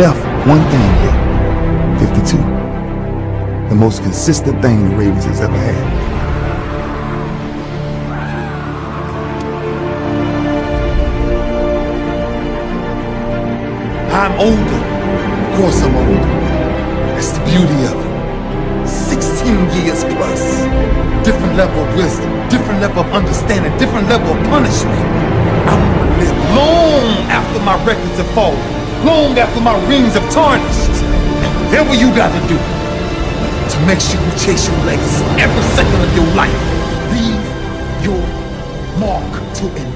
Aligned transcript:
left 0.00 0.24
one 0.48 0.64
thing 0.72 0.88
here 1.02 2.08
52. 2.08 2.36
The 3.68 3.74
most 3.74 4.02
consistent 4.02 4.62
thing 4.62 4.88
the 4.88 4.96
Ravens 4.96 5.26
has 5.26 5.42
ever 5.42 5.52
had. 5.52 5.76
I'm 14.20 14.34
older. 14.40 14.80
Of 15.44 15.60
course 15.60 15.82
I'm 15.84 15.94
older. 15.94 16.32
That's 17.12 17.32
the 17.36 17.44
beauty 17.44 17.80
of 17.92 18.00
it. 18.00 18.88
16 18.88 19.84
years 19.84 20.04
plus. 20.16 20.42
Different 21.26 21.56
level 21.56 21.84
of 21.84 21.94
wisdom, 21.94 22.30
different 22.48 22.80
level 22.80 23.00
of 23.04 23.12
understanding, 23.12 23.70
different 23.76 24.08
level 24.08 24.32
of 24.32 24.40
punishment. 24.48 25.04
I 25.68 25.76
will 25.76 26.16
live 26.24 26.38
long 26.56 27.04
after 27.28 27.60
my 27.60 27.76
records 27.84 28.16
have 28.16 28.30
fallen 28.32 28.69
long 29.04 29.38
after 29.38 29.60
my 29.60 29.76
rings 29.88 30.14
have 30.14 30.28
tarnished. 30.30 30.88
that's 30.88 31.56
whatever 31.64 31.94
you 31.94 32.08
gotta 32.14 32.40
do 32.48 32.58
to 33.70 33.86
make 33.86 34.00
sure 34.00 34.20
you 34.20 34.32
chase 34.38 34.68
your 34.68 34.76
legacy 34.84 35.24
every 35.38 35.62
second 35.76 36.00
of 36.02 36.10
your 36.16 36.26
life, 36.34 36.52
leave 37.14 38.04
your 38.04 38.20
mark 38.98 39.54
to 39.54 39.64
end. 39.80 39.89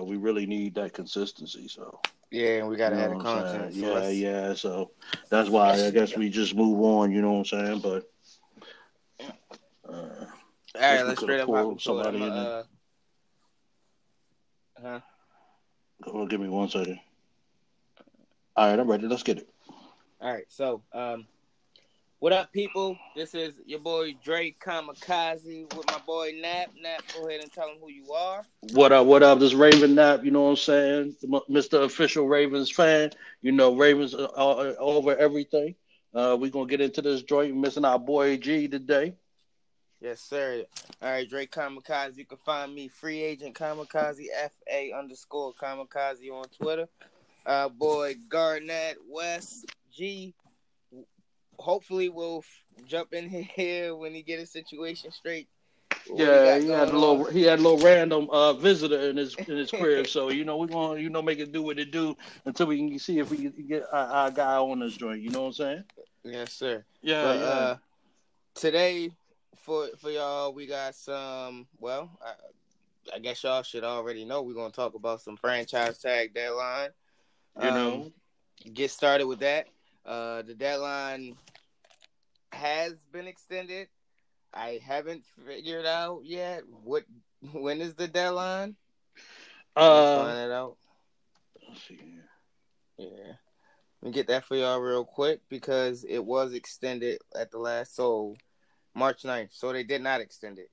know, 0.00 0.04
we 0.04 0.16
really 0.16 0.46
need 0.46 0.74
that 0.74 0.92
consistency. 0.92 1.68
So 1.68 2.00
yeah, 2.30 2.64
we 2.64 2.76
gotta 2.76 2.96
you 2.96 3.02
know 3.02 3.12
have 3.12 3.22
content. 3.22 3.74
So 3.74 3.80
yeah, 3.80 3.92
let's... 3.92 4.16
yeah. 4.16 4.54
So 4.54 4.90
that's 5.28 5.48
why 5.48 5.72
I 5.72 5.90
guess 5.90 6.16
we 6.16 6.28
just 6.28 6.54
move 6.54 6.80
on. 6.80 7.12
You 7.12 7.22
know 7.22 7.32
what 7.32 7.52
I'm 7.52 7.80
saying? 7.80 7.80
But 7.80 8.10
uh, 9.88 9.92
all 9.92 10.80
right, 10.80 11.06
let's 11.06 11.20
straight 11.20 11.40
up 11.40 11.80
somebody 11.80 12.22
in. 12.22 12.30
Uh, 12.30 12.62
huh. 14.80 15.00
Go 16.02 16.20
on, 16.20 16.28
give 16.28 16.40
me 16.40 16.48
one 16.48 16.68
second. 16.68 16.98
All 18.56 18.70
right, 18.70 18.78
I'm 18.78 18.90
ready. 18.90 19.06
Let's 19.06 19.22
get 19.22 19.38
it. 19.38 19.48
All 20.20 20.32
right, 20.32 20.44
so 20.48 20.82
um, 20.92 21.26
what 22.20 22.34
up, 22.34 22.52
people? 22.52 22.98
This 23.16 23.34
is 23.34 23.54
your 23.64 23.78
boy 23.78 24.14
Drake 24.22 24.62
Kamikaze 24.62 25.74
with 25.74 25.86
my 25.86 26.00
boy 26.04 26.34
Nap. 26.38 26.68
Nap, 26.78 27.00
go 27.14 27.26
ahead 27.26 27.40
and 27.40 27.50
tell 27.50 27.66
them 27.68 27.78
who 27.80 27.88
you 27.90 28.12
are. 28.12 28.44
What 28.74 28.92
up? 28.92 29.06
What 29.06 29.22
up? 29.22 29.38
This 29.38 29.54
Raven 29.54 29.94
Nap. 29.94 30.22
You 30.22 30.30
know 30.30 30.42
what 30.42 30.50
I'm 30.50 30.56
saying? 30.56 31.16
Mr. 31.24 31.82
Official 31.82 32.28
Ravens 32.28 32.70
fan. 32.70 33.12
You 33.40 33.52
know 33.52 33.74
Ravens 33.74 34.14
are, 34.14 34.28
are 34.36 34.74
over 34.78 35.16
everything. 35.16 35.74
Uh, 36.12 36.36
we're 36.38 36.50
gonna 36.50 36.66
get 36.66 36.82
into 36.82 37.00
this 37.00 37.22
joint. 37.22 37.56
Missing 37.56 37.86
our 37.86 37.98
boy 37.98 38.36
G 38.36 38.68
today. 38.68 39.14
Yes, 40.02 40.20
sir. 40.20 40.64
All 41.00 41.10
right, 41.10 41.26
Drake 41.26 41.50
Kamikaze. 41.50 42.18
You 42.18 42.26
can 42.26 42.36
find 42.36 42.74
me 42.74 42.88
free 42.88 43.22
agent 43.22 43.54
Kamikaze 43.54 44.26
F 44.42 44.52
A 44.70 44.92
underscore 44.92 45.54
Kamikaze 45.54 46.30
on 46.30 46.44
Twitter. 46.50 46.86
Uh, 47.46 47.70
boy 47.70 48.14
Garnett 48.28 48.98
West 49.08 49.74
G. 49.90 50.34
Hopefully, 51.60 52.08
we'll 52.08 52.44
jump 52.86 53.12
in 53.12 53.28
here 53.30 53.94
when 53.94 54.14
he 54.14 54.22
get 54.22 54.38
his 54.38 54.50
situation 54.50 55.10
straight. 55.12 55.48
Yeah, 56.14 56.58
he 56.58 56.68
had 56.68 56.88
a 56.88 56.92
little 56.98 57.26
on. 57.26 57.32
he 57.32 57.42
had 57.42 57.58
a 57.58 57.62
little 57.62 57.78
random 57.78 58.28
uh 58.30 58.54
visitor 58.54 59.10
in 59.10 59.16
his 59.16 59.34
in 59.34 59.56
his 59.56 59.70
crib. 59.70 60.06
So 60.16 60.30
you 60.30 60.44
know 60.44 60.56
we're 60.56 60.66
gonna 60.66 60.98
you 61.00 61.10
know 61.10 61.20
make 61.22 61.38
it 61.38 61.52
do 61.52 61.62
what 61.62 61.78
it 61.78 61.90
do 61.90 62.16
until 62.46 62.66
we 62.66 62.78
can 62.78 62.98
see 62.98 63.18
if 63.18 63.30
we 63.30 63.36
can 63.36 63.66
get 63.68 63.84
our, 63.92 64.06
our 64.06 64.30
guy 64.30 64.56
on 64.56 64.80
this 64.80 64.96
joint. 64.96 65.20
You 65.20 65.30
know 65.30 65.40
what 65.42 65.46
I'm 65.48 65.52
saying? 65.52 65.84
Yes, 66.24 66.52
sir. 66.54 66.84
Yeah, 67.02 67.22
But 67.22 67.38
yeah. 67.38 67.44
uh, 67.44 67.76
today 68.54 69.10
for 69.56 69.88
for 69.98 70.10
y'all, 70.10 70.52
we 70.54 70.66
got 70.66 70.94
some. 70.94 71.66
Well, 71.78 72.10
I, 72.24 72.32
I 73.16 73.18
guess 73.18 73.42
y'all 73.44 73.62
should 73.62 73.84
already 73.84 74.24
know 74.24 74.42
we're 74.42 74.54
gonna 74.54 74.72
talk 74.72 74.94
about 74.94 75.20
some 75.20 75.36
franchise 75.36 75.98
tag 75.98 76.32
deadline. 76.34 76.90
you 77.60 77.68
Um, 77.68 77.74
know. 77.74 78.12
get 78.72 78.90
started 78.90 79.26
with 79.26 79.40
that. 79.40 79.66
Uh, 80.10 80.42
the 80.42 80.54
deadline 80.54 81.36
has 82.50 82.94
been 83.12 83.28
extended. 83.28 83.86
I 84.52 84.80
haven't 84.84 85.22
figured 85.46 85.86
out 85.86 86.22
yet 86.24 86.62
what 86.82 87.04
when 87.52 87.80
is 87.80 87.94
the 87.94 88.08
deadline. 88.08 88.74
Uh, 89.76 90.16
find 90.16 90.38
it 90.38 90.50
out. 90.50 90.78
let's 91.68 91.86
see. 91.86 92.00
Yeah. 92.98 93.34
Let 94.02 94.08
me 94.08 94.10
get 94.10 94.26
that 94.26 94.44
for 94.44 94.56
y'all 94.56 94.80
real 94.80 95.04
quick 95.04 95.42
because 95.48 96.02
it 96.02 96.24
was 96.24 96.54
extended 96.54 97.20
at 97.38 97.52
the 97.52 97.58
last 97.58 97.94
so 97.94 98.34
March 98.96 99.22
9th. 99.22 99.50
So 99.52 99.72
they 99.72 99.84
did 99.84 100.02
not 100.02 100.20
extend 100.20 100.58
it. 100.58 100.70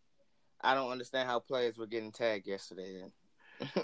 I 0.62 0.74
don't 0.74 0.90
understand 0.90 1.30
how 1.30 1.42
players 1.42 1.78
were 1.78 1.86
getting 1.86 2.12
tagged 2.12 2.48
yesterday 2.48 3.02
then. 3.02 3.12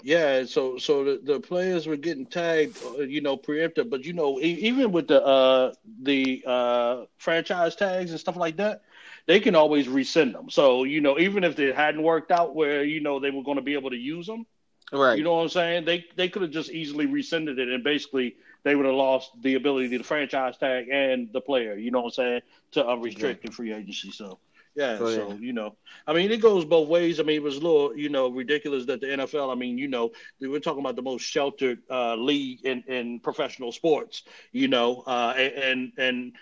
Yeah, 0.02 0.44
so 0.44 0.78
so 0.78 1.04
the, 1.04 1.20
the 1.22 1.40
players 1.40 1.86
were 1.86 1.96
getting 1.96 2.26
tagged, 2.26 2.78
uh, 2.82 3.02
you 3.02 3.20
know, 3.20 3.36
preemptive. 3.36 3.90
But 3.90 4.04
you 4.04 4.12
know, 4.12 4.38
e- 4.40 4.60
even 4.68 4.92
with 4.92 5.08
the 5.08 5.24
uh 5.24 5.72
the 6.02 6.42
uh 6.46 7.04
franchise 7.18 7.74
tags 7.76 8.10
and 8.10 8.20
stuff 8.20 8.36
like 8.36 8.56
that, 8.56 8.82
they 9.26 9.40
can 9.40 9.54
always 9.54 9.86
resend 9.86 10.32
them. 10.32 10.50
So 10.50 10.84
you 10.84 11.00
know, 11.00 11.18
even 11.18 11.44
if 11.44 11.58
it 11.58 11.74
hadn't 11.74 12.02
worked 12.02 12.30
out 12.30 12.54
where 12.54 12.84
you 12.84 13.00
know 13.00 13.18
they 13.20 13.30
were 13.30 13.42
going 13.42 13.56
to 13.56 13.62
be 13.62 13.74
able 13.74 13.90
to 13.90 13.96
use 13.96 14.26
them, 14.26 14.46
Right. 14.92 15.18
you 15.18 15.24
know 15.24 15.34
what 15.34 15.42
I'm 15.42 15.48
saying? 15.48 15.84
They 15.84 16.04
they 16.16 16.28
could 16.28 16.42
have 16.42 16.50
just 16.50 16.70
easily 16.70 17.06
rescinded 17.06 17.58
it, 17.58 17.68
and 17.68 17.82
basically 17.82 18.36
they 18.62 18.74
would 18.74 18.86
have 18.86 18.94
lost 18.94 19.30
the 19.42 19.54
ability 19.54 19.96
to 19.98 20.04
franchise 20.04 20.56
tag 20.58 20.88
and 20.90 21.32
the 21.32 21.40
player. 21.40 21.74
You 21.76 21.90
know 21.90 22.00
what 22.00 22.18
I'm 22.18 22.24
saying? 22.24 22.40
To 22.72 22.86
unrestricted 22.86 23.54
free 23.54 23.72
agency. 23.72 24.10
So. 24.10 24.38
Yeah, 24.74 24.98
So, 24.98 25.06
so 25.08 25.28
yeah. 25.28 25.34
you 25.38 25.52
know, 25.52 25.76
I 26.06 26.12
mean, 26.12 26.30
it 26.30 26.40
goes 26.40 26.64
both 26.64 26.88
ways. 26.88 27.20
I 27.20 27.22
mean, 27.22 27.36
it 27.36 27.42
was 27.42 27.56
a 27.56 27.60
little, 27.60 27.96
you 27.96 28.08
know, 28.08 28.28
ridiculous 28.28 28.86
that 28.86 29.00
the 29.00 29.12
NFL. 29.12 29.50
I 29.50 29.54
mean, 29.54 29.78
you 29.78 29.88
know, 29.88 30.10
we're 30.40 30.60
talking 30.60 30.80
about 30.80 30.96
the 30.96 31.02
most 31.02 31.22
sheltered 31.22 31.80
uh, 31.90 32.16
league 32.16 32.64
in, 32.64 32.82
in 32.86 33.20
professional 33.20 33.72
sports. 33.72 34.22
You 34.52 34.68
know, 34.68 35.02
uh, 35.06 35.32
and 35.36 35.92
and 35.96 36.32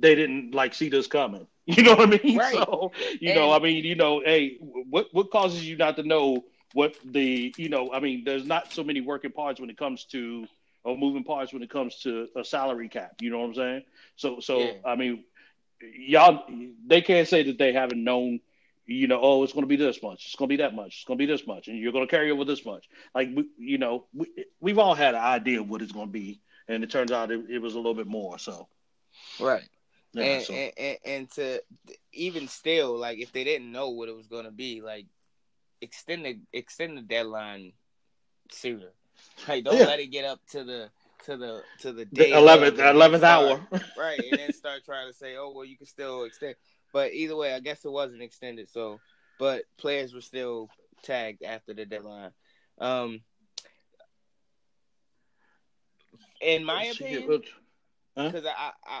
they 0.00 0.14
didn't 0.14 0.54
like 0.54 0.74
see 0.74 0.88
this 0.88 1.06
coming. 1.06 1.46
You 1.66 1.82
know 1.82 1.96
what 1.96 2.14
I 2.14 2.18
mean? 2.22 2.38
Right. 2.38 2.54
So 2.54 2.92
you 3.20 3.32
know, 3.34 3.50
I 3.50 3.58
mean, 3.58 3.84
you 3.84 3.96
know, 3.96 4.20
hey, 4.24 4.58
what 4.60 5.08
what 5.12 5.30
causes 5.30 5.66
you 5.66 5.76
not 5.76 5.96
to 5.96 6.02
know 6.04 6.44
what 6.72 6.96
the 7.04 7.52
you 7.56 7.68
know? 7.68 7.92
I 7.92 7.98
mean, 7.98 8.22
there's 8.24 8.44
not 8.44 8.72
so 8.72 8.84
many 8.84 9.00
working 9.00 9.32
parts 9.32 9.60
when 9.60 9.68
it 9.68 9.76
comes 9.76 10.04
to 10.12 10.46
or 10.84 10.96
moving 10.96 11.24
parts 11.24 11.52
when 11.52 11.62
it 11.62 11.70
comes 11.70 11.98
to 12.02 12.28
a 12.36 12.44
salary 12.44 12.88
cap. 12.88 13.14
You 13.20 13.30
know 13.30 13.40
what 13.40 13.46
I'm 13.46 13.54
saying? 13.54 13.82
So 14.14 14.38
so 14.40 14.58
Yeah. 14.58 14.72
I 14.84 14.94
mean, 14.94 15.24
y'all 15.80 16.44
they 16.86 17.00
can't 17.02 17.28
say 17.28 17.42
that 17.44 17.58
they 17.58 17.72
haven't 17.72 18.02
known. 18.02 18.40
You 18.88 19.08
know, 19.08 19.18
oh, 19.20 19.42
it's 19.42 19.52
going 19.52 19.64
to 19.64 19.68
be 19.68 19.74
this 19.76 20.00
much. 20.00 20.26
It's 20.26 20.36
going 20.36 20.48
to 20.48 20.52
be 20.52 20.62
that 20.62 20.74
much. 20.74 20.94
It's 20.98 21.04
going 21.04 21.18
to 21.18 21.26
be 21.26 21.30
this 21.30 21.44
much, 21.46 21.66
and 21.66 21.76
you're 21.76 21.90
going 21.92 22.06
to 22.06 22.10
carry 22.10 22.30
over 22.30 22.44
this 22.44 22.64
much. 22.64 22.88
Like 23.14 23.30
we, 23.34 23.46
you 23.58 23.78
know, 23.78 24.04
we, 24.14 24.26
we've 24.60 24.78
all 24.78 24.94
had 24.94 25.14
an 25.14 25.20
idea 25.22 25.60
of 25.60 25.68
what 25.68 25.82
it's 25.82 25.90
going 25.90 26.06
to 26.06 26.12
be, 26.12 26.40
and 26.68 26.84
it 26.84 26.90
turns 26.90 27.10
out 27.10 27.32
it, 27.32 27.50
it 27.50 27.58
was 27.58 27.74
a 27.74 27.78
little 27.78 27.94
bit 27.94 28.06
more. 28.06 28.38
So, 28.38 28.68
Right. 29.40 29.64
yeah, 30.12 30.22
and, 30.22 30.42
so. 30.44 30.54
and, 30.54 30.72
and 30.78 30.98
and 31.04 31.30
to 31.32 31.62
even 32.12 32.46
still, 32.46 32.96
like 32.96 33.18
if 33.18 33.32
they 33.32 33.42
didn't 33.42 33.72
know 33.72 33.90
what 33.90 34.08
it 34.08 34.16
was 34.16 34.28
gonna 34.28 34.52
be, 34.52 34.80
like 34.82 35.06
extend 35.80 36.24
the 36.24 36.38
extend 36.52 36.96
the 36.96 37.02
deadline 37.02 37.72
sooner. 38.50 38.92
Like 39.48 39.64
don't 39.64 39.76
Yeah. 39.78 39.86
let 39.86 40.00
it 40.00 40.12
get 40.12 40.24
up 40.24 40.40
to 40.52 40.62
the 40.64 40.90
to 41.24 41.36
the 41.36 41.62
to 41.80 41.92
the 41.92 42.04
day 42.04 42.32
eleventh 42.32 42.78
eleventh 42.78 43.24
hour. 43.24 43.60
right? 43.98 44.20
And 44.30 44.38
then 44.38 44.52
start 44.52 44.84
trying 44.84 45.08
to 45.08 45.16
say, 45.16 45.36
oh 45.36 45.52
well, 45.54 45.64
you 45.64 45.76
can 45.76 45.86
still 45.86 46.24
extend. 46.24 46.56
But 46.92 47.12
either 47.12 47.36
way, 47.36 47.54
I 47.54 47.60
guess 47.60 47.84
it 47.84 47.90
wasn't 47.90 48.22
extended. 48.22 48.68
So, 48.70 49.00
but 49.38 49.64
players 49.78 50.14
were 50.14 50.20
still 50.20 50.68
tagged 51.02 51.42
after 51.42 51.74
the 51.74 51.84
deadline. 51.84 52.30
Um, 52.78 53.20
in 56.40 56.64
my 56.64 56.84
Let's 56.84 56.98
see 56.98 57.04
here, 57.06 57.18
opinion, 57.18 57.42
because 58.14 58.46
I, 58.46 58.50
I, 58.50 58.72
I 58.86 59.00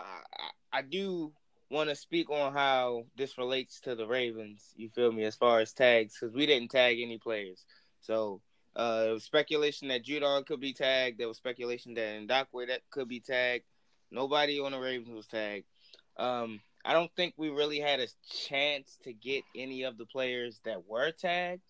I 0.72 0.78
I 0.78 0.82
do 0.82 1.32
want 1.70 1.88
to 1.88 1.96
speak 1.96 2.30
on 2.30 2.52
how 2.52 3.04
this 3.16 3.38
relates 3.38 3.80
to 3.82 3.94
the 3.94 4.06
Ravens. 4.06 4.72
You 4.76 4.88
feel 4.90 5.12
me? 5.12 5.24
As 5.24 5.36
far 5.36 5.60
as 5.60 5.72
tags, 5.72 6.16
because 6.18 6.34
we 6.34 6.46
didn't 6.46 6.70
tag 6.70 7.00
any 7.00 7.18
players. 7.18 7.64
So 8.00 8.40
uh, 8.76 9.18
speculation 9.18 9.88
that 9.88 10.04
Judon 10.04 10.46
could 10.46 10.60
be 10.60 10.72
tagged. 10.74 11.18
There 11.18 11.28
was 11.28 11.38
speculation 11.38 11.94
that 11.94 12.20
Ngakoue 12.20 12.68
that 12.68 12.82
could 12.90 13.08
be 13.08 13.20
tagged. 13.20 13.64
Nobody 14.10 14.60
on 14.60 14.72
the 14.72 14.78
Ravens 14.78 15.10
was 15.10 15.26
tagged. 15.26 15.64
Um, 16.18 16.60
I 16.84 16.92
don't 16.92 17.10
think 17.16 17.34
we 17.36 17.48
really 17.48 17.80
had 17.80 18.00
a 18.00 18.06
chance 18.48 18.98
to 19.04 19.12
get 19.12 19.42
any 19.56 19.82
of 19.82 19.98
the 19.98 20.06
players 20.06 20.60
that 20.64 20.86
were 20.86 21.10
tagged. 21.10 21.62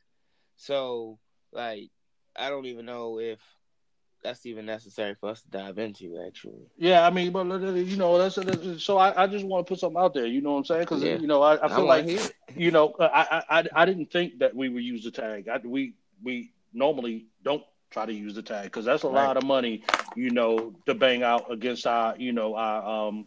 So 0.56 1.18
like, 1.52 1.90
I 2.36 2.50
don't 2.50 2.66
even 2.66 2.84
know 2.86 3.18
if 3.18 3.38
that's 4.22 4.44
even 4.44 4.66
necessary 4.66 5.14
for 5.14 5.30
us 5.30 5.42
to 5.42 5.48
dive 5.48 5.78
into. 5.78 6.20
Actually. 6.26 6.66
Yeah, 6.76 7.06
I 7.06 7.10
mean, 7.10 7.30
but 7.30 7.46
you 7.46 7.96
know, 7.96 8.18
that's, 8.18 8.34
that's 8.34 8.82
so. 8.82 8.98
I, 8.98 9.22
I 9.22 9.26
just 9.26 9.44
want 9.44 9.66
to 9.66 9.70
put 9.70 9.80
something 9.80 10.00
out 10.00 10.12
there. 10.12 10.26
You 10.26 10.40
know 10.42 10.52
what 10.52 10.58
I'm 10.58 10.64
saying? 10.64 10.80
Because 10.82 11.02
Yeah. 11.02 11.16
you 11.18 11.26
know, 11.28 11.42
I, 11.42 11.54
I 11.64 11.68
feel 11.68 11.86
wanna 11.86 12.04
like 12.04 12.34
you 12.56 12.70
know, 12.70 12.94
I, 12.98 13.42
I 13.48 13.60
I 13.60 13.64
I 13.74 13.84
didn't 13.84 14.10
think 14.10 14.40
that 14.40 14.54
we 14.54 14.68
would 14.68 14.82
use 14.82 15.04
the 15.04 15.10
tag. 15.10 15.48
I, 15.48 15.58
we 15.58 15.94
we 16.22 16.52
normally 16.76 17.26
don't 17.42 17.62
try 17.90 18.06
to 18.06 18.12
use 18.12 18.34
the 18.34 18.42
tag 18.42 18.64
because 18.64 18.84
that's 18.84 19.04
a 19.04 19.08
Right. 19.08 19.26
lot 19.26 19.36
of 19.36 19.44
money, 19.44 19.82
you 20.14 20.30
know, 20.30 20.74
to 20.86 20.94
bang 20.94 21.22
out 21.22 21.50
against 21.52 21.86
our 21.86 22.16
you 22.18 22.32
know 22.32 22.54
our 22.56 23.08
um 23.08 23.26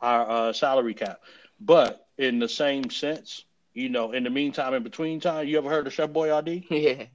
our 0.00 0.30
uh, 0.30 0.52
salary 0.52 0.94
cap. 0.94 1.20
But 1.60 2.06
in 2.18 2.38
the 2.38 2.48
same 2.48 2.90
sense, 2.90 3.44
you 3.74 3.88
know, 3.88 4.12
in 4.12 4.24
the 4.24 4.30
meantime, 4.30 4.74
in 4.74 4.82
between 4.82 5.20
time, 5.20 5.46
you 5.48 5.58
ever 5.58 5.70
heard 5.70 5.86
of 5.86 5.92
Chef 5.94 6.10
Boyardee? 6.10 6.64
yeah. 6.70 7.06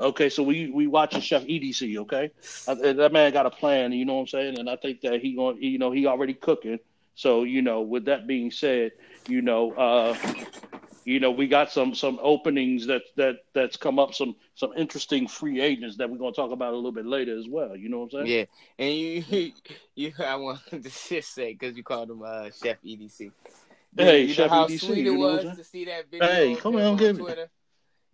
Okay, 0.00 0.28
so 0.30 0.42
we 0.42 0.68
we 0.70 0.86
watching 0.86 1.20
Chef 1.20 1.44
EDC. 1.44 1.96
Okay, 1.98 2.30
Uh, 2.66 2.74
that 2.74 3.12
man 3.12 3.32
got 3.32 3.46
a 3.46 3.50
plan. 3.50 3.92
You 3.92 4.04
know 4.04 4.14
what 4.14 4.20
I'm 4.22 4.26
saying? 4.28 4.58
And 4.58 4.68
I 4.68 4.76
think 4.76 5.00
that 5.02 5.20
he 5.20 5.34
going, 5.34 5.62
you 5.62 5.78
know, 5.78 5.90
he 5.92 6.06
already 6.06 6.34
cooking. 6.34 6.78
So 7.14 7.44
you 7.44 7.62
know, 7.62 7.82
with 7.82 8.06
that 8.06 8.26
being 8.26 8.50
said, 8.50 8.92
you 9.26 9.42
know, 9.42 9.72
uh, 9.74 10.14
you 11.04 11.20
know, 11.20 11.30
we 11.30 11.46
got 11.48 11.70
some 11.70 11.94
some 11.94 12.18
openings 12.22 12.86
that 12.86 13.02
that 13.16 13.36
that's 13.54 13.76
come 13.76 13.98
up. 13.98 14.14
Some 14.14 14.36
some 14.54 14.72
interesting 14.76 15.26
free 15.28 15.60
agents 15.60 15.96
that 15.96 16.08
we're 16.10 16.18
gonna 16.18 16.32
talk 16.32 16.50
about 16.52 16.72
a 16.72 16.76
little 16.76 16.92
bit 16.92 17.06
later 17.06 17.36
as 17.38 17.48
well. 17.48 17.76
You 17.76 17.88
know 17.88 18.00
what 18.00 18.14
I'm 18.20 18.26
saying? 18.26 18.48
Yeah, 18.78 18.84
and 18.84 18.94
you, 18.94 19.52
you, 19.94 20.12
I 20.24 20.36
wanted 20.36 20.82
to 20.84 20.90
just 20.90 21.34
say 21.34 21.52
because 21.52 21.76
you 21.76 21.82
called 21.82 22.10
him 22.10 22.22
uh, 22.22 22.50
Chef 22.62 22.76
EDC. 22.84 23.32
Hey, 23.96 24.22
you 24.22 24.28
know 24.28 24.32
Chef 24.34 24.50
how 24.50 24.66
EDC, 24.66 24.80
sweet 24.80 24.98
it 24.98 25.04
you 25.04 25.14
know 25.14 25.20
what 25.20 25.44
was 25.44 25.56
to 25.58 25.64
see 25.64 25.84
that 25.86 26.10
video. 26.10 26.26
Hey, 26.28 26.52
of 26.54 26.60
come 26.60 26.76
on, 26.76 26.96
give 26.96 27.16
me- 27.16 27.22
Twitter. 27.22 27.50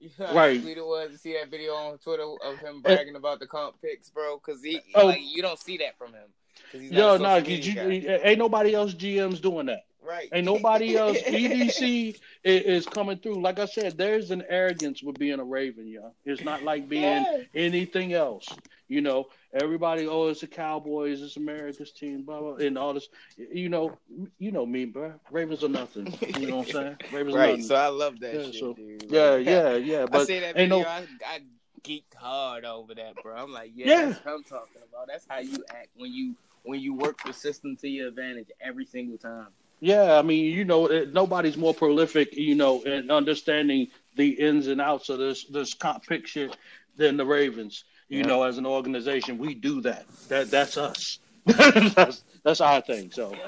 You 0.00 0.11
know 0.16 0.26
how 0.26 0.35
Right. 0.37 0.62
sweet 0.62 0.78
it 0.78 0.87
was 0.87 1.11
to 1.11 1.18
see 1.18 1.33
that 1.33 1.50
video 1.50 1.73
on 1.75 1.99
Twitter 1.99 2.23
of 2.23 2.57
him 2.61 2.83
Eh. 2.85 2.95
bragging 2.95 3.16
about 3.16 3.40
the 3.40 3.49
comp 3.49 3.83
picks, 3.83 4.09
bro. 4.11 4.38
Because 4.38 4.62
he, 4.62 4.80
Oh. 4.95 5.07
like, 5.07 5.18
you 5.21 5.42
don't 5.42 5.59
see 5.59 5.76
that 5.78 5.99
from 5.99 6.12
him. 6.12 6.23
'Cause 6.71 6.80
he's 6.83 6.92
not 6.92 6.99
Yo, 6.99 7.14
a 7.14 7.18
no, 7.18 7.38
social 7.40 7.92
you, 7.92 8.11
ain't 8.23 8.38
nobody 8.38 8.75
else 8.76 8.95
GMs 8.95 9.40
doing 9.42 9.66
that. 9.66 9.87
Right? 10.08 10.28
Ain't 10.32 10.46
nobody 10.46 10.96
else. 10.96 11.18
EDC 11.26 12.16
is, 12.44 12.62
is 12.62 12.86
coming 12.86 13.18
through. 13.18 13.40
Like 13.42 13.58
I 13.58 13.66
said, 13.66 13.98
there's 13.98 14.30
an 14.30 14.42
arrogance 14.48 15.02
with 15.02 15.18
being 15.18 15.38
a 15.38 15.44
Raven, 15.44 15.86
yo. 15.86 16.12
It's 16.24 16.42
not 16.42 16.62
like 16.62 16.88
being 16.88 17.02
Yeah. 17.02 17.42
anything 17.54 18.14
else. 18.14 18.48
You 18.88 19.02
know, 19.02 19.26
everybody, 19.52 20.06
oh, 20.06 20.28
it's 20.28 20.40
the 20.40 20.46
Cowboys, 20.46 21.20
it's 21.20 21.36
America's 21.36 21.92
team, 21.92 22.22
blah 22.22 22.40
blah, 22.40 22.54
and 22.54 22.78
all 22.78 22.94
this. 22.94 23.08
You 23.36 23.68
know, 23.68 23.98
you 24.38 24.50
know 24.50 24.64
me, 24.64 24.86
bro. 24.86 25.12
Ravens 25.30 25.62
are 25.62 25.68
nothing. 25.68 26.12
You 26.38 26.46
know 26.46 26.56
what 26.58 26.68
I'm 26.68 26.72
saying? 26.72 26.96
Ravens 27.12 27.34
are 27.34 27.38
right. 27.38 27.50
nothing. 27.50 27.64
So 27.64 27.74
I 27.74 27.88
love 27.88 28.18
that 28.20 28.34
Yeah, 28.34 28.42
shit, 28.44 28.54
so- 28.54 28.72
dude. 28.72 29.04
yeah, 29.10 29.36
yeah, 29.36 29.74
yeah. 29.76 30.02
I 30.04 30.06
But 30.06 30.26
that 30.28 30.32
ain't 30.42 30.56
video. 30.56 30.80
no. 30.80 30.88
I, 30.88 31.06
I 31.26 31.40
geeked 31.84 32.14
hard 32.16 32.64
over 32.64 32.94
that, 32.94 33.22
bro. 33.22 33.36
I'm 33.36 33.52
like, 33.52 33.72
yeah, 33.74 33.86
Yeah. 33.88 34.06
that's 34.06 34.24
what 34.24 34.34
I'm 34.34 34.44
talking 34.44 34.82
about. 34.90 35.06
That's 35.08 35.26
how 35.28 35.40
you 35.40 35.62
act 35.70 35.88
when 35.94 36.12
you 36.12 36.34
when 36.64 36.80
you 36.80 36.94
work 36.94 37.22
the 37.24 37.32
system 37.32 37.76
to 37.76 37.88
your 37.88 38.08
advantage 38.08 38.48
every 38.60 38.84
single 38.86 39.16
time. 39.18 39.48
Yeah, 39.80 40.18
I 40.18 40.23
mean, 40.23 40.44
you 40.47 40.64
know, 40.64 40.87
it, 40.87 41.12
nobody's 41.12 41.56
more 41.56 41.75
prolific, 41.75 42.35
you 42.37 42.54
know, 42.54 42.82
in 42.82 43.11
understanding 43.11 43.88
the 44.14 44.28
ins 44.30 44.66
and 44.66 44.80
outs 44.80 45.08
of 45.08 45.18
this 45.18 45.44
this 45.47 45.75
comp 45.75 46.06
picture 46.06 46.50
than 46.97 47.16
the 47.16 47.26
Ravens. 47.26 47.85
You 48.08 48.25
Yeah. 48.25 48.25
know, 48.25 48.42
as 48.42 48.58
an 48.58 48.66
organization, 48.66 49.38
we 49.38 49.54
do 49.54 49.80
that. 49.82 50.06
That 50.28 50.50
that's 50.50 50.76
us. 50.76 51.18
that's 51.47 52.23
that's 52.44 52.61
our 52.61 52.80
thing. 52.80 53.11
So, 53.11 53.40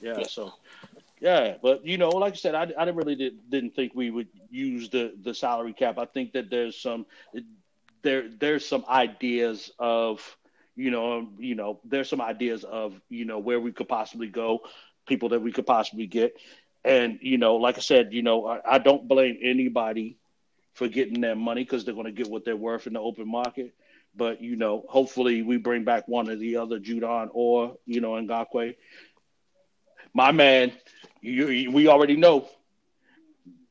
yeah. 0.00 0.26
So, 0.26 0.54
yeah. 1.20 1.56
But 1.62 1.84
you 1.86 1.98
know, 1.98 2.14
like 2.14 2.34
I 2.34 2.36
said, 2.36 2.54
I, 2.54 2.62
I 2.62 2.84
didn't 2.84 2.96
really 2.96 3.16
did, 3.16 3.50
didn't 3.50 3.74
think 3.74 3.92
we 3.94 4.10
would 4.10 4.28
use 4.50 4.90
the 4.90 5.14
the 5.22 5.34
salary 5.34 5.72
cap. 5.74 5.98
I 5.98 6.06
think 6.06 6.32
that 6.32 6.50
there's 6.50 6.80
some 6.80 7.06
there 8.02 8.28
there's 8.38 8.66
some 8.66 8.84
ideas 8.88 9.70
of 9.78 10.36
you 10.76 10.90
know 10.90 11.28
you 11.38 11.54
know 11.54 11.80
there's 11.84 12.08
some 12.08 12.20
ideas 12.20 12.64
of 12.64 13.00
you 13.08 13.24
know 13.24 13.38
where 13.38 13.60
we 13.60 13.72
could 13.72 13.88
possibly 13.88 14.28
go, 14.28 14.60
people 15.06 15.30
that 15.30 15.40
we 15.42 15.52
could 15.52 15.66
possibly 15.66 16.06
get, 16.06 16.36
and 16.84 17.18
you 17.22 17.38
know, 17.38 17.56
like 17.56 17.76
I 17.76 17.80
said, 17.80 18.12
you 18.12 18.22
know, 18.22 18.46
I, 18.46 18.60
I 18.74 18.78
don't 18.78 19.08
blame 19.08 19.38
anybody 19.42 20.18
for 20.74 20.88
getting 20.88 21.20
their 21.20 21.36
money 21.36 21.62
because 21.64 21.84
they're 21.84 21.94
going 21.94 22.06
to 22.06 22.12
get 22.12 22.28
what 22.28 22.44
they're 22.44 22.56
worth 22.56 22.86
in 22.86 22.94
the 22.94 23.00
open 23.00 23.28
market. 23.28 23.74
But 24.16 24.40
you 24.42 24.56
know, 24.56 24.84
hopefully 24.88 25.42
we 25.42 25.56
bring 25.56 25.84
back 25.84 26.08
one 26.08 26.28
or 26.30 26.36
the 26.36 26.56
other, 26.56 26.78
Judon 26.78 27.28
or 27.32 27.76
you 27.86 28.00
know 28.00 28.12
Ngakoue. 28.12 28.74
My 30.14 30.32
man, 30.32 30.72
you, 31.20 31.48
you, 31.48 31.70
we 31.70 31.88
already 31.88 32.16
know. 32.16 32.48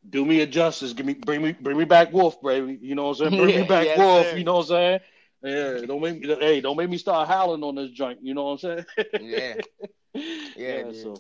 Do 0.10 0.26
me 0.26 0.42
a 0.42 0.46
justice, 0.48 0.94
give 0.94 1.06
me 1.06 1.14
bring 1.14 1.42
me 1.42 1.54
bring 1.54 1.78
me 1.78 1.86
back 1.86 2.12
Wolf, 2.12 2.42
baby. 2.42 2.78
You 2.82 2.96
know 2.96 3.04
what 3.06 3.20
I'm 3.20 3.26
saying? 3.26 3.36
Bring 3.36 3.54
me 3.56 3.64
back 3.64 3.88
Yes, 3.88 3.96
Wolf. 3.96 4.34
sir. 4.34 4.38
You 4.38 4.44
know 4.44 4.56
what 4.56 4.62
I'm 4.62 4.68
saying? 4.68 5.00
Yeah, 5.44 5.86
don't 5.86 6.02
make 6.02 6.22
me. 6.22 6.28
Hey, 6.40 6.62
don't 6.62 6.78
make 6.78 6.90
me 6.90 6.98
start 6.98 7.28
howling 7.28 7.64
on 7.64 7.76
this 7.76 7.92
joint. 7.92 8.20
You 8.22 8.34
know 8.34 8.44
what 8.46 8.52
I'm 8.52 8.58
saying? 8.58 8.86
Yeah. 9.18 9.56
yeah. 10.14 10.84
dude. 10.84 10.96
So. 10.96 11.16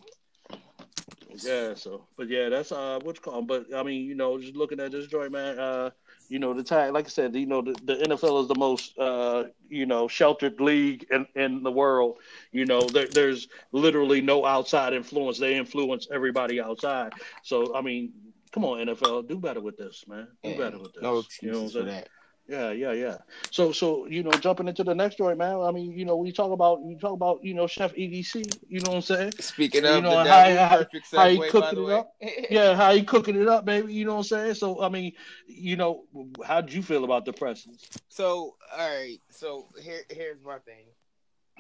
Yeah, 1.36 1.74
so 1.74 2.06
but 2.16 2.28
yeah, 2.28 2.50
that's 2.50 2.72
uh 2.72 2.96
what 2.98 3.06
what's 3.06 3.20
called. 3.20 3.48
But 3.48 3.66
I 3.76 3.84
mean, 3.84 4.06
you 4.06 4.16
know, 4.16 4.40
just 4.40 4.56
looking 4.56 4.80
at 4.80 4.92
this 4.92 5.08
joint, 5.08 5.32
man, 5.32 5.58
uh, 5.58 5.90
you 6.30 6.40
know, 6.40 6.54
the 6.54 6.64
tag 6.64 6.94
like 6.94 7.06
I 7.06 7.10
said, 7.10 7.36
you 7.36 7.46
know, 7.46 7.62
the, 7.62 7.74
the 7.84 7.96
NFL 7.96 8.44
is 8.44 8.48
the 8.48 8.56
most 8.56 8.98
uh, 9.00 9.46
you 9.70 9.86
know, 9.86 10.08
sheltered 10.08 10.60
league 10.62 11.08
in, 11.12 11.26
in 11.36 11.64
the 11.64 11.72
world. 11.72 12.18
You 12.52 12.66
know, 12.66 12.82
there, 12.82 13.08
there's 13.08 13.48
literally 13.72 14.22
no 14.22 14.46
outside 14.46 14.94
influence. 14.94 15.40
They 15.40 15.56
influence 15.56 16.08
everybody 16.12 16.62
outside. 16.62 17.14
So 17.42 17.76
I 17.76 17.82
mean, 17.82 18.14
come 18.52 18.66
on, 18.66 18.86
NFL, 18.86 19.28
do 19.28 19.40
better 19.40 19.62
with 19.62 19.78
this, 19.78 20.06
man. 20.08 20.28
Do 20.44 20.52
Yeah, 20.52 20.58
better 20.58 20.78
with 20.78 20.94
this. 20.94 21.02
No 21.02 21.24
you 21.42 21.52
know 21.52 21.60
what 21.60 21.66
I'm 21.66 21.70
saying? 21.72 21.86
that. 21.88 22.10
Yeah, 22.48 22.72
yeah, 22.72 22.92
yeah. 22.92 23.18
So, 23.52 23.72
so 23.72 24.06
you 24.06 24.22
know, 24.22 24.32
jumping 24.32 24.68
into 24.68 24.84
the 24.84 24.94
next 24.94 25.18
joint, 25.18 25.38
man. 25.38 25.62
I 25.62 25.72
mean, 25.72 25.94
you 25.98 26.04
know, 26.04 26.18
we 26.18 26.34
talk 26.34 26.52
about 26.52 26.82
you 26.86 26.98
talk 27.00 27.14
about 27.14 27.42
you 27.44 27.54
know 27.54 27.68
Chef 27.68 27.94
EDC. 27.94 28.60
You 28.68 28.82
know 28.82 28.90
what 28.92 28.96
I'm 28.98 29.02
saying? 29.02 29.32
Speaking 29.40 29.86
of, 29.86 29.96
You 29.96 30.02
know, 30.02 30.24
the 30.24 30.30
how- 30.30 30.44
devil, 30.44 30.66
how- 30.66 30.78
perfect 30.84 31.16
how 31.16 31.30
he 31.30 31.50
cooking 31.50 31.80
it 31.80 31.82
way. 31.86 31.94
up? 31.94 32.14
yeah, 32.50 32.76
how 32.76 32.94
he 32.94 33.04
cooking 33.04 33.42
it 33.42 33.48
up, 33.48 33.64
baby. 33.64 33.94
You 33.94 34.04
know 34.06 34.12
what 34.16 34.18
I'm 34.18 34.24
saying? 34.26 34.56
So, 34.56 34.82
I 34.82 34.90
mean, 34.90 35.14
you 35.48 35.78
know, 35.78 36.04
how'd 36.46 36.70
you 36.72 36.82
feel 36.84 37.06
about 37.06 37.24
the 37.24 37.32
presses? 37.32 37.88
So, 38.10 38.56
all 38.78 38.90
right. 38.90 39.20
So 39.30 39.70
here, 39.82 40.02
here's 40.10 40.44
my 40.44 40.58
thing. 40.60 40.86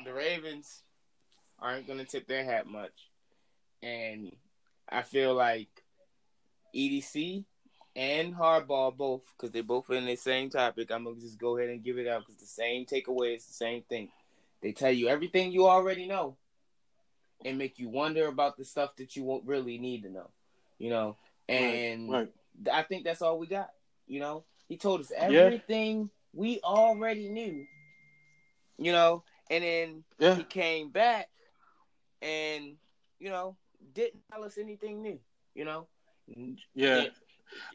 The 0.03 0.13
Ravens 0.13 0.83
aren't 1.59 1.87
going 1.87 1.99
to 1.99 2.05
tip 2.05 2.27
their 2.27 2.43
hat 2.43 2.67
much, 2.67 2.91
and 3.81 4.35
I 4.89 5.03
feel 5.03 5.33
like 5.33 5.69
EDC 6.75 7.45
and 7.95 8.35
Harbaugh 8.35 8.95
both, 8.95 9.21
because 9.38 9.51
they 9.51 9.62
both 9.62 9.89
in 9.89 10.05
the 10.05 10.15
same 10.15 10.50
topic. 10.50 10.91
I'm 10.91 11.03
gonna 11.03 11.19
just 11.19 11.38
go 11.38 11.57
ahead 11.57 11.69
and 11.69 11.83
give 11.83 11.97
it 11.97 12.07
out 12.07 12.25
because 12.25 12.41
the 12.41 12.47
same 12.47 12.85
takeaway 12.85 13.35
is 13.35 13.45
the 13.45 13.53
same 13.53 13.83
thing. 13.83 14.09
They 14.62 14.71
tell 14.71 14.91
you 14.91 15.07
everything 15.09 15.51
you 15.51 15.67
already 15.67 16.07
know, 16.07 16.38
and 17.45 17.57
make 17.57 17.77
you 17.79 17.89
wonder 17.89 18.27
about 18.27 18.57
the 18.57 18.65
stuff 18.65 18.95
that 18.97 19.15
you 19.15 19.23
won't 19.23 19.45
really 19.45 19.77
need 19.77 20.03
to 20.03 20.09
know. 20.09 20.29
You 20.79 20.89
know, 20.89 21.17
and 21.47 22.12
right. 22.12 22.31
I 22.71 22.83
think 22.83 23.03
that's 23.03 23.21
all 23.21 23.38
we 23.38 23.47
got. 23.47 23.69
You 24.07 24.19
know, 24.19 24.45
he 24.67 24.77
told 24.77 25.01
us 25.01 25.12
Yeah. 25.12 25.27
everything 25.27 26.09
we 26.33 26.59
already 26.63 27.29
knew. 27.29 27.65
You 28.77 28.91
know, 28.91 29.23
and 29.51 29.63
then 29.63 30.03
Yeah. 30.17 30.35
he 30.35 30.43
came 30.43 30.89
back 30.89 31.29
and 32.21 32.77
you 33.19 33.29
know 33.29 33.55
didn't 33.93 34.21
tell 34.31 34.43
us 34.43 34.57
anything 34.57 35.01
new. 35.01 35.19
You 35.53 35.65
know, 35.65 35.88
Yeah. 36.73 37.09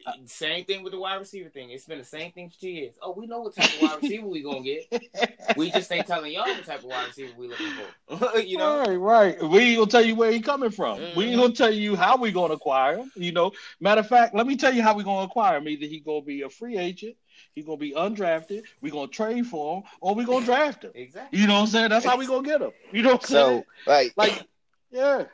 It- 0.05 0.29
same 0.29 0.65
thing 0.65 0.83
with 0.83 0.93
the 0.93 0.99
wide 0.99 1.15
receiver 1.15 1.49
thing. 1.49 1.69
It's 1.71 1.85
been 1.85 1.99
the 1.99 2.03
same 2.03 2.31
thing 2.31 2.49
for 2.49 2.59
two 2.59 2.69
years. 2.69 2.93
Oh, 3.01 3.13
we 3.17 3.27
know 3.27 3.39
what 3.41 3.55
type 3.55 3.71
of 3.73 3.79
wide 3.79 3.97
receiver 4.01 4.27
we 4.27 4.41
gonna 4.41 4.61
get. 4.61 4.85
We 5.55 5.71
just 5.71 5.91
ain't 5.91 6.05
telling 6.05 6.31
y'all 6.31 6.55
what 6.55 6.65
type 6.65 6.79
of 6.79 6.85
wide 6.85 7.07
receiver 7.07 7.33
we 7.35 7.47
looking 7.47 7.73
for. 7.75 8.37
you 8.39 8.57
know, 8.57 8.77
Right, 8.77 8.95
right. 8.95 9.49
We 9.49 9.59
ain't 9.59 9.77
gonna 9.79 9.89
tell 9.91 10.05
you 10.05 10.15
where 10.15 10.31
he 10.31 10.39
coming 10.41 10.69
from. 10.69 10.99
We 11.15 11.25
Mhm. 11.25 11.27
ain't 11.29 11.37
gonna 11.41 11.53
tell 11.53 11.73
you 11.73 11.95
how 11.95 12.17
we 12.17 12.31
gonna 12.31 12.53
acquire 12.53 12.97
him. 12.97 13.11
You 13.15 13.31
know, 13.31 13.51
matter 13.79 14.01
of 14.01 14.07
fact, 14.07 14.35
let 14.35 14.45
me 14.45 14.55
tell 14.55 14.73
you 14.73 14.81
how 14.83 14.93
we 14.93 15.03
gonna 15.03 15.25
acquire 15.25 15.57
him. 15.57 15.67
Either 15.67 15.85
he 15.87 15.99
gonna 16.01 16.21
be 16.21 16.43
a 16.43 16.49
free 16.49 16.77
agent, 16.77 17.17
he 17.55 17.63
gonna 17.63 17.77
be 17.77 17.93
undrafted, 17.93 18.63
we 18.79 18.91
gonna 18.91 19.07
trade 19.07 19.47
for 19.47 19.77
him, 19.77 19.83
or 20.01 20.13
we 20.15 20.23
gonna 20.23 20.45
draft 20.45 20.83
him. 20.83 20.91
exactly. 20.93 21.39
You 21.39 21.47
know 21.47 21.55
what 21.55 21.61
I'm 21.61 21.67
saying? 21.67 21.89
That's 21.89 22.05
how 22.05 22.17
we 22.17 22.27
gonna 22.27 22.47
get 22.47 22.61
him. 22.61 22.71
You 22.91 23.01
know 23.01 23.13
what 23.13 23.23
I'm 23.23 23.27
So 23.27 23.47
saying? 23.47 23.63
like, 23.87 24.13
Like, 24.15 24.47
yeah, 24.91 25.25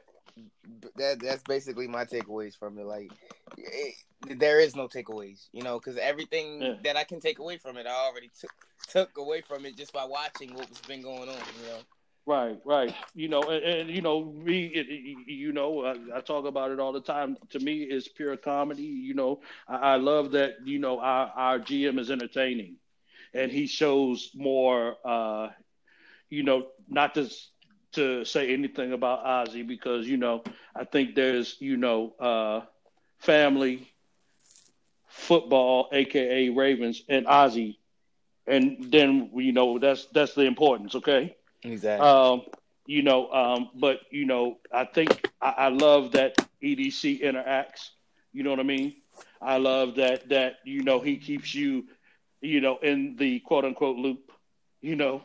that 0.95 1.19
that's 1.19 1.43
basically 1.43 1.87
my 1.87 2.05
takeaways 2.05 2.55
from 2.57 2.77
it. 2.77 2.85
Like, 2.85 3.11
it, 3.57 3.95
there 4.37 4.59
is 4.59 4.75
no 4.75 4.87
takeaways, 4.87 5.47
you 5.51 5.63
know, 5.63 5.79
because 5.79 5.97
everything 5.97 6.61
Yeah. 6.61 6.73
that 6.83 6.97
I 6.97 7.03
can 7.03 7.19
take 7.19 7.39
away 7.39 7.57
from 7.57 7.77
it, 7.77 7.85
I 7.87 7.91
already 7.91 8.29
took 8.39 8.51
took 8.87 9.17
away 9.17 9.41
from 9.41 9.65
it 9.65 9.75
just 9.75 9.93
by 9.93 10.05
watching 10.05 10.53
what's 10.53 10.81
been 10.81 11.01
going 11.01 11.29
on. 11.29 11.35
You 11.61 11.67
know, 11.67 11.79
right, 12.25 12.57
right. 12.65 12.93
You 13.15 13.27
know, 13.29 13.41
and, 13.49 13.63
and 13.63 13.89
you 13.89 14.01
know, 14.01 14.25
me, 14.25 14.65
it, 14.67 14.87
it- 14.89 15.27
you 15.31 15.51
know, 15.53 15.83
I, 15.85 16.17
I 16.17 16.21
talk 16.21 16.45
about 16.45 16.71
it 16.71 16.79
all 16.79 16.91
the 16.93 17.01
time. 17.01 17.37
To 17.51 17.59
me, 17.59 17.83
it's 17.83 18.07
pure 18.07 18.35
comedy. 18.37 18.83
You 18.83 19.13
know, 19.13 19.41
I, 19.67 19.75
I 19.75 19.95
love 19.97 20.31
that. 20.31 20.55
You 20.65 20.79
know, 20.79 20.99
our 20.99 21.31
our 21.35 21.59
GM 21.59 21.99
is 21.99 22.11
entertaining, 22.11 22.77
and 23.33 23.51
he 23.51 23.67
shows 23.67 24.31
more. 24.35 24.95
uh 25.05 25.49
You 26.29 26.43
know, 26.43 26.67
not 26.89 27.13
to 27.15 27.29
to 27.95 28.25
say 28.25 28.53
anything 28.53 28.93
about 28.93 29.25
Ozzy 29.25 29.67
because 29.67 30.07
you 30.07 30.17
know, 30.17 30.43
I 30.75 30.85
think 30.85 31.15
there's 31.15 31.57
you 31.59 31.77
know, 31.77 32.13
uh 32.19 32.61
family, 33.19 33.87
football, 35.07 35.89
aka 35.91 36.49
Ravens, 36.49 37.03
and 37.09 37.25
Ozzy, 37.25 37.77
and 38.47 38.91
then 38.91 39.31
you 39.35 39.51
know 39.51 39.79
that's 39.79 40.05
that's 40.07 40.33
the 40.35 40.43
importance. 40.43 40.95
Okay. 40.95 41.35
exactly. 41.63 42.07
Um, 42.07 42.41
you 42.85 43.01
know, 43.01 43.31
um, 43.31 43.69
but 43.75 44.01
you 44.11 44.25
know, 44.25 44.57
I 44.71 44.85
think 44.85 45.29
I, 45.41 45.49
I 45.57 45.67
love 45.69 46.11
that 46.13 46.35
EDC 46.63 47.21
interacts. 47.21 47.89
You 48.33 48.43
know 48.43 48.51
what 48.51 48.59
I 48.59 48.63
mean? 48.63 48.95
I 49.41 49.57
love 49.57 49.95
that 49.95 50.29
that 50.29 50.57
you 50.65 50.83
know 50.83 50.99
he 50.99 51.17
keeps 51.17 51.53
you, 51.55 51.85
you 52.41 52.61
know, 52.61 52.77
in 52.77 53.15
the 53.15 53.39
quote 53.39 53.65
unquote 53.65 53.97
loop. 53.97 54.31
You 54.81 54.95
know, 54.95 55.23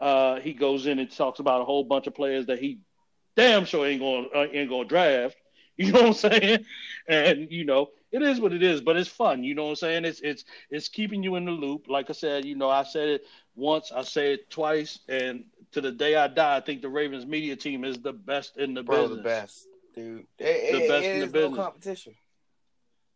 uh, 0.00 0.40
he 0.40 0.52
goes 0.52 0.86
in 0.86 0.98
and 0.98 1.10
talks 1.10 1.40
about 1.40 1.60
a 1.62 1.64
whole 1.64 1.84
bunch 1.84 2.06
of 2.06 2.14
players 2.14 2.46
that 2.46 2.58
he 2.58 2.78
damn 3.36 3.64
sure 3.64 3.86
ain't 3.86 4.00
going 4.00 4.28
uh, 4.34 4.46
ain't 4.52 4.68
going 4.68 4.84
to 4.84 4.88
draft. 4.88 5.36
You 5.78 5.92
know 5.92 6.04
what 6.08 6.24
I'm 6.24 6.30
saying? 6.40 6.64
And 7.06 7.52
you 7.52 7.66
know, 7.66 7.90
it 8.10 8.22
is 8.22 8.40
what 8.40 8.54
it 8.54 8.62
is, 8.62 8.80
but 8.80 8.96
it's 8.96 9.10
fun. 9.10 9.44
You 9.44 9.54
know 9.54 9.64
what 9.64 9.68
I'm 9.72 9.76
saying? 9.76 10.04
It's 10.06 10.20
it's 10.20 10.44
it's 10.70 10.88
keeping 10.88 11.22
you 11.22 11.36
in 11.36 11.44
the 11.44 11.50
loop. 11.50 11.84
Like 11.86 12.08
I 12.08 12.14
said, 12.14 12.46
you 12.46 12.54
know, 12.56 12.70
I 12.70 12.82
said 12.82 13.08
it 13.10 13.26
once, 13.56 13.92
I 13.94 14.00
say 14.00 14.32
it 14.32 14.48
twice, 14.48 15.00
and 15.06 15.44
to 15.72 15.82
the 15.82 15.92
day 15.92 16.16
I 16.16 16.28
die, 16.28 16.56
I 16.56 16.60
think 16.60 16.80
the 16.80 16.88
Ravens 16.88 17.26
media 17.26 17.56
team 17.56 17.84
is 17.84 17.98
the 17.98 18.14
best 18.14 18.56
in 18.56 18.72
the 18.72 18.82
Bro, 18.82 19.02
business. 19.08 19.16
the 19.18 19.22
best, 19.22 19.66
dude. 19.94 20.26
It, 20.38 20.72
The 20.72 20.78
it- 20.84 20.88
best 20.88 21.04
it 21.06 21.14
in 21.16 21.20
the 21.20 21.26
business. 21.26 21.56
no 21.58 21.62
competition. 21.64 22.14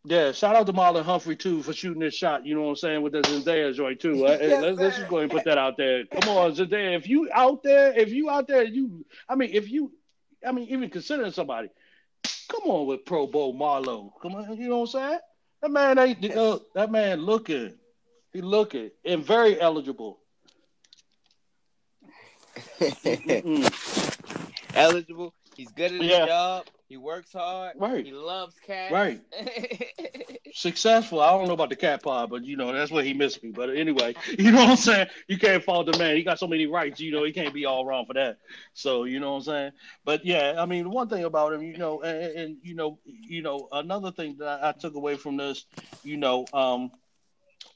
Yeah, 0.05 0.33
shout 0.33 0.57
out 0.57 0.67
to 0.67 0.73
Marlon 0.73 1.05
Humphrey 1.05 1.37
too 1.37 1.63
for 1.63 1.75
shooting 1.75 2.01
this 2.01 2.15
shot. 2.15 2.47
You 2.47 2.55
know 2.55 2.63
what 2.63 2.69
I'm 2.71 2.77
saying 2.77 3.03
with 3.03 3.13
the 3.13 3.21
Zendaya 3.21 3.75
joint 3.75 4.01
too. 4.01 4.17
Yes, 4.17 4.41
let's, 4.41 4.79
let's 4.79 4.97
just 4.97 5.11
go 5.11 5.19
ahead 5.19 5.31
and 5.31 5.33
put 5.33 5.45
that 5.45 5.59
out 5.59 5.77
there. 5.77 6.07
Come 6.07 6.29
on, 6.31 6.53
Zendaya. 6.53 6.97
If 6.97 7.07
you 7.07 7.29
out 7.33 7.63
there, 7.63 7.93
if 7.93 8.11
you 8.11 8.31
out 8.31 8.49
there, 8.49 8.65
you. 8.65 9.05
I 9.29 9.35
mean, 9.35 9.51
if 9.53 9.71
you, 9.71 9.93
I 10.47 10.53
mean, 10.53 10.69
even 10.69 10.89
considering 10.89 11.33
somebody, 11.33 11.69
come 12.49 12.63
on 12.71 12.87
with 12.87 13.05
Pro 13.05 13.27
Bowl 13.27 13.55
Marlo. 13.55 14.11
Come 14.23 14.37
on, 14.37 14.57
you 14.57 14.71
know 14.71 14.79
what 14.79 14.95
I'm 14.95 15.09
saying? 15.11 15.19
That 15.61 15.71
man 15.71 15.99
ain't. 15.99 16.35
Uh, 16.35 16.61
that 16.75 16.91
man 16.91 17.21
looking. 17.21 17.75
He 18.33 18.41
looking 18.41 18.91
and 19.05 19.25
very 19.25 19.61
eligible. 19.61 20.21
Eligible. 24.75 25.35
He's 25.61 25.73
good 25.73 25.93
at 25.93 26.01
his 26.01 26.11
Yeah. 26.11 26.25
job. 26.25 26.67
He 26.89 26.97
works 26.97 27.35
hard. 27.35 27.75
Right. 27.79 28.03
He 28.03 28.13
loves 28.13 28.59
cats. 28.67 28.91
Right. 28.91 29.21
Successful. 30.55 31.21
I 31.21 31.31
don't 31.33 31.49
know 31.49 31.53
about 31.53 31.69
the 31.69 31.77
cat 31.77 32.03
pod, 32.03 32.31
but 32.31 32.45
you 32.47 32.57
know 32.57 32.73
that's 32.73 32.91
where 32.91 33.05
he 33.05 33.13
missed 33.13 33.43
me. 33.43 33.51
But 33.51 33.69
anyway, 33.77 34.15
you 34.39 34.51
know 34.51 34.61
what 34.61 34.71
I'm 34.71 34.77
saying. 34.77 35.09
You 35.29 35.39
can't 35.39 35.63
fault 35.63 35.85
the 35.93 35.99
man. 35.99 36.17
He 36.17 36.23
got 36.23 36.39
so 36.39 36.47
many 36.47 36.67
rights. 36.67 36.99
You 36.99 37.13
know 37.13 37.25
he 37.25 37.33
can't 37.33 37.53
be 37.53 37.67
all 37.67 37.85
wrong 37.85 38.07
for 38.07 38.15
that. 38.15 38.39
So 38.73 39.05
you 39.05 39.21
know 39.21 39.33
what 39.33 39.37
I'm 39.37 39.43
saying. 39.43 39.73
But 40.03 40.25
yeah, 40.25 40.55
I 40.57 40.65
mean 40.65 40.91
one 40.91 41.11
thing 41.11 41.25
about 41.25 41.53
him, 41.53 41.61
you 41.63 41.77
know, 41.77 42.01
and, 42.01 42.37
and 42.39 42.57
you 42.63 42.75
know, 42.75 42.99
you 43.05 43.43
know 43.43 43.69
another 43.71 44.13
thing 44.13 44.37
that 44.39 44.65
I, 44.65 44.71
I 44.71 44.73
took 44.73 44.95
away 44.95 45.17
from 45.17 45.37
this, 45.37 45.67
you 46.03 46.17
know, 46.17 46.49
um, 46.55 46.91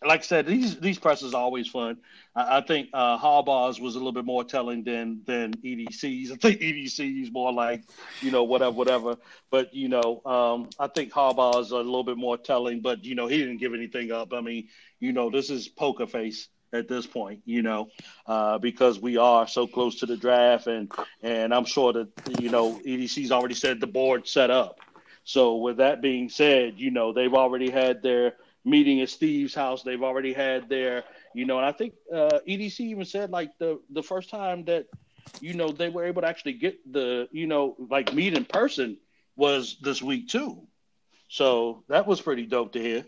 like 0.05 0.21
I 0.21 0.25
said, 0.25 0.47
these 0.47 0.79
these 0.79 0.99
presses 0.99 1.35
are 1.35 1.43
always 1.43 1.69
fun. 1.69 1.99
I, 2.35 2.59
I 2.59 2.61
think 2.61 2.91
uh, 2.93 3.19
Harbaugh's 3.19 3.81
was 3.81 3.95
a 3.95 3.99
little 3.99 4.13
bit 4.13 4.25
more 4.25 4.45
telling 4.45 4.85
than 4.85 5.23
than 5.25 5.55
EDC's. 5.55 6.31
I 6.33 6.37
think 6.37 6.61
EDC's 6.61 7.33
more 7.33 7.53
like, 7.53 7.83
you 8.21 8.31
know, 8.31 8.45
whatever, 8.45 8.73
whatever. 8.73 9.17
But 9.51 9.75
you 9.75 9.89
know, 9.89 10.23
um, 10.25 10.69
I 10.79 10.89
think 10.89 11.13
Harbaugh's 11.13 11.71
a 11.71 11.77
little 11.77 12.05
bit 12.05 12.17
more 12.17 12.37
telling. 12.37 12.81
But 12.81 13.05
you 13.05 13.15
know, 13.15 13.27
he 13.27 13.39
didn't 13.39 13.59
give 13.59 13.75
anything 13.75 14.13
up. 14.13 14.33
I 14.33 14.41
mean, 14.41 14.69
you 15.01 15.13
know, 15.13 15.31
this 15.31 15.51
is 15.51 15.69
poker 15.69 16.07
face 16.07 16.49
at 16.75 16.89
this 16.89 17.07
point, 17.07 17.41
you 17.45 17.63
know, 17.63 17.89
uh, 18.27 18.59
because 18.59 18.99
we 18.99 19.17
are 19.17 19.47
so 19.47 19.67
close 19.67 20.01
to 20.01 20.07
the 20.07 20.17
draft, 20.17 20.67
and 20.67 20.91
and 21.23 21.55
I'm 21.55 21.65
sure 21.65 21.93
that 21.93 22.09
you 22.41 22.51
know 22.51 22.79
EDC's 22.85 23.33
already 23.33 23.55
said 23.55 23.81
the 23.81 23.87
board 23.87 24.29
set 24.29 24.51
up. 24.51 24.81
So 25.27 25.57
with 25.57 25.79
that 25.79 26.03
being 26.03 26.29
said, 26.29 26.75
you 26.77 26.91
know 26.91 27.13
they've 27.13 27.33
already 27.33 27.71
had 27.71 28.03
their 28.03 28.35
meeting 28.65 29.01
at 29.01 29.09
Steve's 29.11 29.55
house. 29.55 29.83
They've 29.83 30.03
already 30.03 30.33
had 30.33 30.69
their, 30.69 31.05
you 31.35 31.45
know, 31.45 31.59
and 31.59 31.67
I 31.67 31.73
think 31.73 31.95
uh, 32.13 32.41
EDC 32.49 32.81
even 32.81 33.05
said 33.05 33.31
like 33.31 33.51
the 33.59 33.81
the 33.91 34.03
first 34.03 34.31
time 34.31 34.65
that, 34.65 34.87
you 35.41 35.55
know, 35.55 35.71
they 35.71 35.89
were 35.89 36.05
able 36.05 36.23
to 36.23 36.29
actually 36.29 36.55
get 36.55 36.77
the, 36.91 37.29
you 37.33 37.47
know, 37.47 37.77
like 37.91 38.15
meet 38.15 38.35
in 38.35 38.45
person 38.45 38.99
was 39.37 39.77
this 39.83 40.01
week 40.03 40.29
too. 40.29 40.67
So 41.29 41.85
that 41.89 42.07
was 42.07 42.21
pretty 42.21 42.47
dope 42.47 42.73
to 42.73 42.81
hear. 42.81 43.05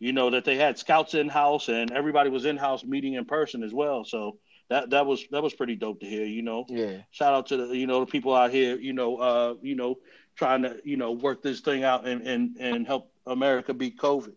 You 0.00 0.12
know 0.12 0.30
that 0.30 0.44
they 0.44 0.56
had 0.56 0.76
scouts 0.78 1.14
in 1.14 1.28
house 1.28 1.68
and 1.68 1.90
everybody 1.90 2.28
was 2.28 2.44
in 2.44 2.56
house 2.56 2.84
meeting 2.84 3.14
in 3.14 3.24
person 3.24 3.62
as 3.62 3.72
well. 3.72 4.04
So 4.04 4.38
that 4.68 4.90
that 4.90 5.06
was 5.06 5.24
that 5.30 5.42
was 5.42 5.54
pretty 5.54 5.76
dope 5.76 6.00
to 6.00 6.06
hear. 6.06 6.26
You 6.26 6.42
know, 6.42 6.66
Yeah. 6.68 6.98
shout 7.10 7.32
out 7.32 7.46
to 7.46 7.56
the 7.56 7.76
you 7.76 7.86
know 7.86 8.00
the 8.00 8.06
people 8.06 8.34
out 8.34 8.50
here. 8.50 8.76
You 8.76 8.92
know, 8.92 9.16
uh, 9.16 9.54
you 9.62 9.76
know, 9.76 9.98
trying 10.36 10.62
to 10.62 10.78
you 10.84 10.96
know 10.96 11.12
work 11.12 11.42
this 11.42 11.60
thing 11.60 11.84
out 11.84 12.06
and 12.06 12.26
and 12.26 12.56
and 12.58 12.86
help 12.86 13.12
America 13.26 13.72
beat 13.72 13.96
COVID. 13.96 14.34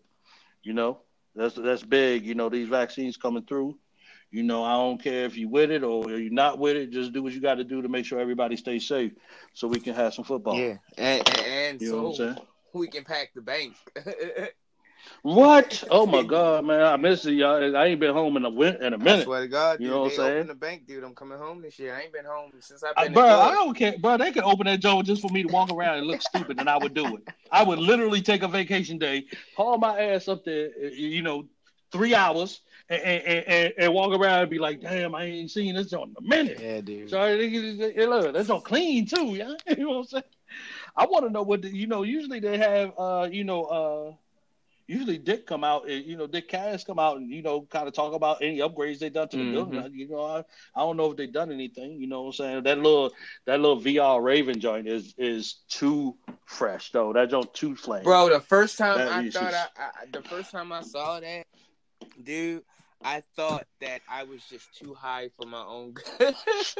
You 0.62 0.74
know, 0.74 1.00
that's 1.34 1.54
that's 1.54 1.82
big. 1.82 2.24
You 2.24 2.34
know, 2.34 2.48
these 2.48 2.68
vaccines 2.68 3.16
coming 3.16 3.44
through. 3.44 3.78
You 4.30 4.42
know, 4.42 4.62
I 4.62 4.74
don't 4.74 5.02
care 5.02 5.24
if 5.24 5.38
you 5.38 5.48
with 5.48 5.70
it 5.70 5.82
or 5.82 6.10
you're 6.10 6.30
not 6.30 6.58
with 6.58 6.76
it. 6.76 6.90
Just 6.90 7.12
do 7.14 7.22
what 7.22 7.32
you 7.32 7.40
got 7.40 7.54
to 7.54 7.64
do 7.64 7.80
to 7.80 7.88
make 7.88 8.04
sure 8.04 8.20
everybody 8.20 8.56
stays 8.56 8.86
safe, 8.86 9.12
so 9.54 9.66
we 9.66 9.80
can 9.80 9.94
have 9.94 10.12
some 10.12 10.24
football. 10.24 10.58
Yeah. 10.58 10.76
And 10.98 11.26
and, 11.28 11.46
and 11.46 11.80
You 11.80 11.92
know 11.92 12.02
what 12.02 12.08
I'm 12.08 12.14
so 12.14 12.24
saying? 12.34 12.46
we 12.74 12.88
can 12.88 13.04
pack 13.04 13.32
the 13.34 13.40
bank. 13.40 13.74
What? 15.22 15.84
Oh 15.90 16.06
my 16.06 16.22
God, 16.22 16.64
man! 16.64 16.80
I 16.82 16.96
miss 16.96 17.24
it, 17.26 17.32
y'all. 17.32 17.76
I 17.76 17.86
ain't 17.86 18.00
been 18.00 18.12
home 18.12 18.36
in 18.36 18.44
a 18.44 18.50
win- 18.50 18.82
in 18.82 18.94
a 18.94 18.98
minute. 18.98 19.20
I 19.20 19.24
swear 19.24 19.40
to 19.42 19.48
God, 19.48 19.78
dude, 19.78 19.86
You 19.86 19.92
know 19.92 20.00
what 20.02 20.12
I'm 20.12 20.16
saying? 20.16 20.46
the 20.46 20.54
bank, 20.54 20.86
dude. 20.86 21.02
I'm 21.02 21.14
coming 21.14 21.38
home 21.38 21.62
this 21.62 21.78
year. 21.78 21.94
I 21.94 22.02
ain't 22.02 22.12
been 22.12 22.24
home 22.24 22.52
since 22.60 22.82
I've 22.82 22.92
I, 22.96 23.04
been. 23.04 23.14
bro, 23.14 23.24
in 23.24 23.30
I 23.30 23.50
don't 23.52 23.74
care, 23.74 23.98
bro. 23.98 24.16
They 24.16 24.32
could 24.32 24.44
open 24.44 24.66
that 24.66 24.80
joint 24.80 25.06
just 25.06 25.22
for 25.22 25.30
me 25.30 25.42
to 25.42 25.48
walk 25.48 25.72
around 25.72 25.98
and 25.98 26.06
look 26.06 26.22
stupid, 26.22 26.58
and 26.60 26.68
I 26.68 26.76
would 26.76 26.94
do 26.94 27.16
it. 27.16 27.28
I 27.50 27.62
would 27.62 27.78
literally 27.78 28.20
take 28.22 28.42
a 28.42 28.48
vacation 28.48 28.98
day, 28.98 29.26
haul 29.56 29.78
my 29.78 29.98
ass 29.98 30.28
up 30.28 30.44
there, 30.44 30.70
uh, 30.82 30.88
you 30.88 31.22
know, 31.22 31.46
three 31.90 32.14
hours, 32.14 32.60
and, 32.88 33.02
and, 33.02 33.44
and, 33.46 33.74
and 33.78 33.94
walk 33.94 34.18
around 34.18 34.42
and 34.42 34.50
be 34.50 34.58
like, 34.58 34.80
"Damn, 34.80 35.14
I 35.14 35.24
ain't 35.24 35.50
seen 35.50 35.74
this 35.74 35.90
joint 35.90 36.10
in 36.10 36.24
a 36.24 36.28
minute." 36.28 36.58
Yeah, 36.60 36.80
dude. 36.80 37.10
Sorry, 37.10 37.48
hey, 37.48 38.06
look, 38.06 38.34
that's 38.34 38.50
on 38.50 38.60
clean 38.62 39.06
too, 39.06 39.34
yeah. 39.34 39.54
You 39.68 39.84
know 39.84 39.90
what 39.90 39.96
I'm 39.98 40.04
saying? 40.04 40.24
I 40.96 41.06
want 41.06 41.24
to 41.26 41.30
know 41.30 41.42
what 41.42 41.62
the, 41.62 41.74
you 41.74 41.86
know. 41.86 42.02
Usually 42.02 42.40
they 42.40 42.58
have, 42.58 42.92
uh, 42.98 43.28
you 43.30 43.44
know, 43.44 43.64
uh, 43.64 44.12
usually 44.88 45.18
Dick 45.18 45.46
come 45.46 45.62
out, 45.62 45.88
you 45.88 46.16
know, 46.16 46.26
Dick 46.26 46.48
Cass 46.48 46.82
come 46.82 46.98
out 46.98 47.18
and 47.18 47.30
you 47.30 47.42
know, 47.42 47.62
kind 47.62 47.86
of 47.86 47.94
talk 47.94 48.14
about 48.14 48.42
any 48.42 48.58
upgrades 48.58 48.98
they 48.98 49.10
done 49.10 49.28
to 49.28 49.36
the 49.36 49.44
Mhm. 49.44 49.50
building. 49.52 49.94
You 49.94 50.08
know, 50.08 50.24
I, 50.24 50.38
I 50.74 50.80
don't 50.80 50.96
know 50.96 51.10
if 51.12 51.16
they 51.16 51.26
done 51.26 51.52
anything. 51.52 52.00
You 52.00 52.08
know 52.08 52.22
what 52.22 52.28
I'm 52.28 52.32
saying? 52.32 52.62
That 52.64 52.78
little 52.78 53.12
that 53.44 53.60
little 53.60 53.80
VR 53.80 54.20
Raven 54.20 54.58
joint 54.58 54.88
is 54.88 55.14
is 55.18 55.56
too 55.68 56.16
fresh 56.46 56.90
though. 56.90 57.12
That 57.12 57.30
joint 57.30 57.52
too 57.54 57.76
flame, 57.76 58.02
Bro, 58.04 58.30
the 58.30 58.40
first 58.40 58.78
time 58.78 58.96
That 58.96 59.12
I 59.12 59.22
is 59.22 59.34
thought 59.34 59.54
I, 59.54 59.66
I, 59.76 59.90
the 60.10 60.22
first 60.22 60.50
time 60.50 60.72
I 60.72 60.80
saw 60.80 61.20
that, 61.20 61.46
dude, 62.22 62.62
I 63.02 63.22
thought 63.36 63.66
that 63.80 64.00
I 64.08 64.24
was 64.24 64.42
just 64.44 64.76
too 64.76 64.92
high 64.92 65.30
for 65.36 65.46
my 65.46 65.62
own 65.64 65.92
good. 65.92 66.04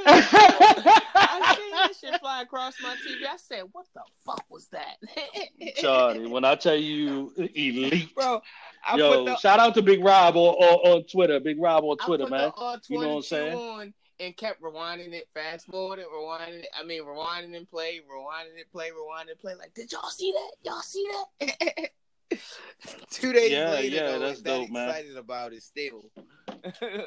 I 0.07 1.57
seen 1.57 1.71
that 1.71 1.93
shit 1.99 2.21
fly 2.21 2.43
across 2.43 2.75
my 2.83 2.95
TV. 2.97 3.25
I 3.29 3.37
said, 3.37 3.63
"What 3.71 3.87
the 3.95 4.03
fuck 4.27 4.45
was 4.51 4.67
that?" 4.69 4.97
Charlie. 5.77 6.27
When 6.27 6.45
I 6.45 6.57
tell 6.57 6.77
you 6.77 7.33
elite, 7.37 8.15
Bro, 8.15 8.43
I 8.87 8.97
yo, 8.97 9.25
put 9.25 9.25
the 9.27 9.37
shout 9.37 9.61
out 9.61 9.75
to 9.75 9.83
Big 9.83 10.05
Rob 10.05 10.37
on, 10.37 10.55
on, 10.55 10.93
on 10.93 11.05
Twitter. 11.05 11.39
Big 11.39 11.61
Rob 11.61 11.85
on 11.85 11.97
Twitter, 11.99 12.27
man. 12.27 12.53
You 12.89 13.01
know 13.01 13.09
what 13.09 13.17
I'm 13.17 13.23
saying? 13.23 13.95
And 14.21 14.37
kept 14.37 14.61
rewinding 14.61 15.13
it, 15.13 15.29
fast 15.33 15.67
forwarding, 15.67 16.07
rewinding 16.13 16.63
it. 16.63 16.69
I 16.77 16.83
mean, 16.83 17.05
rewinding 17.05 17.57
and 17.57 17.71
play, 17.71 18.01
rewinding 18.01 18.59
it, 18.59 18.73
play, 18.73 18.91
rewinding 18.91 19.31
and 19.31 19.39
play. 19.39 19.55
Like, 19.55 19.73
did 19.75 19.93
y'all 19.93 20.11
see 20.11 20.33
that? 20.33 20.69
Y'all 20.69 20.81
see 20.81 21.07
that? 21.39 21.91
Two 23.11 23.33
days 23.33 23.51
Yeah, 23.51 23.71
later, 23.71 23.97
yeah, 23.97 24.07
though, 24.13 24.19
that's 24.21 24.43
that 24.43 24.49
dope, 24.51 24.71
man. 24.71 24.89
excited 24.91 25.17
about 25.17 25.53
it 25.53 25.63
still. 25.63 26.11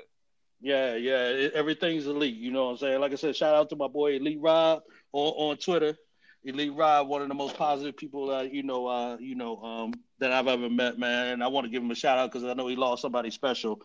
Yeah, 0.62 0.96
yeah, 0.96 1.24
it, 1.30 1.54
everything's 1.54 2.06
elite. 2.06 2.36
You 2.36 2.52
know 2.52 2.66
what 2.66 2.72
I'm 2.72 2.78
saying? 2.78 3.02
Like 3.02 3.12
I 3.12 3.16
said, 3.16 3.36
shout 3.36 3.56
out 3.56 3.70
to 3.70 3.76
my 3.76 3.88
boy 3.88 4.14
Elite 4.18 4.40
Rob 4.40 4.84
on, 5.12 5.50
on 5.52 5.58
Twitter. 5.58 5.98
Elite 6.44 6.74
Rob, 6.74 7.08
one 7.08 7.22
of 7.22 7.28
the 7.28 7.34
most 7.36 7.56
positive 7.56 7.98
people 7.98 8.28
that 8.28 8.54
you 8.54 8.64
know, 8.64 8.88
uh, 8.88 9.18
you 9.20 9.36
know, 9.36 9.58
um, 9.62 9.94
that 10.20 10.32
I've 10.32 10.48
ever 10.48 10.70
met, 10.70 10.98
man. 10.98 11.34
And 11.34 11.44
I 11.44 11.48
want 11.48 11.66
to 11.66 11.72
give 11.72 11.84
him 11.84 11.92
a 11.92 11.96
shout 11.96 12.18
out 12.18 12.32
because 12.32 12.48
I 12.48 12.54
know 12.54 12.68
he 12.68 12.76
lost 12.76 13.02
somebody 13.02 13.30
special 13.32 13.82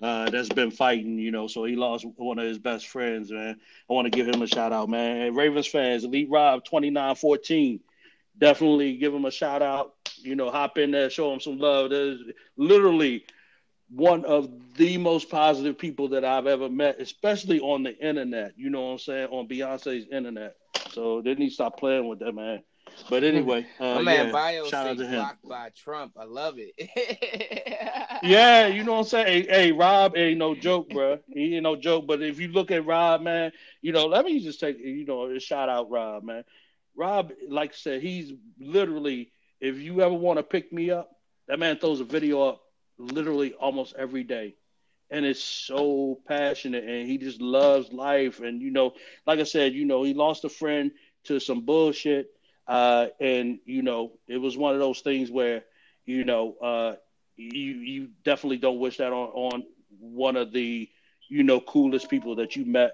uh, 0.00 0.30
that's 0.30 0.48
been 0.48 0.70
fighting. 0.70 1.18
You 1.18 1.30
know, 1.32 1.46
so 1.48 1.64
he 1.64 1.76
lost 1.76 2.04
one 2.16 2.38
of 2.38 2.44
his 2.46 2.58
best 2.58 2.88
friends, 2.88 3.30
man. 3.30 3.60
I 3.88 3.92
want 3.92 4.06
to 4.06 4.10
give 4.10 4.26
him 4.26 4.42
a 4.42 4.46
shout 4.48 4.72
out, 4.72 4.88
man. 4.88 5.34
Ravens 5.34 5.66
fans, 5.66 6.04
Elite 6.04 6.28
Rob, 6.30 6.64
twenty 6.64 6.90
nine 6.90 7.14
fourteen. 7.16 7.80
Definitely 8.38 8.96
give 8.96 9.14
him 9.14 9.24
a 9.24 9.30
shout 9.30 9.62
out. 9.62 9.94
You 10.18 10.36
know, 10.36 10.50
hop 10.50 10.78
in 10.78 10.90
there, 10.90 11.10
show 11.10 11.32
him 11.32 11.40
some 11.40 11.58
love. 11.58 11.90
There's 11.90 12.20
literally 12.56 13.24
one 13.88 14.24
of 14.24 14.50
the 14.76 14.98
most 14.98 15.30
positive 15.30 15.78
people 15.78 16.08
that 16.08 16.24
I've 16.24 16.46
ever 16.46 16.68
met, 16.68 17.00
especially 17.00 17.60
on 17.60 17.82
the 17.82 17.96
internet. 17.98 18.52
You 18.56 18.70
know 18.70 18.86
what 18.86 18.92
I'm 18.92 18.98
saying? 18.98 19.28
On 19.30 19.48
Beyonce's 19.48 20.06
internet. 20.10 20.56
So 20.90 21.22
they 21.22 21.34
need 21.34 21.48
to 21.48 21.54
stop 21.54 21.78
playing 21.78 22.08
with 22.08 22.18
that, 22.20 22.32
man. 22.32 22.62
But 23.10 23.24
anyway, 23.24 23.66
uh, 23.80 24.00
man 24.00 24.26
yeah, 24.26 24.32
Bio 24.32 24.66
shout 24.66 24.86
out 24.86 24.98
to 24.98 25.06
him. 25.06 25.20
blocked 25.20 25.48
by 25.48 25.70
Trump. 25.76 26.12
I 26.18 26.24
love 26.24 26.56
it. 26.58 26.72
Yeah, 28.22 28.66
you 28.66 28.82
know 28.82 28.92
what 28.94 28.98
I'm 29.00 29.04
saying? 29.04 29.26
Hey, 29.26 29.66
hey, 29.66 29.72
Rob 29.72 30.16
ain't 30.16 30.38
no 30.38 30.54
joke, 30.54 30.88
bro. 30.88 31.18
He 31.28 31.54
ain't 31.54 31.62
no 31.62 31.76
joke. 31.76 32.06
But 32.06 32.22
if 32.22 32.40
you 32.40 32.48
look 32.48 32.70
at 32.70 32.86
Rob, 32.86 33.20
man, 33.20 33.52
you 33.82 33.92
know, 33.92 34.06
let 34.06 34.24
me 34.24 34.40
just 34.40 34.58
take, 34.58 34.78
you 34.78 35.04
know, 35.04 35.30
a 35.30 35.38
shout 35.38 35.68
out 35.68 35.90
Rob, 35.90 36.24
man. 36.24 36.42
Rob, 36.96 37.32
like 37.48 37.70
I 37.70 37.74
said, 37.74 38.02
he's 38.02 38.32
literally, 38.58 39.30
if 39.60 39.78
you 39.78 40.00
ever 40.02 40.14
want 40.14 40.38
to 40.38 40.42
pick 40.42 40.72
me 40.72 40.90
up, 40.90 41.10
that 41.48 41.58
man 41.58 41.78
throws 41.78 42.00
a 42.00 42.04
video 42.04 42.42
up 42.48 42.62
literally 42.98 43.52
almost 43.54 43.94
every 43.96 44.24
day. 44.24 44.56
And 45.10 45.24
it's 45.24 45.42
so 45.42 46.18
passionate 46.26 46.84
and 46.84 47.06
he 47.08 47.18
just 47.18 47.40
loves 47.40 47.92
life. 47.92 48.40
And, 48.40 48.60
you 48.60 48.70
know, 48.70 48.94
like 49.26 49.38
I 49.40 49.44
said, 49.44 49.72
you 49.74 49.84
know, 49.84 50.02
he 50.02 50.14
lost 50.14 50.44
a 50.44 50.48
friend 50.48 50.92
to 51.24 51.38
some 51.40 51.62
bullshit. 51.62 52.28
Uh, 52.66 53.08
and, 53.20 53.58
you 53.64 53.82
know, 53.82 54.12
it 54.28 54.38
was 54.38 54.56
one 54.56 54.74
of 54.74 54.80
those 54.80 55.00
things 55.00 55.30
where, 55.30 55.62
you 56.06 56.24
know, 56.24 56.54
uh, 56.62 56.94
you 57.36 57.72
you 57.74 58.08
definitely 58.24 58.58
don't 58.58 58.78
wish 58.78 58.98
that 58.98 59.12
on, 59.12 59.28
on 59.52 59.64
one 59.98 60.36
of 60.36 60.52
the 60.52 60.88
you 61.28 61.42
know 61.42 61.60
coolest 61.60 62.08
people 62.10 62.36
that 62.36 62.56
you 62.56 62.64
met 62.64 62.92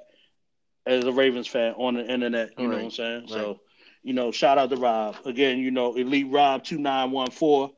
as 0.87 1.05
a 1.05 1.13
Ravens 1.13 1.47
fan 1.47 1.75
on 1.75 1.95
the 1.95 2.05
internet. 2.11 2.59
You 2.59 2.69
know 2.69 2.79
what 2.79 2.85
I'm 2.85 2.91
Right, 2.91 2.93
saying? 2.93 3.27
So, 3.29 3.57
right. 3.57 3.72
You 4.03 4.13
know, 4.15 4.33
shout 4.33 4.59
out 4.59 4.71
to 4.71 4.77
Rob 4.77 5.17
again. 5.25 5.59
You 5.59 5.71
know, 5.71 5.95
Elite 5.95 6.29
Rob 6.31 6.65
two 6.65 6.79
nine 6.79 7.11
one 7.11 7.31
four, 7.31 7.71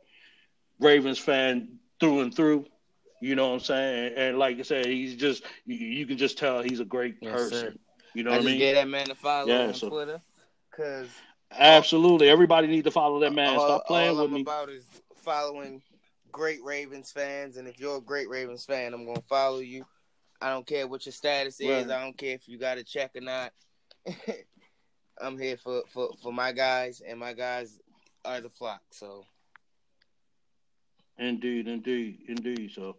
Ravens 0.81 1.19
fan 1.19 1.79
through 2.01 2.21
and 2.21 2.35
through. 2.35 2.67
You 3.21 3.35
know 3.37 3.49
what 3.49 3.55
I'm 3.55 3.61
saying? 3.61 4.07
And, 4.09 4.15
and 4.17 4.39
like 4.39 4.59
I 4.59 4.63
said, 4.63 4.87
he's 4.87 5.17
just 5.17 5.45
you, 5.65 5.77
you 5.77 6.07
can 6.07 6.19
just 6.19 6.37
tell 6.39 6.63
he's 6.63 6.81
a 6.81 6.85
great 6.85 7.17
Yes, 7.21 7.33
person. 7.33 7.59
sir. 7.59 7.75
You 8.15 8.23
know 8.25 8.31
I 8.31 8.37
what 8.37 8.43
I 8.43 8.47
mean? 8.47 8.59
gave 8.59 8.75
that 8.77 8.89
man 8.89 9.07
to 9.07 9.15
follow 9.15 9.49
Yeah, 9.49 9.67
on 9.69 9.75
so- 9.75 9.89
Twitter 9.89 10.21
because 10.71 11.09
Absolutely. 11.57 12.29
Everybody 12.29 12.67
need 12.67 12.83
to 12.85 12.91
follow 12.91 13.21
that 13.21 13.33
man. 13.33 13.57
all, 13.57 13.61
Stop 13.67 13.87
playing 13.87 14.11
all 14.17 14.23
with 14.23 14.27
I'm 14.27 14.35
me. 14.35 14.41
about 14.41 14.69
is 14.71 14.85
following 15.17 15.83
great 16.33 16.63
Ravens 16.65 17.13
fans, 17.13 17.57
and 17.59 17.69
if 17.69 17.79
you're 17.79 17.99
a 17.99 18.01
great 18.01 18.29
Ravens 18.29 18.65
fan, 18.65 18.93
I'm 18.93 19.07
gonna 19.07 19.23
follow 19.29 19.61
you. 19.61 19.85
I 20.43 20.51
don't 20.51 20.67
care 20.67 20.87
what 20.89 21.07
your 21.07 21.13
status 21.13 21.61
is. 21.61 21.87
Right. 21.87 21.97
I 21.97 22.03
don't 22.03 22.19
care 22.19 22.35
if 22.35 22.49
you 22.49 22.59
got 22.59 22.79
a 22.79 22.83
check 22.85 23.13
or 23.15 23.21
not. 23.21 23.53
I'm 25.21 25.39
here 25.39 25.57
for, 25.57 25.83
for, 25.89 26.11
for 26.23 26.33
my 26.33 26.53
guys, 26.53 27.01
and 27.01 27.19
my 27.19 27.33
guys 27.33 27.79
are 28.25 28.41
the 28.41 28.51
flock. 28.51 28.83
So 28.91 29.25
Indeed, 31.19 31.69
indeed, 31.69 32.19
indeed. 32.29 32.71
So, 32.73 32.97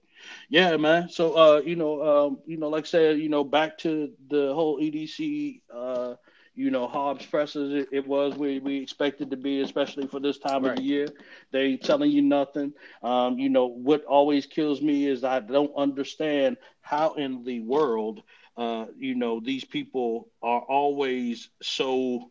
yeah, 0.49 0.75
man. 0.78 1.10
So, 1.10 1.34
uh, 1.34 1.60
you 1.62 1.75
know, 1.75 2.01
um, 2.01 2.39
you 2.45 2.58
know, 2.58 2.69
like 2.69 2.84
I 2.86 2.88
said, 2.88 3.19
you 3.19 3.30
know, 3.30 3.43
back 3.43 3.78
to 3.80 4.13
the 4.30 4.54
whole 4.54 4.80
EDC, 4.80 5.62
uh, 5.73 6.15
you 6.54 6.69
know, 6.71 6.88
Hobbs 6.88 7.25
presses. 7.25 7.73
It, 7.73 7.89
it 7.91 8.08
was 8.08 8.36
where 8.36 8.60
we 8.62 8.78
expected 8.78 9.32
to 9.32 9.38
be, 9.38 9.62
especially 9.62 10.08
for 10.08 10.19
this 10.19 10.38
time 10.38 10.65
of 10.65 10.75
the 10.75 10.82
year. 10.82 11.08
They 11.51 11.78
telling 11.78 12.12
you 12.12 12.21
nothing. 12.21 12.73
Um, 13.04 13.38
you 13.39 13.49
know, 13.49 13.65
what 13.67 14.04
always 14.06 14.45
kills 14.45 14.82
me 14.82 15.08
is 15.08 15.23
I 15.23 15.39
don't 15.39 15.73
understand 15.75 16.58
how 16.82 17.13
in 17.13 17.43
the 17.43 17.60
world, 17.62 18.23
uh, 18.57 18.85
you 18.97 19.15
know, 19.15 19.39
these 19.39 19.65
people 19.65 20.29
are 20.41 20.61
always 20.61 21.49
so, 21.61 22.29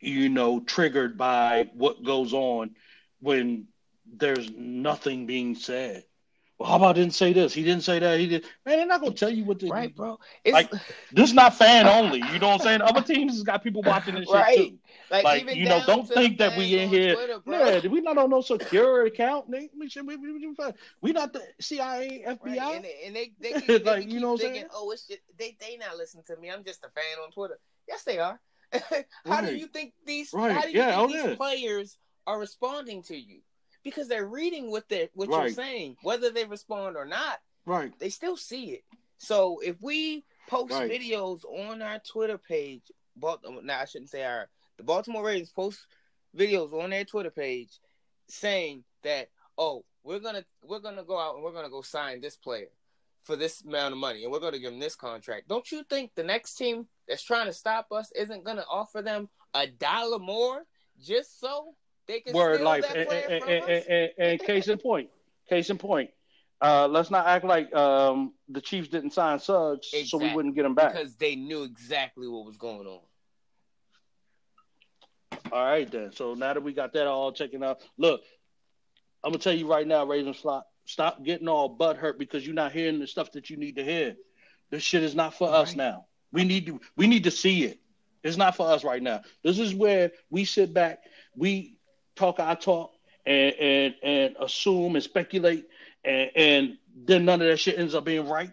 you 0.00 0.28
know, 0.28 0.60
triggered 0.60 1.16
by 1.16 1.70
what 1.74 2.04
goes 2.04 2.32
on 2.32 2.74
when 3.20 3.66
there's 4.06 4.50
nothing 4.50 5.26
being 5.26 5.54
said. 5.54 6.04
Well, 6.60 6.68
how 6.68 6.76
about 6.76 6.96
didn't 6.96 7.14
say 7.14 7.32
this? 7.32 7.54
He 7.54 7.62
didn't 7.64 7.84
say 7.84 7.98
that. 8.00 8.20
He 8.20 8.26
did. 8.26 8.44
Man, 8.66 8.76
they're 8.76 8.86
not 8.86 9.00
gonna 9.00 9.14
tell 9.14 9.30
you 9.30 9.44
what 9.46 9.60
the 9.60 9.68
right, 9.68 9.96
bro. 9.96 10.20
It's 10.44 10.52
like. 10.52 10.70
This 11.10 11.30
is 11.30 11.32
not 11.34 11.54
fan 11.54 11.86
only. 11.86 12.18
You 12.18 12.38
know 12.38 12.48
what 12.48 12.60
I'm 12.60 12.66
saying? 12.66 12.82
Other 12.82 13.00
teams 13.00 13.32
has 13.32 13.42
got 13.42 13.64
people 13.64 13.80
watching 13.80 14.14
this 14.14 14.30
Right. 14.30 14.58
shit 14.58 14.68
too. 14.72 14.78
like, 15.10 15.24
Like 15.24 15.40
even 15.42 15.56
you 15.56 15.64
know, 15.64 15.82
don't 15.86 16.06
think 16.06 16.36
that 16.36 16.58
we 16.58 16.78
in 16.78 16.90
here. 16.90 17.14
Twitter, 17.14 17.40
yeah, 17.46 17.88
we 17.88 18.02
not 18.02 18.18
on 18.18 18.28
no 18.28 18.42
secure 18.42 19.06
account. 19.06 19.48
We, 19.48 19.70
we, 19.74 19.88
we, 20.02 20.54
we, 21.00 21.12
not 21.12 21.32
the 21.32 21.40
CIA, 21.62 22.24
FBI. 22.28 22.38
Right, 22.44 22.58
and, 22.76 22.84
they- 22.84 23.00
and 23.06 23.16
they, 23.16 23.32
they, 23.40 23.52
they, 23.78 23.78
Like, 23.78 24.02
keep 24.02 24.10
you 24.10 24.20
know 24.20 24.32
what 24.32 24.34
I'm 24.34 24.38
thinking, 24.40 24.60
saying? 24.60 24.70
oh, 24.74 24.90
it's 24.90 25.06
just, 25.06 25.20
they 25.38 25.56
they 25.58 25.78
not 25.78 25.96
listening 25.96 26.24
to 26.26 26.36
me. 26.36 26.50
I'm 26.50 26.62
just 26.62 26.84
a 26.84 26.90
fan 26.90 27.24
on 27.24 27.30
Twitter. 27.30 27.58
Yes, 27.88 28.02
they 28.04 28.18
are. 28.18 28.38
how 29.26 29.40
do 29.40 29.56
you 29.56 29.66
think 29.66 29.94
these? 30.04 30.30
Right, 30.34 30.52
How 30.52 30.60
do 30.60 30.68
you 30.68 30.76
yeah, 30.78 30.96
think 30.96 30.98
oh, 31.00 31.06
these 31.08 31.24
yeah. 31.24 31.34
players 31.36 31.96
are 32.26 32.38
responding 32.38 33.02
to 33.04 33.16
you? 33.16 33.40
Because 33.82 34.08
they're 34.08 34.26
reading 34.26 34.70
what 34.70 34.88
they 34.88 35.08
what 35.14 35.28
you're 35.28 35.50
saying, 35.50 35.96
whether 36.02 36.30
they 36.30 36.44
respond 36.44 36.96
or 36.96 37.06
not. 37.06 37.40
Right. 37.66 37.92
They 37.98 38.08
still 38.10 38.36
see 38.36 38.72
it. 38.72 38.84
So 39.18 39.60
if 39.60 39.76
we 39.80 40.24
post 40.48 40.72
Right. 40.72 40.90
videos 40.90 41.44
on 41.44 41.82
our 41.82 41.98
Twitter 42.00 42.38
page, 42.38 42.82
Baltimore, 43.16 43.62
now 43.62 43.80
I 43.80 43.84
shouldn't 43.84 44.10
say 44.10 44.24
our 44.24 44.48
the 44.76 44.84
Baltimore 44.84 45.24
Ravens 45.24 45.50
post 45.50 45.86
videos 46.36 46.72
on 46.72 46.90
their 46.90 47.04
Twitter 47.04 47.30
page 47.30 47.78
saying 48.28 48.84
that 49.02 49.28
oh 49.58 49.84
we're 50.02 50.20
gonna 50.20 50.44
we're 50.64 50.78
gonna 50.78 51.04
go 51.04 51.18
out 51.18 51.34
and 51.34 51.44
we're 51.44 51.52
gonna 51.52 51.68
go 51.70 51.82
sign 51.82 52.20
this 52.20 52.36
player 52.36 52.68
for 53.22 53.36
this 53.36 53.62
amount 53.62 53.92
of 53.92 53.98
money 53.98 54.22
and 54.22 54.32
we're 54.32 54.40
gonna 54.40 54.58
give 54.58 54.72
him 54.72 54.78
this 54.78 54.96
contract. 54.96 55.48
Don't 55.48 55.70
you 55.70 55.82
think 55.84 56.12
the 56.14 56.22
next 56.22 56.54
team 56.54 56.86
that's 57.06 57.22
trying 57.22 57.46
to 57.46 57.52
stop 57.52 57.92
us 57.92 58.10
isn't 58.12 58.44
gonna 58.44 58.64
offer 58.70 59.02
them 59.02 59.28
a 59.54 59.66
dollar 59.66 60.18
more 60.18 60.64
just 60.98 61.40
so 61.40 61.74
they 62.10 62.20
can 62.20 62.34
Word 62.34 62.60
life. 62.60 62.84
And, 62.94 63.08
and, 63.08 63.44
and, 63.44 64.10
and, 64.18 64.40
case 64.40 64.68
in 64.68 64.78
point. 64.78 65.10
Case 65.48 65.70
in 65.70 65.78
point. 65.78 66.10
Uh, 66.60 66.88
let's 66.88 67.10
not 67.10 67.26
act 67.26 67.44
like 67.44 67.74
um, 67.74 68.34
the 68.48 68.60
Chiefs 68.60 68.88
didn't 68.88 69.12
sign 69.12 69.38
Suggs, 69.38 69.94
so 70.06 70.18
we 70.18 70.34
wouldn't 70.34 70.54
get 70.54 70.66
him 70.66 70.74
back. 70.74 70.92
because 70.92 71.14
they 71.14 71.36
knew 71.36 71.62
exactly 71.62 72.28
what 72.28 72.44
was 72.44 72.56
going 72.56 72.86
on. 72.86 73.00
All 75.52 75.64
right, 75.64 75.90
then. 75.90 76.12
So 76.12 76.34
now 76.34 76.52
that 76.52 76.62
we 76.62 76.72
got 76.72 76.92
that 76.92 77.06
all 77.06 77.32
taken 77.32 77.62
out, 77.62 77.80
look, 77.96 78.20
I'm 79.24 79.30
gonna 79.30 79.42
tell 79.42 79.54
you 79.54 79.70
right 79.70 79.86
now, 79.86 80.04
Ravens 80.04 80.36
flop. 80.36 80.66
Stop 80.84 81.24
getting 81.24 81.48
all 81.48 81.68
butt 81.68 81.96
hurt 81.96 82.18
because 82.18 82.44
you're 82.44 82.54
not 82.54 82.72
hearing 82.72 82.98
the 82.98 83.06
stuff 83.06 83.32
that 83.32 83.48
you 83.48 83.56
need 83.56 83.76
to 83.76 83.84
hear. 83.84 84.16
This 84.70 84.82
shit 84.82 85.02
is 85.02 85.14
not 85.14 85.34
for 85.34 85.48
us 85.48 85.70
Right. 85.70 85.76
now. 85.78 86.06
We 86.32 86.44
need 86.44 86.66
to 86.66 86.80
we 86.96 87.06
need 87.06 87.24
to 87.24 87.30
see 87.30 87.64
it. 87.64 87.80
It's 88.22 88.36
not 88.36 88.56
for 88.56 88.68
us 88.68 88.84
right 88.84 89.02
now. 89.02 89.22
This 89.42 89.58
is 89.58 89.74
where 89.74 90.12
we 90.30 90.44
sit 90.44 90.74
back, 90.74 91.00
we 91.34 91.79
talk 92.20 92.38
our 92.38 92.56
talk, 92.56 92.92
and 93.26 93.54
and 93.54 93.94
and 94.02 94.36
assume 94.40 94.94
and 94.94 95.02
speculate, 95.02 95.66
and 96.04 96.30
and 96.36 96.78
then 97.06 97.24
none 97.24 97.40
of 97.40 97.48
that 97.48 97.56
shit 97.56 97.78
ends 97.78 97.94
up 97.94 98.04
being 98.04 98.28
right. 98.28 98.52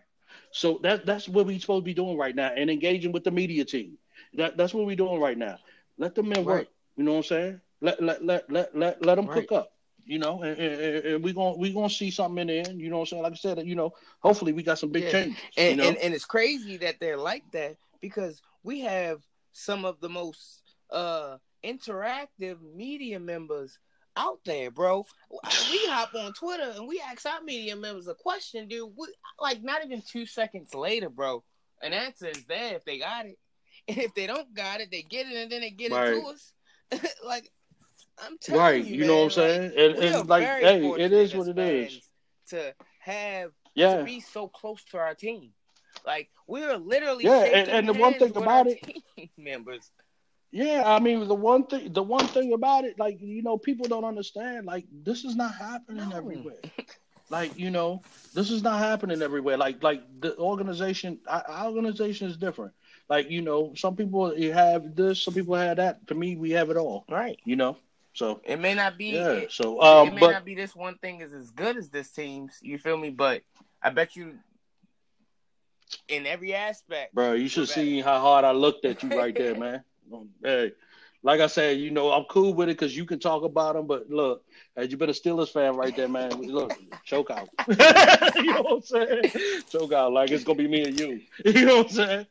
So 0.52 0.80
that 0.84 1.06
that's 1.06 1.28
what 1.28 1.46
we're 1.46 1.60
supposed 1.60 1.84
to 1.84 1.86
be 1.86 1.94
doing 1.94 2.18
right 2.18 2.36
now, 2.36 2.50
and 2.56 2.70
engaging 2.70 3.12
with 3.12 3.24
the 3.24 3.32
media 3.32 3.66
team. 3.66 3.98
That 4.34 4.58
that's 4.58 4.74
what 4.74 4.86
we're 4.86 4.96
doing 4.96 5.20
right 5.20 5.38
now. 5.38 5.58
Let 5.98 6.16
the 6.16 6.24
men 6.24 6.46
work. 6.46 6.68
You 6.96 7.04
know 7.04 7.12
what 7.12 7.18
I'm 7.18 7.24
saying? 7.24 7.62
Let 7.82 8.02
let 8.02 8.24
let 8.24 8.50
let 8.52 8.76
let, 8.76 9.06
let 9.06 9.16
them 9.16 9.28
Right. 9.28 9.48
cook 9.48 9.52
up. 9.52 9.74
You 10.06 10.20
know, 10.20 10.42
and, 10.42 10.58
and, 10.58 10.82
and- 10.82 11.06
and 11.06 11.24
we 11.24 11.34
gonna 11.34 11.58
we 11.58 11.74
gonna 11.74 11.90
see 11.90 12.12
something 12.12 12.40
in 12.42 12.48
there. 12.48 12.74
You 12.74 12.90
know 12.90 12.98
what 13.00 13.02
I'm 13.02 13.08
saying? 13.08 13.24
Like 13.24 13.34
I 13.34 13.36
said, 13.36 13.68
you 13.68 13.76
know, 13.76 13.94
hopefully 14.22 14.54
we 14.54 14.64
got 14.64 14.80
some 14.80 14.90
big 14.90 15.04
Yeah. 15.04 15.12
changes. 15.12 15.42
and, 15.58 15.72
you 15.72 15.76
know, 15.76 15.88
and 15.90 15.98
and 15.98 16.14
it's 16.14 16.26
crazy 16.26 16.78
that 16.78 16.96
they're 17.02 17.18
like 17.18 17.44
that 17.52 17.76
because 18.00 18.42
we 18.64 18.80
have 18.82 19.22
some 19.52 19.84
of 19.86 20.00
the 20.00 20.08
most 20.10 20.62
uh 20.92 21.38
interactive 21.64 22.58
media 22.76 23.20
members 23.20 23.78
out 24.16 24.40
there, 24.46 24.72
bro. 24.72 25.06
We 25.30 25.86
hop 25.88 26.14
on 26.16 26.34
Twitter 26.34 26.74
and 26.76 26.88
we 26.88 27.02
ask 27.08 27.26
our 27.26 27.42
media 27.42 27.76
members 27.76 28.08
a 28.08 28.16
question, 28.16 28.68
dude. 28.68 28.90
We, 28.98 29.08
like 29.40 29.64
not 29.64 29.86
even 29.86 30.02
two 30.02 30.26
seconds 30.26 30.74
later, 30.74 31.10
bro. 31.10 31.44
An 31.82 31.94
answer 31.94 32.28
is 32.28 32.44
there 32.46 32.76
if 32.76 32.84
they 32.86 32.98
got 33.00 33.26
it, 33.28 33.38
and 33.88 33.98
if 34.00 34.14
they 34.16 34.26
don't 34.28 34.54
got 34.56 34.82
it, 34.82 34.90
they 34.92 35.04
get 35.04 35.28
it 35.28 35.36
and 35.36 35.52
then 35.52 35.62
they 35.62 35.70
get 35.72 35.92
Right. 35.92 36.14
it 36.14 36.22
to 36.22 36.28
us. 36.28 36.54
like 37.26 37.52
I'm 38.20 38.38
telling 38.40 38.60
you 38.60 38.66
right? 38.66 38.86
you, 38.86 38.96
You, 38.96 39.06
know 39.06 39.18
what 39.18 39.24
I'm 39.26 39.30
saying? 39.32 39.62
like, 39.62 39.78
and 39.78 39.96
and 40.16 40.30
like, 40.30 40.44
hey, 40.44 40.90
it 41.00 41.14
is 41.14 41.36
what 41.36 41.48
it 41.48 41.60
is. 41.60 42.00
To 42.50 42.74
have 43.02 43.52
Yeah, 43.76 43.98
to 43.98 44.04
be 44.04 44.22
so 44.22 44.48
close 44.48 44.84
to 44.86 44.98
our 44.98 45.14
team. 45.14 45.52
Like 46.06 46.30
we 46.48 46.64
are 46.64 46.78
literally 46.78 47.26
Yeah, 47.26 47.44
and- 47.44 47.70
and 47.70 47.88
the 47.88 47.94
one 47.94 48.18
thing 48.18 48.36
about 48.36 48.68
it- 48.68 48.82
members. 49.38 49.92
Yeah. 50.52 50.84
I 50.86 51.00
mean, 51.00 51.28
the 51.28 51.36
one 51.36 51.66
thing, 51.66 51.92
the 51.94 52.04
one 52.04 52.28
thing 52.28 52.54
about 52.54 52.86
it, 52.86 52.98
like 53.00 53.20
you 53.22 53.42
know, 53.44 53.58
people 53.58 53.88
don't 53.88 54.06
understand. 54.06 54.66
Like 54.66 54.86
this 54.92 55.24
is 55.26 55.36
not 55.36 55.54
happening 55.56 56.10
No. 56.10 56.18
everywhere. 56.18 56.62
Like 57.30 57.58
you 57.60 57.70
know, 57.72 58.02
this 58.34 58.52
is 58.52 58.64
not 58.64 58.80
happening 58.80 59.22
everywhere. 59.22 59.58
Like 59.58 59.84
like 59.84 60.02
the 60.22 60.38
organization, 60.38 61.20
our 61.28 61.44
our 61.48 61.66
organization 61.68 62.30
is 62.30 62.38
different. 62.38 62.74
Like 63.10 63.30
you 63.30 63.42
know, 63.42 63.74
some 63.76 63.96
people 63.96 64.38
you 64.38 64.54
have 64.54 64.96
this, 64.96 65.22
some 65.24 65.34
people 65.34 65.56
have 65.56 65.78
that. 65.78 66.08
To 66.08 66.16
me, 66.16 66.36
we 66.38 66.52
have 66.52 66.70
it 66.70 66.78
all. 66.78 67.04
Right. 67.10 67.38
You 67.44 67.58
know, 67.58 67.78
so 68.14 68.42
It 68.46 68.60
may 68.60 68.74
not 68.76 68.98
be. 68.98 69.12
yeah. 69.12 69.30
It, 69.32 69.52
So 69.52 69.80
it 69.82 69.86
um, 69.86 70.16
may 70.16 70.22
but 70.22 70.32
not 70.32 70.46
be 70.46 70.56
this 70.56 70.76
one 70.76 70.98
thing 71.00 71.22
is 71.22 71.34
as 71.34 71.52
good 71.52 71.76
as 71.78 71.90
this 71.90 72.10
team's. 72.12 72.58
You 72.62 72.78
feel 72.78 72.98
me? 72.98 73.10
But 73.10 73.44
I 73.84 73.90
bet 73.90 74.16
you, 74.16 74.36
in 76.08 76.26
every 76.26 76.54
aspect, 76.54 77.14
Bro, 77.14 77.34
you 77.34 77.48
should 77.50 77.68
see 77.68 78.00
how 78.02 78.20
hard 78.20 78.46
I 78.46 78.52
looked 78.52 78.86
at 78.86 79.04
you 79.04 79.10
right 79.10 79.36
there, 79.36 79.56
man. 79.60 79.84
Hey, 80.44 80.72
like 81.24 81.42
I 81.42 81.48
said, 81.48 81.80
you 81.80 81.92
know, 81.92 82.12
I'm 82.12 82.26
cool 82.26 82.54
with 82.54 82.70
it 82.70 82.78
because 82.78 82.96
you 82.96 83.06
can 83.06 83.20
talk 83.20 83.44
about 83.44 83.76
them, 83.76 83.88
but 83.88 84.10
look, 84.10 84.44
hey, 84.76 84.86
you 84.86 84.98
been 84.98 85.10
a 85.10 85.14
Steelers 85.14 85.50
fan 85.52 85.76
right 85.76 85.96
there, 85.96 86.08
man. 86.08 86.32
Look, 86.32 86.74
choke 87.04 87.32
out. 87.32 87.50
you 87.68 88.54
know 88.54 88.62
what 88.62 88.74
I'm 88.76 88.82
saying? 88.82 89.64
Choke 89.70 89.94
out 89.94 90.14
like 90.14 90.32
it's 90.32 90.44
gonna 90.44 90.58
be 90.58 90.68
me 90.68 90.84
and 90.84 91.00
you. 91.00 91.22
You 91.46 91.66
know 91.66 91.78
what 91.78 91.88
I'm 91.88 91.94
saying? 91.94 92.26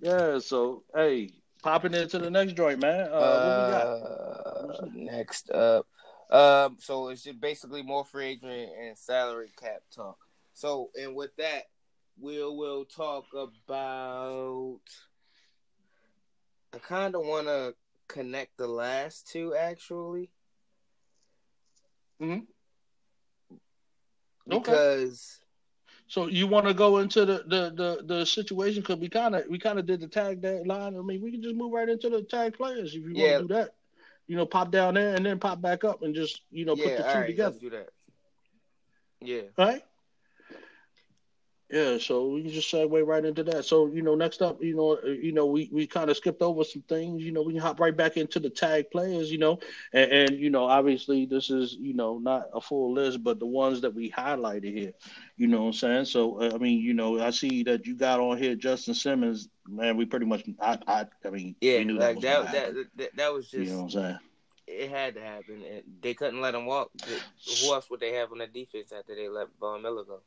Yeah. 0.00 0.38
So, 0.40 0.84
hey, 0.94 1.30
popping 1.62 1.94
into 1.94 2.18
the 2.18 2.30
next 2.30 2.52
joint, 2.52 2.80
man. 2.80 3.08
Uh, 3.10 3.16
uh, 3.16 4.86
next 4.94 5.50
up, 5.50 5.86
um, 6.30 6.76
so 6.78 7.08
it's 7.08 7.24
just 7.24 7.40
basically 7.40 7.82
more 7.82 8.04
free 8.04 8.26
agent 8.26 8.70
and 8.80 8.96
salary 8.96 9.50
cap 9.60 9.82
talk. 9.94 10.18
So, 10.54 10.90
and 11.00 11.14
with 11.14 11.34
that, 11.36 11.64
we'll 12.18 12.56
we'll 12.56 12.84
talk 12.84 13.24
about. 13.34 14.80
I 16.74 16.78
kind 16.78 17.14
of 17.14 17.22
want 17.22 17.46
to 17.46 17.74
connect 18.08 18.56
the 18.56 18.66
last 18.66 19.28
two 19.28 19.54
actually. 19.54 20.30
Mm-hmm. 22.20 22.40
Okay. 24.50 24.58
Because 24.58 25.40
So 26.06 26.26
you 26.26 26.46
want 26.46 26.66
to 26.66 26.74
go 26.74 26.98
into 26.98 27.24
the 27.24 27.44
the 27.46 27.72
the, 27.74 28.02
the 28.04 28.26
situation 28.26 28.82
because 28.82 28.98
we 28.98 29.08
kind 29.08 29.34
of 29.34 29.44
we 29.48 29.58
kind 29.58 29.78
of 29.78 29.86
did 29.86 30.00
the 30.00 30.08
tag 30.08 30.42
that 30.42 30.66
line. 30.66 30.96
I 30.96 31.00
mean, 31.02 31.20
we 31.22 31.30
can 31.30 31.42
just 31.42 31.54
move 31.56 31.72
right 31.72 31.88
into 31.88 32.08
the 32.10 32.22
tag 32.22 32.54
players 32.54 32.94
if 32.94 33.02
you 33.02 33.12
Yeah. 33.14 33.38
want 33.38 33.42
to 33.42 33.48
do 33.48 33.54
that. 33.54 33.74
You 34.28 34.36
know, 34.36 34.46
pop 34.46 34.70
down 34.70 34.94
there 34.94 35.14
and 35.14 35.26
then 35.26 35.38
pop 35.38 35.60
back 35.60 35.84
up 35.84 36.02
and 36.02 36.14
just 36.14 36.42
you 36.50 36.64
know 36.64 36.74
yeah, 36.74 36.84
put 36.84 36.96
the 36.96 37.02
two 37.02 37.18
right, 37.18 37.26
together. 37.26 37.58
do 37.58 37.70
that. 37.70 37.88
Yeah. 39.20 39.42
Right? 39.58 39.82
Yeah, 41.72 41.96
so 41.96 42.28
we 42.28 42.42
can 42.42 42.50
just 42.50 42.70
segue 42.70 43.06
right 43.06 43.24
into 43.24 43.42
that. 43.44 43.64
So, 43.64 43.86
you 43.86 44.02
know, 44.02 44.14
next 44.14 44.42
up, 44.42 44.62
you 44.62 44.76
know, 44.76 44.98
uh, 45.02 45.06
you 45.06 45.32
know, 45.32 45.46
we, 45.46 45.70
we 45.72 45.86
kind 45.86 46.10
of 46.10 46.18
skipped 46.18 46.42
over 46.42 46.64
some 46.64 46.82
things. 46.82 47.22
You 47.22 47.32
know, 47.32 47.40
we 47.40 47.54
can 47.54 47.62
hop 47.62 47.80
right 47.80 47.96
back 47.96 48.18
into 48.18 48.38
the 48.40 48.50
tag 48.50 48.90
players. 48.90 49.32
You 49.32 49.38
know, 49.38 49.58
and, 49.94 50.12
and 50.12 50.30
you 50.38 50.50
know, 50.50 50.64
obviously 50.64 51.24
this 51.24 51.48
is 51.48 51.74
you 51.80 51.94
know 51.94 52.18
not 52.18 52.50
a 52.52 52.60
full 52.60 52.92
list, 52.92 53.24
but 53.24 53.38
the 53.40 53.46
ones 53.46 53.80
that 53.80 53.94
we 53.94 54.10
highlighted 54.10 54.76
here. 54.76 54.92
You 55.38 55.46
know 55.46 55.62
what 55.62 55.68
I'm 55.68 55.72
saying? 55.72 56.04
So, 56.04 56.42
uh, 56.42 56.50
I 56.54 56.58
mean, 56.58 56.78
you 56.80 56.92
know, 56.92 57.18
I 57.22 57.30
see 57.30 57.62
that 57.62 57.86
you 57.86 57.96
got 57.96 58.20
on 58.20 58.36
here 58.36 58.54
Justin 58.54 58.92
Simmons. 58.92 59.48
Man, 59.66 59.96
we 59.96 60.04
pretty 60.04 60.26
much, 60.26 60.44
I, 60.60 60.78
I, 60.86 61.06
I 61.24 61.30
mean, 61.30 61.56
Yeah, 61.62 61.78
like 61.86 62.16
was 62.16 62.24
that 62.24 62.52
that, 62.52 62.74
that 62.96 63.16
that 63.16 63.32
was 63.32 63.46
just 63.46 63.64
you 63.64 63.70
know 63.70 63.76
what 63.76 63.84
I'm 63.84 63.90
saying? 63.90 64.18
it 64.66 64.90
had 64.90 65.14
to 65.14 65.22
happen. 65.22 65.62
They 66.02 66.12
couldn't 66.12 66.42
let 66.42 66.54
him 66.54 66.66
walk. 66.66 66.90
Who 67.62 67.72
else 67.72 67.88
would 67.88 68.00
they 68.00 68.12
have 68.12 68.30
on 68.30 68.38
the 68.38 68.46
defense 68.46 68.92
after 68.92 69.14
they 69.14 69.28
let 69.28 69.48
Von 69.58 69.82
Miller 69.82 70.04
go? 70.04 70.20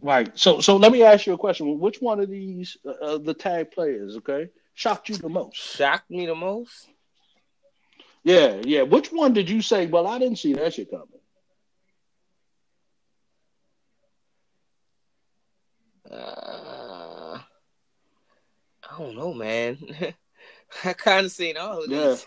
Right. 0.00 0.30
So, 0.38 0.60
so 0.60 0.76
let 0.76 0.92
me 0.92 1.02
ask 1.02 1.26
you 1.26 1.32
a 1.32 1.38
question. 1.38 1.78
Which 1.78 2.00
one 2.00 2.20
of 2.20 2.30
these, 2.30 2.76
uh, 2.84 2.90
uh, 2.90 3.18
the 3.18 3.34
tag 3.34 3.70
players, 3.70 4.16
okay, 4.18 4.50
shocked 4.74 5.08
you 5.08 5.16
the 5.16 5.28
most? 5.28 5.56
Shocked 5.56 6.10
me 6.10 6.26
the 6.26 6.34
most. 6.34 6.88
Yeah, 8.22 8.60
yeah. 8.64 8.82
Which 8.82 9.12
one 9.12 9.32
did 9.32 9.48
you 9.48 9.62
say? 9.62 9.86
Well, 9.86 10.06
I 10.06 10.18
didn't 10.18 10.38
see 10.38 10.54
that 10.54 10.74
shit 10.74 10.90
coming. 10.90 11.06
Uh, 16.10 17.38
I 18.90 18.98
don't 18.98 19.16
know, 19.16 19.32
man. 19.32 19.78
I 20.84 20.92
kind 20.92 21.26
of 21.26 21.32
seen 21.32 21.56
all 21.56 21.82
of 21.84 21.90
these. 21.90 22.26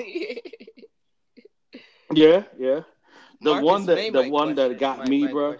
Yeah, 2.13 2.43
yeah. 2.57 2.81
The 3.41 3.51
Marcus 3.51 3.65
one 3.65 3.85
that 3.85 4.13
the 4.13 4.29
one 4.29 4.55
that 4.55 4.79
got 4.79 5.07
me, 5.07 5.27
bro. 5.27 5.57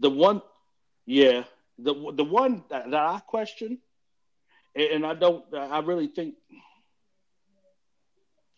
The 0.00 0.10
one, 0.10 0.42
yeah. 1.10 1.44
The 1.78 1.94
the 2.14 2.24
one 2.24 2.62
that, 2.70 2.90
that 2.90 3.00
I 3.00 3.20
question, 3.26 3.78
and, 4.76 4.84
and 4.94 5.06
I 5.06 5.14
don't. 5.14 5.44
I 5.54 5.80
really 5.80 6.06
think 6.08 6.34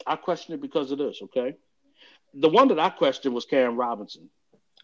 I 0.07 0.17
question 0.17 0.55
it 0.55 0.61
because 0.61 0.91
of 0.91 0.99
this. 0.99 1.21
Okay. 1.23 1.55
The 2.35 2.49
one 2.49 2.69
that 2.69 2.79
I 2.79 2.91
questioned 2.91 3.35
was 3.35 3.45
Cam 3.45 3.77
Robinson. 3.77 4.29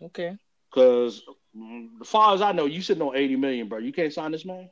Okay. 0.02 0.36
Because 0.70 1.22
mm, 1.56 1.88
as 2.00 2.08
far 2.08 2.34
as 2.34 2.42
I 2.42 2.52
know, 2.52 2.66
you 2.66 2.80
sitting 2.82 3.02
on 3.02 3.16
eighty 3.16 3.36
million, 3.36 3.68
bro. 3.68 3.78
You 3.78 3.92
can't 3.92 4.12
sign 4.12 4.32
this 4.32 4.44
man. 4.44 4.68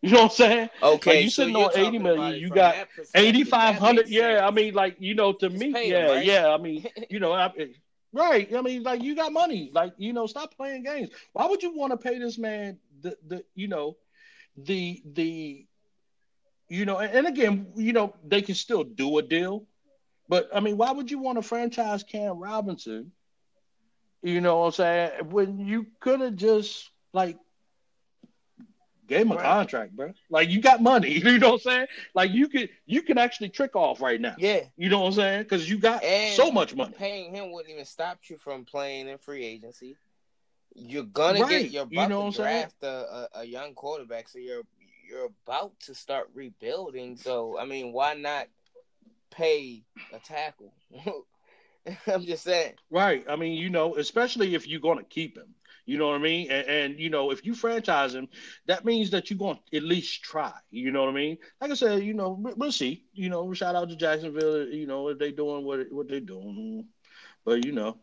You 0.00 0.10
know 0.12 0.16
what 0.22 0.24
I'm 0.24 0.36
saying? 0.36 0.70
Okay, 0.82 1.10
Like, 1.16 1.24
you 1.24 1.30
so 1.30 1.42
sitting 1.42 1.56
you're 1.56 1.64
on 1.66 1.70
eighty 1.74 1.98
talking 1.98 2.02
million. 2.02 2.20
about 2.20 2.34
it 2.34 2.40
You 2.40 2.50
got 2.50 2.74
that 2.76 2.88
perspective. 2.94 3.28
eighty 3.28 3.44
five 3.44 3.74
That 3.74 3.80
hundred. 3.80 4.06
makes 4.06 4.10
Yeah, 4.10 4.46
I 4.46 4.50
mean, 4.50 4.74
like 4.74 4.96
you 5.00 5.14
know, 5.14 5.32
to 5.32 5.48
Just 5.48 5.60
me, 5.60 5.72
pay 5.72 5.90
him, 5.90 5.92
yeah, 5.92 6.06
right? 6.06 6.24
yeah. 6.24 6.48
I 6.48 6.56
mean, 6.58 6.86
you 7.10 7.18
know, 7.20 7.32
I, 7.32 7.52
right? 8.12 8.52
I 8.54 8.60
mean, 8.62 8.82
like 8.82 9.02
you 9.02 9.14
got 9.14 9.32
money. 9.32 9.70
Like 9.72 9.94
you 9.98 10.12
know, 10.12 10.26
stop 10.26 10.56
playing 10.56 10.84
games. 10.84 11.10
Why 11.32 11.46
would 11.46 11.62
you 11.62 11.76
want 11.76 11.92
to 11.92 11.96
pay 11.96 12.18
this 12.18 12.38
man 12.38 12.78
the 13.00 13.16
the 13.26 13.44
you 13.54 13.68
know 13.68 13.96
the 14.56 15.02
the 15.12 15.66
you 16.68 16.84
know 16.84 16.98
and, 16.98 17.12
and 17.12 17.26
again 17.26 17.72
you 17.76 17.92
know 17.92 18.14
they 18.24 18.42
can 18.42 18.54
still 18.54 18.84
do 18.84 19.18
a 19.18 19.22
deal, 19.22 19.66
but 20.28 20.48
I 20.54 20.60
mean, 20.60 20.76
why 20.76 20.92
would 20.92 21.10
you 21.10 21.18
want 21.18 21.38
to 21.38 21.42
franchise 21.42 22.02
Cam 22.02 22.38
Robinson? 22.38 23.12
You 24.22 24.40
know 24.40 24.58
what 24.60 24.66
I'm 24.66 24.72
saying? 24.72 25.30
When 25.30 25.58
you 25.58 25.86
could 26.00 26.20
have 26.20 26.36
just 26.36 26.90
like 27.12 27.38
gave 29.08 29.22
him 29.22 29.32
a 29.32 29.36
Right. 29.36 29.44
contract, 29.44 29.96
bro. 29.96 30.12
Like 30.30 30.50
you 30.50 30.60
got 30.60 30.82
money. 30.82 31.20
You 31.24 31.38
know 31.38 31.52
what 31.52 31.54
I'm 31.66 31.70
saying? 31.72 31.86
Like 32.14 32.30
you 32.32 32.48
could 32.48 32.70
you 32.86 33.02
can 33.02 33.18
actually 33.18 33.48
trick 33.50 33.74
off 33.74 34.00
right 34.00 34.20
now. 34.20 34.36
Yeah, 34.38 34.60
You 34.76 34.88
know 34.88 35.00
what 35.00 35.06
I'm 35.08 35.12
saying? 35.14 35.42
Because 35.42 35.68
you 35.68 35.78
got 35.78 36.02
and 36.04 36.36
so 36.36 36.50
much 36.52 36.74
money. 36.74 36.94
Paying 36.96 37.34
him 37.34 37.50
wouldn't 37.52 37.72
even 37.72 37.84
stop 37.84 38.18
you 38.28 38.38
from 38.38 38.64
playing 38.64 39.08
in 39.08 39.18
free 39.18 39.44
agency. 39.44 39.96
You're 40.74 41.04
gonna 41.04 41.40
Right. 41.40 41.48
get 41.62 41.70
you're 41.72 41.88
You 41.90 42.06
know 42.08 42.30
to 42.30 42.36
draft 42.36 42.82
a, 42.82 42.88
a, 42.88 43.28
a 43.40 43.44
young 43.44 43.74
quarterback, 43.74 44.28
so 44.28 44.38
you're 44.38 44.62
you're 45.08 45.30
about 45.46 45.78
to 45.80 45.94
start 45.94 46.28
rebuilding. 46.34 47.16
So 47.16 47.58
I 47.58 47.64
mean, 47.64 47.92
why 47.92 48.14
not 48.14 48.46
pay 49.30 49.84
a 50.12 50.18
tackle? 50.18 50.72
I'm 52.06 52.22
just 52.24 52.44
saying. 52.44 52.74
Right. 52.90 53.24
I 53.28 53.36
mean, 53.36 53.52
you 53.54 53.70
know, 53.70 53.96
especially 53.96 54.54
if 54.54 54.66
you're 54.68 54.80
going 54.80 54.98
to 54.98 55.04
keep 55.04 55.36
him. 55.36 55.54
You 55.88 55.96
know 55.96 56.08
what 56.08 56.16
I 56.16 56.22
mean? 56.22 56.50
And, 56.50 56.66
and 56.68 57.00
you 57.00 57.08
know, 57.08 57.30
if 57.30 57.46
you 57.46 57.54
franchise 57.54 58.14
him, 58.14 58.28
that 58.66 58.84
means 58.84 59.10
that 59.12 59.30
you're 59.30 59.38
going 59.38 59.58
to 59.70 59.76
at 59.78 59.82
least 59.82 60.22
try. 60.22 60.52
You 60.70 60.90
know 60.90 61.00
what 61.00 61.08
I 61.08 61.14
mean? 61.14 61.38
Like 61.62 61.70
I 61.70 61.74
said, 61.74 62.02
you 62.02 62.12
know, 62.12 62.32
we- 62.32 62.52
we'll 62.54 62.72
see. 62.72 63.04
You 63.14 63.30
know, 63.30 63.54
shout 63.54 63.74
out 63.74 63.88
to 63.88 63.96
Jacksonville. 63.96 64.68
You 64.68 64.86
know, 64.86 65.08
if 65.08 65.18
they 65.18 65.32
doing 65.32 65.64
what 65.64 65.90
what 65.90 66.08
they 66.08 66.20
doing, 66.20 66.84
but 67.44 67.64
you 67.64 67.72
know, 67.72 67.96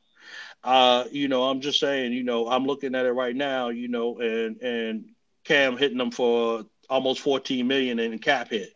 uh, 0.64 1.06
you 1.12 1.28
know, 1.28 1.44
I'm 1.44 1.62
just 1.62 1.80
saying. 1.80 2.12
You 2.14 2.24
know, 2.24 2.48
I'm 2.48 2.66
looking 2.66 2.96
at 2.96 3.06
it 3.06 3.12
right 3.12 3.36
now. 3.36 3.70
You 3.70 3.88
know, 3.88 4.18
and 4.18 4.60
and 4.64 5.06
Cam 5.44 5.78
hitting 5.78 6.00
them 6.00 6.10
for 6.12 6.66
almost 6.90 7.22
14 7.22 7.68
million 7.68 8.00
in 8.00 8.18
cap 8.18 8.50
hit. 8.50 8.74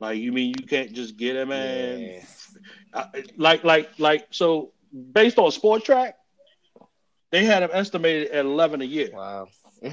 Like, 0.00 0.18
you 0.18 0.32
mean 0.32 0.54
you 0.58 0.66
can't 0.66 0.92
just 0.92 1.16
get 1.16 1.36
him, 1.36 1.50
man? 1.50 2.00
Yeah. 2.00 2.20
Uh, 2.92 3.06
like 3.36 3.62
like 3.62 3.90
like 4.00 4.26
so 4.30 4.72
based 5.12 5.38
on 5.38 5.50
Spotrac 5.52 6.14
they 7.30 7.44
had 7.44 7.62
him 7.62 7.70
estimated 7.72 8.30
at 8.30 8.44
11 8.44 8.82
a 8.82 8.84
year 8.84 9.10
Wow. 9.12 9.48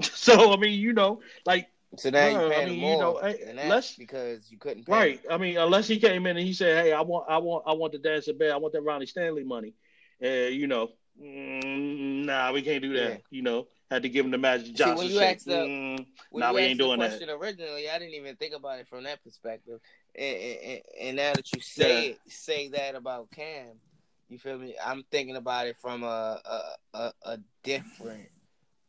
so 0.00 0.52
i 0.52 0.56
mean 0.56 0.78
you 0.78 0.92
know 0.92 1.20
like 1.44 1.68
so 1.96 2.10
now 2.10 2.26
you're 2.26 2.52
I 2.52 2.66
mean, 2.66 2.78
him 2.80 2.90
you 2.90 2.98
know, 2.98 3.18
hey, 3.22 3.52
that 3.54 3.94
because 3.96 4.50
you 4.50 4.58
couldn't 4.58 4.84
pay. 4.84 4.92
right 4.92 5.18
him. 5.24 5.30
i 5.30 5.36
mean 5.38 5.56
unless 5.56 5.86
he 5.88 5.98
came 5.98 6.26
in 6.26 6.36
and 6.36 6.46
he 6.46 6.52
said 6.52 6.84
hey 6.84 6.92
i 6.92 7.00
want 7.00 7.26
i 7.28 7.38
want 7.38 7.64
i 7.66 7.72
want 7.72 7.92
the 7.92 7.98
dance 7.98 8.28
at 8.28 8.38
bed 8.38 8.50
i 8.50 8.56
want 8.56 8.72
that 8.74 8.82
ronnie 8.82 9.06
stanley 9.06 9.44
money 9.44 9.72
uh, 10.22 10.28
you 10.28 10.66
know 10.66 10.88
mm, 11.20 12.24
nah 12.26 12.52
we 12.52 12.60
can't 12.62 12.82
do 12.82 12.92
that 12.94 13.10
Yeah. 13.10 13.16
you 13.30 13.42
know 13.42 13.66
had 13.90 14.02
to 14.02 14.08
give 14.08 14.24
him 14.24 14.32
the 14.32 14.38
magic 14.38 14.66
See, 14.66 14.72
johnson 14.72 14.96
when 14.98 15.06
you 15.08 15.18
shake. 15.18 15.36
asked 15.36 15.46
the- 15.46 15.52
Mm, 15.52 16.06
When 16.30 16.40
Nah, 16.40 16.48
you 16.50 16.54
we 16.56 16.60
asked 16.62 16.68
ain't 16.70 16.78
the 16.78 16.84
doing 16.84 16.98
that. 17.00 17.22
originally, 17.40 17.88
I 17.88 17.98
didn't 18.00 18.14
even 18.14 18.34
think 18.36 18.52
about 18.54 18.80
it 18.80 18.88
from 18.88 19.04
that 19.04 19.22
perspective. 19.22 19.78
And, 20.18 20.36
and, 20.36 20.80
and 21.00 21.16
now 21.16 21.34
that 21.36 21.52
you 21.52 21.60
say 21.60 22.06
it, 22.08 22.18
say 22.26 22.68
that 22.70 22.96
about 22.96 23.30
Cam, 23.30 23.76
you 24.28 24.38
feel 24.38 24.58
me? 24.58 24.74
I'm 24.84 25.04
thinking 25.10 25.36
about 25.36 25.66
it 25.66 25.76
from 25.76 26.02
a 26.02 26.40
a, 26.44 26.60
a, 26.98 27.12
a 27.22 27.38
different, 27.62 28.28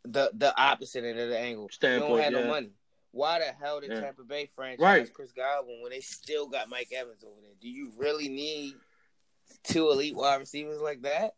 the 0.04 0.32
the 0.34 0.54
opposite 0.60 1.04
end 1.04 1.20
of 1.20 1.30
the 1.30 1.38
angle. 1.38 1.64
You 1.66 1.70
Standpoint, 1.72 2.12
don't 2.12 2.24
have 2.24 2.34
yeah. 2.34 2.40
no 2.42 2.48
money. 2.48 2.72
Why 3.12 3.40
the 3.40 3.46
hell 3.46 3.80
did 3.82 3.92
Yeah. 3.92 4.02
Tampa 4.02 4.24
Bay 4.24 4.48
franchise 4.56 4.84
Right. 4.84 5.14
Chris 5.14 5.32
Godwin 5.32 5.82
when 5.82 5.92
they 5.92 6.02
still 6.02 6.48
got 6.48 6.70
Mike 6.70 6.92
Evans 6.94 7.24
over 7.24 7.42
there? 7.42 7.54
Do 7.60 7.70
you 7.70 7.92
really 7.98 8.30
need 8.30 8.76
two 9.64 9.90
elite 9.90 10.16
wide 10.16 10.36
receivers 10.40 10.82
like 10.82 11.02
that? 11.04 11.34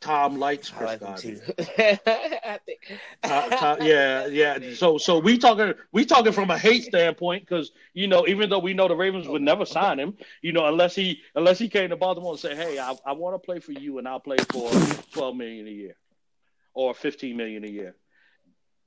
Tom 0.00 0.38
likes 0.38 0.70
chris 0.70 0.88
like 0.88 1.00
Godwin. 1.00 1.40
I 1.58 2.58
think. 2.64 2.80
Uh, 3.24 3.28
uh, 3.28 3.76
yeah, 3.80 4.26
yeah. 4.26 4.58
So, 4.74 4.98
so 4.98 5.18
we 5.18 5.38
talking, 5.38 5.74
we 5.92 6.04
talking 6.04 6.32
from 6.32 6.50
a 6.50 6.58
hate 6.58 6.84
standpoint 6.84 7.46
because 7.46 7.72
you 7.94 8.06
know, 8.06 8.26
even 8.26 8.50
though 8.50 8.58
we 8.58 8.74
know 8.74 8.88
the 8.88 8.96
Ravens 8.96 9.26
would 9.28 9.42
never 9.42 9.64
sign 9.64 9.98
him, 9.98 10.16
you 10.42 10.52
know, 10.52 10.66
unless 10.66 10.94
he, 10.94 11.22
unless 11.34 11.58
he 11.58 11.68
came 11.68 11.90
to 11.90 11.96
Baltimore 11.96 12.32
and 12.32 12.40
said, 12.40 12.56
"Hey, 12.56 12.78
I, 12.78 12.96
I 13.04 13.12
want 13.12 13.34
to 13.34 13.38
play 13.38 13.58
for 13.58 13.72
you, 13.72 13.98
and 13.98 14.06
I'll 14.06 14.20
play 14.20 14.36
for 14.50 14.70
twelve 15.12 15.36
million 15.36 15.66
a 15.66 15.70
year, 15.70 15.96
or 16.74 16.94
fifteen 16.94 17.36
million 17.36 17.64
a 17.64 17.68
year." 17.68 17.96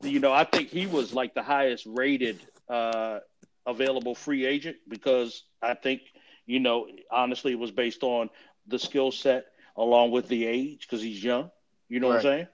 You 0.01 0.19
know, 0.19 0.31
I 0.31 0.45
think 0.45 0.69
he 0.69 0.87
was 0.87 1.13
like 1.13 1.33
the 1.33 1.43
highest 1.43 1.85
rated 1.85 2.39
uh, 2.69 3.19
available 3.65 4.15
free 4.15 4.45
agent 4.45 4.77
because 4.87 5.43
I 5.61 5.73
think, 5.73 6.01
you 6.45 6.59
know, 6.59 6.87
honestly, 7.11 7.51
it 7.51 7.59
was 7.59 7.71
based 7.71 8.03
on 8.03 8.29
the 8.67 8.79
skill 8.79 9.11
set 9.11 9.47
along 9.79 10.11
with 10.11 10.27
the 10.27 10.45
age 10.45 10.81
because 10.81 11.01
he's 11.01 11.23
young. 11.23 11.49
You 11.87 11.99
know 11.99 12.09
what 12.09 12.17
I'm 12.17 12.21
saying? 12.21 12.47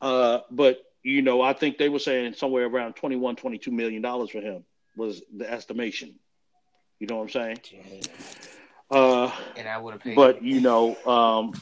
Uh, 0.00 0.40
but 0.50 0.82
you 1.02 1.22
know, 1.22 1.42
I 1.42 1.52
think 1.52 1.78
they 1.78 1.88
were 1.88 1.98
saying 1.98 2.34
somewhere 2.34 2.66
around 2.66 2.94
21, 2.94 3.36
22 3.36 3.70
million 3.70 4.02
dollars 4.02 4.30
for 4.30 4.40
him 4.40 4.64
was 4.96 5.22
the 5.36 5.50
estimation. 5.50 6.14
You 6.98 7.06
know 7.06 7.16
what 7.16 7.22
I'm 7.24 7.30
saying? 7.30 7.58
Uh, 8.90 9.30
and 9.56 9.68
I 9.68 9.78
would 9.78 9.92
have 9.92 10.02
paid. 10.02 10.16
but 10.16 10.42
you 10.42 10.60
know, 10.60 10.96
um, 11.04 11.52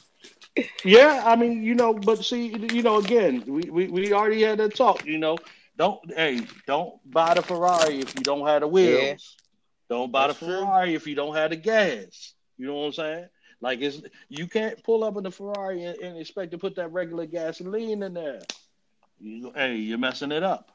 yeah, 0.84 1.22
I 1.24 1.36
mean, 1.36 1.62
you 1.62 1.74
know, 1.74 1.94
but 1.94 2.24
see, 2.24 2.48
you 2.72 2.82
know, 2.82 2.98
again, 2.98 3.42
we, 3.46 3.62
we, 3.70 3.88
we 3.88 4.12
already 4.12 4.42
had 4.42 4.58
that 4.58 4.74
talk. 4.74 5.04
You 5.04 5.18
know, 5.18 5.38
don't 5.76 6.00
hey, 6.14 6.42
don't 6.66 6.94
buy 7.10 7.34
the 7.34 7.42
Ferrari 7.42 8.00
if 8.00 8.14
you 8.14 8.22
don't 8.22 8.46
have 8.46 8.60
the 8.60 8.68
wheels. 8.68 9.02
Yeah. 9.02 9.16
Don't 9.88 10.12
buy 10.12 10.28
That's 10.28 10.38
the 10.38 10.46
true. 10.46 10.56
Ferrari 10.56 10.94
if 10.94 11.06
you 11.06 11.14
don't 11.14 11.34
have 11.34 11.50
the 11.50 11.56
gas. 11.56 12.34
You 12.56 12.66
know 12.66 12.74
what 12.76 12.86
I'm 12.86 12.92
saying? 12.92 13.26
Like 13.62 13.80
it's 13.80 14.02
you 14.28 14.48
can't 14.48 14.82
pull 14.82 15.04
up 15.04 15.16
in 15.16 15.22
the 15.22 15.30
Ferrari 15.30 15.84
and, 15.84 15.96
and 16.00 16.18
expect 16.18 16.50
to 16.50 16.58
put 16.58 16.74
that 16.76 16.92
regular 16.92 17.26
gasoline 17.26 18.02
in 18.02 18.12
there. 18.12 18.40
You, 19.20 19.52
hey, 19.54 19.76
you're 19.76 19.98
messing 19.98 20.32
it 20.32 20.42
up. 20.42 20.72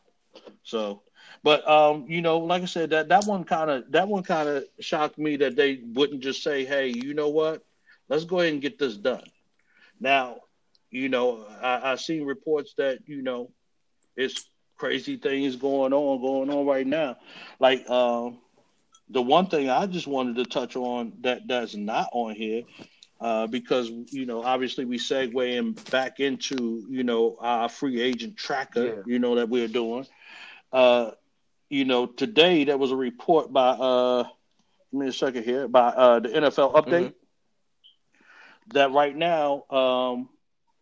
So, 0.63 1.02
but 1.43 1.67
um, 1.69 2.06
you 2.08 2.21
know, 2.21 2.39
like 2.39 2.63
I 2.63 2.65
said, 2.65 2.91
that 2.91 3.10
that 3.10 3.26
one 3.26 3.43
kind 3.43 3.69
of 3.69 3.91
that 3.91 4.08
one 4.08 4.23
kind 4.23 4.47
of 4.47 4.63
shocked 4.80 5.17
me 5.17 5.36
that 5.36 5.58
they 5.58 5.82
wouldn't 5.84 6.21
just 6.21 6.41
say, 6.41 6.63
"Hey, 6.63 6.88
you 6.88 7.13
know 7.13 7.28
what? 7.28 7.62
Let's 8.08 8.23
go 8.23 8.39
ahead 8.39 8.54
and 8.54 8.62
get 8.62 8.80
this 8.80 8.95
done." 8.95 9.23
Now, 10.00 10.38
you 10.89 11.10
know, 11.10 11.45
I, 11.62 11.91
I've 11.91 12.00
seen 12.00 12.23
reports 12.26 12.73
that 12.78 13.00
you 13.06 13.21
know, 13.21 13.52
it's 14.15 14.50
crazy 14.78 15.17
things 15.17 15.58
going 15.58 15.91
on 15.91 16.21
going 16.21 16.50
on 16.50 16.65
right 16.65 16.88
now. 16.88 17.17
Like 17.60 17.89
um, 17.89 18.38
the 19.09 19.21
one 19.21 19.47
thing 19.47 19.69
I 19.69 19.85
just 19.85 20.07
wanted 20.07 20.35
to 20.37 20.45
touch 20.45 20.75
on 20.75 21.13
that 21.21 21.47
that's 21.47 21.75
not 21.75 22.09
on 22.11 22.35
here. 22.35 22.63
Uh, 23.19 23.47
because 23.47 23.89
you 24.11 24.27
know, 24.27 24.43
obviously, 24.43 24.85
we 24.85 24.99
segue 24.99 25.51
in 25.57 25.71
back 25.89 26.19
into 26.19 26.85
you 26.87 27.03
know 27.03 27.35
our 27.39 27.67
free 27.67 27.99
agent 27.99 28.37
tracker, 28.37 28.85
Yeah. 28.85 29.01
you 29.07 29.17
know 29.19 29.35
that 29.35 29.49
we're 29.49 29.67
doing. 29.67 30.05
Uh, 30.71 31.11
you 31.69 31.83
know, 31.83 32.05
today 32.05 32.63
there 32.63 32.77
was 32.77 32.91
a 32.91 32.95
report 32.95 33.51
by 33.51 33.69
uh, 33.69 34.23
give 34.91 34.99
me 35.01 35.07
a 35.07 35.11
second 35.13 35.45
here 35.45 35.67
by 35.67 35.87
uh, 35.87 36.19
the 36.19 36.29
NFL 36.29 36.75
update 36.75 37.13
that 38.73 38.91
right 38.91 39.15
now, 39.15 39.63
um, 39.69 40.29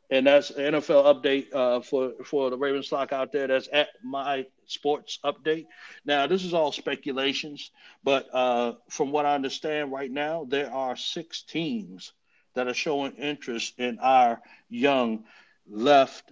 and 0.10 0.28
that's 0.28 0.52
NFL 0.52 1.22
update 1.24 1.54
uh, 1.54 1.80
for 1.82 2.14
for 2.26 2.50
the 2.50 2.58
Ravens 2.58 2.88
stock 2.88 3.14
out 3.14 3.32
there. 3.32 3.48
That's 3.48 3.70
at 3.72 3.90
my 4.04 4.46
sports 4.68 5.20
update. 5.24 5.68
Now, 6.06 6.28
this 6.28 6.44
is 6.44 6.54
all 6.54 6.72
speculations, 6.72 7.72
but 8.04 8.28
uh, 8.34 8.74
from 8.90 9.12
what 9.12 9.26
I 9.26 9.36
understand 9.36 9.92
right 9.92 10.12
now, 10.12 10.46
there 10.48 10.72
are 10.72 10.96
six 10.96 11.42
teams 11.44 12.14
that 12.54 12.68
are 12.68 12.74
showing 12.74 13.14
interest 13.14 13.74
in 13.80 14.00
our 14.00 14.42
young 14.70 15.26
left 15.68 16.32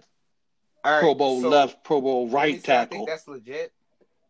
right, 0.84 1.00
Pro 1.00 1.14
Bowl 1.14 1.40
so 1.40 1.48
left, 1.48 1.84
Pro 1.84 2.00
Bowl 2.00 2.28
right 2.28 2.62
say 2.64 2.72
I 2.72 2.76
tackle. 2.76 2.96
think 2.98 3.08
that's 3.08 3.28
legit 3.28 3.72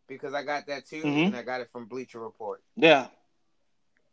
because 0.06 0.34
I 0.34 0.42
got 0.42 0.66
that 0.66 0.86
too, 0.86 1.02
Mhm. 1.02 1.26
and 1.28 1.36
I 1.36 1.42
got 1.42 1.60
it 1.60 1.70
from 1.70 1.86
Bleacher 1.86 2.18
Report. 2.20 2.62
Yeah. 2.76 3.08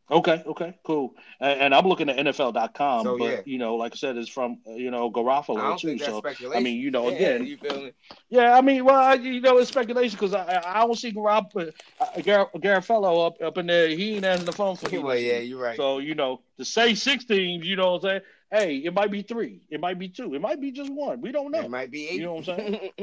Okay. 0.09 0.43
Okay. 0.45 0.77
Cool. 0.83 1.15
And, 1.39 1.59
and 1.61 1.75
I'm 1.75 1.85
looking 1.87 2.09
at 2.09 2.17
NFL.com, 2.17 3.03
So, 3.03 3.17
but 3.17 3.25
yeah. 3.31 3.39
you 3.45 3.57
know, 3.57 3.75
like 3.75 3.93
I 3.93 3.95
said, 3.95 4.17
it's 4.17 4.27
from 4.29 4.57
uh, 4.67 4.71
you 4.73 4.91
know 4.91 5.07
I 5.07 5.09
Garofalo 5.11 5.55
don't 5.57 5.79
too. 5.79 5.87
think 5.89 5.99
that's 6.01 6.11
So 6.11 6.17
speculation. 6.19 6.59
I 6.59 6.63
mean, 6.63 6.81
you 6.81 6.91
know, 6.91 7.07
Yeah, 7.09 7.15
again, 7.15 7.45
you 7.45 7.57
feel 7.57 7.81
me? 7.83 7.91
yeah. 8.29 8.57
I 8.57 8.61
mean, 8.61 8.83
well, 8.83 8.95
I- 8.95 9.13
you 9.13 9.39
know, 9.39 9.57
it's 9.59 9.69
speculation 9.69 10.17
because 10.19 10.33
I, 10.33 10.61
I 10.65 10.79
don't 10.85 10.97
see 10.97 11.13
Garofalo, 11.13 11.71
uh, 11.99 12.21
Gar- 12.21 12.49
Garofalo 12.57 13.27
up 13.27 13.41
up 13.41 13.57
in 13.57 13.67
there. 13.67 13.87
He 13.89 14.15
ain't 14.15 14.25
answering 14.25 14.45
the 14.47 14.51
phone 14.53 14.75
for 14.75 14.89
me. 14.91 14.97
well, 14.97 15.15
yeah, 15.17 15.37
you're 15.39 15.61
right. 15.61 15.77
So 15.77 15.99
you 15.99 16.15
know, 16.15 16.41
to 16.57 16.65
say 16.65 16.93
six 16.95 17.23
teams, 17.23 17.65
you 17.65 17.75
know 17.77 17.93
what 17.93 18.03
I'm 18.03 18.09
saying? 18.09 18.21
Hey, 18.51 18.75
it 18.79 18.93
might 18.93 19.11
be 19.11 19.21
three, 19.21 19.61
it 19.69 19.79
might 19.79 19.97
be 19.97 20.09
two, 20.09 20.33
it 20.35 20.41
might 20.41 20.59
be 20.59 20.71
just 20.71 20.91
one. 20.91 21.21
We 21.21 21.31
don't 21.31 21.51
know. 21.51 21.61
it 21.61 21.69
might 21.71 21.89
be 21.89 22.09
eight. 22.09 22.15
You 22.19 22.25
know 22.25 22.33
what 22.33 22.49
I'm 22.49 22.57
saying? 22.57 22.89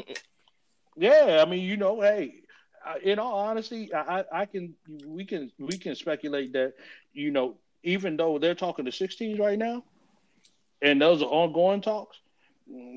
Yeah, 1.01 1.43
I 1.47 1.49
mean, 1.49 1.61
you 1.63 1.77
know, 1.77 2.01
hey, 2.01 2.43
I- 2.89 2.99
in 3.05 3.19
all 3.19 3.39
honesty, 3.39 3.95
I, 3.95 4.25
I 4.33 4.47
can 4.47 4.75
we 5.07 5.25
can 5.27 5.53
we 5.59 5.79
can 5.79 5.95
speculate 5.97 6.53
that 6.55 6.75
you 7.13 7.31
know 7.31 7.57
even 7.85 8.17
though 8.17 8.39
they're 8.39 8.55
talking 8.55 8.87
to 8.87 8.93
16s 8.93 9.39
right 9.41 9.59
now, 9.59 9.85
and 10.83 11.01
those 11.01 11.23
are 11.23 11.27
ongoing 11.27 11.81
talks. 11.83 12.19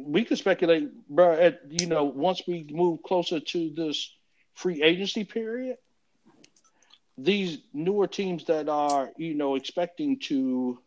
We 0.05 0.25
can 0.25 0.37
speculate, 0.37 0.89
bro. 1.09 1.33
At 1.33 1.61
you 1.69 1.87
know, 1.87 2.05
once 2.05 2.43
we 2.47 2.67
move 2.71 3.03
closer 3.03 3.39
to 3.39 3.69
this 3.75 4.11
free 4.55 4.83
agency 4.83 5.23
period, 5.23 5.77
these 7.17 7.59
newer 7.73 8.07
teams 8.07 8.45
that 8.45 8.69
are 8.69 9.11
you 9.17 9.35
know 9.35 9.55
expecting 9.55 10.19
to, 10.19 10.79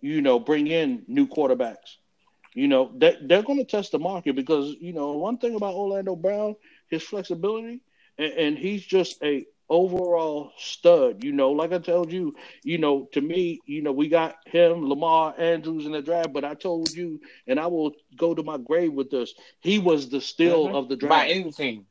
you 0.00 0.22
know, 0.22 0.38
bring 0.38 0.66
in 0.68 1.04
new 1.08 1.26
quarterbacks, 1.26 1.96
you 2.54 2.68
know, 2.68 2.90
they, 2.96 3.16
they're 3.22 3.42
going 3.42 3.58
to 3.58 3.64
test 3.64 3.92
the 3.92 3.98
market 3.98 4.34
because 4.36 4.74
you 4.80 4.92
know 4.92 5.12
one 5.12 5.38
thing 5.38 5.54
about 5.56 5.74
Orlando 5.74 6.16
Brown, 6.16 6.56
his 6.90 7.02
flexibility, 7.02 7.80
and, 8.18 8.32
and 8.32 8.58
he's 8.58 8.84
just 8.84 9.22
a 9.22 9.46
overall 9.68 10.52
stud. 10.58 11.24
You 11.24 11.32
know, 11.32 11.52
like 11.52 11.72
I 11.72 11.78
told 11.78 12.12
you, 12.12 12.34
you 12.62 12.78
know, 12.78 13.08
to 13.12 13.20
me, 13.20 13.60
you 13.66 13.82
know, 13.82 13.92
we 13.92 14.08
got 14.08 14.36
him, 14.46 14.88
Lamar 14.88 15.34
Andrews 15.38 15.86
in 15.86 15.92
the 15.92 16.02
draft, 16.02 16.32
but 16.32 16.44
I 16.44 16.54
told 16.54 16.92
you, 16.92 17.20
and 17.46 17.58
I 17.58 17.66
will 17.66 17.92
go 18.16 18.34
to 18.34 18.42
my 18.42 18.58
grave 18.58 18.92
with 18.92 19.10
this. 19.10 19.34
He 19.60 19.78
was 19.78 20.08
the 20.10 20.20
steal 20.20 20.68
Mhm. 20.68 20.74
of 20.74 20.88
the 20.88 20.96
draft. 20.96 21.10
By 21.10 21.28
anything. 21.28 21.86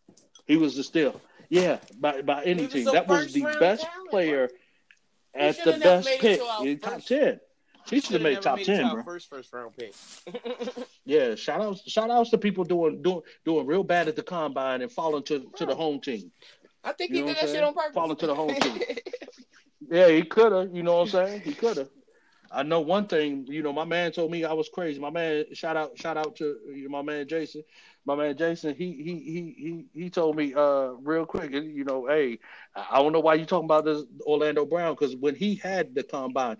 He 0.46 0.58
was 0.58 0.76
the 0.76 0.84
steal. 0.84 1.20
Yeah, 1.50 1.78
by 2.00 2.22
by 2.22 2.44
any 2.44 2.64
was 2.64 2.74
team. 2.74 2.86
That 2.86 3.08
was 3.08 3.32
the 3.34 3.42
best 3.60 3.84
talent, 3.84 4.10
player 4.10 4.50
He 5.34 5.40
at 5.40 5.64
the 5.64 5.74
best 5.74 6.10
pick 6.20 6.40
in 6.64 6.80
top 6.80 6.94
first- 6.94 7.08
ten. 7.08 7.40
He 7.90 8.00
should 8.00 8.14
have 8.14 8.22
made 8.22 8.42
top 8.42 8.58
made 8.58 8.66
ten, 8.66 8.80
to 8.80 8.86
our 8.86 8.94
bro. 8.96 9.04
First 9.04 9.30
first 9.30 9.54
round 9.54 9.74
pick. 9.78 9.94
Yeah, 11.06 11.36
shout 11.36 11.60
outs, 11.60 11.90
shout 11.92 12.10
outs 12.10 12.30
to 12.30 12.38
people 12.38 12.64
doing 12.64 13.02
doing 13.02 13.22
doing 13.44 13.66
real 13.66 13.84
bad 13.84 14.08
at 14.08 14.16
the 14.16 14.24
combine 14.24 14.82
and 14.82 14.92
falling 14.92 15.24
to 15.24 15.52
to 15.58 15.66
the 15.66 15.76
home 15.76 16.00
team. 16.00 16.32
I 16.84 16.94
think 16.94 17.12
You 17.12 17.18
he 17.18 17.24
did 17.24 17.38
that 17.38 17.50
shit 17.50 17.64
on 17.64 17.74
purpose. 17.74 17.94
Falling 17.94 18.16
to 18.18 18.28
the 18.28 18.36
home 18.36 18.56
team. 18.56 18.82
Yeah, 19.90 20.08
he 20.08 20.24
could 20.24 20.52
have. 20.54 20.74
You 20.74 20.82
know 20.82 20.96
what 21.00 21.02
I'm 21.14 21.28
saying? 21.28 21.42
He 21.42 21.54
could 21.54 21.78
have. 21.78 21.90
I 22.52 22.64
know 22.64 22.82
one 22.82 23.08
thing. 23.08 23.46
You 23.50 23.64
know, 23.64 23.74
my 23.74 23.84
man 23.84 24.12
told 24.12 24.32
me 24.32 24.46
I 24.46 24.54
was 24.54 24.70
crazy. 24.70 25.00
My 25.00 25.10
man, 25.10 25.46
shout 25.54 25.76
out, 25.76 25.98
shout 25.98 26.18
out 26.18 26.36
to 26.38 26.58
you 26.68 26.84
know, 26.84 26.90
my 26.90 27.02
man 27.02 27.28
Jason. 27.28 27.64
My 28.06 28.16
man 28.16 28.38
Jason, 28.38 28.76
he 28.76 28.94
he 28.94 29.20
he 29.20 29.56
he 29.94 30.04
he 30.04 30.10
told 30.10 30.36
me 30.36 30.54
uh 30.54 30.92
real 31.02 31.26
quick. 31.26 31.52
You 31.52 31.84
know, 31.84 32.06
hey, 32.08 32.40
I 32.76 33.02
don't 33.02 33.12
know 33.12 33.20
why 33.22 33.36
you 33.36 33.46
talking 33.46 33.66
about 33.66 33.86
this 33.86 34.04
Orlando 34.26 34.66
Brown 34.66 34.94
because 34.94 35.16
when 35.16 35.36
he 35.36 35.56
had 35.56 35.96
the 35.96 36.04
combine, 36.04 36.58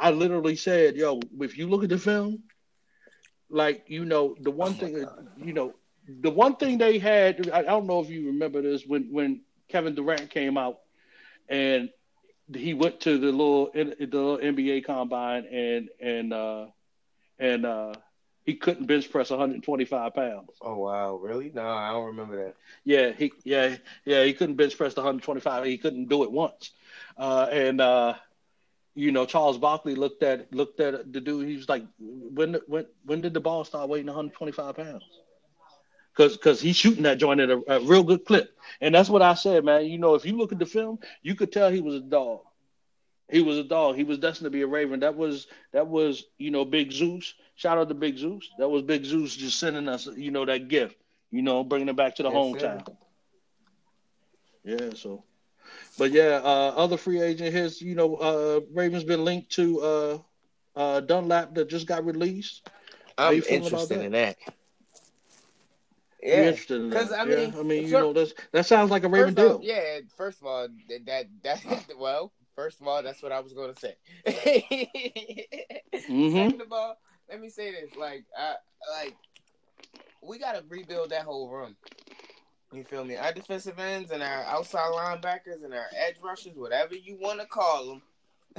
I 0.00 0.10
literally 0.10 0.56
said, 0.56 0.96
yo, 0.96 1.20
if 1.40 1.56
you 1.58 1.68
look 1.68 1.84
at 1.84 1.90
the 1.90 1.98
film, 1.98 2.42
like 3.48 3.84
you 3.88 4.04
know, 4.04 4.36
the 4.40 4.50
one 4.50 4.74
thing, 4.74 5.06
you 5.36 5.52
know, 5.52 5.74
the 6.06 6.30
one 6.30 6.56
thing 6.56 6.78
they 6.78 6.98
had. 6.98 7.50
I, 7.50 7.60
I 7.60 7.62
don't 7.62 7.86
know 7.86 8.00
if 8.00 8.10
you 8.10 8.26
remember 8.28 8.62
this 8.62 8.86
when 8.86 9.12
when 9.12 9.42
Kevin 9.68 9.94
Durant 9.94 10.30
came 10.30 10.56
out 10.56 10.78
and 11.48 11.90
he 12.54 12.74
went 12.74 13.00
to 13.00 13.18
the 13.18 13.30
little 13.30 13.70
the 13.72 13.94
little 14.00 14.38
NBA 14.38 14.84
combine 14.84 15.46
and 15.46 15.88
and 16.00 16.32
uh 16.32 16.66
and 17.38 17.66
uh 17.66 17.94
he 18.44 18.56
couldn't 18.56 18.86
bench 18.86 19.10
press 19.10 19.30
125 19.30 20.14
pounds. 20.14 20.50
Oh 20.62 20.76
wow, 20.78 21.16
really? 21.16 21.50
No, 21.54 21.66
I 21.66 21.90
don't 21.92 22.06
remember 22.06 22.44
that. 22.44 22.54
Yeah, 22.84 23.12
he 23.12 23.32
yeah 23.44 23.76
yeah 24.04 24.24
he 24.24 24.32
couldn't 24.32 24.56
bench 24.56 24.76
press 24.76 24.96
125. 24.96 25.64
He 25.64 25.78
couldn't 25.78 26.08
do 26.08 26.24
it 26.24 26.32
once. 26.32 26.72
Uh, 27.16 27.48
and 27.50 27.80
uh, 27.80 28.14
you 28.94 29.12
know 29.12 29.24
Charles 29.26 29.58
Barkley 29.58 29.94
looked 29.94 30.22
at 30.22 30.52
looked 30.52 30.80
at 30.80 31.12
the 31.12 31.20
dude. 31.20 31.46
He 31.48 31.56
was 31.56 31.68
like, 31.68 31.84
when 31.98 32.54
when 32.66 32.86
when 33.04 33.20
did 33.20 33.34
the 33.34 33.40
ball 33.40 33.64
start 33.64 33.88
weighing 33.88 34.06
125 34.06 34.76
pounds? 34.76 35.04
Cause, 36.16 36.36
cause 36.36 36.60
he's 36.60 36.76
shooting 36.76 37.02
that 37.04 37.18
joint 37.18 37.40
at 37.40 37.50
a, 37.50 37.62
a 37.68 37.80
real 37.80 38.02
good 38.02 38.24
clip, 38.24 38.50
and 38.80 38.94
that's 38.94 39.08
what 39.08 39.22
I 39.22 39.34
said, 39.34 39.64
man. 39.64 39.86
You 39.86 39.98
know, 39.98 40.14
if 40.14 40.24
you 40.24 40.36
look 40.36 40.52
at 40.52 40.58
the 40.58 40.66
film, 40.66 40.98
you 41.22 41.34
could 41.34 41.52
tell 41.52 41.70
he 41.70 41.80
was 41.80 41.94
a 41.94 42.00
dog. 42.00 42.40
He 43.30 43.40
was 43.40 43.58
a 43.58 43.64
dog. 43.64 43.96
He 43.96 44.04
was 44.04 44.18
destined 44.18 44.46
to 44.46 44.50
be 44.50 44.62
a 44.62 44.66
Raven. 44.66 45.00
That 45.00 45.16
was 45.16 45.46
that 45.72 45.86
was 45.88 46.24
you 46.38 46.50
know 46.50 46.64
Big 46.64 46.92
Zeus. 46.92 47.34
Shout 47.54 47.78
out 47.78 47.88
to 47.88 47.94
Big 47.94 48.16
Zeus. 48.18 48.50
That 48.58 48.68
was 48.68 48.82
Big 48.82 49.04
Zeus 49.04 49.34
just 49.36 49.58
sending 49.58 49.88
us 49.88 50.06
you 50.06 50.30
know 50.30 50.44
that 50.46 50.68
gift. 50.68 50.96
You 51.30 51.42
know, 51.42 51.64
bringing 51.64 51.88
it 51.88 51.96
back 51.96 52.16
to 52.16 52.22
the 52.22 52.30
Yes, 52.30 52.52
hometown. 52.52 52.84
Yeah. 54.64 54.90
So, 54.94 55.24
but 56.00 56.12
yeah, 56.12 56.40
uh, 56.42 56.72
other 56.76 56.96
free 56.96 57.20
agent 57.20 57.52
his 57.52 57.82
you 57.82 57.94
know 57.94 58.16
uh, 58.16 58.60
Ravens 58.72 59.04
been 59.04 59.22
linked 59.22 59.50
to 59.52 59.80
uh, 59.80 60.18
uh, 60.74 61.00
Dunlap 61.00 61.54
that 61.54 61.68
just 61.68 61.86
got 61.86 62.06
released. 62.06 62.66
How 63.18 63.28
I'm 63.28 63.36
you 63.36 63.42
feeling 63.42 63.66
about 63.66 63.90
interested 63.90 63.98
that? 63.98 64.04
in 64.06 64.12
that. 64.12 64.36
You're 66.22 66.36
Yeah, 66.36 66.48
interested 66.48 66.80
in 66.80 66.90
'cause, 66.90 67.10
that? 67.10 67.20
I 67.20 67.24
mean, 67.26 67.52
yeah, 67.52 67.60
I 67.60 67.62
mean, 67.62 67.82
you 67.84 67.90
fir- 67.90 68.00
know, 68.00 68.12
that's 68.14 68.32
that 68.52 68.64
sounds 68.64 68.90
like 68.90 69.04
a 69.04 69.08
Raven 69.08 69.34
First 69.34 69.38
off, 69.46 69.60
deal. 69.60 69.68
yeah. 69.70 70.00
First 70.16 70.40
of 70.40 70.46
all, 70.46 70.68
that 70.88 71.04
that, 71.06 71.26
that 71.42 71.60
well, 71.98 72.32
first 72.56 72.80
of 72.80 72.88
all, 72.88 73.02
that's 73.02 73.22
what 73.22 73.32
I 73.32 73.40
was 73.40 73.52
going 73.52 73.74
to 73.74 73.78
say. 73.78 73.96
Mhm. 76.08 76.32
Second 76.32 76.62
of 76.62 76.72
all, 76.72 76.96
let 77.28 77.40
me 77.40 77.50
say 77.50 77.72
this: 77.72 77.94
like, 77.94 78.24
I 78.36 78.54
like 79.02 79.14
we 80.22 80.38
got 80.38 80.52
to 80.52 80.64
rebuild 80.68 81.10
that 81.10 81.24
whole 81.24 81.48
room. 81.50 81.76
You 82.72 82.84
feel 82.84 83.04
me? 83.04 83.16
Our 83.16 83.32
defensive 83.32 83.78
ends 83.78 84.12
and 84.12 84.22
our 84.22 84.44
outside 84.44 84.92
linebackers 84.92 85.64
and 85.64 85.74
our 85.74 85.86
edge 85.96 86.16
rushers, 86.22 86.56
whatever 86.56 86.94
you 86.94 87.16
want 87.20 87.40
to 87.40 87.46
call 87.46 88.00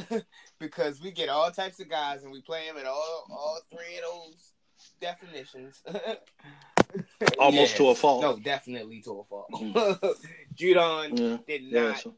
them, 0.08 0.24
because 0.60 1.02
we 1.02 1.12
get 1.12 1.30
all 1.30 1.50
types 1.52 1.80
of 1.80 1.90
guys 1.90 2.24
and 2.24 2.32
we 2.32 2.42
play 2.42 2.68
them 2.68 2.78
at 2.78 2.86
all 2.86 3.26
all 3.32 3.60
three 3.72 3.98
of 3.98 4.04
those 4.12 4.52
definitions. 5.00 5.82
Almost 7.40 7.74
Yeah. 7.74 7.78
to 7.78 7.88
a 7.90 7.96
fault. 7.96 8.22
No, 8.22 8.38
definitely 8.38 9.02
to 9.04 9.20
a 9.20 9.24
fault. 9.24 9.48
Mm. 9.54 10.16
Judon 10.56 11.18
Yeah. 11.18 11.38
did 11.48 11.62
Yeah. 11.64 11.82
not 11.92 12.00
So, 12.02 12.14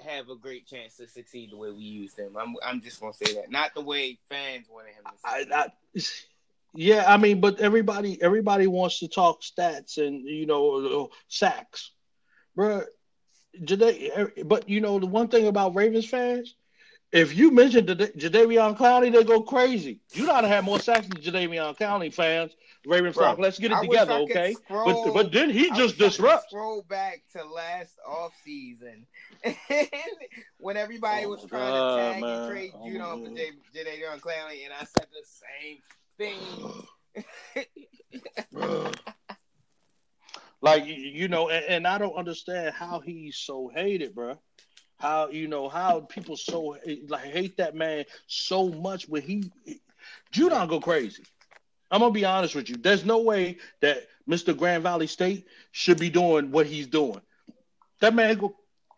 have 0.00 0.28
a 0.28 0.36
great 0.36 0.66
chance 0.66 0.96
to 0.98 1.08
succeed 1.08 1.50
the 1.50 1.56
way 1.56 1.70
we 1.70 1.82
used 1.82 2.18
him. 2.18 2.36
I'm 2.36 2.56
I'm 2.62 2.82
just 2.82 3.00
gonna 3.00 3.14
say 3.14 3.34
that. 3.36 3.50
Not 3.50 3.72
the 3.74 3.80
way 3.80 4.18
fans 4.28 4.66
wanted 4.70 4.94
him 4.94 5.04
to 5.04 5.10
I. 5.24 5.46
I, 5.50 5.72
yeah, 6.74 7.04
I 7.06 7.16
mean, 7.16 7.40
but 7.40 7.60
everybody, 7.60 8.20
everybody 8.22 8.66
wants 8.66 8.98
to 9.00 9.08
talk 9.08 9.42
stats 9.42 9.98
and 9.98 10.24
you 10.26 10.46
know 10.46 11.10
sacks, 11.28 11.92
bro. 12.54 12.82
Jada- 13.60 14.46
but 14.48 14.68
you 14.68 14.80
know 14.80 14.98
the 14.98 15.06
one 15.06 15.28
thing 15.28 15.46
about 15.48 15.74
Ravens 15.74 16.08
fans, 16.08 16.54
if 17.10 17.34
you 17.36 17.50
mention 17.50 17.86
Jada- 17.86 18.16
Jadeveon 18.16 18.76
Clowney, 18.76 19.10
they 19.12 19.24
go 19.24 19.40
crazy. 19.42 20.00
You 20.12 20.26
know 20.26 20.34
how 20.34 20.42
to 20.42 20.48
have 20.48 20.64
more 20.64 20.78
sacks 20.78 21.08
than 21.08 21.20
Jadeveon 21.20 21.76
Clowney 21.76 22.12
fans. 22.12 22.54
Raven 22.86 23.12
Bro, 23.12 23.22
flock, 23.24 23.38
let's 23.38 23.58
get 23.58 23.72
it 23.72 23.78
I 23.78 23.80
together, 23.82 24.12
okay? 24.14 24.52
scroll- 24.54 25.04
But 25.04 25.12
but 25.12 25.32
then 25.32 25.50
he 25.50 25.68
just 25.70 25.98
wish 25.98 26.02
I 26.02 26.04
disrupts. 26.08 26.46
Scroll 26.50 26.82
back 26.88 27.22
to 27.32 27.44
last 27.44 27.98
off 28.06 28.32
season 28.44 29.06
when 30.58 30.76
everybody 30.76 31.24
oh 31.26 31.30
was 31.30 31.40
Oh, 31.44 31.46
trying 31.48 31.72
God, 31.72 31.96
to 31.96 32.12
tag 32.12 32.22
man. 32.22 32.38
and 32.42 32.50
trade 32.52 32.70
Oh, 32.74 32.84
Judon 32.86 33.24
for 33.24 33.30
man. 33.32 33.36
J- 33.74 33.84
Jadeveon 33.84 34.20
Clowney, 34.20 34.64
and 34.64 34.72
I 34.72 34.84
said 34.84 35.06
the 35.10 35.24
same 35.24 35.78
thing. 36.18 36.38
Like 40.60 40.86
you- 40.86 41.28
know, 41.28 41.48
and, 41.48 41.64
and 41.66 41.86
I 41.86 41.98
don't 41.98 42.14
understand 42.16 42.74
how 42.74 43.00
he's 43.00 43.36
so 43.36 43.68
hated, 43.72 44.14
bro. 44.14 44.38
How 44.98 45.28
you 45.28 45.46
know 45.46 45.68
how 45.68 46.00
people 46.00 46.36
so 46.36 46.76
like 47.06 47.24
hate 47.24 47.56
that 47.58 47.76
man 47.76 48.04
so 48.26 48.68
much 48.68 49.08
when 49.08 49.22
he 49.22 49.50
Judon 50.32 50.68
go 50.68 50.80
crazy. 50.80 51.22
I'm 51.90 52.00
gonna 52.00 52.12
be 52.12 52.24
honest 52.24 52.54
with 52.56 52.68
you. 52.68 52.76
There's 52.76 53.04
no 53.04 53.18
way 53.22 53.58
that 53.80 54.08
Mr. 54.28 54.56
Grand 54.56 54.82
Valley 54.82 55.06
State 55.06 55.46
should 55.70 55.98
be 56.00 56.10
doing 56.10 56.50
what 56.50 56.66
he's 56.66 56.88
doing. 56.88 57.20
That 58.00 58.14
man 58.14 58.36
go 58.36 58.56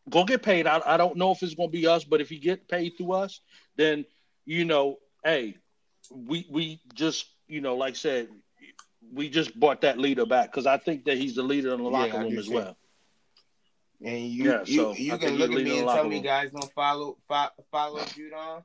go 0.08 0.24
get 0.24 0.42
paid. 0.42 0.66
I, 0.66 0.80
I 0.86 0.96
don't 0.96 1.16
know 1.16 1.32
if 1.32 1.42
it's 1.42 1.54
gonna 1.54 1.68
be 1.68 1.86
us, 1.86 2.04
but 2.04 2.22
if 2.22 2.30
he 2.30 2.38
get 2.38 2.66
paid 2.66 2.94
through 2.96 3.12
us, 3.12 3.40
then 3.76 4.06
you 4.46 4.64
know, 4.64 4.96
hey, 5.22 5.56
we 6.10 6.46
we 6.50 6.80
just 6.94 7.26
you 7.48 7.60
know, 7.60 7.76
like 7.76 7.94
I 7.94 7.96
said, 7.96 8.28
we 9.12 9.28
just 9.28 9.58
brought 9.58 9.80
that 9.82 9.98
leader 9.98 10.26
back 10.26 10.50
because 10.50 10.66
I 10.66 10.76
think 10.78 11.04
that 11.04 11.18
he's 11.18 11.34
the 11.34 11.42
leader 11.42 11.72
in 11.72 11.82
the 11.82 11.90
Yeah, 11.90 11.98
locker 11.98 12.18
room 12.18 12.38
as 12.38 12.48
well. 12.48 12.76
And 14.02 14.18
you, 14.28 14.44
Yeah, 14.44 14.64
you, 14.64 14.76
so 14.76 14.94
you 14.94 15.18
can 15.18 15.34
look 15.34 15.50
at 15.50 15.62
me 15.62 15.78
and 15.78 15.88
tell 15.88 16.08
me 16.08 16.20
guys 16.20 16.50
don't 16.52 16.72
follow 16.72 17.18
fo- 17.28 17.50
follow 17.70 18.00
Judon, 18.04 18.62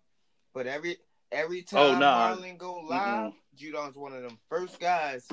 but 0.54 0.68
every 0.68 0.98
every 1.32 1.66
Oh, 1.74 1.91
time 1.93 2.00
nah. 2.00 2.36
Marlon 2.36 2.58
go 2.58 2.80
live, 2.80 3.34
Judon's 3.58 3.98
one 3.98 4.14
of 4.14 4.22
them 4.22 4.38
first 4.50 4.80
guys 4.80 5.28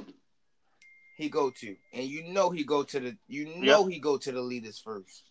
he 1.16 1.28
go 1.28 1.50
to, 1.50 1.76
and 1.92 2.04
you 2.04 2.24
know 2.24 2.50
he 2.50 2.64
go 2.64 2.82
to 2.82 2.98
the 2.98 3.16
you 3.28 3.46
know 3.60 3.86
he 3.86 3.98
go 3.98 4.16
to 4.16 4.32
the 4.32 4.40
leaders 4.40 4.80
first. 4.80 5.22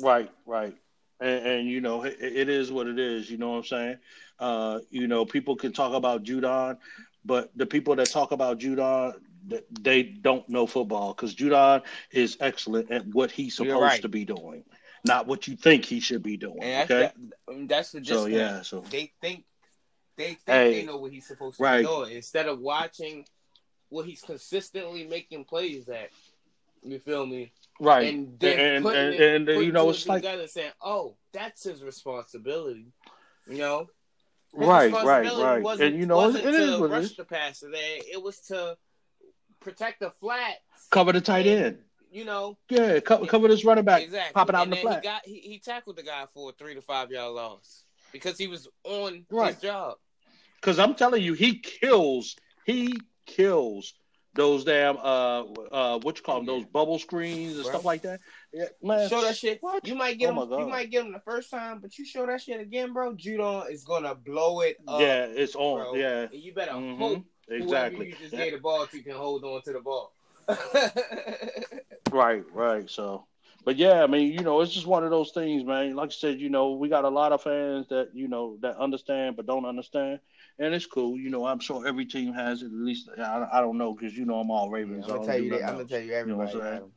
Right, 0.00 0.30
right. 0.46 0.74
And, 1.20 1.46
and 1.46 1.68
you 1.68 1.80
know, 1.80 2.02
it, 2.04 2.16
it 2.20 2.48
is 2.48 2.72
what 2.72 2.86
it 2.86 2.98
is. 2.98 3.30
You 3.30 3.38
know 3.38 3.50
what 3.50 3.56
I'm 3.58 3.64
saying? 3.64 3.96
Uh, 4.38 4.78
you 4.90 5.06
know, 5.06 5.24
people 5.24 5.54
can 5.56 5.72
talk 5.72 5.92
about 5.92 6.24
Judon, 6.24 6.78
but 7.24 7.50
the 7.56 7.66
people 7.66 7.94
that 7.96 8.10
talk 8.10 8.32
about 8.32 8.58
Judon, 8.58 9.14
they 9.80 10.02
don't 10.02 10.48
know 10.48 10.66
football 10.66 11.12
because 11.12 11.34
Judon 11.34 11.82
is 12.10 12.36
excellent 12.40 12.90
at 12.90 13.06
what 13.06 13.30
he's 13.30 13.54
supposed 13.56 13.82
right. 13.82 14.02
to 14.02 14.08
be 14.08 14.24
doing, 14.24 14.64
not 15.04 15.26
what 15.26 15.46
you 15.46 15.56
think 15.56 15.84
he 15.84 16.00
should 16.00 16.22
be 16.22 16.36
doing. 16.36 16.62
And 16.62 16.88
that's 16.88 16.90
okay. 16.90 17.12
that, 17.48 17.68
that's 17.68 17.92
the 17.92 18.04
So 18.04 18.26
disconnect. 18.26 18.32
yeah, 18.36 18.62
so 18.62 18.80
They 18.90 19.12
think 19.20 19.44
they 20.16 20.34
think 20.34 20.46
Hey. 20.46 20.72
they 20.80 20.86
know 20.86 20.98
what 20.98 21.12
he's 21.12 21.26
supposed 21.26 21.56
to 21.58 21.62
Right. 21.62 21.80
be 21.80 21.86
doing 21.86 22.12
instead 22.16 22.46
of 22.46 22.60
watching 22.60 23.26
what 23.88 24.06
he's 24.06 24.22
consistently 24.22 25.06
making 25.06 25.44
plays 25.44 25.88
at. 25.88 26.10
You 26.82 26.98
feel 26.98 27.26
me? 27.26 27.52
Right, 27.80 28.14
And 28.14 28.38
then 28.38 28.60
and 28.60 28.84
putting 28.84 29.00
and, 29.00 29.14
it, 29.14 29.34
and, 29.34 29.46
putting 29.46 29.62
you 29.62 29.72
know, 29.72 29.90
it's 29.90 30.06
like 30.06 30.24
saying, 30.48 30.72
"Oh, 30.82 31.16
that's 31.32 31.64
his 31.64 31.82
responsibility." 31.82 32.92
You 33.48 33.58
know, 33.58 33.88
His 34.56 34.68
Right, 34.68 34.92
right, 34.92 35.64
right. 35.64 35.80
And, 35.80 35.98
you 35.98 36.06
know, 36.06 36.16
wasn't 36.16 36.44
it 36.44 36.54
is 36.54 36.76
to 36.76 36.84
it 36.84 36.88
rush 36.88 37.04
is. 37.04 37.16
the 37.16 37.24
passer 37.24 37.70
there. 37.70 37.98
It 38.12 38.22
was 38.22 38.38
to 38.48 38.76
protect 39.60 40.00
the 40.00 40.10
flat, 40.10 40.56
Cover 40.90 41.12
the 41.12 41.20
tight 41.20 41.46
end. 41.46 41.78
You 42.12 42.24
know, 42.24 42.58
Yeah, 42.68 42.98
cover, 43.00 43.26
cover 43.26 43.46
this 43.48 43.64
running 43.64 43.84
back 43.84 44.02
exactly. 44.02 44.34
popping 44.34 44.56
out 44.56 44.64
in 44.64 44.70
the 44.70 44.76
flat. 44.76 45.02
He 45.02 45.08
got 45.08 45.26
he, 45.26 45.38
he 45.40 45.58
tackled 45.60 45.96
the 45.96 46.02
guy 46.02 46.26
for 46.34 46.50
a 46.50 46.52
three 46.52 46.74
to 46.74 46.82
five 46.82 47.10
yard 47.10 47.32
loss 47.32 47.84
because 48.12 48.36
he 48.36 48.48
was 48.48 48.68
on 48.84 49.24
Right. 49.30 49.54
his 49.54 49.62
job. 49.62 49.96
Because 50.56 50.78
I'm 50.78 50.94
telling 50.94 51.22
you, 51.22 51.34
he 51.34 51.58
kills. 51.60 52.36
He 52.66 52.98
kills 53.26 53.94
those 54.40 54.64
damn 54.64 54.96
uh 54.96 55.42
uh 55.70 55.98
what 56.00 56.16
you 56.16 56.22
call 56.22 56.36
them 56.36 56.46
those 56.46 56.64
bubble 56.64 56.98
screens 56.98 57.56
and 57.56 57.66
stuff 57.66 57.84
like 57.84 58.02
that. 58.02 58.20
Yeah, 58.52 58.64
man. 58.82 59.08
show 59.08 59.20
that 59.20 59.36
shit. 59.36 59.58
What? 59.60 59.86
You 59.86 59.94
might 59.94 60.18
get 60.18 60.30
Oh 60.34 60.42
him. 60.42 60.58
You 60.58 60.66
might 60.66 60.90
get 60.90 61.04
him 61.04 61.12
the 61.12 61.20
first 61.20 61.50
time, 61.50 61.80
but 61.80 61.96
you 61.98 62.04
show 62.06 62.24
that 62.26 62.40
shit 62.40 62.60
again, 62.60 62.92
bro. 62.94 63.14
Judon 63.14 63.70
is 63.70 63.84
gonna 63.84 64.14
blow 64.14 64.60
it 64.62 64.78
up. 64.88 65.00
yeah, 65.00 65.24
it's 65.26 65.54
on. 65.54 65.80
bro. 65.80 65.94
Yeah, 65.94 66.22
And 66.22 66.34
you 66.34 66.54
better 66.54 66.72
Mhm. 66.72 66.98
hope 66.98 67.24
exactly. 67.48 68.08
you 68.08 68.14
just 68.16 68.32
Yeah. 68.32 68.44
gave 68.44 68.52
the 68.54 68.58
ball 68.58 68.86
to 68.86 69.02
can 69.02 69.12
hold 69.12 69.44
on 69.44 69.60
to 69.62 69.72
the 69.72 69.80
ball. 69.80 70.12
Right, 72.10 72.42
right. 72.52 72.90
So, 72.90 73.26
but 73.64 73.76
yeah, 73.76 74.02
I 74.02 74.06
mean, 74.08 74.32
you 74.32 74.40
know, 74.40 74.60
it's 74.62 74.72
just 74.72 74.86
one 74.86 75.04
of 75.04 75.10
those 75.10 75.30
things, 75.30 75.64
man. 75.64 75.94
Like 75.94 76.08
I 76.08 76.12
said, 76.12 76.40
you 76.40 76.48
know, 76.50 76.72
we 76.72 76.88
got 76.88 77.04
a 77.04 77.08
lot 77.08 77.30
of 77.32 77.42
fans 77.42 77.86
that 77.88 78.10
you 78.14 78.26
know 78.26 78.56
that 78.62 78.76
understand 78.78 79.36
but 79.36 79.46
don't 79.46 79.64
understand, 79.64 80.18
and 80.60 80.74
it's 80.74 80.86
cool. 80.86 81.18
You 81.18 81.30
know, 81.30 81.46
I'm 81.46 81.60
sure 81.60 81.86
every 81.86 82.06
team 82.06 82.34
has 82.34 82.62
it. 82.62 82.66
At 82.66 82.72
least 82.72 83.08
I, 83.18 83.48
I 83.52 83.60
don't 83.60 83.78
know 83.78 83.94
because 83.94 84.16
you 84.16 84.26
know 84.26 84.38
I'm 84.40 84.50
all 84.50 84.70
Ravens. 84.70 85.06
I'm 85.06 85.12
gonna 85.12 85.26
tell 85.26 85.42
you 85.42 85.50
that. 85.50 85.66
I'm 85.68 85.76
gonna 85.76 85.88
tell 85.88 86.00
you 86.00 86.12
You 86.12 86.36
know 86.36 86.40
everybody. 86.40 86.92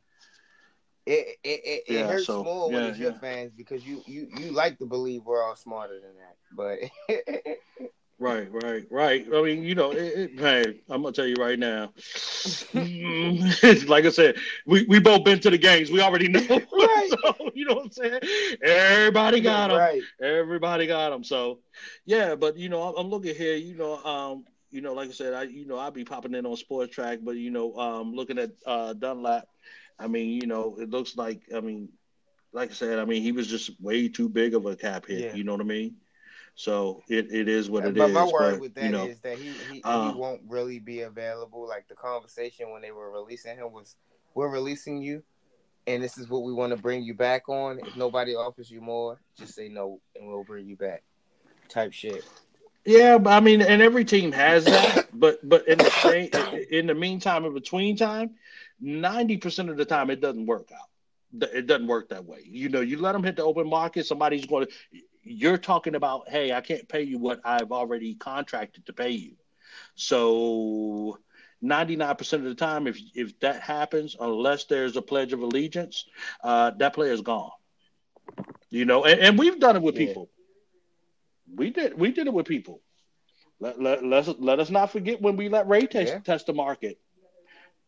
It 1.06 1.38
it 1.44 1.60
it, 1.64 1.82
it 1.88 2.00
Yeah, 2.00 2.06
hurts 2.06 2.26
so, 2.26 2.44
more 2.44 2.70
when 2.70 2.82
yeah, 2.82 2.88
it's 2.90 2.98
your 2.98 3.12
yeah. 3.12 3.18
fans 3.18 3.52
because 3.56 3.86
you 3.86 4.02
you 4.06 4.28
you 4.38 4.52
like 4.52 4.78
to 4.78 4.86
believe 4.86 5.24
we're 5.24 5.42
all 5.42 5.56
smarter 5.56 6.00
than 6.00 6.14
that, 6.16 6.36
but 6.52 6.78
Right, 8.18 8.48
right, 8.52 8.86
right. 8.90 9.26
I 9.34 9.42
mean, 9.42 9.64
you 9.64 9.74
know, 9.74 9.90
it, 9.90 9.96
it, 9.98 10.38
hey, 10.38 10.80
I'm 10.88 11.02
gonna 11.02 11.12
tell 11.12 11.26
you 11.26 11.34
right 11.34 11.58
now. 11.58 11.92
Mm, 11.96 13.88
like 13.88 14.04
I 14.04 14.10
said, 14.10 14.36
we, 14.66 14.84
we 14.84 15.00
both 15.00 15.24
been 15.24 15.40
to 15.40 15.50
the 15.50 15.58
games. 15.58 15.90
We 15.90 16.00
already 16.00 16.28
know. 16.28 16.40
Right. 16.72 17.10
so, 17.22 17.50
you 17.54 17.64
know 17.66 17.74
what 17.74 17.84
I'm 17.86 17.90
saying? 17.90 18.20
Everybody 18.62 19.40
got 19.40 19.68
them. 19.68 19.78
right. 19.78 20.02
Everybody 20.20 20.86
got 20.86 21.10
them. 21.10 21.24
So, 21.24 21.58
yeah, 22.04 22.34
but 22.36 22.56
you 22.56 22.68
know, 22.68 22.82
I'm, 22.82 22.94
I'm 22.96 23.10
looking 23.10 23.34
here. 23.34 23.56
You 23.56 23.74
know, 23.76 23.96
um, 24.04 24.44
you 24.70 24.80
know, 24.80 24.94
like 24.94 25.08
I 25.08 25.12
said, 25.12 25.34
I 25.34 25.42
you 25.44 25.66
know, 25.66 25.78
I'll 25.78 25.90
be 25.90 26.04
popping 26.04 26.34
in 26.34 26.46
on 26.46 26.56
Spotrac, 26.56 27.24
but 27.24 27.36
you 27.36 27.50
know, 27.50 27.74
um, 27.76 28.14
looking 28.14 28.38
at 28.38 28.52
uh 28.64 28.92
Dunlap. 28.92 29.48
I 29.98 30.06
mean, 30.06 30.40
you 30.40 30.46
know, 30.46 30.76
it 30.78 30.90
looks 30.90 31.16
like. 31.16 31.42
I 31.54 31.60
mean, 31.60 31.88
like 32.52 32.70
I 32.70 32.74
said, 32.74 32.98
I 32.98 33.04
mean, 33.04 33.22
he 33.22 33.32
was 33.32 33.48
just 33.48 33.80
way 33.80 34.08
too 34.08 34.28
big 34.28 34.54
of 34.54 34.66
a 34.66 34.76
cap 34.76 35.06
hit. 35.06 35.20
Yeah. 35.20 35.34
You 35.34 35.44
know 35.44 35.52
what 35.52 35.60
I 35.60 35.64
mean? 35.64 35.96
So 36.54 37.02
it, 37.08 37.32
it 37.32 37.48
is 37.48 37.68
what 37.68 37.84
it 37.84 37.96
is. 37.96 37.98
but 37.98 38.10
my 38.10 38.24
worry 38.24 38.52
but, 38.52 38.60
with 38.60 38.74
that 38.74 38.90
you 38.90 38.98
is 38.98 39.22
know, 39.24 39.30
that 39.30 39.38
he 39.38 39.52
he, 39.72 39.82
uh, 39.82 40.12
he 40.12 40.18
won't 40.18 40.42
really 40.46 40.78
be 40.78 41.00
available. 41.00 41.66
Like 41.66 41.88
the 41.88 41.94
conversation 41.94 42.70
when 42.70 42.80
they 42.80 42.92
were 42.92 43.10
releasing 43.10 43.56
him 43.56 43.72
was, 43.72 43.96
"We're 44.34 44.50
releasing 44.50 45.02
you, 45.02 45.24
and 45.86 46.02
this 46.02 46.16
is 46.16 46.28
what 46.28 46.44
we 46.44 46.52
want 46.52 46.70
to 46.70 46.80
bring 46.80 47.02
you 47.02 47.14
back 47.14 47.48
on. 47.48 47.80
If 47.80 47.96
nobody 47.96 48.36
offers 48.36 48.70
you 48.70 48.80
more, 48.80 49.20
just 49.36 49.54
say 49.54 49.68
no, 49.68 50.00
and 50.14 50.28
we'll 50.28 50.44
bring 50.44 50.68
you 50.68 50.76
back." 50.76 51.02
Type 51.68 51.92
shit. 51.92 52.24
Yeah, 52.84 53.18
but 53.18 53.32
I 53.32 53.40
mean, 53.40 53.62
and 53.62 53.80
every 53.82 54.04
team 54.04 54.30
has 54.32 54.64
that. 54.66 55.08
but 55.12 55.46
but 55.48 55.66
in 55.66 55.78
the 55.78 55.90
same, 55.90 56.30
in 56.70 56.86
the 56.86 56.94
meantime, 56.94 57.44
in 57.44 57.54
between 57.54 57.96
time, 57.96 58.30
ninety 58.80 59.38
percent 59.38 59.70
of 59.70 59.76
the 59.76 59.84
time 59.84 60.10
it 60.10 60.20
doesn't 60.20 60.46
work 60.46 60.70
out. 60.72 61.50
It 61.52 61.66
doesn't 61.66 61.88
work 61.88 62.10
that 62.10 62.24
way. 62.26 62.42
You 62.44 62.68
know, 62.68 62.80
you 62.80 63.00
let 63.00 63.12
them 63.12 63.24
hit 63.24 63.34
the 63.34 63.42
open 63.42 63.68
market. 63.68 64.06
Somebody's 64.06 64.46
going 64.46 64.66
to. 64.66 64.72
You're 65.24 65.58
talking 65.58 65.94
about, 65.94 66.28
hey, 66.28 66.52
I 66.52 66.60
can't 66.60 66.88
pay 66.88 67.02
you 67.02 67.18
what 67.18 67.40
I've 67.44 67.72
already 67.72 68.14
contracted 68.14 68.86
to 68.86 68.92
pay 68.92 69.10
you. 69.10 69.36
So. 69.94 71.18
99% 71.62 72.32
of 72.34 72.42
the 72.42 72.54
time, 72.54 72.86
if 72.86 72.98
if 73.14 73.40
that 73.40 73.62
happens, 73.62 74.16
unless 74.20 74.64
there's 74.66 74.96
a 74.98 75.02
pledge 75.02 75.32
of 75.32 75.40
allegiance, 75.40 76.04
uh, 76.42 76.72
that 76.72 76.92
player's 76.92 77.22
gone. 77.22 77.52
You 78.68 78.84
know, 78.84 79.04
and, 79.04 79.18
and 79.18 79.38
we've 79.38 79.58
done 79.58 79.76
it 79.76 79.82
with 79.82 79.94
Yeah. 79.94 80.08
people. 80.08 80.30
We 81.54 81.70
did 81.70 81.98
we 81.98 82.12
did 82.12 82.26
it 82.26 82.34
with 82.34 82.46
people. 82.46 82.82
Let, 83.60 83.80
let, 83.80 84.04
let's, 84.04 84.28
let 84.38 84.60
us 84.60 84.68
not 84.68 84.90
forget 84.90 85.22
when 85.22 85.36
we 85.36 85.48
let 85.48 85.68
Ray 85.68 85.86
test, 85.86 86.12
Yeah. 86.12 86.18
test 86.20 86.46
the 86.46 86.52
market. 86.52 86.98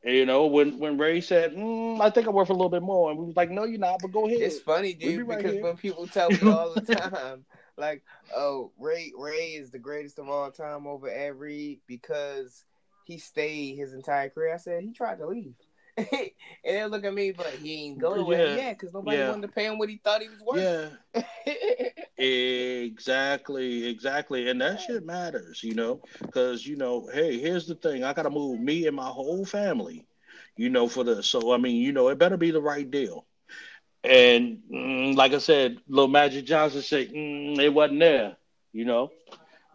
And, 0.07 0.15
you 0.15 0.25
know, 0.25 0.47
when, 0.47 0.79
when 0.79 0.97
Ray 0.99 1.21
said, 1.21 1.57
mm, 1.57 2.01
I 2.01 2.11
think 2.11 2.29
I'm 2.29 2.35
worth 2.35 2.49
a 2.49 2.53
little 2.53 2.69
bit 2.69 2.83
more. 2.83 3.11
And 3.11 3.19
we 3.19 3.27
was 3.27 3.35
like, 3.35 3.51
no, 3.51 3.65
you're 3.65 3.81
not, 3.81 3.99
but 4.01 4.13
go 4.13 4.27
ahead. 4.27 4.41
It's 4.41 4.61
funny, 4.61 4.97
We'll 5.01 5.11
be 5.11 5.17
dude, 5.17 5.29
right 5.29 5.39
because 5.39 5.61
when 5.61 5.77
people 5.77 6.07
tell 6.07 6.31
me 6.31 6.39
all 6.49 6.73
the 6.75 6.81
time, 6.95 7.45
like, 7.77 8.03
"Oh, 8.35 8.71
Ray, 8.79 9.13
Ray 9.17 9.55
is 9.55 9.71
the 9.71 9.79
greatest 9.79 10.19
of 10.19 10.29
all 10.29 10.51
time 10.51 10.87
over 10.87 11.09
Ed 11.09 11.39
Reed 11.39 11.81
because 11.87 12.65
he 13.05 13.19
stayed 13.19 13.77
his 13.77 13.93
entire 13.95 14.29
career," 14.29 14.55
I 14.55 14.59
said 14.59 14.83
he 14.83 14.93
tried 14.93 15.19
to 15.19 15.27
leave, 15.27 15.55
and 16.13 16.31
they 16.65 16.85
look 16.87 17.05
at 17.05 17.15
me, 17.15 17.33
but 17.33 17.47
he 17.49 17.87
ain't 17.87 17.99
go. 17.99 18.31
Yeah. 18.31 18.57
Yeah, 18.57 18.73
because 18.73 18.93
nobody 18.93 19.19
Yeah. 19.19 19.29
wanted 19.31 19.47
to 19.49 19.53
pay 19.53 19.67
him 19.67 19.79
what 19.79 19.89
he 19.89 19.97
thought 20.03 20.23
he 20.23 20.29
was 20.29 20.41
worth. 20.41 20.79
yeah, 21.15 21.23
exactly, 22.19 23.87
exactly. 23.87 24.49
And 24.49 24.61
that 24.61 24.81
shit 24.81 25.05
matters, 25.05 25.63
you 25.63 25.75
know, 25.75 26.01
because, 26.21 26.67
you 26.67 26.77
know, 26.77 27.09
hey, 27.13 27.39
here's 27.39 27.67
the 27.67 27.75
thing. 27.75 28.05
I 28.05 28.13
got 28.13 28.23
to 28.23 28.31
move 28.31 28.61
me 28.61 28.87
and 28.87 28.97
my 28.97 29.07
whole 29.09 29.45
family, 29.45 30.07
you 30.57 30.69
know, 30.69 30.89
for 30.89 31.05
this. 31.05 31.29
So, 31.29 31.53
I 31.53 31.59
mean, 31.59 31.77
you 31.77 31.93
know, 31.93 32.09
it 32.09 32.19
better 32.19 32.37
be 32.37 32.51
the 32.51 32.61
right 32.61 32.89
deal. 32.91 33.27
And 34.05 34.61
mm, 34.73 35.17
like 35.17 35.33
I 35.33 35.39
said, 35.39 35.79
little 35.89 36.09
Magic 36.09 36.45
Johnson 36.45 36.83
said, 36.83 37.11
mm, 37.13 37.59
it 37.59 37.71
wasn't 37.73 38.01
there, 38.01 38.37
you 38.73 38.85
know. 38.85 39.11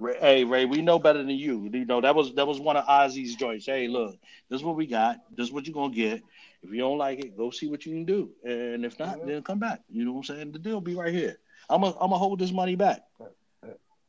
Ray, 0.02 0.18
hey 0.20 0.44
Ray, 0.46 0.66
we 0.66 0.82
know 0.82 1.00
better 1.00 1.20
than 1.20 1.30
you. 1.30 1.70
You 1.72 1.86
know 1.86 2.02
that 2.02 2.16
was 2.16 2.34
that 2.36 2.48
was 2.48 2.60
one 2.60 2.78
of 2.78 2.86
Ozzy's 2.86 3.36
joints. 3.36 3.68
Hey, 3.68 3.88
look, 3.88 4.18
this 4.50 4.60
is 4.62 4.66
what 4.66 4.76
we 4.78 4.88
got. 4.88 5.18
This 5.36 5.48
is 5.48 5.54
what 5.54 5.68
you're 5.68 5.76
gonna 5.76 5.94
get. 5.94 6.24
If 6.64 6.72
you 6.72 6.80
don't 6.80 6.98
like 7.00 7.20
it, 7.20 7.38
go 7.38 7.52
see 7.52 7.68
what 7.68 7.86
you 7.86 7.94
can 7.94 8.06
do. 8.06 8.32
And 8.44 8.86
if 8.86 9.00
not, 9.00 9.20
Mhm. 9.20 9.28
then 9.28 9.44
come 9.44 9.60
back. 9.60 9.84
You 9.90 10.06
know 10.06 10.14
what 10.14 10.30
I'm 10.30 10.36
saying? 10.36 10.52
The 10.54 10.60
deal 10.60 10.82
be 10.82 10.96
right 10.96 11.14
here. 11.14 11.40
I'm 11.70 11.82
gonna 11.82 11.94
I'm 11.96 12.10
gonna 12.12 12.18
hold 12.18 12.40
this 12.40 12.52
money 12.52 12.76
back. 12.76 13.02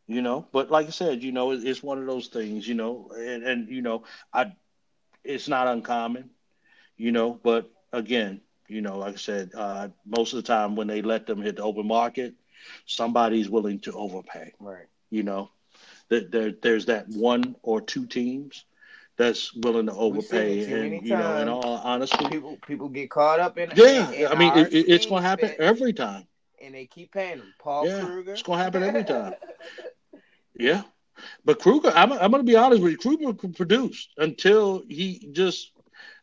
You 0.08 0.22
know, 0.22 0.46
but 0.52 0.70
like 0.70 0.86
I 0.86 0.90
said, 0.90 1.22
you 1.22 1.32
know, 1.32 1.52
it, 1.52 1.64
it's 1.64 1.82
one 1.82 1.98
of 1.98 2.06
those 2.06 2.28
things. 2.28 2.66
You 2.68 2.74
know, 2.74 3.10
and 3.16 3.44
and 3.44 3.68
you 3.68 3.82
know, 3.82 4.04
I 4.32 4.52
it's 5.24 5.48
not 5.48 5.68
uncommon. 5.68 6.30
You 6.96 7.12
know, 7.12 7.38
but 7.42 7.70
again, 7.92 8.42
you 8.68 8.82
know, 8.82 8.98
like 8.98 9.14
I 9.14 9.18
said, 9.18 9.52
uh, 9.54 9.88
most 10.06 10.32
of 10.32 10.38
the 10.38 10.42
time 10.46 10.76
when 10.76 10.88
they 10.88 11.02
let 11.02 11.26
them 11.26 11.40
hit 11.42 11.56
the 11.56 11.62
open 11.62 11.86
market, 11.86 12.34
somebody's 12.86 13.48
willing 13.50 13.80
to 13.80 13.92
overpay. 13.92 14.52
right. 14.60 14.86
You 15.10 15.22
know, 15.22 15.50
that 16.08 16.30
there, 16.30 16.52
there's 16.62 16.86
that 16.86 17.08
one 17.08 17.56
or 17.62 17.80
two 17.80 18.06
teams 18.06 18.64
that's 19.16 19.54
willing 19.54 19.86
to 19.86 19.92
overpay, 19.92 20.64
and 20.72 21.06
you 21.06 21.16
know, 21.16 21.36
in 21.38 21.48
all 21.48 21.64
honesty, 21.84 22.26
People 22.28 22.58
people 22.66 22.88
get 22.88 23.10
caught 23.10 23.40
up 23.40 23.58
in 23.58 23.70
yeah, 23.76 24.08
in- 24.10 24.14
in 24.22 24.26
I 24.28 24.34
mean, 24.34 24.56
it, 24.56 24.72
it- 24.72 24.88
it's 24.88 25.06
gonna 25.06 25.22
happen 25.22 25.48
that- 25.48 25.60
every 25.60 25.92
time. 25.92 26.26
and 26.62 26.74
they 26.74 26.86
keep 26.86 27.12
paying 27.12 27.38
them. 27.38 27.52
Paul 27.58 27.86
Yeah, 27.86 28.04
Kruger. 28.04 28.32
it's 28.32 28.42
gonna 28.42 28.62
happen 28.62 28.82
every 28.82 29.04
time. 29.04 29.34
Yeah, 30.54 30.82
but 31.46 31.58
Kruger, 31.60 31.90
I'm, 31.94 32.12
I'm 32.12 32.30
gonna 32.30 32.42
be 32.42 32.56
honest 32.56 32.82
with 32.82 32.92
you, 32.92 32.98
Kruger 32.98 33.32
produced 33.32 34.10
until 34.18 34.82
he 34.88 35.30
just 35.32 35.72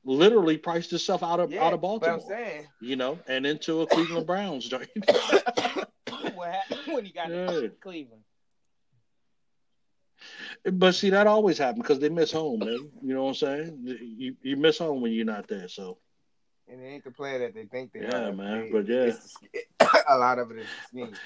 literally 0.06 0.56
priced 0.58 0.92
himself 0.92 1.24
out 1.24 1.40
of 1.40 1.52
Yeah, 1.52 1.66
out 1.66 1.74
of 1.74 1.82
Baltimore, 1.82 2.22
saying, 2.28 2.68
you 2.80 2.96
know, 2.96 3.18
and 3.28 3.46
into 3.46 3.82
a 3.82 3.88
Cleveland 3.88 4.28
Browns 4.28 4.66
joint. 4.70 4.88
what 6.36 6.52
happened 6.52 6.94
when 6.94 7.06
he 7.06 7.12
got 7.12 7.30
Yeah. 7.30 7.46
to 7.48 7.70
Cleveland? 7.82 8.22
But 10.72 10.96
see, 10.96 11.10
that 11.10 11.28
always 11.28 11.58
happens 11.58 11.84
because 11.84 12.00
they 12.00 12.10
miss 12.10 12.32
home, 12.32 12.60
man. 12.60 12.92
You 13.02 13.14
know 13.14 13.24
what 13.24 13.30
I'm 13.30 13.36
saying? 13.36 13.80
You 14.18 14.36
you 14.42 14.58
miss 14.58 14.78
home 14.80 15.02
when 15.02 15.12
you're 15.12 15.26
not 15.26 15.48
there. 15.48 15.68
So 15.68 15.98
And 16.68 16.82
it 16.82 16.86
ain't 16.86 17.04
the 17.04 17.12
player 17.12 17.40
that 17.40 17.54
they 17.54 17.66
think 17.66 17.92
they 17.94 18.02
Yeah, 18.02 18.30
are. 18.30 18.32
man, 18.32 18.70
They- 18.70 18.72
but 18.72 18.88
yeah. 18.88 19.14
a 20.10 20.18
lot 20.18 20.40
of 20.40 20.52
it 20.52 20.58
is 20.60 20.68
scheme. 20.88 21.20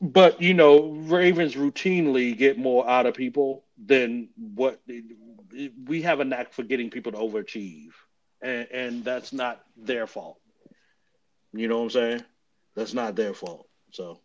But 0.00 0.40
you 0.42 0.54
know, 0.54 0.90
Ravens 0.90 1.54
routinely 1.54 2.36
get 2.36 2.58
more 2.58 2.88
out 2.88 3.06
of 3.06 3.14
people 3.14 3.64
than 3.82 4.28
what 4.36 4.80
we 5.86 6.02
have 6.02 6.20
a 6.20 6.24
knack 6.24 6.52
for 6.52 6.62
getting 6.62 6.90
people 6.90 7.12
to 7.12 7.18
overachieve, 7.18 7.92
and, 8.42 8.68
and 8.72 9.04
that's 9.04 9.32
not 9.32 9.64
their 9.76 10.06
fault. 10.06 10.38
You 11.52 11.68
know 11.68 11.78
what 11.78 11.84
I'm 11.84 11.90
saying? 11.90 12.24
That's 12.74 12.94
not 12.94 13.16
their 13.16 13.34
fault. 13.34 13.68
So 13.92 14.20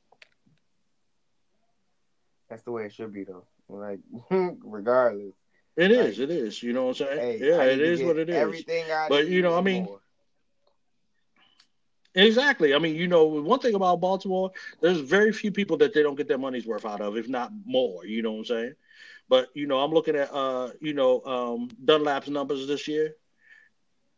That's 2.49 2.63
the 2.63 2.71
way 2.71 2.85
it 2.85 2.93
should 2.93 3.13
be, 3.13 3.23
though. 3.23 3.45
Like, 3.69 3.99
regardless. 4.63 5.33
it 5.75 5.91
is. 5.91 6.19
It 6.19 6.31
is. 6.31 6.61
You 6.63 6.73
know 6.73 6.85
what 6.85 7.01
I'm 7.01 7.07
saying? 7.07 7.39
Hey, 7.39 7.49
yeah, 7.49 7.63
it 7.63 7.81
is 7.81 8.01
what 8.01 8.17
it 8.17 8.29
is. 8.29 8.35
Everything 8.35 8.85
I 8.91 9.07
But, 9.09 9.27
you 9.27 9.41
know, 9.41 9.57
I 9.57 9.61
mean, 9.61 9.83
more. 9.83 9.99
Exactly. 12.17 12.73
I 12.73 12.79
mean, 12.79 12.95
you 12.95 13.07
know, 13.07 13.25
one 13.25 13.59
thing 13.59 13.75
about 13.75 14.01
Baltimore, 14.01 14.51
there's 14.81 14.99
very 14.99 15.31
few 15.31 15.51
people 15.51 15.77
that 15.77 15.93
they 15.93 16.01
don't 16.01 16.15
get 16.15 16.27
their 16.27 16.39
money's 16.39 16.65
worth 16.65 16.85
out 16.85 16.99
of, 16.99 17.15
if 17.15 17.29
not 17.29 17.51
more. 17.63 18.05
You 18.05 18.23
know 18.23 18.31
what 18.31 18.39
I'm 18.39 18.45
saying? 18.45 18.73
But 19.29 19.49
you 19.53 19.67
know, 19.67 19.79
I'm 19.79 19.91
looking 19.91 20.15
at 20.15 20.33
uh, 20.33 20.71
you 20.81 20.93
know, 20.93 21.21
um, 21.25 21.69
Dunlap's 21.83 22.29
numbers 22.29 22.65
this 22.65 22.87
year. 22.87 23.15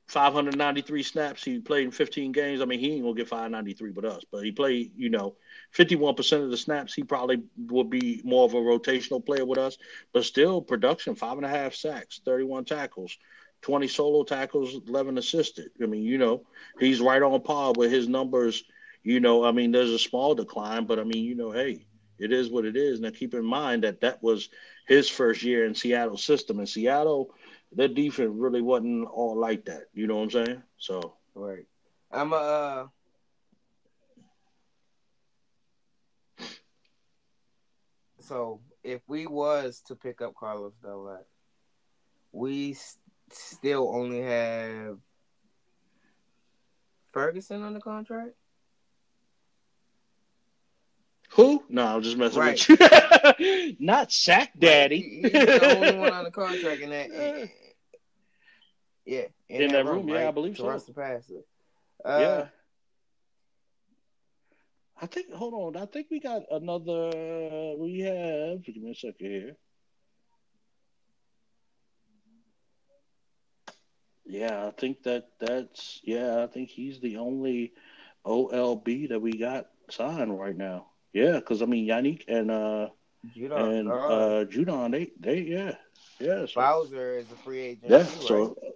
593 0.10 1.04
snaps. 1.04 1.44
He 1.44 1.60
played 1.60 1.86
in 1.86 1.92
15 1.92 2.32
games. 2.32 2.62
I 2.62 2.66
mean, 2.66 2.80
he 2.80 2.94
ain't 2.94 3.04
gonna 3.04 3.14
get 3.14 3.28
593 3.28 3.92
with 3.92 4.06
us, 4.06 4.24
but 4.32 4.44
he 4.44 4.52
played, 4.52 4.92
you 4.98 5.10
know, 5.10 5.36
51% 5.76 6.44
of 6.44 6.50
the 6.50 6.58
snaps. 6.58 6.96
He 6.96 7.04
probably 7.04 7.44
would 7.68 7.92
be 7.92 8.22
more 8.24 8.46
of 8.46 8.56
a 8.56 8.58
rotational 8.58 9.24
player 9.24 9.46
with 9.46 9.60
us, 9.60 9.78
but 10.12 10.26
still 10.26 10.62
production 10.62 11.14
five 11.14 11.38
and 11.38 11.46
a 11.46 11.50
half 11.50 11.76
sacks, 11.76 12.22
31 12.26 12.66
tackles, 12.66 13.18
20 13.62 13.88
solo 13.88 14.24
tackles, 14.24 14.76
11 14.88 15.20
assisted. 15.20 15.70
I 15.82 15.86
mean, 15.86 16.04
you 16.04 16.18
know, 16.18 16.44
he's 16.80 17.02
right 17.02 17.22
on 17.22 17.40
par 17.42 17.74
with 17.78 17.92
his 17.92 18.08
numbers. 18.08 18.64
You 19.04 19.20
know, 19.20 19.46
I 19.46 19.52
mean, 19.52 19.72
there's 19.72 19.92
a 19.92 20.00
small 20.00 20.34
decline, 20.34 20.86
but 20.86 20.98
I 20.98 21.04
mean, 21.04 21.24
you 21.24 21.36
know, 21.36 21.52
hey, 21.52 21.86
it 22.18 22.34
is 22.34 22.50
what 22.50 22.66
it 22.66 22.76
is. 22.76 23.00
Now, 23.00 23.12
keep 23.12 23.34
in 23.34 23.46
mind 23.46 23.84
that 23.84 24.02
that 24.02 24.22
was 24.24 24.50
his 24.88 25.08
first 25.08 25.44
year 25.44 25.66
in 25.66 25.76
Seattle 25.76 26.18
system. 26.18 26.60
In 26.60 26.66
Seattle, 26.66 27.34
their 27.72 27.88
defense 27.88 28.32
really 28.34 28.62
wasn't 28.62 29.08
all 29.08 29.36
like 29.40 29.66
that. 29.66 29.84
You 29.94 30.08
know 30.08 30.18
what 30.18 30.24
I'm 30.24 30.46
saying? 30.46 30.64
So, 30.78 31.16
Right. 31.36 31.66
I'm 32.12 32.34
a. 32.34 32.36
Uh, 32.36 32.88
so 38.20 38.62
if 38.84 39.02
we 39.08 39.28
was 39.28 39.82
to 39.88 39.96
pick 39.96 40.22
up 40.22 40.34
Carlos 40.36 40.74
Delvac, 40.84 41.24
we 42.32 42.72
s- 42.72 42.98
still 43.32 43.92
only 43.96 44.22
have 44.22 44.98
Ferguson 47.14 47.62
on 47.64 47.74
the 47.74 47.80
contract. 47.80 48.32
who? 51.34 51.64
No, 51.70 51.86
I'm 51.86 52.02
just 52.02 52.18
messing 52.18 52.40
Right. 52.40 52.68
with 52.68 53.40
you. 53.40 53.76
Not 53.80 54.12
Sack 54.12 54.52
Daddy. 54.58 55.00
He- 55.00 55.22
he's 55.22 55.32
the 55.32 55.78
only 55.78 55.96
one 56.00 56.12
on 56.12 56.24
the 56.24 56.32
contract 56.32 56.82
in 56.82 56.90
that. 56.90 57.50
Yeah, 59.10 59.26
In 59.50 59.72
that 59.72 59.86
room, 59.86 60.08
yeah, 60.08 60.28
I 60.28 60.32
believe 60.32 60.56
to 60.58 60.62
so. 60.62 60.68
rush 60.68 60.84
the 60.84 60.94
passer. 60.94 61.42
Uh, 62.06 62.18
yeah. 62.22 62.46
I 65.02 65.06
think. 65.08 65.34
Hold 65.34 65.76
on. 65.76 65.82
I 65.82 65.86
think 65.88 66.08
we 66.12 66.20
got 66.20 66.44
another. 66.52 67.76
We 67.78 68.02
have. 68.02 68.64
Give 68.64 68.78
me 68.78 68.92
a 68.92 68.96
second 68.96 69.16
here. 69.20 69.56
Yeah, 74.26 74.68
I 74.68 74.72
think 74.80 75.02
that 75.04 75.30
that's. 75.40 76.02
Yeah, 76.04 76.44
I 76.44 76.48
think 76.48 76.70
he's 76.70 77.00
the 77.00 77.18
only 77.18 77.74
OLB 78.26 79.10
that 79.10 79.20
we 79.20 79.32
got 79.38 79.70
signed 79.90 80.40
right 80.40 80.56
now. 80.56 80.92
Yeah, 81.14 81.38
because 81.38 81.64
I 81.64 81.66
mean 81.66 81.88
Yannick 81.88 82.26
and 82.28 82.52
uh 82.52 82.90
Judon, 83.36 83.80
and 83.80 83.90
uh, 83.90 83.94
uh 83.94 84.46
Judon, 84.46 84.92
they 84.92 85.12
they 85.20 85.40
yeah 85.42 85.76
yeah. 86.20 86.46
So, 86.46 86.62
Bowser 86.62 87.18
is 87.18 87.32
a 87.32 87.36
free 87.38 87.60
agent. 87.60 87.92
yeah, 87.92 88.04
too, 88.04 88.22
so 88.22 88.36
right? 88.36 88.74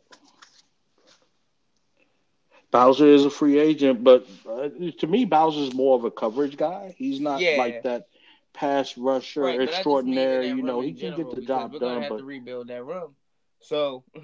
Bowser 2.73 3.07
is 3.07 3.25
a 3.25 3.31
free 3.31 3.59
agent, 3.59 4.03
but 4.03 4.27
uh, 4.49 4.69
to 4.99 5.07
me, 5.07 5.25
Bowser's 5.25 5.73
more 5.73 5.95
of 5.95 6.05
a 6.05 6.11
coverage 6.11 6.57
guy. 6.57 6.95
He's 6.97 7.21
not 7.21 7.41
Yeah. 7.41 7.55
like 7.55 7.83
that 7.83 8.07
pass 8.53 8.97
rusher 8.97 9.45
Right, 9.45 9.63
but 9.63 9.73
I 9.73 9.83
just 9.83 10.05
mean 10.05 10.31
in 10.31 10.31
extraordinaire. 10.31 10.41
that 10.41 10.57
You 10.57 10.63
know, 10.63 10.81
he 10.81 10.93
can 10.93 11.13
get 11.13 11.31
the 11.31 11.41
job 11.41 11.71
We're 11.73 11.79
done. 11.79 12.03
have 12.03 12.09
But 12.09 12.19
to 12.19 12.23
rebuild 12.23 12.67
that 12.69 12.83
room. 12.85 13.15
So 13.61 14.03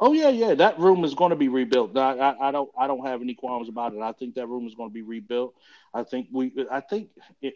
oh 0.00 0.12
yeah, 0.12 0.28
yeah, 0.28 0.54
that 0.54 0.78
room 0.78 1.04
is 1.04 1.14
going 1.14 1.30
to 1.30 1.36
be 1.36 1.48
rebuilt. 1.48 1.96
I, 1.96 2.18
I, 2.18 2.48
I 2.48 2.52
don't, 2.52 2.70
I 2.78 2.86
don't 2.86 3.06
have 3.06 3.22
any 3.22 3.34
qualms 3.34 3.68
about 3.68 3.94
it. 3.94 4.00
I 4.00 4.12
think 4.12 4.34
that 4.34 4.48
room 4.48 4.66
is 4.66 4.74
going 4.74 4.90
to 4.90 4.94
be 4.94 5.02
rebuilt. 5.02 5.54
I 5.94 6.04
think 6.04 6.28
we, 6.32 6.52
I 6.70 6.80
think 6.80 7.10
it, 7.42 7.54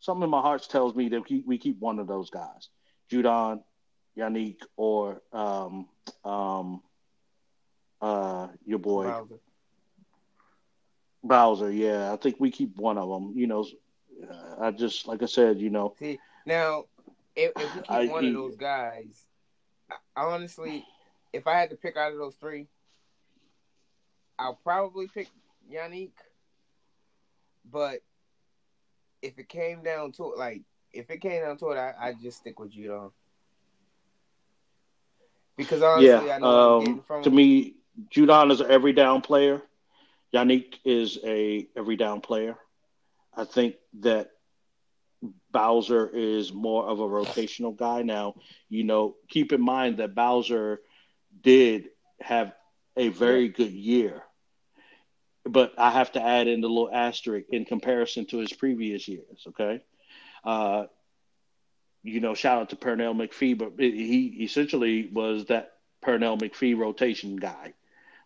something 0.00 0.24
in 0.24 0.30
my 0.30 0.40
heart 0.40 0.66
tells 0.68 0.94
me 0.94 1.08
that 1.10 1.28
we, 1.28 1.42
we 1.46 1.58
keep 1.58 1.78
one 1.80 1.98
of 1.98 2.06
those 2.08 2.30
guys, 2.30 2.68
Judon, 3.10 3.62
Yannick, 4.18 4.58
or 4.76 5.22
um, 5.32 5.86
um, 6.24 6.82
uh, 8.02 8.48
your 8.66 8.78
boy. 8.78 9.04
Bowser. 9.04 9.40
Bowser, 11.24 11.70
yeah, 11.70 12.12
I 12.12 12.16
think 12.16 12.36
we 12.40 12.50
keep 12.50 12.76
one 12.76 12.98
of 12.98 13.08
them. 13.08 13.32
You 13.36 13.46
know, 13.46 13.64
uh, 14.28 14.56
I 14.60 14.70
just 14.72 15.06
like 15.06 15.22
I 15.22 15.26
said, 15.26 15.60
you 15.60 15.70
know, 15.70 15.94
See 15.98 16.18
now, 16.44 16.86
if, 17.36 17.52
if 17.56 17.74
we 17.74 17.80
keep 17.82 17.90
I- 17.90 18.06
one 18.06 18.24
he- 18.24 18.28
of 18.30 18.34
those 18.34 18.56
guys, 18.56 19.24
I, 19.90 19.96
honestly, 20.16 20.84
if 21.32 21.46
I 21.46 21.54
had 21.58 21.70
to 21.70 21.76
pick 21.76 21.96
out 21.96 22.12
of 22.12 22.18
those 22.18 22.34
three, 22.34 22.66
I'll 24.38 24.58
probably 24.64 25.06
pick 25.06 25.28
Yannick. 25.72 26.10
But 27.70 28.00
if 29.22 29.38
it 29.38 29.48
came 29.48 29.82
down 29.84 30.10
to 30.12 30.32
it, 30.32 30.38
like 30.38 30.62
if 30.92 31.08
it 31.08 31.20
came 31.20 31.42
down 31.42 31.56
to 31.58 31.70
it, 31.70 31.78
I 31.78 31.94
I 32.08 32.12
just 32.14 32.38
stick 32.38 32.58
with 32.58 32.72
Judon. 32.72 33.12
Because 35.56 35.82
honestly, 35.82 36.26
yeah. 36.26 36.34
I 36.34 36.38
know 36.38 36.50
what 36.50 36.64
I'm 36.64 36.78
getting 36.78 36.94
Um, 36.94 37.02
from 37.02 37.22
to 37.22 37.30
him. 37.30 37.36
me, 37.36 37.74
Judon 38.10 38.50
is 38.50 38.60
an 38.60 38.70
every 38.70 38.92
down 38.92 39.20
player. 39.20 39.62
Yannick 40.34 40.74
is 40.84 41.18
a 41.24 41.66
every 41.76 41.96
down 41.96 42.20
player. 42.20 42.56
I 43.36 43.44
think 43.44 43.76
that 44.00 44.30
Bowser 45.50 46.08
is 46.08 46.52
more 46.52 46.86
of 46.88 47.00
a 47.00 47.04
rotational 47.04 47.76
guy. 47.76 48.02
Now, 48.02 48.34
you 48.68 48.84
know, 48.84 49.16
keep 49.28 49.52
in 49.52 49.60
mind 49.60 49.98
that 49.98 50.14
Bowser 50.14 50.80
did 51.42 51.90
have 52.20 52.52
a 52.96 53.08
very 53.08 53.48
good 53.48 53.72
year. 53.72 54.22
But 55.44 55.74
I 55.76 55.90
have 55.90 56.12
to 56.12 56.22
add 56.22 56.46
in 56.46 56.60
the 56.60 56.68
little 56.68 56.90
asterisk 56.92 57.48
in 57.50 57.64
comparison 57.64 58.26
to 58.26 58.38
his 58.38 58.52
previous 58.52 59.08
years, 59.08 59.44
okay? 59.48 59.82
Uh, 60.44 60.84
you 62.02 62.20
know, 62.20 62.34
shout 62.34 62.60
out 62.60 62.70
to 62.70 62.76
Pernell 62.76 63.14
McPhee, 63.14 63.58
but 63.58 63.72
he 63.78 64.38
essentially 64.42 65.08
was 65.12 65.46
that 65.46 65.72
Pernell 66.04 66.40
McPhee 66.40 66.76
rotation 66.76 67.36
guy. 67.36 67.74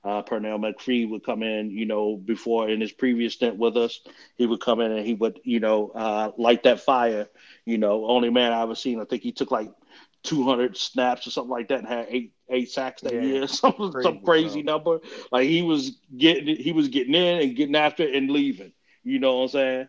Uh, 0.07 0.23
Pernell 0.23 0.61
McPhee 0.61 1.11
would 1.11 1.25
come 1.25 1.43
in, 1.43 1.71
you 1.71 1.87
know, 1.87 2.17
before 2.17 2.69
in 2.71 2.81
his 2.81 2.93
previous 2.93 3.35
stint 3.35 3.57
with 3.59 3.77
us, 3.77 4.01
he 4.37 4.47
would 4.47 4.61
come 4.61 4.81
in 4.81 4.93
and 4.93 5.07
he 5.07 5.15
would, 5.15 5.41
you 5.45 5.61
know, 5.61 5.91
uh, 5.91 6.33
light 6.39 6.65
that 6.65 6.81
fire. 6.81 7.29
You 7.67 7.79
know, 7.79 8.07
only 8.07 8.31
man 8.31 8.53
I 8.53 8.63
ever 8.63 8.75
seen. 8.77 9.01
I 9.01 9.05
think 9.05 9.23
he 9.23 9.33
took 9.33 9.51
like 9.51 9.71
200 10.23 10.77
snaps 10.77 11.27
or 11.27 11.31
something 11.31 11.51
like 11.51 11.69
that 11.69 11.81
and 11.81 11.89
had 11.89 12.07
eight 12.11 12.33
eight 12.51 12.71
sacks 12.71 13.03
that 13.03 13.17
Yeah. 13.17 13.21
year, 13.21 13.47
some 13.49 13.93
Crazy, 13.93 14.01
some 14.01 14.21
crazy 14.21 14.63
bro. 14.63 14.63
number. 14.63 14.99
Like 15.33 15.49
he 15.49 15.63
was 15.63 15.99
getting 16.17 16.57
he 16.57 16.73
was 16.73 16.89
getting 16.89 17.15
in 17.15 17.41
and 17.43 17.57
getting 17.57 17.77
after 17.77 18.03
it 18.05 18.15
and 18.15 18.31
leaving. 18.31 18.73
You 19.05 19.19
know 19.21 19.37
what 19.37 19.43
I'm 19.45 19.49
saying? 19.49 19.89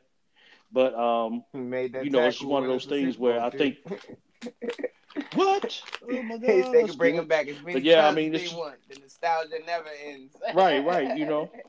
But 0.72 0.96
um, 0.96 1.44
made 1.54 1.94
that 1.94 2.06
you 2.06 2.10
know, 2.10 2.28
it's 2.28 2.42
one 2.42 2.64
of 2.64 2.70
those 2.70 2.86
things 2.86 3.18
where 3.18 3.42
I 3.42 3.50
think 3.50 3.78
what? 5.36 5.82
Oh 6.10 6.22
my 6.24 6.38
Hey, 6.38 6.62
god! 6.62 6.74
they 6.74 6.84
can 6.84 6.98
bring 6.98 7.16
him 7.16 7.28
back 7.28 7.48
as 7.48 7.60
many 7.62 7.74
But 7.74 7.84
yeah, 7.84 8.08
I 8.08 8.14
mean, 8.14 8.34
as 8.36 8.50
they 8.52 8.56
want. 8.56 8.78
The 8.90 9.00
nostalgia 9.00 9.60
never 9.66 9.90
ends. 10.06 10.36
Right, 10.54 10.84
right, 10.86 11.18
you 11.18 11.26
know. 11.26 11.50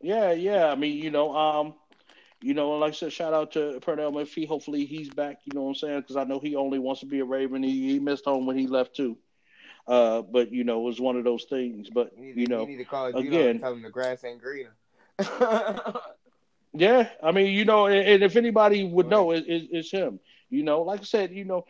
Yeah, 0.00 0.30
yeah. 0.30 0.66
I 0.70 0.76
mean, 0.76 1.02
you 1.02 1.10
know, 1.10 1.34
um, 1.36 1.74
you 2.40 2.54
know, 2.54 2.70
like 2.70 2.92
I 2.92 2.94
said, 2.94 3.12
shout 3.12 3.34
out 3.34 3.52
to 3.52 3.80
Pernell 3.80 4.12
McPhee. 4.12 4.46
Hopefully 4.46 4.84
he's 4.84 5.08
back. 5.10 5.38
You 5.44 5.54
know 5.54 5.62
what 5.62 5.70
I'm 5.70 5.74
saying? 5.74 6.00
Because 6.02 6.16
I 6.16 6.24
know 6.24 6.38
he 6.38 6.54
only 6.54 6.78
wants 6.78 7.00
to 7.00 7.06
be 7.06 7.18
a 7.18 7.24
Raven. 7.24 7.62
He, 7.62 7.90
he 7.92 7.98
missed 7.98 8.24
home 8.24 8.46
when 8.46 8.56
he 8.56 8.66
left 8.68 8.94
too. 8.94 9.18
Uh, 9.88 10.22
but 10.22 10.52
you 10.52 10.62
know, 10.64 10.80
it 10.80 10.84
was 10.84 11.00
one 11.00 11.16
of 11.16 11.24
those 11.24 11.44
things. 11.44 11.88
But 11.90 12.12
You 12.16 12.22
need, 12.22 12.36
you 12.36 12.46
know, 12.46 12.60
you 12.62 12.66
need 12.68 12.76
to 12.76 12.84
call 12.84 13.10
Gino 13.12 13.20
again- 13.28 13.48
and 13.50 13.60
tell 13.60 13.72
him 13.72 13.82
the 13.82 13.90
grass 13.90 14.22
ain't 14.24 14.40
greener. 14.40 14.76
Yeah, 16.72 17.08
I 17.22 17.32
mean, 17.32 17.52
you 17.52 17.64
know, 17.64 17.86
and, 17.86 18.06
and 18.06 18.22
if 18.22 18.36
anybody 18.36 18.84
would 18.84 19.08
know, 19.08 19.30
it, 19.32 19.44
it, 19.46 19.68
it's 19.72 19.90
him. 19.90 20.20
You 20.50 20.62
know, 20.62 20.82
like 20.82 21.00
I 21.00 21.04
said, 21.04 21.32
you 21.32 21.44
know, 21.44 21.64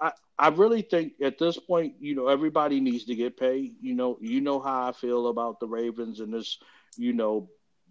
I, 0.00 0.12
I 0.38 0.48
really 0.48 0.82
think 0.82 1.14
at 1.22 1.38
this 1.38 1.58
point, 1.58 1.94
you 2.00 2.14
know, 2.14 2.28
everybody 2.28 2.80
needs 2.80 3.04
to 3.04 3.14
get 3.14 3.36
paid. 3.36 3.74
You 3.80 3.94
know, 3.94 4.18
you 4.20 4.40
know 4.40 4.60
how 4.60 4.88
I 4.88 4.92
feel 4.92 5.28
about 5.28 5.60
the 5.60 5.68
Ravens 5.68 6.20
and 6.20 6.32
this, 6.32 6.58
you 6.96 7.12
know, 7.12 7.48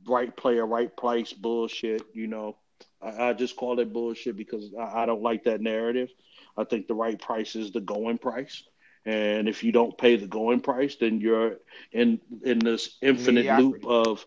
right 0.08 0.36
player, 0.36 0.66
right 0.66 0.96
price 0.96 1.34
bullshit. 1.34 2.04
You 2.14 2.28
know, 2.28 2.58
I, 3.02 3.30
I 3.30 3.34
just 3.34 3.56
call 3.56 3.80
it 3.80 3.94
bullshit 3.94 4.36
because 4.36 4.74
I, 4.80 5.04
I 5.04 5.06
don't 5.06 5.22
like 5.22 5.44
that 5.44 5.62
narrative. 5.62 6.10
I 6.58 6.64
think 6.64 6.88
the 6.88 6.96
right 6.96 7.20
price 7.20 7.56
is 7.56 7.72
the 7.72 7.82
going 7.82 8.18
price. 8.18 8.64
And 9.06 9.48
if 9.48 9.64
you 9.64 9.72
don't 9.72 9.98
pay 9.98 10.18
the 10.18 10.28
going 10.28 10.60
price, 10.60 10.96
then 10.96 11.22
you're 11.22 11.58
in 11.92 12.20
in 12.44 12.60
this 12.60 12.98
infinite 13.02 13.60
loop 13.60 13.86
of, 13.86 14.26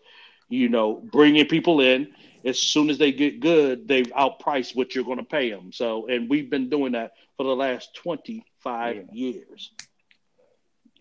you 0.49 0.67
know, 0.69 0.95
bringing 0.95 1.45
people 1.47 1.79
in. 1.81 2.13
As 2.45 2.59
soon 2.59 2.89
as 2.89 2.97
they 2.97 3.11
get 3.11 3.39
good, 3.39 3.87
they've 3.87 4.07
outpriced 4.07 4.75
what 4.75 4.93
you're 4.95 5.05
going 5.05 5.17
to 5.17 5.23
pay 5.23 5.49
them. 5.49 5.71
So, 5.71 6.07
and 6.07 6.29
we've 6.29 6.49
been 6.49 6.69
doing 6.69 6.91
that 6.93 7.13
for 7.37 7.43
the 7.43 7.55
last 7.55 7.95
25 7.95 8.95
Yeah. 8.95 9.01
years. 9.13 9.71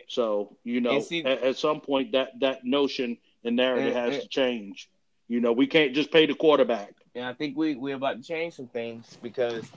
So, 0.08 0.56
you 0.62 0.80
know, 0.80 1.00
see- 1.00 1.24
at, 1.24 1.42
at 1.42 1.56
some 1.56 1.80
point, 1.80 2.12
that 2.12 2.38
that 2.40 2.64
notion 2.64 3.18
and 3.44 3.56
narrative 3.56 3.88
And- 3.88 3.96
has 3.96 4.14
and- 4.14 4.22
to 4.22 4.28
change. 4.28 4.88
You 5.28 5.40
know, 5.40 5.52
we 5.52 5.66
can't 5.66 5.94
just 5.94 6.10
pay 6.10 6.26
the 6.26 6.34
quarterback. 6.34 6.94
And 7.14 7.24
I 7.24 7.32
think 7.32 7.56
we 7.56 7.74
we're 7.74 7.96
about 7.96 8.18
to 8.18 8.22
change 8.22 8.54
some 8.54 8.68
things 8.68 9.16
because 9.22 9.70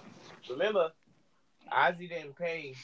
remember, 0.49 0.91
Ozzy 1.71 2.09
didn't 2.09 2.37
pay 2.37 2.75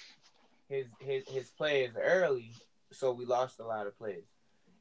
his 0.70 0.88
his 1.00 1.28
his 1.28 1.50
players 1.50 1.94
early, 1.98 2.52
so 2.92 3.12
we 3.12 3.26
lost 3.26 3.60
a 3.60 3.64
lot 3.66 3.88
of 3.88 3.98
players. 3.98 4.24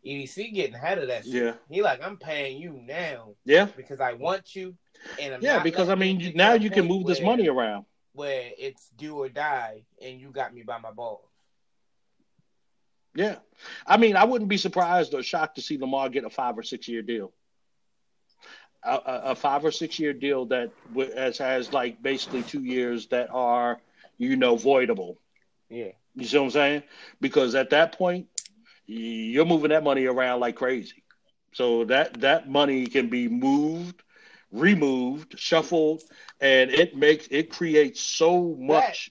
EDC 0.05 0.55
getting 0.55 0.75
ahead 0.75 0.99
of 0.99 1.09
that 1.09 1.25
shit. 1.25 1.35
Yeah. 1.35 1.53
He 1.71 1.83
like, 1.83 2.03
I'm 2.05 2.17
paying 2.17 2.59
you 2.61 2.73
now 2.87 3.35
Yeah, 3.45 3.67
because 3.77 4.01
I 4.01 4.15
want 4.15 4.55
you, 4.57 4.75
and 5.21 5.35
I'm 5.35 5.43
yeah. 5.43 5.63
Because 5.63 5.89
I 5.89 5.95
mean, 5.95 6.21
you- 6.21 6.33
now 6.35 6.55
you 6.55 6.71
can 6.71 6.87
move 6.87 7.07
this 7.07 7.21
money 7.21 7.49
around. 7.49 7.85
where 8.13 8.51
it's 8.59 8.89
do 8.97 9.17
or 9.17 9.29
die, 9.29 9.83
and 10.03 10.21
you 10.21 10.31
got 10.31 10.55
me 10.55 10.63
by 10.63 10.79
my 10.79 10.91
balls. 10.91 11.25
Yeah, 13.15 13.37
I 13.87 13.97
mean, 13.97 14.17
I 14.17 14.25
wouldn't 14.25 14.49
be 14.49 14.57
surprised 14.57 15.15
or 15.15 15.23
shocked 15.23 15.57
to 15.57 15.63
see 15.63 15.77
Lamar 15.79 16.09
get 16.09 16.25
a 16.25 16.31
five 16.31 16.57
or 16.57 16.63
six 16.63 16.87
year 16.87 17.03
deal. 17.03 17.33
A, 18.85 18.93
a, 18.95 19.21
a 19.33 19.35
five 19.35 19.65
or 19.65 19.73
six 19.73 19.99
year 19.99 20.13
deal 20.13 20.47
that 20.47 20.71
has 20.97 21.37
has 21.39 21.73
like 21.73 22.01
basically 22.03 22.43
two 22.43 22.63
years 22.63 23.09
that 23.09 23.29
are 23.31 23.81
you 24.17 24.37
know 24.37 24.55
voidable. 24.57 25.17
Yeah. 25.69 25.91
You 26.15 26.25
see 26.25 26.39
what 26.39 26.45
I'm 26.45 26.51
saying? 26.51 26.83
Because 27.21 27.55
at 27.55 27.71
that 27.71 27.97
point, 27.99 28.29
you're 28.91 29.45
moving 29.45 29.71
that 29.71 29.85
money 29.85 30.07
around 30.07 30.41
like 30.41 30.57
crazy. 30.57 31.03
So 31.53 31.85
that 31.85 32.21
that 32.21 32.49
money 32.49 32.87
can 32.87 33.09
be 33.09 33.29
moved, 33.29 34.03
removed, 34.53 35.39
shuffled, 35.39 36.03
and 36.41 36.71
it 36.71 36.97
makes 36.97 37.29
it 37.31 37.51
creates 37.51 38.01
so 38.01 38.57
much 38.59 39.11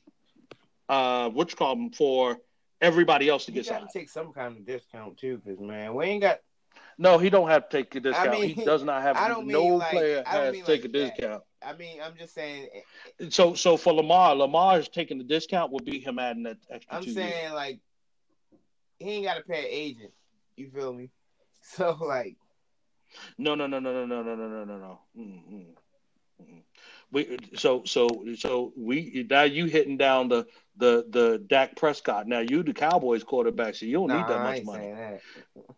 uh 0.88 1.30
what 1.30 1.52
you 1.52 1.58
call 1.58 1.76
them 1.76 1.92
for 1.92 2.38
everybody 2.82 3.30
else 3.30 3.46
to 3.46 3.52
get 3.52 3.66
signed. 3.66 3.88
take 3.94 4.10
some 4.10 4.32
kind 4.34 4.58
of 4.58 4.66
discount 4.66 5.18
too, 5.18 5.42
because 5.44 5.60
man, 5.60 5.94
we 5.94 6.06
ain't 6.06 6.22
got. 6.22 6.40
No, 6.98 7.18
he 7.18 7.30
don't 7.30 7.48
have 7.50 7.70
to 7.70 7.78
take 7.78 7.96
a 7.96 8.00
discount. 8.02 8.32
mean, 8.32 8.54
he 8.56 8.66
does 8.66 8.84
not 8.84 9.02
have 9.02 9.16
I 9.18 9.30
don't 9.30 9.48
no 9.48 9.64
mean 9.64 9.78
like- 9.80 9.92
player 9.92 10.24
I 10.26 10.34
don't 10.36 10.56
has 10.56 10.66
to 10.66 10.66
take 10.66 10.82
like 10.84 10.86
a 10.86 10.88
that. 10.98 11.16
discount. 11.18 11.44
I 11.62 11.74
mean, 11.74 12.00
I'm 12.02 12.16
just 12.18 12.34
saying. 12.34 12.68
So 13.30 13.54
so 13.54 13.76
for 13.78 13.94
Lamar, 13.94 14.36
Lamar's 14.36 14.88
taking 14.90 15.18
the 15.18 15.24
discount 15.26 15.72
will 15.72 15.80
be 15.82 16.00
him 16.00 16.20
adding 16.20 16.44
that 16.44 16.58
extra 16.70 16.96
I'm 16.98 17.04
saying 17.04 17.16
years. 17.44 17.52
like 17.54 17.80
he 19.00 19.10
ain't 19.12 19.26
got 19.26 19.36
to 19.36 19.44
pay 19.44 19.66
agent. 19.68 20.12
You 20.56 20.70
feel 20.70 20.94
me? 20.94 21.10
So 21.62 21.98
like, 22.02 22.38
No, 23.38 23.54
no, 23.54 23.68
no, 23.68 23.80
no, 23.80 23.94
no, 23.94 24.06
no, 24.06 24.24
no, 24.24 24.36
no, 24.36 24.48
no, 24.48 24.64
no, 24.64 24.78
no. 24.78 25.00
Mm-mm. 25.18 25.66
Mm-mm. 26.42 26.64
We 27.12 27.38
so 27.56 27.84
so 27.86 28.08
so 28.38 28.72
we 28.78 29.28
now 29.30 29.44
you 29.44 29.66
hitting 29.66 29.98
down 29.98 30.30
the 30.30 30.48
the 30.78 31.06
the 31.10 31.44
Dak 31.48 31.76
Prescott. 31.76 32.28
Now 32.28 32.40
you 32.40 32.64
the 32.64 32.74
Cowboys 32.74 33.24
quarterback, 33.24 33.76
so 33.76 33.86
you 33.86 33.94
don't 33.94 34.08
nah, 34.08 34.18
need 34.18 34.28
that 34.28 34.44
much 34.44 34.64
money. 34.64 34.92
that. 34.94 35.22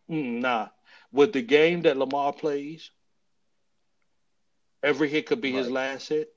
Mm, 0.10 0.42
nah, 0.42 0.68
with 1.12 1.34
the 1.34 1.42
game 1.42 1.82
that 1.82 1.98
Lamar 1.98 2.32
plays, 2.32 2.92
every 4.84 5.10
hit 5.10 5.26
could 5.26 5.42
be 5.42 5.52
his 5.52 5.70
last 5.70 6.10
hit. 6.10 6.30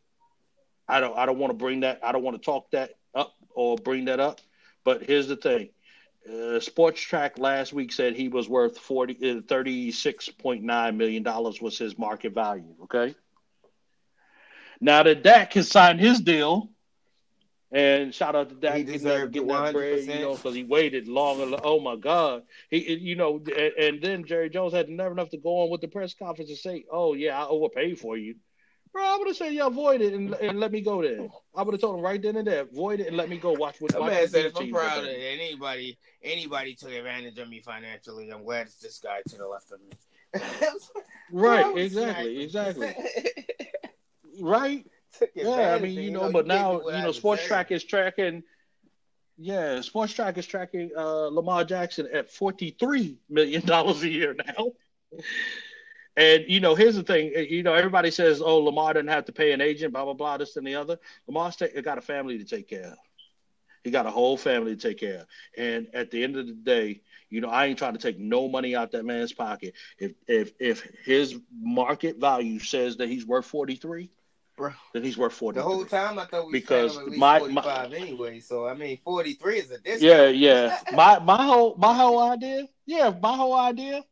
I 0.89 1.01
don't 1.01 1.17
I 1.17 1.27
don't 1.27 1.39
want 1.39 1.51
to 1.51 1.59
bring 1.59 1.81
that. 1.81 2.01
I 2.03 2.13
don't 2.13 2.23
want 2.23 2.37
to 2.41 2.45
talk 2.45 2.71
that 2.71 2.93
up 3.15 3.35
or 3.55 3.77
bring 3.77 4.07
that 4.07 4.21
up. 4.21 4.41
But 4.85 5.03
here's 5.03 5.29
the 5.29 5.37
thing. 5.37 5.71
Uh, 6.27 6.59
Spotrac 6.59 7.39
last 7.39 7.73
week 7.75 7.93
said 7.93 8.17
he 8.17 8.29
was 8.29 8.49
worth 8.49 8.79
40, 8.79 9.15
uh, 9.15 9.41
$36.9 9.43 10.97
million 10.97 11.23
was 11.23 11.79
his 11.79 11.99
market 11.99 12.33
value. 12.33 12.75
Okay. 12.85 13.15
Now 14.81 15.03
that 15.03 15.23
Dak 15.23 15.53
has 15.53 15.71
signed 15.71 16.01
his 16.01 16.21
deal, 16.21 16.71
and 17.71 18.15
shout 18.15 18.37
out 18.37 18.49
to 18.51 18.55
Dak 18.55 18.77
He 18.77 18.85
deserved 18.85 19.33
getting 19.33 19.49
that 19.49 19.73
bread, 19.73 20.05
you 20.05 20.21
know, 20.21 20.37
because 20.37 20.55
he 20.55 20.65
waited 20.65 21.09
long. 21.09 21.59
Oh 21.63 21.81
my 21.81 21.97
God, 21.97 22.45
he, 22.71 22.95
you 22.95 23.17
know, 23.17 23.43
and, 23.57 23.73
and 23.79 24.03
then 24.03 24.25
Jerry 24.25 24.49
Jones 24.49 24.73
had 24.73 24.89
never 24.89 25.13
enough 25.13 25.31
to 25.31 25.39
go 25.39 25.63
on 25.63 25.71
with 25.71 25.81
the 25.81 25.89
press 25.89 26.15
conference 26.15 26.51
and 26.51 26.59
say, 26.59 26.85
"Oh 26.91 27.15
yeah, 27.15 27.39
I 27.43 27.47
overpaid 27.47 27.99
for 27.99 28.17
you." 28.17 28.37
Bro, 28.95 29.03
I 29.03 29.17
would 29.19 29.27
have 29.27 29.37
said, 29.37 29.53
"Yeah, 29.53 29.69
void 29.69 30.01
it 30.03 30.15
and, 30.15 30.33
and 30.35 30.61
let 30.61 30.71
me 30.71 30.81
go 30.81 31.03
there." 31.03 31.27
I 31.53 31.63
would 31.63 31.75
have 31.75 31.81
told 31.81 31.97
him 31.99 32.03
right 32.03 32.23
then 32.23 32.37
and 32.37 32.47
there, 32.47 32.65
"Void 32.65 33.01
it 33.01 33.09
and 33.09 33.17
let 33.17 33.29
me 33.29 33.39
go 33.39 33.51
watch 33.51 33.81
what." 33.81 33.91
That 33.91 34.01
watch 34.01 34.13
man 34.13 34.21
what 34.21 34.31
said, 34.31 34.47
if 34.47 34.57
I'm 34.57 34.63
teams 34.63 34.73
proud 34.73 34.99
are 34.99 35.01
of 35.01 35.07
doing." 35.07 35.21
anybody, 35.21 35.99
anybody 36.23 36.77
took 36.77 36.93
advantage 36.93 37.37
of 37.39 37.49
me 37.49 37.61
financially, 37.61 38.31
I'm 38.31 38.45
glad 38.45 38.69
it's 38.69 38.77
this 38.77 39.01
guy 39.01 39.21
to 39.29 39.37
the 39.37 39.49
left 39.49 39.73
of 39.73 39.81
me. 39.81 39.91
Right, 41.33 41.65
Bro, 41.65 41.77
exactly, 41.77 42.49
sniper. 42.49 42.77
exactly. 42.79 42.95
Right? 44.41 44.87
Yeah, 45.35 45.75
I 45.75 45.79
mean, 45.81 45.99
you 45.99 46.11
know, 46.11 46.31
but 46.31 46.47
now, 46.47 46.81
you 46.89 47.03
know, 47.03 47.13
Sports 47.13 47.43
deserved. 47.43 47.49
Track 47.49 47.71
is 47.73 47.85
tracking. 47.85 48.43
Yeah, 49.37 49.79
Spotrac 49.79 50.39
is 50.39 50.47
tracking 50.47 50.91
uh, 50.97 51.27
Lamar 51.27 51.65
Jackson 51.65 52.09
at 52.13 52.31
forty-three 52.31 53.19
million 53.29 53.67
dollars 53.67 54.03
a 54.03 54.09
year 54.09 54.35
now. 54.35 54.73
And 56.17 56.45
you 56.47 56.61
know, 56.61 56.75
here's 56.75 56.97
the 56.97 57.03
thing. 57.03 57.33
Eh, 57.35 57.47
you 57.51 57.63
know, 57.63 57.75
everybody 57.75 58.11
says, 58.11 58.41
"Oh, 58.41 58.59
Lamar 58.59 58.95
doesn't 58.95 59.09
have 59.09 59.25
to 59.27 59.33
pay 59.33 59.53
an 59.53 59.61
agent." 59.61 59.93
Blah 59.93 60.05
blah 60.05 60.15
blah. 60.15 60.37
This 60.37 60.57
and 60.57 60.67
the 60.67 60.77
other. 60.77 60.99
Lamar's 61.27 61.57
ta- 61.57 61.67
got 61.83 61.99
a 61.99 62.03
family 62.03 62.39
to 62.39 62.45
take 62.45 62.69
care 62.69 62.87
of. 62.87 62.99
He 63.83 63.91
got 63.91 64.07
a 64.07 64.11
whole 64.11 64.37
family 64.37 64.77
to 64.77 64.81
take 64.89 64.99
care 64.99 65.21
of. 65.21 65.27
And 65.59 65.89
at 65.93 66.11
the 66.11 66.25
end 66.25 66.37
of 66.37 66.47
the 66.47 66.55
day, 66.55 67.03
you 67.29 67.41
know, 67.41 67.51
I 67.51 67.67
ain't 67.67 67.79
trying 67.79 67.93
to 67.93 67.99
take 67.99 68.19
no 68.19 68.49
money 68.49 68.75
out 68.75 68.93
that 68.93 69.05
man's 69.05 69.33
pocket. 69.33 69.75
If 69.99 70.13
if 70.29 70.53
if 70.61 70.83
his 71.05 71.39
market 71.53 72.17
value 72.19 72.61
says 72.61 72.97
that 72.99 73.09
he's 73.09 73.27
worth 73.27 73.45
forty-three, 73.47 74.11
Bro. 74.57 74.71
then 74.93 75.03
he's 75.03 75.19
worth 75.19 75.35
forty. 75.35 75.59
The 75.59 75.65
whole 75.65 75.85
time 75.85 76.19
I 76.19 76.27
thought 76.27 76.47
we 76.47 76.53
Because 76.53 76.93
because 76.93 76.99
at 76.99 77.11
least 77.11 77.19
my- 77.19 77.39
45 77.41 77.93
anyway. 77.93 78.39
So 78.41 78.69
I 78.69 78.75
mean, 78.75 78.99
43 79.05 79.59
is 79.59 79.71
a 79.73 79.79
discount. 79.79 80.03
Yeah, 80.03 80.29
yeah. 80.29 80.79
My 80.95 81.19
my 81.19 81.45
whole 81.45 81.75
my 81.77 81.93
whole 81.93 82.21
idea, 82.23 82.69
yeah, 82.87 83.13
my 83.21 83.37
whole 83.37 83.55
idea, 83.59 84.05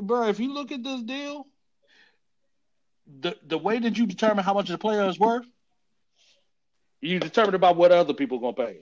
bro. 0.00 0.28
If 0.28 0.40
you 0.40 0.52
look 0.52 0.72
at 0.72 0.82
this 0.82 1.02
deal, 1.02 1.46
the 3.20 3.36
the 3.46 3.58
way 3.58 3.78
that 3.78 3.96
you 3.96 4.06
determine 4.06 4.44
how 4.44 4.54
much 4.54 4.68
the 4.68 4.78
player 4.78 5.08
is 5.08 5.18
worth, 5.18 5.46
you 7.00 7.18
determine 7.18 7.54
about 7.54 7.76
what 7.76 7.92
other 7.92 8.14
people 8.14 8.38
are 8.38 8.52
gonna 8.52 8.68
pay. 8.68 8.78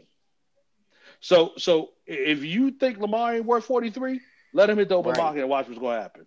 So 1.21 1.53
so 1.57 1.91
if 2.07 2.45
you 2.45 2.73
think 2.73 2.99
Lamar 2.99 3.35
ain't 3.35 3.45
worth 3.45 3.65
forty 3.65 3.91
three, 3.91 4.21
let 4.53 4.71
him 4.71 4.79
hit 4.79 4.89
the 4.89 4.97
open 4.97 5.13
Right. 5.13 5.19
market 5.19 5.41
and 5.41 5.49
watch 5.51 5.69
what's 5.69 5.79
gonna 5.81 6.01
happen. 6.01 6.27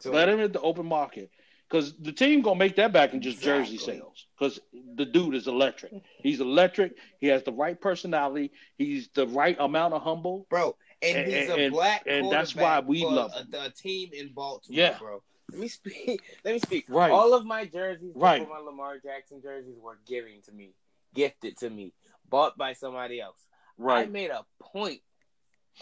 So, 0.00 0.12
Let 0.12 0.28
him 0.28 0.38
hit 0.38 0.52
the 0.52 0.60
open 0.60 0.86
market. 0.86 1.30
Because 1.68 1.96
the 1.98 2.12
team 2.12 2.42
gonna 2.42 2.58
make 2.58 2.76
that 2.76 2.92
back 2.92 3.12
in 3.12 3.20
just 3.22 3.40
jersey 3.40 3.78
sales. 3.78 4.26
Because 4.38 4.60
the 4.94 5.04
dude 5.04 5.34
is 5.34 5.48
electric. 5.48 5.92
He's 6.22 6.40
electric. 6.40 6.96
He 7.18 7.26
has 7.28 7.42
the 7.42 7.52
right 7.52 7.80
personality. 7.80 8.52
He's 8.78 9.08
the 9.14 9.26
right 9.26 9.56
amount 9.58 9.94
of 9.94 10.02
humble. 10.02 10.46
bro, 10.48 10.76
and, 11.02 11.16
And- 11.18 11.32
he's 11.32 11.48
a 11.50 11.54
and- 11.54 11.72
black 11.72 12.04
and 12.06 12.30
that's 12.30 12.54
why 12.54 12.80
we 12.80 13.02
for 13.02 13.12
love 13.12 13.32
a, 13.34 13.58
a 13.64 13.70
team 13.70 14.10
in 14.12 14.32
Baltimore, 14.32 14.78
Yeah. 14.80 14.98
bro. 14.98 15.22
Let 15.52 15.60
me 15.60 15.68
speak. 15.68 16.22
Let 16.44 16.54
me 16.54 16.58
speak. 16.58 16.86
Right. 16.88 17.10
All 17.12 17.32
of 17.34 17.44
my 17.44 17.66
jerseys, 17.66 18.12
Right. 18.16 18.48
my 18.48 18.58
Lamar 18.58 18.98
Jackson 18.98 19.40
jerseys, 19.42 19.76
were 19.80 19.98
given 20.06 20.42
to 20.46 20.52
me, 20.52 20.74
gifted 21.14 21.56
to 21.58 21.70
me, 21.70 21.92
bought 22.28 22.56
by 22.58 22.72
somebody 22.72 23.20
else. 23.20 23.38
Right. 23.78 24.06
I 24.08 24.10
made 24.10 24.30
a 24.30 24.44
point 24.60 25.00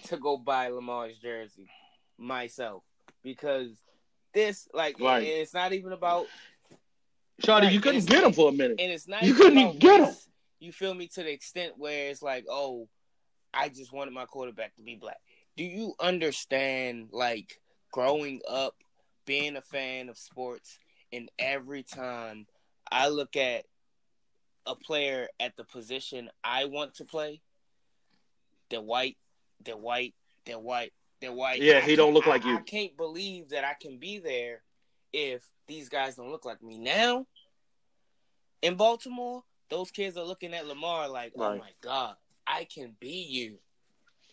to 0.04 0.16
go 0.18 0.36
buy 0.36 0.68
Lamar's 0.68 1.16
jersey 1.18 1.70
myself 2.18 2.82
because 3.22 3.70
this, 4.34 4.68
like, 4.74 4.98
Right. 5.00 5.18
and 5.18 5.26
it's 5.26 5.54
not 5.54 5.72
even 5.72 5.92
about, 5.92 6.26
Shawty, 7.42 7.62
Right, 7.62 7.72
you 7.72 7.80
couldn't 7.80 8.06
get 8.06 8.22
him 8.22 8.32
for 8.32 8.48
a 8.50 8.52
minute. 8.52 8.78
and 8.80 8.92
it's 8.92 9.08
not 9.08 9.22
You 9.22 9.30
even 9.30 9.42
couldn't 9.42 9.58
even 9.58 9.78
get 9.78 10.00
him. 10.08 10.14
You 10.60 10.72
feel 10.72 10.94
me 10.94 11.08
to 11.08 11.22
the 11.22 11.30
extent 11.32 11.74
where 11.78 12.10
it's 12.10 12.22
like, 12.22 12.44
oh, 12.50 12.88
I 13.54 13.68
just 13.68 13.92
wanted 13.92 14.12
my 14.12 14.24
quarterback 14.26 14.74
to 14.76 14.82
be 14.82 14.96
black. 14.96 15.18
Do 15.56 15.64
you 15.64 15.94
understand, 16.00 17.08
like, 17.12 17.60
growing 17.92 18.40
up, 18.48 18.74
being 19.24 19.56
a 19.56 19.62
fan 19.62 20.08
of 20.08 20.18
sports, 20.18 20.78
and 21.12 21.30
every 21.38 21.82
time 21.82 22.46
I 22.90 23.08
look 23.08 23.36
at 23.36 23.64
a 24.66 24.74
player 24.74 25.28
at 25.38 25.56
the 25.56 25.64
position 25.64 26.30
I 26.42 26.64
want 26.64 26.94
to 26.94 27.04
play, 27.04 27.40
they're 28.70 28.80
white, 28.80 29.16
they're 29.64 29.76
white, 29.76 30.14
they're 30.44 30.58
white, 30.58 30.92
they're 31.20 31.32
white. 31.32 31.62
Yeah, 31.62 31.80
he 31.80 31.96
don't 31.96 32.14
look 32.14 32.26
I- 32.26 32.30
like 32.30 32.44
you. 32.44 32.56
I 32.56 32.62
can't 32.62 32.96
believe 32.96 33.50
that 33.50 33.64
I 33.64 33.74
can 33.80 33.98
be 33.98 34.18
there 34.18 34.62
if 35.12 35.44
these 35.68 35.88
guys 35.88 36.16
don't 36.16 36.30
look 36.30 36.44
like 36.44 36.62
me. 36.62 36.78
Now, 36.78 37.26
in 38.62 38.74
Baltimore, 38.74 39.44
those 39.70 39.90
kids 39.90 40.16
are 40.16 40.24
looking 40.24 40.52
at 40.54 40.66
Lamar 40.66 41.08
like, 41.08 41.32
oh 41.36 41.56
my 41.56 41.70
God, 41.80 42.16
I 42.46 42.64
can 42.64 42.94
be 43.00 43.26
you. 43.28 43.58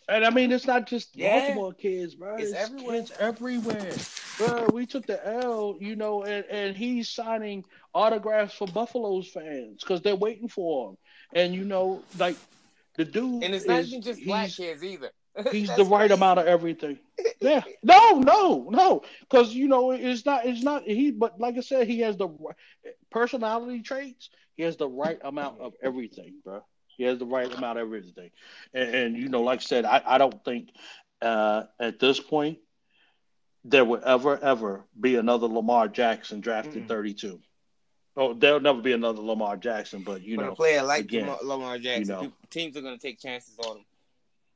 And 0.08 0.24
I 0.24 0.30
mean, 0.30 0.50
it's 0.52 0.66
not 0.66 0.86
just 0.86 1.16
Yeah. 1.16 1.40
Baltimore 1.40 1.72
kids, 1.74 2.14
bro. 2.14 2.36
It's 2.36 2.50
It's, 2.50 2.54
everywhere. 2.54 2.96
kids 3.00 3.12
everywhere, 3.18 3.92
bro. 4.38 4.66
We 4.72 4.84
took 4.86 5.06
the 5.06 5.24
L, 5.26 5.76
you 5.80 5.94
know, 5.96 6.24
and, 6.24 6.44
and 6.50 6.76
he's 6.76 7.08
signing 7.08 7.64
autographs 7.94 8.54
for 8.54 8.66
Buffalo's 8.66 9.28
fans 9.28 9.80
because 9.80 10.02
they're 10.02 10.16
waiting 10.16 10.48
for 10.48 10.90
him. 10.90 10.96
And 11.34 11.54
you 11.54 11.64
know, 11.64 12.02
like 12.18 12.36
the 12.96 13.04
dude, 13.04 13.44
And 13.44 13.54
it's 13.54 13.66
not 13.66 13.80
is- 13.80 13.90
just 13.90 14.24
black 14.24 14.50
kids 14.50 14.82
either. 14.82 15.10
He's 15.50 15.74
the 15.76 15.84
right 15.84 16.00
crazy. 16.10 16.12
amount 16.14 16.40
of 16.40 16.46
everything. 16.46 16.98
Yeah. 17.40 17.62
No, 17.82 18.18
no, 18.18 18.68
no. 18.70 19.02
Because 19.22 19.54
you 19.54 19.66
know 19.66 19.90
it's 19.92 20.26
not. 20.26 20.44
It's 20.44 20.62
not 20.62 20.82
he. 20.84 21.10
But 21.10 21.40
like 21.40 21.56
I 21.56 21.60
said, 21.60 21.86
he 21.88 22.00
has 22.00 22.16
the 22.16 22.28
personality 23.10 23.80
traits. 23.82 24.28
He 24.56 24.62
has 24.64 24.76
the 24.76 24.88
right 24.88 25.18
amount 25.24 25.60
of 25.60 25.72
everything, 25.82 26.34
bro. 26.44 26.62
He 26.96 27.04
has 27.04 27.18
the 27.18 27.26
right 27.26 27.52
amount 27.52 27.78
of 27.78 27.86
everything. 27.86 28.30
And, 28.74 28.94
and 28.94 29.16
you 29.16 29.28
know, 29.28 29.42
like 29.42 29.60
I 29.60 29.62
said, 29.62 29.84
I, 29.84 30.02
I 30.04 30.18
don't 30.18 30.44
think 30.44 30.70
uh, 31.20 31.64
at 31.80 31.98
this 31.98 32.20
point 32.20 32.58
there 33.64 33.84
will 33.84 34.00
ever 34.04 34.38
ever 34.42 34.84
be 34.98 35.16
another 35.16 35.46
Lamar 35.46 35.88
Jackson 35.88 36.40
drafted 36.40 36.84
Mm-mm. 36.84 36.88
32. 36.88 37.40
Oh, 38.16 38.34
there'll 38.34 38.60
never 38.60 38.82
be 38.82 38.92
another 38.92 39.22
Lamar 39.22 39.56
Jackson, 39.56 40.02
but 40.02 40.22
you 40.22 40.36
But 40.36 40.46
know, 40.46 40.52
a 40.52 40.56
player 40.56 40.82
like 40.82 41.00
again, 41.04 41.22
Lamar, 41.26 41.38
Lamar 41.42 41.78
Jackson, 41.78 42.14
know. 42.14 42.20
people- 42.22 42.36
teams 42.50 42.76
are 42.76 42.82
going 42.82 42.98
to 42.98 43.00
take 43.00 43.18
chances 43.18 43.58
on 43.58 43.78
him. 43.78 43.84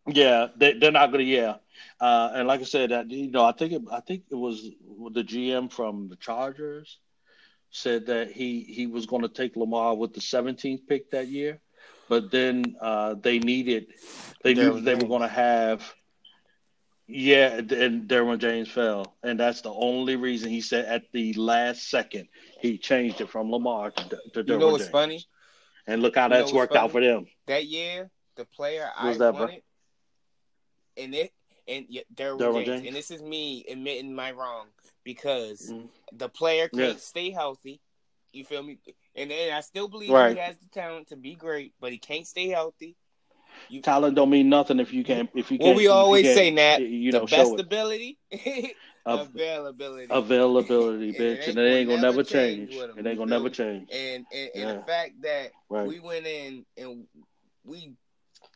Yeah, 0.09 0.49
they, 0.57 0.75
they're 0.75 0.93
not 0.93 1.11
gonna. 1.11 1.25
Yeah, 1.25 1.57
uh, 2.01 2.31
and 2.35 2.47
like 2.47 2.61
I 2.61 2.65
said, 2.65 2.91
that 2.91 3.11
you 3.11 3.29
know, 3.31 3.45
I 3.45 3.53
think 3.53 3.73
it, 3.73 3.83
I 3.91 4.01
think 4.01 4.23
it 4.31 4.37
was 4.37 4.63
the 4.63 5.25
GM 5.25 5.73
from 5.73 6.09
the 6.09 6.15
Chargers 6.17 6.99
said 7.71 8.07
that 8.07 8.31
he 8.31 8.61
he 8.63 8.87
was 8.87 9.07
going 9.07 9.23
to 9.23 9.29
take 9.29 9.57
Lamar 9.57 9.97
with 9.97 10.15
the 10.15 10.21
17th 10.21 10.87
pick 10.87 11.11
that 11.11 11.27
year, 11.27 11.61
but 12.09 12.31
then 12.31 12.77
uh, 12.81 13.15
they 13.15 13.39
needed 13.39 13.87
they 14.43 14.55
knew 14.55 14.73
Derwin 14.73 14.85
they 14.85 14.95
were 14.95 15.09
going 15.09 15.23
to 15.23 15.29
have 15.29 15.95
yeah, 17.09 17.59
and 17.59 18.09
Derwin 18.09 18.39
James 18.39 18.69
fell, 18.69 19.15
and 19.23 19.39
that's 19.39 19.61
the 19.61 19.73
only 19.73 20.17
reason 20.17 20.51
he 20.51 20.61
said 20.61 20.87
at 20.87 21.05
the 21.13 21.33
last 21.35 21.89
second 21.89 22.27
he 22.61 22.79
changed 22.79 23.21
it 23.21 23.29
from 23.31 23.51
Lamar 23.51 23.93
to, 23.93 24.03
to 24.33 24.43
Derwin 24.43 24.47
You 24.49 24.59
know 24.59 24.67
what's 24.73 24.85
James. 24.85 24.91
funny? 24.91 25.25
And 25.87 26.03
look 26.03 26.17
how 26.17 26.25
You 26.25 26.31
that's 26.31 26.53
what's 26.53 26.71
worked 26.71 26.77
out 26.77 26.91
for 26.91 27.01
them. 27.01 27.27
That 27.47 27.65
year, 27.67 28.11
the 28.37 28.45
player 28.45 28.91
I 28.97 29.09
Who's 29.09 29.19
that, 29.19 29.33
bro? 29.33 29.43
wanted, 29.43 29.63
and 30.97 31.15
it 31.15 31.33
and 31.69 31.87
yeah, 31.89 32.03
Derwin, 32.15 32.39
Derwin 32.39 32.55
James. 32.55 32.67
James? 32.67 32.87
and 32.89 32.97
this 32.97 33.11
is 33.11 33.23
me 33.23 33.65
admitting 33.69 34.15
my 34.15 34.33
wrong 34.33 34.67
because 35.05 35.73
Mhm. 35.73 35.89
the 36.13 36.29
player 36.29 36.69
can't 36.69 36.95
Yeah. 36.95 36.97
stay 36.97 37.31
healthy. 37.31 37.81
You 38.33 38.45
feel 38.45 38.63
me? 38.63 38.79
And 39.17 39.31
then 39.31 39.53
I 39.53 39.61
still 39.61 39.89
believe 39.89 40.11
Right. 40.11 40.35
he 40.35 40.39
has 40.41 40.57
the 40.59 40.69
talent 40.69 41.09
to 41.09 41.17
be 41.17 41.35
great, 41.35 41.73
but 41.81 41.91
he 41.93 41.99
can't 41.99 42.27
stay 42.27 42.49
healthy. 42.49 42.97
You, 43.69 43.81
Talent 43.81 44.15
don't 44.15 44.31
mean 44.31 44.49
nothing 44.49 44.79
if 44.79 44.93
you 44.93 45.03
can't 45.03 45.31
if 45.35 45.51
you 45.51 45.59
what 45.59 45.65
can't. 45.65 45.77
we 45.77 45.87
always 45.89 46.23
can't, 46.23 46.37
say, 46.37 46.51
Nat, 46.51 46.79
you 46.83 47.11
know, 47.11 47.27
best 47.27 47.59
ability, 47.59 48.19
availability, 49.07 50.07
availability, 50.11 51.13
bitch, 51.19 51.49
and 51.49 51.59
it 51.59 51.63
ain't 51.63 51.89
gonna 51.89 52.03
never 52.03 52.23
change 52.23 52.71
change. 52.71 52.83
It 52.97 53.07
ain't 53.07 53.19
gonna 53.19 53.31
never 53.31 53.49
change. 53.49 53.89
and 53.93 54.27
and, 54.33 54.51
and 54.55 54.63
Yeah. 54.69 54.73
the 54.75 54.83
fact 54.83 55.23
that 55.23 55.53
Right. 55.69 55.87
we 55.89 56.01
went 56.01 56.27
in 56.27 56.65
and 56.77 57.07
we 57.65 57.95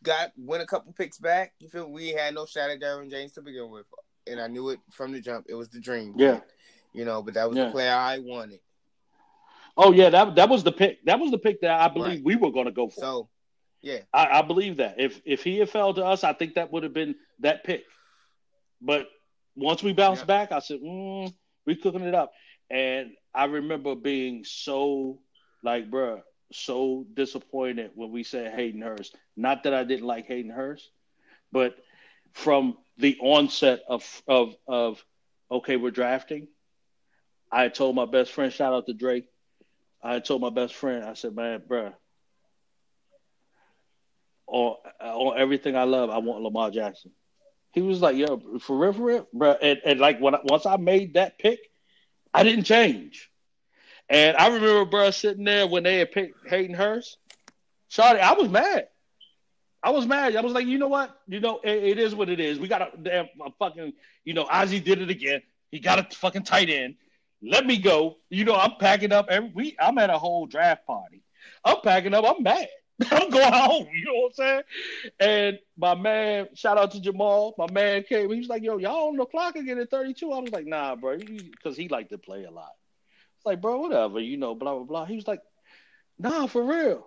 got 0.03 0.33
went 0.37 0.63
a 0.63 0.67
couple 0.67 0.93
picks 0.93 1.19
back. 1.19 1.55
You 1.59 1.69
feel 1.69 1.91
we 1.91 2.11
had 2.11 2.35
no 2.35 2.47
shot 2.47 2.71
at 2.71 2.81
Derwin 2.81 3.11
James 3.11 3.33
to 3.33 3.43
begin 3.43 3.71
with, 3.71 3.87
and 4.27 4.41
I 4.41 4.47
knew 4.49 4.69
it 4.69 4.81
from 4.91 5.13
the 5.13 5.21
jump. 5.21 5.47
It 5.49 5.55
was 5.55 5.69
the 5.71 5.81
dream. 5.81 6.15
Yeah. 6.17 6.41
you 6.93 7.05
know, 7.05 7.23
but 7.23 7.35
that 7.35 7.49
was 7.49 7.57
Yeah. 7.57 7.67
the 7.67 7.71
player 7.73 7.95
I 7.95 8.19
wanted. 8.19 8.61
Oh 9.83 9.93
yeah, 9.93 10.11
that 10.11 10.37
that 10.37 10.49
was 10.49 10.63
the 10.65 10.73
pick. 10.73 11.05
That 11.07 11.19
was 11.21 11.31
the 11.31 11.39
pick 11.39 11.61
that 11.63 11.81
I 11.81 11.89
believe 11.89 12.19
Right. 12.19 12.25
we 12.25 12.37
were 12.37 12.51
gonna 12.53 12.71
go 12.73 12.89
for. 12.89 13.01
So, 13.01 13.31
yeah, 13.83 14.01
I, 14.13 14.41
I 14.41 14.43
believe 14.43 14.77
that. 14.79 15.01
If 15.01 15.21
if 15.25 15.43
he 15.43 15.59
had 15.59 15.71
fell 15.71 15.95
to 15.95 16.05
us, 16.05 16.25
I 16.25 16.33
think 16.35 16.55
that 16.55 16.73
would 16.73 16.83
have 16.85 16.93
been 16.95 17.17
that 17.41 17.65
pick. 17.65 17.85
But 18.81 19.09
once 19.57 19.83
we 19.83 19.93
bounced 19.93 20.23
Yeah. 20.23 20.27
back, 20.27 20.53
I 20.53 20.61
said, 20.61 20.81
mm, 20.81 21.33
"We 21.67 21.77
cooking 21.77 22.03
it 22.03 22.15
up." 22.15 22.33
And 22.71 23.17
I 23.35 23.45
remember 23.47 23.95
being 23.97 24.45
so 24.45 25.21
like, 25.63 25.91
bruh, 25.91 26.23
so 26.53 27.07
disappointed 27.15 27.93
when 27.95 28.11
we 28.11 28.23
said 28.25 28.55
Hayden 28.55 28.83
Hurst. 28.83 29.17
Not 29.37 29.65
that 29.65 29.75
I 29.75 29.85
didn't 29.85 30.07
like 30.07 30.27
Hayden 30.27 30.51
Hurst, 30.51 30.91
but 31.53 31.77
from 32.33 32.77
the 32.99 33.17
onset 33.21 33.83
of 33.89 34.23
of 34.29 34.57
of 34.69 35.05
okay, 35.51 35.77
we're 35.77 35.91
drafting. 35.91 36.49
I 37.53 37.69
told 37.69 37.97
my 37.97 38.07
best 38.07 38.33
friend, 38.33 38.53
shout 38.53 38.75
out 38.75 38.87
to 38.87 38.95
Drake. 38.95 39.27
I 40.03 40.21
told 40.21 40.41
my 40.41 40.51
best 40.51 40.75
friend, 40.75 41.05
I 41.05 41.15
said, 41.15 41.35
man, 41.35 41.61
bruh, 41.69 41.93
on 44.47 44.77
on 45.01 45.39
everything 45.39 45.77
I 45.77 45.85
love, 45.85 46.11
I 46.11 46.19
want 46.19 46.43
Lamar 46.43 46.71
Jackson. 46.71 47.13
He 47.73 47.83
was 47.83 48.01
like, 48.01 48.17
"Yo, 48.17 48.59
for 48.59 48.77
real, 48.77 48.93
for 48.93 49.03
real, 49.03 49.29
bro." 49.33 49.53
And, 49.53 49.81
and 49.85 50.01
like 50.01 50.21
when 50.21 50.35
I, 50.35 50.41
once 50.43 50.67
I 50.67 50.77
made 50.77 51.15
that 51.15 51.39
pick, 51.39 51.61
I 52.35 52.43
didn't 52.43 52.65
change. 52.65 53.31
And 54.09 54.37
I 54.37 54.49
remember, 54.49 54.85
bro, 54.87 55.11
sitting 55.13 55.45
there 55.45 55.69
when 55.69 55.85
they 55.85 55.99
had 55.99 56.11
picked 56.11 56.49
Hayden 56.49 56.75
Hurst. 56.75 57.17
Shawty, 57.91 58.21
I 58.21 58.33
was 58.33 58.49
mad. 58.49 58.89
I 59.83 59.91
was 59.91 60.07
mad. 60.07 60.35
I 60.37 60.41
was 60.41 60.53
like, 60.53 60.67
you 60.67 60.79
know 60.79 60.89
what? 60.89 61.17
You 61.29 61.41
know, 61.41 61.61
it, 61.63 61.85
it 61.85 61.99
is 61.99 62.15
what 62.15 62.29
it 62.29 62.41
is. 62.41 62.59
We 62.59 62.69
got 62.69 62.83
a 62.83 62.91
damn 63.01 63.29
fucking, 63.59 63.93
you 64.25 64.35
know, 64.35 64.45
Ozzy 64.45 64.83
did 64.83 65.01
it 65.01 65.11
again. 65.11 65.43
He 65.71 65.79
got 65.79 65.99
a 65.99 66.17
fucking 66.17 66.43
tight 66.43 66.69
end. 66.69 66.97
Let 67.43 67.67
me 67.67 67.79
go. 67.79 68.19
You 68.29 68.45
know, 68.45 68.57
I'm 68.57 68.77
packing 68.79 69.13
up 69.13 69.27
every 69.31 69.51
week. 69.51 69.77
I'm 69.81 69.99
at 69.99 70.11
a 70.11 70.19
whole 70.19 70.47
draft 70.47 70.87
party. 70.87 71.23
I'm 71.65 71.81
packing 71.83 72.15
up. 72.15 72.25
I'm 72.27 72.43
mad. 72.43 72.69
I'm 73.11 73.31
going 73.31 73.53
home. 73.53 73.89
You 73.95 74.05
know 74.07 74.15
what 74.15 74.27
I'm 74.29 74.33
saying? 74.35 74.63
And 75.21 75.59
my 75.77 75.95
man, 75.95 76.49
shout 76.55 76.79
out 76.79 76.93
to 76.93 77.01
Jamal. 77.01 77.55
My 77.59 77.67
man 77.73 78.03
came. 78.05 78.31
He 78.31 78.39
was 78.39 78.49
like, 78.49 78.63
"Yo, 78.63 78.77
y'all 78.79 79.09
on 79.09 79.17
the 79.17 79.27
clock 79.27 79.57
again 79.57 79.79
at 79.79 79.91
32." 79.91 80.33
I 80.33 80.41
was 80.41 80.53
like, 80.53 80.67
"Nah, 80.67 80.97
bro," 80.97 81.19
because 81.19 81.77
he 81.77 81.89
liked 81.89 82.11
to 82.11 82.19
play 82.19 82.45
a 82.45 82.51
lot. 82.51 82.73
It's 83.39 83.47
like, 83.47 83.61
bro, 83.63 83.79
whatever, 83.81 84.21
you 84.21 84.37
know, 84.37 84.55
blah 84.55 84.75
blah 84.75 84.85
blah. 84.85 85.05
He 85.07 85.17
was 85.17 85.27
like, 85.27 85.41
"Nah, 86.19 86.47
for 86.47 86.63
real." 86.63 87.07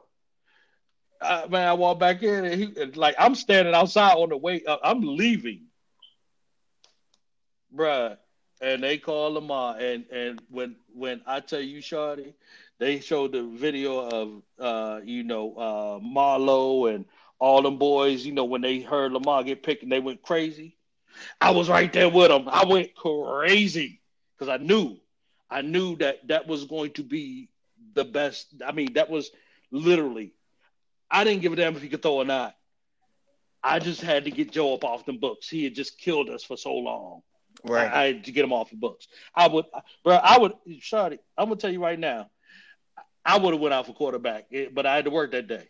Man, 1.50 1.68
I 1.68 1.74
walked 1.74 2.02
back 2.02 2.22
in 2.24 2.46
and 2.46 2.56
he 2.62 2.82
and, 2.82 2.98
like 2.98 3.16
I'm 3.18 3.36
standing 3.36 3.74
outside 3.74 4.16
on 4.16 4.30
the 4.30 4.38
way. 4.38 4.64
Uh, 4.66 4.78
I'm 4.84 5.02
leaving, 5.02 5.68
bruh. 7.74 8.18
And 8.62 8.82
they 8.84 8.98
call 8.98 9.34
Lamar, 9.34 9.78
and 9.78 10.06
and 10.12 10.42
when 10.50 10.76
when 10.94 11.22
I 11.26 11.40
tell 11.42 11.62
you, 11.62 11.82
Shorty, 11.82 12.34
they 12.80 13.00
showed 13.00 13.34
the 13.34 13.44
video 13.44 14.00
of 14.08 14.42
uh, 14.60 15.02
you 15.04 15.24
know 15.24 15.54
uh, 15.56 16.00
Marlo 16.00 16.94
and 16.94 17.06
all 17.40 17.62
them 17.62 17.78
boys. 17.78 18.26
You 18.26 18.32
know 18.32 18.46
when 18.46 18.62
they 18.62 18.80
heard 18.80 19.12
Lamar 19.12 19.44
get 19.44 19.64
picked, 19.64 19.84
and 19.84 19.92
they 19.92 20.00
went 20.00 20.22
crazy. 20.22 20.78
I 21.42 21.52
was 21.52 21.70
right 21.70 21.92
there 21.92 22.10
with 22.10 22.30
them. 22.30 22.48
I 22.50 22.66
went 22.66 22.96
crazy 22.96 24.02
because 24.38 24.50
I 24.50 24.64
knew, 24.64 24.98
I 25.50 25.62
knew 25.62 25.96
that 25.98 26.28
that 26.28 26.48
was 26.48 26.66
going 26.66 26.92
to 26.94 27.04
be 27.04 27.50
the 27.94 28.06
best. 28.06 28.48
I 28.66 28.72
mean, 28.72 28.94
that 28.94 29.10
was 29.10 29.32
literally. 29.72 30.34
I 31.12 31.24
didn't 31.24 31.42
give 31.42 31.54
a 31.54 31.56
damn 31.56 31.76
if 31.76 31.82
he 31.82 31.90
could 31.90 32.02
throw 32.02 32.16
or 32.16 32.26
not. 32.26 32.56
I 33.64 33.80
just 33.80 34.02
had 34.02 34.26
to 34.26 34.32
get 34.32 34.52
Joe 34.52 34.74
up 34.74 34.84
off 34.84 35.06
them 35.06 35.20
books. 35.20 35.48
He 35.50 35.64
had 35.64 35.76
just 35.76 35.98
killed 35.98 36.30
us 36.30 36.44
for 36.44 36.58
so 36.58 36.74
long. 36.74 37.22
Right. 37.66 37.92
I, 37.92 38.02
I 38.04 38.06
had 38.08 38.24
to 38.26 38.32
get 38.32 38.42
them 38.42 38.54
off 38.54 38.70
the 38.70 38.76
books. 38.78 39.08
I 39.36 39.48
would, 39.48 39.66
bro. 40.04 40.16
I 40.16 40.38
would, 40.38 40.54
Shawty, 40.70 41.20
I'm 41.38 41.46
gonna 41.50 41.56
tell 41.58 41.72
you 41.72 41.82
right 41.84 42.00
now. 42.00 42.30
I 43.26 43.38
would 43.38 43.54
have 43.54 43.62
went 43.62 43.74
out 43.74 43.86
for 43.86 43.94
quarterback, 43.94 44.48
eh, 44.52 44.68
but 44.72 44.86
I 44.86 44.96
had 44.96 45.06
to 45.06 45.12
work 45.12 45.32
that 45.32 45.48
day. 45.48 45.68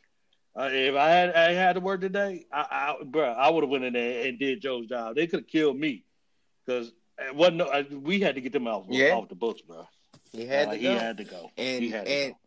Uh, 0.56 0.70
if 0.72 0.96
I 0.96 1.10
had 1.10 1.36
I 1.36 1.52
had 1.54 1.74
to 1.74 1.80
work 1.80 2.02
today, 2.02 2.46
I, 2.52 2.96
I 3.00 3.04
bro, 3.04 3.24
I 3.26 3.50
would 3.50 3.64
have 3.64 3.70
went 3.72 3.84
in 3.84 3.94
there 3.94 4.28
and 4.28 4.38
did 4.40 4.62
Joe's 4.62 4.88
job. 4.88 5.16
They 5.16 5.28
could 5.28 5.42
have 5.42 5.48
killed 5.48 5.78
me 5.80 6.04
because 6.66 6.92
it 7.20 7.36
wasn't. 7.36 7.58
No, 7.58 7.66
I, 7.70 7.82
we 7.84 8.20
had 8.20 8.36
to 8.36 8.42
get 8.42 8.54
them 8.54 8.68
off 8.68 8.86
Yeah. 8.90 9.14
off 9.16 9.30
the 9.30 9.36
books, 9.36 9.62
bro. 9.62 9.88
he 10.32 10.46
had 10.46 10.68
Uh, 10.68 10.72
to 10.72 10.78
he 10.78 10.84
go. 10.84 10.94
had 10.98 11.18
to 11.18 11.24
go. 11.24 11.52
and 11.58 11.84
he 11.84 11.90
had 11.90 12.06
to 12.06 12.12
and 12.12 12.34
go. 12.34 12.40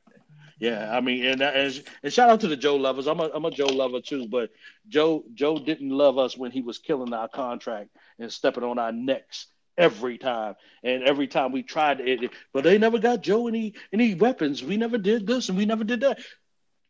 Yeah, 0.59 0.97
I 0.97 1.01
mean, 1.03 1.25
and, 1.27 1.43
and 1.43 1.85
and 2.03 2.13
shout 2.13 2.31
out 2.31 2.41
to 2.41 2.49
the 2.49 2.57
Joe 2.57 2.77
lovers. 2.77 3.07
I'm 3.07 3.21
a 3.21 3.29
I'm 3.35 3.45
a 3.45 3.51
Joe 3.51 3.67
lover 3.67 4.01
too, 4.01 4.27
but 4.27 4.51
Joe 4.89 5.23
Joe 5.35 5.59
didn't 5.59 5.91
love 5.91 6.17
us 6.17 6.37
when 6.37 6.51
he 6.51 6.63
was 6.63 6.79
killing 6.79 7.13
our 7.13 7.29
contract 7.29 7.91
and 8.19 8.33
stepping 8.33 8.65
on 8.65 8.79
our 8.79 8.93
necks 8.93 9.47
every 9.77 10.19
time. 10.19 10.55
And 10.83 11.03
every 11.03 11.27
time 11.27 11.53
we 11.53 11.63
tried 11.63 12.01
it, 12.01 12.31
but 12.53 12.65
they 12.65 12.79
never 12.79 12.99
got 12.99 13.23
Joe 13.23 13.49
any 13.49 13.75
any 13.93 14.15
weapons. 14.15 14.63
We 14.63 14.77
never 14.77 14.99
did 14.99 15.27
this 15.27 15.49
and 15.49 15.59
we 15.59 15.67
never 15.67 15.85
did 15.85 16.01
that. 16.01 16.19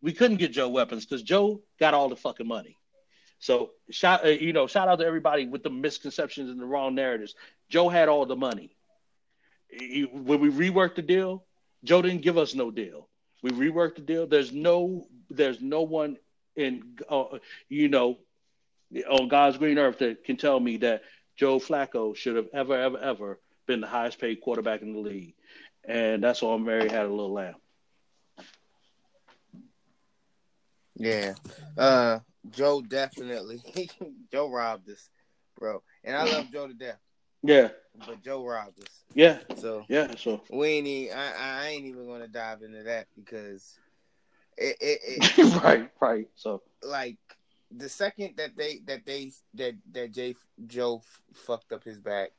We 0.03 0.13
couldn't 0.13 0.37
get 0.37 0.53
Joe 0.53 0.69
weapons 0.69 1.05
because 1.05 1.23
Joe 1.23 1.63
got 1.81 1.95
all 1.95 2.09
the 2.09 2.17
fucking 2.17 2.47
money. 2.47 2.77
So 3.39 3.71
shout 3.91 4.25
uh, 4.25 4.29
you 4.29 4.53
know 4.53 4.67
shout 4.67 4.89
out 4.89 4.99
to 5.01 5.07
everybody 5.07 5.47
with 5.47 5.63
the 5.63 5.71
misconceptions 5.71 6.51
and 6.51 6.61
the 6.61 6.67
wrong 6.67 6.95
narratives. 6.95 7.35
Joe 7.69 7.89
had 7.89 8.09
all 8.09 8.27
the 8.27 8.37
money. 8.37 8.75
He- 9.69 10.05
when 10.05 10.41
we 10.41 10.51
reworked 10.51 10.95
the 10.97 11.03
deal, 11.03 11.45
Joe 11.85 12.03
didn't 12.03 12.23
give 12.23 12.39
us 12.39 12.55
no 12.55 12.71
deal. 12.71 13.09
We 13.43 13.51
reworked 13.51 13.97
the 13.97 14.03
deal. 14.03 14.27
There's 14.27 14.53
no 14.53 15.07
there's 15.29 15.61
no 15.61 15.83
one 15.83 16.17
in 16.57 16.97
uh, 17.09 17.39
you 17.69 17.89
know 17.89 18.19
on 19.09 19.29
God's 19.29 19.59
green 19.59 19.79
earth 19.79 19.99
that 19.99 20.25
can 20.25 20.37
tell 20.37 20.59
me 20.59 20.79
that 20.79 21.03
Joe 21.37 21.59
Flacco 21.59 22.15
should 22.17 22.37
have 22.37 22.49
ever 22.53 22.75
ever 22.75 22.99
ever 22.99 23.41
been 23.67 23.81
the 23.81 23.87
highest 23.87 24.21
paid 24.21 24.41
quarterback 24.41 24.83
in 24.83 24.93
the 24.93 24.99
league. 25.01 25.35
And 25.85 26.23
that's 26.23 26.43
why 26.43 26.57
Mary 26.57 26.89
had 26.89 27.07
a 27.07 27.11
little 27.11 27.33
lamb. 27.33 27.55
yeah, 30.97 31.35
uh, 31.77 32.21
Joe 32.51 32.81
definitely. 32.83 33.61
Joe 34.33 34.51
robbed 34.51 34.89
us, 34.91 35.09
bro. 35.59 35.83
And 36.05 36.17
I 36.17 36.25
love 36.25 36.51
Joe 36.51 36.69
to 36.69 36.75
death, 36.75 37.01
Yeah, 37.43 37.69
but 38.07 38.23
Joe 38.23 38.45
robbed 38.45 38.81
us. 38.81 39.05
yeah, 39.15 39.39
So 39.57 39.85
yeah. 39.89 40.15
So 40.17 40.41
we 40.51 40.69
ain't. 40.69 40.87
Even, 40.87 41.17
I, 41.17 41.33
I 41.37 41.67
ain't 41.69 41.87
even 41.87 42.07
gonna 42.07 42.29
dive 42.29 42.63
into 42.63 42.83
that 42.85 43.07
because 43.17 43.79
it, 44.57 44.77
it, 44.81 45.01
it 45.39 45.55
right, 45.63 45.91
right. 46.01 46.29
So 46.35 46.63
like 46.83 47.19
the 47.71 47.89
second 47.89 48.35
that 48.37 48.57
they 48.57 48.79
that 48.87 49.05
they 49.07 49.33
that 49.55 49.75
that 49.93 50.13
Jay 50.13 50.35
Joe 50.67 50.99
f- 51.05 51.23
fucked 51.35 51.73
up 51.73 51.85
his 51.85 51.99
back 51.99 52.31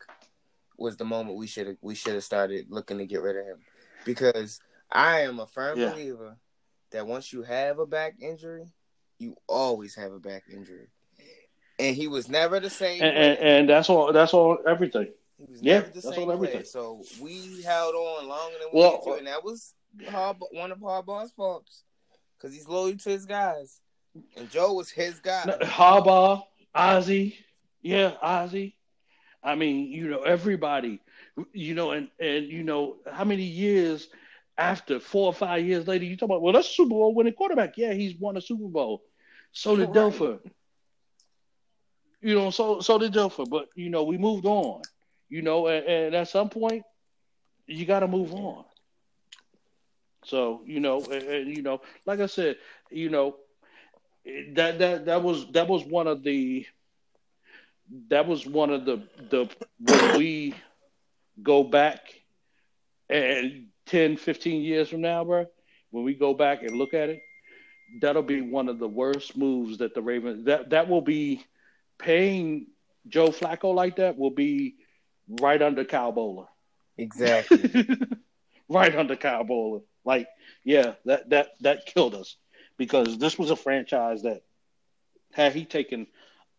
was 0.77 0.97
the 0.97 1.05
moment 1.05 1.37
we 1.37 1.47
should 1.47 1.67
have 1.67 1.77
we 1.81 1.95
should 1.95 2.13
have 2.13 2.23
started 2.23 2.67
looking 2.69 2.97
to 2.99 3.05
get 3.05 3.21
rid 3.21 3.35
of 3.37 3.45
him 3.45 3.57
because 4.05 4.59
I 4.91 5.21
am 5.21 5.39
a 5.39 5.47
firm 5.47 5.79
Yeah. 5.79 5.91
believer 5.91 6.37
that 6.91 7.05
once 7.07 7.33
you 7.33 7.41
have 7.43 7.79
a 7.79 7.85
back 7.85 8.15
injury, 8.19 8.71
you 9.19 9.35
always 9.47 9.95
have 9.95 10.13
a 10.13 10.19
back 10.19 10.43
injury, 10.49 10.87
and 11.79 11.95
he 11.95 12.07
was 12.07 12.29
never 12.29 12.59
the 12.61 12.69
same. 12.69 13.01
and, 13.03 13.17
and, 13.17 13.39
and 13.39 13.69
that's 13.69 13.89
all 13.89 14.13
that's 14.13 14.33
all 14.33 14.59
everything. 14.65 15.11
He 15.37 15.51
was 15.51 15.61
Yeah, 15.61 15.79
never 15.79 15.87
the 15.87 15.93
that's 16.01 16.05
player. 16.15 16.31
everything. 16.31 16.63
So 16.63 17.03
we 17.21 17.61
held 17.63 17.93
on 17.95 18.27
longer 18.29 18.55
than 18.59 18.69
we 18.71 18.79
Well, 18.79 18.91
needed 18.91 19.03
to, 19.03 19.13
and 19.17 19.27
that 19.27 19.43
was 19.43 19.73
hard, 20.09 20.37
one 20.51 20.71
of 20.71 20.79
Harbaugh's 20.79 21.31
faults 21.33 21.83
because 22.37 22.55
he's 22.55 22.67
loyal 22.67 22.95
to 22.97 23.09
his 23.09 23.25
guys, 23.25 23.81
and 24.35 24.49
Joe 24.49 24.73
was 24.73 24.89
his 24.89 25.19
guy. 25.19 25.43
Harbaugh, 25.61 26.43
Ozzy, 26.75 27.35
yeah, 27.81 28.13
Ozzy. 28.23 28.73
I 29.43 29.55
mean, 29.55 29.91
you 29.91 30.09
know, 30.09 30.23
everybody, 30.23 30.99
you 31.53 31.73
know, 31.73 31.91
and 31.91 32.09
and 32.19 32.45
you 32.47 32.63
know, 32.63 32.97
how 33.11 33.23
many 33.23 33.43
years 33.43 34.09
after 34.57 34.99
four 34.99 35.27
or 35.27 35.33
five 35.33 35.65
years 35.65 35.87
later, 35.87 36.05
you 36.05 36.17
talk 36.17 36.27
about, 36.27 36.41
well, 36.41 36.53
that's 36.53 36.69
a 36.69 36.73
Super 36.73 36.89
Bowl 36.89 37.13
winning 37.13 37.33
quarterback. 37.33 37.77
Yeah, 37.77 37.93
he's 37.93 38.15
won 38.15 38.37
a 38.37 38.41
Super 38.41 38.67
Bowl. 38.67 39.03
So 39.51 39.75
did 39.75 39.95
Right. 39.95 40.39
You 42.21 42.35
know, 42.35 42.49
so 42.49 42.81
so 42.81 42.97
did 42.97 43.13
Dilfer. 43.13 43.49
But 43.49 43.67
you 43.75 43.89
know, 43.89 44.03
we 44.03 44.17
moved 44.17 44.45
on. 44.45 44.81
You 45.29 45.41
know, 45.41 45.67
and, 45.67 45.85
and 45.85 46.15
at 46.15 46.29
some 46.29 46.49
point, 46.49 46.83
you 47.67 47.85
got 47.85 47.99
to 47.99 48.07
move 48.07 48.33
on. 48.33 48.65
So 50.25 50.61
you 50.65 50.79
know, 50.79 51.03
and, 51.03 51.23
and, 51.23 51.55
you 51.55 51.61
know, 51.61 51.81
like 52.05 52.19
I 52.19 52.25
said, 52.25 52.57
you 52.89 53.09
know, 53.09 53.37
that 54.53 54.79
that 54.79 55.05
that 55.05 55.23
was 55.23 55.45
that 55.51 55.67
was 55.67 55.83
one 55.85 56.07
of 56.07 56.23
the 56.23 56.65
that 58.09 58.27
was 58.27 58.45
one 58.45 58.71
of 58.71 58.85
the 58.85 59.03
the 59.29 59.49
when 59.79 60.17
we 60.17 60.53
go 61.41 61.63
back 61.63 61.99
and 63.09 63.67
10 63.85 64.17
15 64.17 64.61
years 64.61 64.89
from 64.89 65.01
now 65.01 65.23
bro 65.23 65.45
when 65.91 66.03
we 66.03 66.13
go 66.13 66.33
back 66.33 66.63
and 66.63 66.77
look 66.77 66.93
at 66.93 67.09
it 67.09 67.21
that'll 68.01 68.21
be 68.23 68.41
one 68.41 68.67
of 68.67 68.79
the 68.79 68.87
worst 68.87 69.37
moves 69.37 69.77
that 69.77 69.93
the 69.93 70.01
ravens 70.01 70.45
that 70.45 70.69
that 70.71 70.89
will 70.89 71.01
be 71.01 71.43
paying 71.97 72.67
joe 73.07 73.29
flacco 73.29 73.73
like 73.73 73.95
that 73.95 74.17
will 74.17 74.31
be 74.31 74.75
right 75.27 75.61
under 75.61 75.83
kyle 75.83 76.13
boller. 76.13 76.47
Exactly. 76.97 77.87
right 78.69 78.95
under 78.95 79.15
kyle 79.15 79.43
boller. 79.43 79.81
Like 80.05 80.27
yeah 80.63 80.93
that 81.05 81.29
that 81.29 81.49
that 81.61 81.85
killed 81.85 82.15
us 82.15 82.35
because 82.77 83.17
this 83.17 83.37
was 83.37 83.51
a 83.51 83.55
franchise 83.55 84.23
that 84.23 84.41
had 85.33 85.53
he 85.53 85.65
taken 85.65 86.07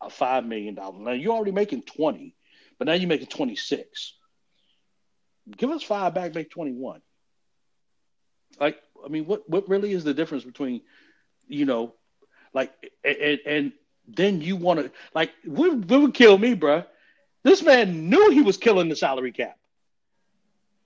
a 0.01 0.11
five 0.11 0.45
million 0.45 0.75
dollars. 0.75 1.01
Now 1.01 1.13
you're 1.13 1.35
already 1.35 1.53
making 1.53 1.83
20 1.83 2.35
but 2.79 2.87
now 2.87 2.93
you're 2.95 3.09
making 3.09 3.27
26 3.29 4.15
give 5.57 5.71
us 5.71 5.83
five 5.83 6.15
back 6.15 6.35
make 6.35 6.51
21 6.51 7.01
like 8.61 8.79
i 9.05 9.09
mean 9.09 9.25
what 9.27 9.49
what 9.49 9.69
really 9.69 9.93
is 9.93 10.05
the 10.05 10.15
difference 10.15 10.45
between 10.45 10.81
you 11.49 11.65
know 11.65 11.95
like 12.55 12.73
and 13.05 13.39
and 13.47 13.73
then 14.07 14.41
you 14.41 14.57
want 14.57 14.81
to 14.81 14.91
like 15.15 15.31
what 15.45 15.75
would 15.87 16.15
kill 16.15 16.39
me 16.39 16.55
bruh? 16.55 16.85
This 17.45 17.63
man 17.63 18.09
knew 18.11 18.31
he 18.31 18.43
was 18.43 18.57
killing 18.57 18.89
the 18.89 18.97
salary 18.97 19.33
cap. 19.33 19.57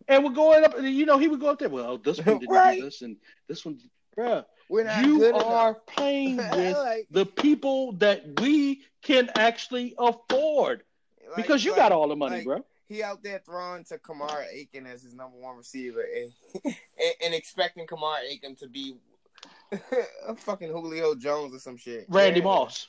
And 0.08 0.24
we're 0.24 0.30
going 0.32 0.64
up 0.64 0.74
you 0.80 1.06
know 1.06 1.18
he 1.18 1.28
would 1.28 1.40
go 1.40 1.48
up 1.48 1.58
there 1.58 1.68
well 1.68 1.98
this 1.98 2.24
one 2.24 2.38
didn't 2.38 2.62
Right. 2.62 2.62
do 2.62 2.82
this 2.84 3.02
and 3.02 3.16
this 3.48 3.64
one 3.64 3.78
bruh 4.16 4.44
We're 4.72 4.84
not 4.84 5.04
you 5.04 5.22
are 5.34 5.68
enough. 5.72 5.86
playing 5.86 6.36
with 6.52 6.76
Like- 6.78 7.06
the 7.10 7.26
people 7.26 7.92
that 7.98 8.40
we 8.40 8.82
can 9.02 9.30
actually 9.36 9.94
afford 9.98 10.82
Like- 11.28 11.36
because 11.36 11.62
you 11.62 11.72
like- 11.72 11.80
got 11.80 11.92
all 11.92 12.08
the 12.08 12.16
money 12.16 12.42
bro 12.42 12.64
He 12.88 13.02
out 13.02 13.22
there 13.22 13.42
throwing 13.44 13.84
to 13.84 13.98
Kamar 13.98 14.46
Aiken 14.50 14.86
as 14.86 15.02
his 15.02 15.14
number 15.14 15.36
one 15.36 15.56
receiver 15.58 16.00
and, 16.02 16.32
and, 16.64 16.74
and 17.24 17.34
expecting 17.34 17.86
Kamar 17.86 18.16
Aiken 18.26 18.56
to 18.56 18.66
be 18.66 18.96
a 20.26 20.34
fucking 20.36 20.70
Julio 20.70 21.14
Jones 21.16 21.54
or 21.54 21.58
some 21.58 21.76
shit. 21.76 22.06
Randy 22.08 22.40
Yeah. 22.40 22.44
Moss. 22.44 22.88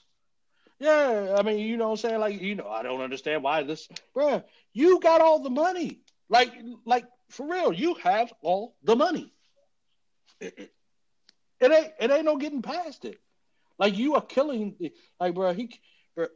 Yeah, 0.80 1.36
I 1.38 1.44
mean, 1.44 1.60
you 1.60 1.76
know 1.78 1.86
what 1.90 2.04
I'm 2.04 2.10
saying? 2.10 2.20
Like, 2.20 2.42
you 2.42 2.56
know, 2.56 2.68
I 2.70 2.84
don't 2.84 3.00
understand 3.02 3.44
why 3.44 3.64
this, 3.64 3.88
bruh, 4.16 4.44
you 4.74 5.00
got 5.02 5.22
all 5.22 5.40
the 5.40 5.50
money. 5.50 6.00
Like, 6.30 6.52
like 6.86 7.06
for 7.30 7.48
real, 7.48 7.72
you 7.74 7.94
have 8.04 8.34
all 8.42 8.76
the 8.84 8.96
money. 8.96 9.32
It, 11.64 11.72
ain't, 11.72 11.94
it 12.00 12.12
ain't 12.12 12.26
no 12.26 12.38
getting 12.38 12.62
past 12.62 13.06
it. 13.06 13.20
Like, 13.80 13.98
you 13.98 14.16
are 14.16 14.22
killing, 14.22 14.76
like, 15.20 15.34
bro, 15.34 15.54
he, 15.54 15.80
bruh, 16.18 16.28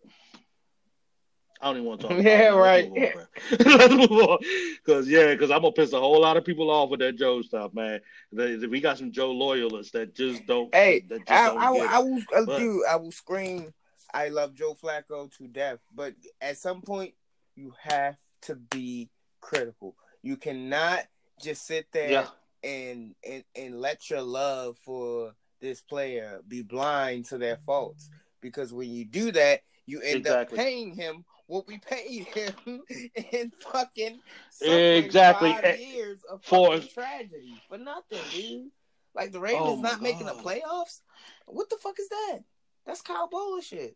I 1.62 1.66
don't 1.68 1.78
even 1.78 1.88
want 1.88 2.02
to 2.02 2.08
talk 2.08 2.18
Yeah, 2.24 2.54
it. 2.54 2.58
Right. 2.58 2.90
move 2.90 2.98
on, 2.98 3.58
bruh. 3.58 3.66
Let's 3.78 3.94
move 3.94 4.12
on. 4.12 4.38
Cause 4.86 5.08
yeah, 5.08 5.36
cause 5.36 5.50
I'm 5.52 5.62
gonna 5.62 5.72
piss 5.72 5.92
a 5.94 6.00
whole 6.00 6.22
lot 6.22 6.38
of 6.38 6.46
people 6.46 6.70
off 6.70 6.90
with 6.90 7.00
that 7.00 7.16
Joe 7.18 7.42
stuff, 7.42 7.74
man. 7.74 8.00
We 8.32 8.80
got 8.80 8.98
some 8.98 9.12
Joe 9.12 9.32
loyalists 9.32 9.92
that 9.94 10.14
just 10.16 10.46
don't. 10.46 10.74
Hey, 10.74 11.04
that 11.10 11.20
just 11.28 11.32
I, 11.32 11.48
don't 11.48 11.82
I. 11.90 11.96
I 11.96 12.00
will, 12.00 12.22
uh, 12.36 12.46
But- 12.46 12.58
dude, 12.60 12.86
I 12.90 12.96
will 12.98 13.12
scream. 13.12 13.74
I 14.14 14.30
love 14.30 14.56
Joe 14.56 14.76
Flacco 14.82 15.30
to 15.38 15.48
death, 15.48 15.80
but 15.94 16.14
at 16.40 16.58
some 16.58 16.82
point, 16.82 17.14
you 17.56 17.74
have 17.82 18.18
to 18.44 18.56
be 18.56 19.10
critical. 19.42 19.96
You 20.22 20.38
cannot 20.38 21.06
just 21.42 21.66
sit 21.66 21.88
there 21.92 22.10
Yeah. 22.10 22.28
And, 22.64 23.16
and 23.28 23.44
and 23.56 23.80
let 23.80 24.10
your 24.10 24.22
love 24.22 24.78
for 24.84 25.34
this 25.62 25.82
player 25.82 26.42
be 26.48 26.62
blind 26.64 27.26
to 27.26 27.38
their 27.38 27.58
faults. 27.58 28.10
Because 28.42 28.74
when 28.74 28.90
you 28.90 29.06
do 29.06 29.32
that, 29.32 29.62
you 29.86 30.02
end 30.02 30.18
Exactly. 30.20 30.58
up 30.58 30.64
paying 30.66 30.94
him 30.96 31.24
what 31.48 31.66
we 31.68 31.78
paid 31.78 32.26
him 32.26 32.82
in 33.32 33.52
fucking 33.72 34.20
Exactly. 34.62 35.54
five 35.54 35.80
years 35.80 36.20
of 36.30 36.44
for- 36.44 36.80
tragedy 36.80 37.62
for 37.70 37.78
nothing, 37.78 38.20
dude. 38.34 38.72
Like 39.16 39.32
the 39.32 39.40
Ravens 39.40 39.64
Oh 39.66 39.82
not 39.82 40.02
making 40.02 40.26
the 40.28 40.34
playoffs. 40.34 41.02
What 41.46 41.70
the 41.70 41.78
fuck 41.82 41.98
is 42.00 42.10
that? 42.10 42.40
That's 42.86 43.02
Kyle 43.02 43.30
Boller 43.30 43.64
shit. 43.64 43.96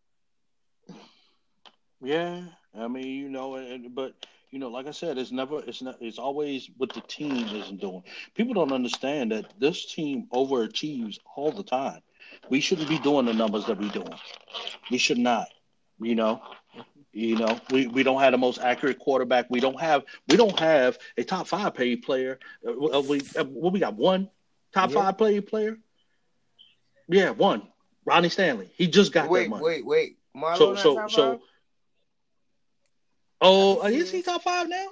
Yeah, 2.03 2.43
I 2.78 2.88
mean, 2.88 3.05
you 3.07 3.30
know, 3.30 3.80
but 3.89 4.14
you 4.52 4.60
know, 4.60 4.68
like 4.68 4.86
I 4.86 4.91
said, 4.91 5.18
it's 5.18 5.32
never, 5.32 5.60
it's 5.66 5.82
not, 5.82 5.97
it's 6.02 6.20
always 6.20 6.70
what 6.78 6.93
the 6.93 7.02
team 7.02 7.47
isn't 7.47 7.80
doing. 7.80 8.04
People 8.36 8.54
don't 8.54 8.74
understand 8.74 9.32
that 9.32 9.45
this 9.60 9.86
team 9.86 10.28
overachieves 10.34 11.20
all 11.36 11.52
the 11.52 11.64
time. 11.64 12.02
We 12.49 12.60
shouldn't 12.60 12.89
be 12.89 12.99
doing 12.99 13.26
the 13.26 13.34
numbers 13.34 13.66
that 13.66 13.80
we're 13.80 13.89
doing. 13.89 14.14
We 14.89 14.97
should 14.97 15.18
not. 15.18 15.47
You 15.99 16.16
know, 16.16 16.41
you 17.14 17.36
know, 17.38 17.60
we, 17.70 17.88
we 17.88 18.04
don't 18.04 18.20
have 18.20 18.32
the 18.32 18.38
most 18.38 18.60
accurate 18.60 18.99
quarterback. 18.99 19.45
We 19.49 19.60
don't 19.60 19.80
have 19.80 20.04
we 20.28 20.36
don't 20.36 20.58
have 20.60 20.97
a 21.18 21.24
top 21.24 21.47
five 21.47 21.76
paid 21.76 22.02
player. 22.02 22.39
Uh, 22.68 23.02
we 23.02 23.22
uh, 23.38 23.43
what 23.43 23.72
we 23.72 23.80
got 23.80 23.93
one 23.95 24.30
top 24.74 24.89
Yeah. 24.89 24.95
five 24.95 25.18
paid 25.18 25.41
player. 25.47 25.78
Yeah, 27.08 27.32
one. 27.32 27.68
Ronnie 28.04 28.30
Stanley. 28.30 28.72
He 28.76 28.88
just 28.88 29.12
got 29.12 29.24
that 29.24 29.30
Wait, 29.30 29.49
money. 29.49 29.64
wait, 29.64 29.86
wait. 29.86 30.18
Marlon 30.36 30.58
So 30.58 30.76
so 30.76 31.08
so. 31.08 31.32
five? 31.34 31.39
Oh, 33.41 33.79
I 33.79 33.89
think 33.89 33.95
he 33.95 33.99
is 33.99 34.11
he 34.11 34.21
top 34.21 34.43
five 34.43 34.69
now? 34.69 34.87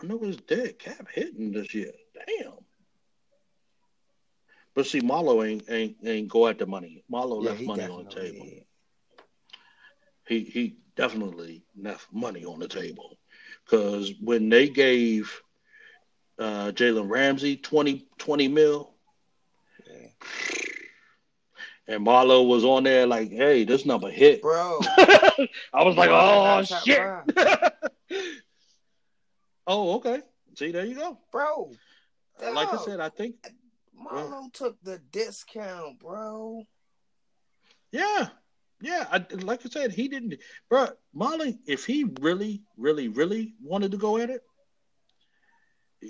I 0.00 0.06
know 0.06 0.18
his 0.18 0.36
dead 0.36 0.78
cap 0.78 1.06
hitting 1.12 1.52
this 1.52 1.72
year. 1.74 1.92
Damn. 2.14 2.52
But 4.74 4.86
see, 4.86 5.00
Marlo 5.00 5.46
ain't 5.48 5.64
ain't 5.70 5.96
ain't 6.04 6.28
go 6.28 6.48
at 6.48 6.58
the 6.58 6.66
money. 6.66 7.04
Marlo 7.10 7.42
Yeah, 7.42 7.50
left 7.50 7.62
money 7.62 7.84
on 7.84 8.04
the 8.04 8.10
table. 8.10 8.46
He 10.26 10.40
he 10.40 10.76
definitely 10.96 11.64
left 11.80 12.12
money 12.12 12.44
on 12.44 12.58
the 12.58 12.68
table 12.68 13.16
because 13.64 14.12
when 14.20 14.48
they 14.48 14.68
gave 14.68 15.40
uh, 16.38 16.72
Jalen 16.72 17.08
Ramsey 17.08 17.56
20, 17.56 18.06
20 18.18 18.48
mil, 18.48 18.94
Yeah. 19.88 20.08
And 21.86 22.06
Marlo 22.06 22.46
was 22.46 22.64
on 22.64 22.84
there 22.84 23.06
like, 23.06 23.30
"Hey, 23.30 23.64
this 23.64 23.84
number 23.84 24.10
hit." 24.10 24.42
Bro, 24.42 24.80
I 25.72 25.82
was 25.82 25.96
like, 25.96 26.10
"Oh 26.10 26.62
shit!" 26.62 27.00
oh, 29.66 29.96
okay. 29.96 30.22
See, 30.56 30.72
there 30.72 30.84
you 30.84 30.94
go. 30.94 31.18
bro. 31.32 31.70
Like 32.40 32.72
I 32.72 32.76
said, 32.78 33.00
I 33.00 33.08
think 33.08 33.36
Marlo 33.96 34.52
took 34.52 34.82
the 34.82 34.98
discount, 35.10 35.98
bro. 36.00 36.66
yeah, 37.92 38.28
yeah. 38.80 39.06
I, 39.10 39.24
like 39.40 39.64
I 39.64 39.68
said, 39.68 39.92
he 39.92 40.08
didn't, 40.08 40.34
bro. 40.68 40.88
Molly, 41.12 41.58
if 41.66 41.84
he 41.84 42.04
really, 42.20 42.62
really, 42.76 43.08
really 43.08 43.54
wanted 43.62 43.92
to 43.92 43.96
go 43.96 44.18
at 44.18 44.30
it, 44.30 44.42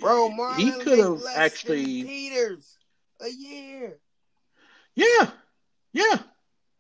Bro, 0.00 0.30
Marlon 0.30 0.56
he 0.56 0.72
could 0.72 0.98
have 0.98 1.22
actually. 1.36 2.04
Peters 2.04 2.76
a 3.20 3.28
year. 3.28 3.98
Yeah, 4.94 5.30
yeah. 5.94 6.18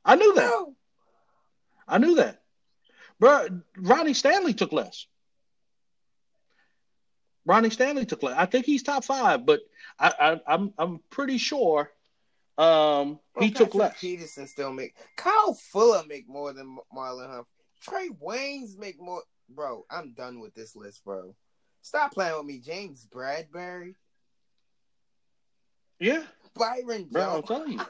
I 0.04 0.16
knew 0.16 0.34
that. 0.34 0.48
Bro, 0.50 0.74
I 1.88 1.98
knew 1.98 2.16
that. 2.16 2.42
Bro, 3.18 3.46
Ronnie 3.78 4.12
Stanley 4.12 4.52
took 4.52 4.72
less. 4.72 5.06
Ronnie 7.46 7.70
Stanley 7.70 8.04
took 8.04 8.22
less. 8.22 8.36
I 8.36 8.44
think 8.46 8.66
he's 8.66 8.82
top 8.82 9.04
five, 9.04 9.46
but 9.46 9.60
I, 9.98 10.12
I, 10.20 10.54
I'm 10.54 10.74
I'm 10.76 11.00
pretty 11.10 11.38
sure 11.38 11.90
um, 12.58 13.18
he 13.38 13.48
Bro, 13.50 13.58
took 13.58 13.72
Patrick 13.72 13.74
less. 13.74 14.00
Peterson 14.00 14.46
still 14.46 14.72
make 14.72 14.94
Kyle 15.16 15.54
Fuller 15.54 16.02
make 16.06 16.28
more 16.28 16.52
than 16.52 16.76
Marlon 16.94 17.28
Humphrey. 17.28 17.46
Trae 17.86 18.18
Waynes 18.20 18.78
make 18.78 19.00
more. 19.00 19.22
Bro, 19.48 19.84
I'm 19.90 20.12
done 20.14 20.40
with 20.40 20.54
this 20.54 20.74
list, 20.74 21.04
bro. 21.04 21.34
Stop 21.82 22.12
playing 22.12 22.36
with 22.38 22.46
me, 22.46 22.58
James 22.60 23.06
Bradberry, 23.14 23.94
Yeah, 26.00 26.22
Byron 26.54 27.08
bro, 27.10 27.36
I'm 27.36 27.42
telling 27.42 27.72
you. 27.72 27.80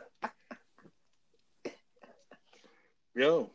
Yo, 3.15 3.51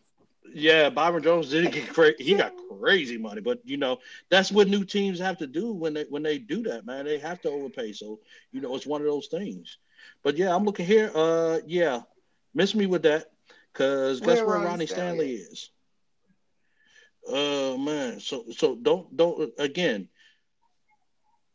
yeah, 0.54 0.90
Byron 0.90 1.24
Jones 1.24 1.50
did 1.50 1.72
get 1.72 1.90
crazy. 1.90 2.24
He 2.24 2.36
got 2.36 2.54
crazy 2.80 3.18
money, 3.18 3.42
but 3.42 3.60
you 3.66 3.78
know 3.78 4.00
that's 4.30 4.52
what 4.52 4.68
new 4.68 4.86
teams 4.86 5.20
have 5.20 5.38
to 5.40 5.48
do 5.48 5.74
when 5.74 5.94
they 5.94 6.06
when 6.10 6.24
they 6.24 6.38
do 6.38 6.64
that, 6.64 6.86
man. 6.86 7.06
They 7.06 7.20
have 7.20 7.42
to 7.42 7.50
overpay. 7.50 7.94
So 7.94 8.20
you 8.52 8.62
know 8.62 8.76
it's 8.76 8.88
one 8.88 9.02
of 9.02 9.08
those 9.08 9.28
things. 9.28 9.78
But 10.24 10.38
yeah, 10.38 10.56
I'm 10.56 10.64
looking 10.64 10.86
here. 10.86 11.12
Uh, 11.14 11.60
yeah, 11.66 12.02
miss 12.54 12.74
me 12.74 12.86
with 12.86 13.04
that, 13.04 13.32
cause 13.74 14.22
guess 14.22 14.38
Where 14.38 14.46
Ronnie 14.46 14.86
Stanley 14.86 14.88
Stanley 14.88 15.34
is? 15.34 15.70
Oh 17.28 17.78
man, 17.78 18.20
so 18.20 18.46
so 18.56 18.76
don't 18.76 19.16
don't 19.16 19.52
again. 19.58 20.08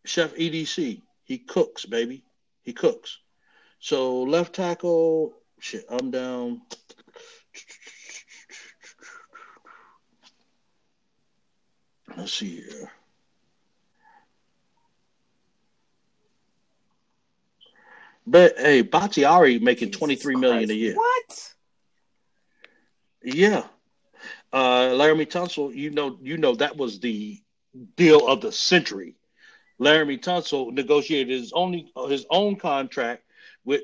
Chef 0.05 0.35
EDC. 0.35 1.01
He 1.25 1.39
cooks, 1.39 1.87
baby. 1.87 2.23
He 2.63 2.75
cooks. 2.75 3.19
So 3.79 4.23
left 4.23 4.55
tackle, 4.55 5.33
shit, 5.59 5.87
I'm 5.89 6.11
down. 6.11 6.61
Let's 12.17 12.33
see 12.33 12.57
here. 12.61 12.93
But 18.27 18.55
hey, 18.57 18.83
Bakhtiari 18.83 19.59
making 19.59 19.91
twenty 19.91 20.17
three 20.17 20.37
million 20.37 20.71
a 20.71 20.75
year. 20.75 20.95
What? 20.95 21.55
Yeah. 23.23 23.65
Uh 24.53 24.91
Laremy 24.91 25.27
Tunsil, 25.27 25.75
you 25.75 25.91
know, 25.91 26.19
you 26.23 26.39
know 26.39 26.55
that 26.55 26.77
was 26.77 27.01
the 27.01 27.41
deal 27.97 28.27
of 28.27 28.41
the 28.41 28.53
century. 28.53 29.17
Laremy 29.81 30.23
Tunsil 30.23 30.73
negotiated 30.73 31.29
his 31.29 31.53
only 31.53 31.93
his 32.09 32.25
own 32.31 32.57
contract 32.57 33.25
with 33.65 33.83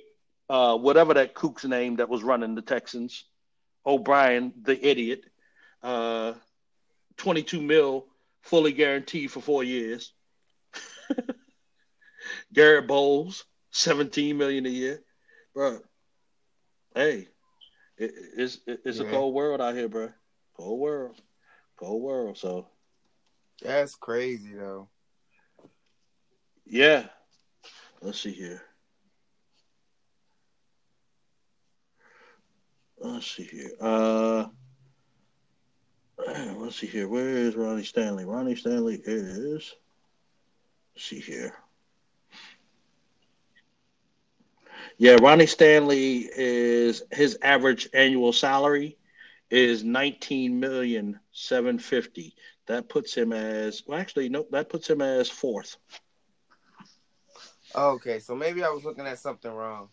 uh 0.49 0.77
whatever 0.77 1.15
that 1.15 1.35
kook's 1.35 1.65
name 1.65 1.97
that 1.97 2.09
was 2.09 2.23
running 2.23 2.55
the 2.55 2.63
Texans, 2.63 3.25
O'Brien, 3.87 4.53
the 4.63 4.87
idiot. 4.87 5.25
Uh 5.83 6.35
22 7.17 7.61
mil 7.61 8.07
fully 8.43 8.73
guaranteed 8.73 9.31
for 9.31 9.41
four 9.41 9.63
years. 9.65 10.13
Garett 12.53 12.87
Bolles, 12.87 13.45
17 13.71 14.37
million 14.37 14.67
a 14.67 14.71
year. 14.71 15.01
Bro, 15.55 15.81
hey, 16.95 17.29
it, 17.99 18.13
it's 18.37 18.61
it's 18.67 19.01
a 19.01 19.05
Yeah. 19.05 19.11
cold 19.11 19.35
world 19.35 19.61
out 19.61 19.75
here, 19.75 19.89
bro. 19.89 20.11
Cold 20.57 20.81
world, 20.81 21.21
cold 21.77 22.03
world. 22.03 22.39
So 22.39 22.67
That's 23.63 23.95
crazy 23.97 24.55
though. 24.55 24.89
yeah, 26.67 27.07
let's 28.01 28.21
see 28.21 28.33
here. 28.33 28.63
Let's 33.01 33.31
see 33.31 33.45
here. 33.45 33.71
Uh, 33.81 34.47
let's 36.57 36.77
see 36.77 36.87
here. 36.87 37.09
Where 37.09 37.29
is 37.29 37.57
Ronnie 37.57 37.83
Stanley? 37.83 38.25
Ronnie 38.25 38.57
Stanley 38.57 39.01
is. 39.05 39.75
Let's 40.95 41.07
see 41.07 41.21
here. 41.21 41.55
Yeah, 44.99 45.17
Ronnie 45.21 45.47
Stanley 45.47 46.29
is 46.37 47.03
his 47.11 47.39
average 47.41 47.89
annual 47.95 48.35
salary 48.35 48.99
is 49.49 49.83
nineteen 49.83 50.61
million 50.61 51.19
seven 51.33 51.79
fifty. 51.79 52.35
That 52.67 52.89
puts 52.91 53.15
him 53.15 53.33
as 53.33 53.83
well. 53.87 53.99
Actually, 53.99 54.29
nope. 54.29 54.49
That 54.51 54.69
puts 54.69 54.89
him 54.89 55.01
as 55.01 55.31
fourth. 55.31 55.79
Okay, 57.75 58.19
so 58.19 58.35
maybe 58.35 58.63
I 58.63 58.69
was 58.69 58.85
looking 58.85 59.07
at 59.07 59.19
something 59.19 59.51
wrong 59.51 59.89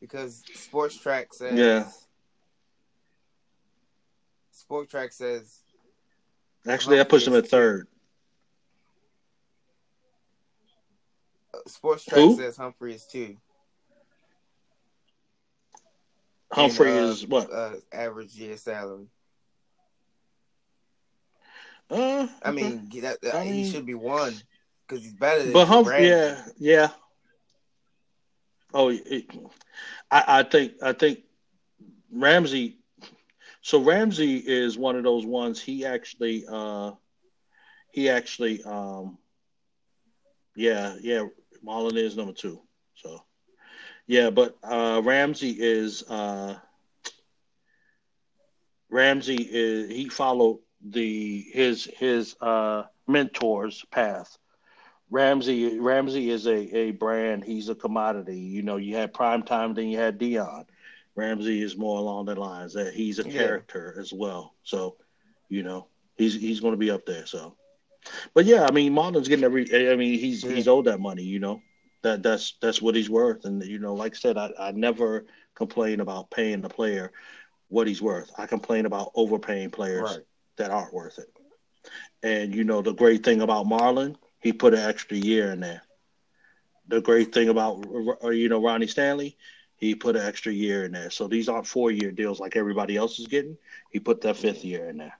because 0.00 0.42
Spotrac 0.54 1.32
says 1.32 1.58
Yeah. 1.58 1.88
Spotrac 4.70 5.12
says 5.12 5.60
Actually, 6.68 7.00
I 7.00 7.04
pushed 7.04 7.26
him 7.26 7.34
at 7.34 7.48
third. 7.48 7.88
uh, 11.54 11.58
Spotrac 11.68 12.12
Who? 12.14 12.36
says 12.36 12.56
Humphrey 12.56 12.94
is 12.94 13.06
two. 13.06 13.36
Humphrey 16.52 16.90
in, 16.90 17.04
uh, 17.04 17.06
is 17.08 17.26
what? 17.26 17.52
Uh, 17.52 17.72
average 17.92 18.34
year 18.34 18.56
salary. 18.56 19.06
Uh, 21.90 22.28
I 22.44 22.50
mean, 22.52 22.88
that, 23.00 23.18
I 23.34 23.44
he 23.44 23.50
mean- 23.50 23.72
should 23.72 23.86
be 23.86 23.94
one 23.94 24.34
because 24.86 25.02
he's 25.02 25.14
better 25.14 25.42
than 25.44 25.52
but 25.52 25.66
Humphrey, 25.66 26.06
yeah, 26.08 26.44
yeah. 26.58 26.88
Oh, 28.72 28.90
it, 28.90 29.24
I, 30.10 30.24
I 30.28 30.42
think 30.44 30.74
I 30.82 30.92
think 30.92 31.20
Ramsey. 32.12 32.76
So 33.62 33.80
Ramsey 33.82 34.36
is 34.36 34.78
one 34.78 34.96
of 34.96 35.04
those 35.04 35.26
ones. 35.26 35.60
He 35.60 35.84
actually, 35.84 36.44
uh, 36.48 36.92
he 37.92 38.08
actually, 38.08 38.62
um, 38.64 39.18
yeah, 40.56 40.96
yeah. 41.00 41.24
Marlon 41.64 41.96
is 41.96 42.16
number 42.16 42.32
two. 42.32 42.60
So, 42.94 43.20
yeah, 44.06 44.30
but 44.30 44.56
uh, 44.62 45.00
Ramsey 45.04 45.50
is 45.58 46.02
uh, 46.08 46.56
Ramsey 48.90 49.36
is 49.50 49.90
he 49.90 50.08
followed 50.08 50.60
the 50.82 51.42
his 51.52 51.84
his 51.98 52.36
uh, 52.40 52.84
mentor's 53.08 53.84
path. 53.90 54.38
Ramsey 55.10 55.78
Ramsey 55.78 56.30
is 56.30 56.46
a, 56.46 56.76
a 56.76 56.90
brand. 56.92 57.44
He's 57.44 57.68
a 57.68 57.74
commodity. 57.74 58.38
You 58.38 58.62
know, 58.62 58.76
you 58.76 58.96
had 58.96 59.14
prime 59.14 59.42
time, 59.42 59.74
then 59.74 59.88
you 59.88 59.98
had 59.98 60.18
Deion. 60.18 60.66
Ramsey 61.20 61.62
is 61.62 61.76
more 61.76 61.98
along 61.98 62.26
the 62.26 62.34
lines 62.34 62.74
that 62.74 62.94
he's 62.94 63.18
a 63.18 63.24
Yeah. 63.24 63.38
character 63.38 63.96
as 64.00 64.12
well. 64.12 64.54
So, 64.64 64.96
you 65.48 65.62
know, 65.62 65.88
he's 66.16 66.34
he's 66.34 66.60
going 66.60 66.72
to 66.72 66.78
be 66.78 66.90
up 66.90 67.06
there. 67.06 67.26
So, 67.26 67.56
but 68.34 68.44
yeah, 68.46 68.66
I 68.66 68.72
mean, 68.72 68.92
Marlon's 68.94 69.28
getting 69.28 69.44
every. 69.44 69.64
I 69.92 69.96
mean, 69.96 70.18
he's 70.18 70.42
Yeah. 70.44 70.52
he's 70.52 70.68
owed 70.68 70.86
that 70.86 71.00
money. 71.00 71.22
You 71.24 71.40
know, 71.40 71.62
that 72.02 72.22
that's 72.22 72.54
that's 72.60 72.82
what 72.82 72.94
he's 72.94 73.10
worth. 73.10 73.44
And 73.44 73.62
you 73.64 73.78
know, 73.78 73.94
like 73.94 74.14
I 74.14 74.18
said, 74.18 74.36
I, 74.38 74.50
I 74.58 74.70
never 74.72 75.26
complain 75.54 76.00
about 76.00 76.30
paying 76.30 76.60
the 76.62 76.68
player 76.68 77.12
what 77.68 77.86
he's 77.86 78.02
worth. 78.02 78.30
I 78.38 78.46
complain 78.46 78.86
about 78.86 79.12
overpaying 79.14 79.70
players 79.70 80.02
Right. 80.16 80.24
that 80.56 80.70
aren't 80.70 80.94
worth 80.94 81.18
it. 81.18 81.28
And 82.22 82.54
you 82.54 82.64
know, 82.64 82.82
the 82.82 82.94
great 82.94 83.24
thing 83.24 83.40
about 83.42 83.66
Marlon, 83.66 84.16
he 84.40 84.52
put 84.52 84.74
an 84.74 84.80
extra 84.80 85.16
year 85.16 85.52
in 85.52 85.60
there. 85.60 85.82
The 86.88 87.00
great 87.00 87.32
thing 87.32 87.48
about 87.48 87.84
you 88.32 88.48
know 88.48 88.62
Ronnie 88.62 88.86
Stanley, 88.88 89.36
he 89.80 89.94
put 89.94 90.14
an 90.14 90.22
extra 90.26 90.52
year 90.52 90.84
in 90.84 90.92
there. 90.92 91.10
So 91.10 91.26
these 91.26 91.48
aren't 91.48 91.66
four 91.66 91.90
year 91.90 92.12
deals 92.12 92.38
like 92.38 92.54
everybody 92.54 92.96
else 92.96 93.18
is 93.18 93.26
getting. 93.26 93.56
He 93.90 93.98
put 93.98 94.20
that 94.20 94.36
fifth 94.36 94.64
year 94.64 94.88
in 94.88 94.98
there, 94.98 95.18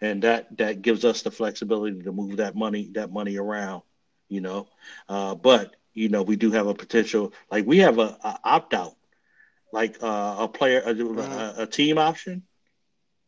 and 0.00 0.22
that 0.22 0.56
that 0.56 0.82
gives 0.82 1.04
us 1.04 1.22
the 1.22 1.30
flexibility 1.30 2.02
to 2.02 2.12
move 2.12 2.38
that 2.38 2.56
money 2.56 2.88
that 2.94 3.12
money 3.12 3.36
around. 3.36 3.82
You 4.28 4.40
know, 4.40 4.68
uh, 5.08 5.34
but 5.34 5.76
you 5.94 6.08
know 6.08 6.22
we 6.22 6.36
do 6.36 6.50
have 6.50 6.66
a 6.66 6.74
potential 6.74 7.32
like 7.50 7.66
we 7.66 7.78
have 7.78 7.98
a, 7.98 8.18
a 8.24 8.38
opt 8.42 8.72
out, 8.74 8.96
like 9.72 10.02
uh, 10.02 10.36
a 10.40 10.48
player 10.48 10.82
a, 10.84 10.94
a, 10.94 11.54
a 11.62 11.66
team 11.66 11.98
option 11.98 12.42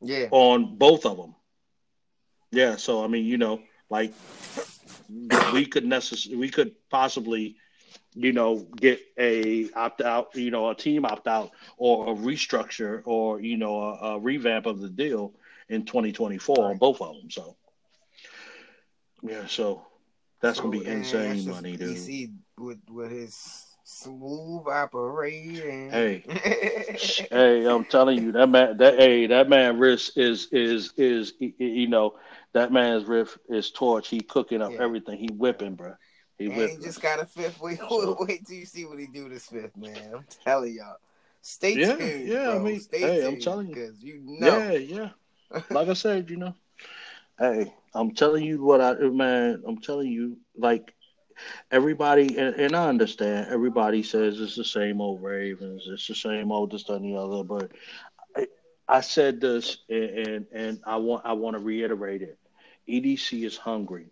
Yeah. 0.03 0.29
on 0.31 0.77
both 0.77 1.05
of 1.07 1.17
them. 1.19 1.35
Yeah, 2.53 2.77
so 2.77 3.05
I 3.05 3.07
mean, 3.09 3.27
you 3.27 3.39
know, 3.39 3.61
like 3.91 4.13
we 5.53 5.67
could 5.67 5.85
necess- 5.85 6.35
we 6.35 6.49
could 6.51 6.75
possibly, 6.91 7.57
you 8.15 8.33
know, 8.33 8.59
get 8.59 9.01
a 9.19 9.71
opt 9.73 10.01
out, 10.01 10.35
you 10.35 10.51
know, 10.51 10.69
a 10.71 10.75
team 10.75 11.05
opt 11.05 11.27
out 11.29 11.51
or 11.77 12.13
a 12.13 12.15
restructure 12.17 13.03
or 13.05 13.41
you 13.41 13.57
know 13.57 13.81
a, 13.81 14.15
a 14.15 14.19
revamp 14.19 14.67
of 14.67 14.81
the 14.81 14.89
deal 14.89 15.33
in 15.69 15.85
2024 15.85 16.71
on 16.71 16.79
both 16.79 17.01
of 17.01 17.17
them. 17.17 17.31
So 17.31 17.57
yeah, 19.23 19.47
so 19.47 19.83
that's 20.41 20.59
So, 20.59 20.65
gonna 20.65 20.73
be 20.73 20.87
insane 20.87 21.47
money, 21.47 21.77
dude. 21.77 21.97
DC 21.97 22.31
with 22.59 22.79
with 22.91 23.11
his 23.11 23.67
smooth 23.85 24.67
operating. 24.69 25.91
Hey. 25.91 26.25
hey, 27.31 27.65
I'm 27.67 27.85
telling 27.85 28.23
you, 28.23 28.33
that 28.33 28.49
man, 28.49 28.77
that 28.79 28.99
hey, 28.99 29.27
that 29.27 29.49
man 29.49 29.79
wrist 29.79 30.17
is 30.17 30.49
is 30.53 30.93
is 30.97 31.35
you 31.39 31.89
know 31.89 32.15
that 32.53 32.73
man's 32.73 33.05
riff 33.05 33.39
is 33.49 33.71
torch. 33.71 34.09
He 34.09 34.21
cooking 34.21 34.63
up 34.63 34.73
Yeah. 34.73 34.81
everything. 34.81 35.19
He 35.19 35.29
whipping, 35.29 35.75
bro. 35.75 35.95
He 36.41 36.47
And 36.47 36.71
he 36.71 36.77
just 36.83 37.03
got 37.03 37.21
a 37.21 37.27
fifth. 37.27 37.61
Wait, 37.61 37.79
wait 37.91 38.47
till 38.47 38.57
you 38.57 38.65
see 38.65 38.87
what 38.87 38.99
he 38.99 39.07
do 39.07 39.29
this 39.29 39.47
fifth, 39.47 39.77
man. 39.77 40.15
I'm 40.15 40.25
telling 40.45 40.75
y'all. 40.75 40.97
Stay 41.43 41.77
Yeah, 41.77 41.97
tuned. 41.97 42.29
yeah, 42.29 42.51
I 42.51 42.55
bro. 42.55 42.65
mean, 42.65 42.81
Stay 42.81 43.01
hey, 43.01 43.23
I'm 43.27 43.35
tuned, 43.35 43.43
telling 43.43 43.69
you. 43.69 43.75
because 43.75 44.03
you 44.03 44.21
know. 44.25 44.63
Yeah, 44.63 44.73
yeah. 44.73 45.09
Like 45.71 45.89
I 45.89 45.95
said, 45.95 46.31
you 46.31 46.37
know, 46.39 46.55
hey, 47.39 47.75
I'm 47.95 48.15
telling 48.15 48.45
you 48.45 48.65
what 48.65 48.81
I 48.81 48.95
man. 48.95 49.63
I'm 49.67 49.79
telling 49.79 50.09
you, 50.11 50.39
like 50.57 50.95
everybody, 51.71 52.39
and, 52.39 52.55
and 52.57 52.75
I 52.75 52.89
understand. 52.89 53.49
Everybody 53.51 54.03
says 54.03 54.41
it's 54.41 54.57
the 54.57 54.65
same 54.65 55.01
old 55.01 55.23
Ravens. 55.23 55.87
It's 55.89 56.07
the 56.07 56.15
same 56.15 56.53
old 56.53 56.73
this, 56.73 56.89
and 56.89 57.05
the 57.05 57.17
other. 57.17 57.45
But 57.45 57.73
I, 58.37 58.47
I 58.89 59.01
said 59.01 59.41
this, 59.41 59.79
and, 59.89 60.11
and 60.29 60.47
and 60.53 60.81
I 60.87 60.97
want 60.97 61.25
I 61.27 61.33
want 61.35 61.57
to 61.57 61.61
reiterate 61.63 62.23
it. 62.23 62.39
EDC 62.89 63.45
is 63.45 63.57
hungry. 63.57 64.07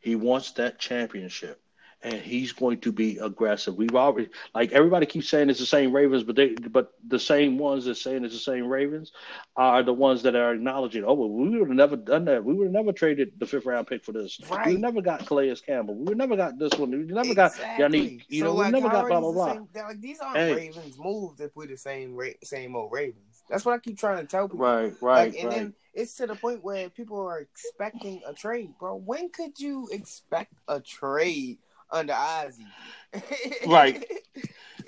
He 0.00 0.16
wants 0.16 0.52
that 0.52 0.78
championship. 0.78 1.60
And 2.02 2.14
he's 2.14 2.52
going 2.52 2.80
to 2.80 2.92
be 2.92 3.18
aggressive. 3.18 3.74
We've 3.76 3.94
already 3.94 4.30
like 4.54 4.72
everybody 4.72 5.04
keeps 5.04 5.28
saying 5.28 5.50
it's 5.50 5.60
the 5.60 5.66
same 5.66 5.92
Ravens, 5.94 6.22
but 6.22 6.34
they 6.34 6.54
but 6.54 6.92
the 7.06 7.18
same 7.18 7.58
ones 7.58 7.84
that 7.84 7.96
saying 7.96 8.24
it's 8.24 8.32
the 8.32 8.40
same 8.40 8.66
Ravens 8.68 9.12
are 9.54 9.82
the 9.82 9.92
ones 9.92 10.22
that 10.22 10.34
are 10.34 10.54
acknowledging, 10.54 11.04
oh 11.04 11.12
well, 11.12 11.28
we 11.28 11.50
would 11.50 11.58
have 11.68 11.76
never 11.76 11.96
done 11.96 12.24
that. 12.24 12.42
We 12.42 12.54
would 12.54 12.68
have 12.68 12.72
never 12.72 12.92
traded 12.92 13.32
the 13.38 13.44
fifth 13.44 13.66
round 13.66 13.86
pick 13.86 14.02
for 14.02 14.12
this. 14.12 14.40
We 14.40 14.56
Right. 14.56 14.66
have 14.70 14.80
never 14.80 15.02
got 15.02 15.26
Calais 15.26 15.54
Campbell. 15.56 15.94
We 15.94 16.14
never 16.14 16.36
got 16.36 16.58
this 16.58 16.72
one. 16.78 16.90
We 16.90 17.04
never 17.04 17.34
got 17.34 17.52
Yannick. 17.52 18.22
You 18.28 18.40
So, 18.40 18.46
know, 18.46 18.54
like, 18.54 18.66
we 18.72 18.80
never 18.80 18.88
got 18.88 19.06
blah 19.06 19.16
are 19.18 19.20
blah 19.20 19.28
the 19.28 19.34
blah. 19.34 19.52
same- 19.52 19.68
like, 19.86 20.00
these 20.00 20.20
aren't. 20.20 20.56
Ravens 20.56 20.98
moves 20.98 21.38
if 21.42 21.54
we're 21.54 21.66
the 21.66 21.76
same 21.76 22.18
same 22.42 22.76
old 22.76 22.92
Ravens. 22.92 23.29
That's 23.50 23.64
what 23.64 23.74
I 23.74 23.78
keep 23.78 23.98
trying 23.98 24.18
to 24.18 24.26
tell 24.26 24.48
people. 24.48 24.64
Right, 24.64 24.94
right, 25.02 25.32
Like, 25.32 25.38
and 25.40 25.48
right. 25.48 25.56
then 25.56 25.74
it's 25.92 26.14
to 26.16 26.26
the 26.26 26.36
point 26.36 26.62
where 26.64 26.88
people 26.88 27.20
are 27.20 27.40
expecting 27.40 28.22
a 28.26 28.32
trade, 28.32 28.70
bro. 28.78 28.94
When 28.96 29.28
could 29.30 29.58
you 29.58 29.88
expect 29.92 30.52
a 30.68 30.80
trade 30.80 31.58
under 31.90 32.14
Ozzie? 32.14 32.66
Right. 33.66 34.06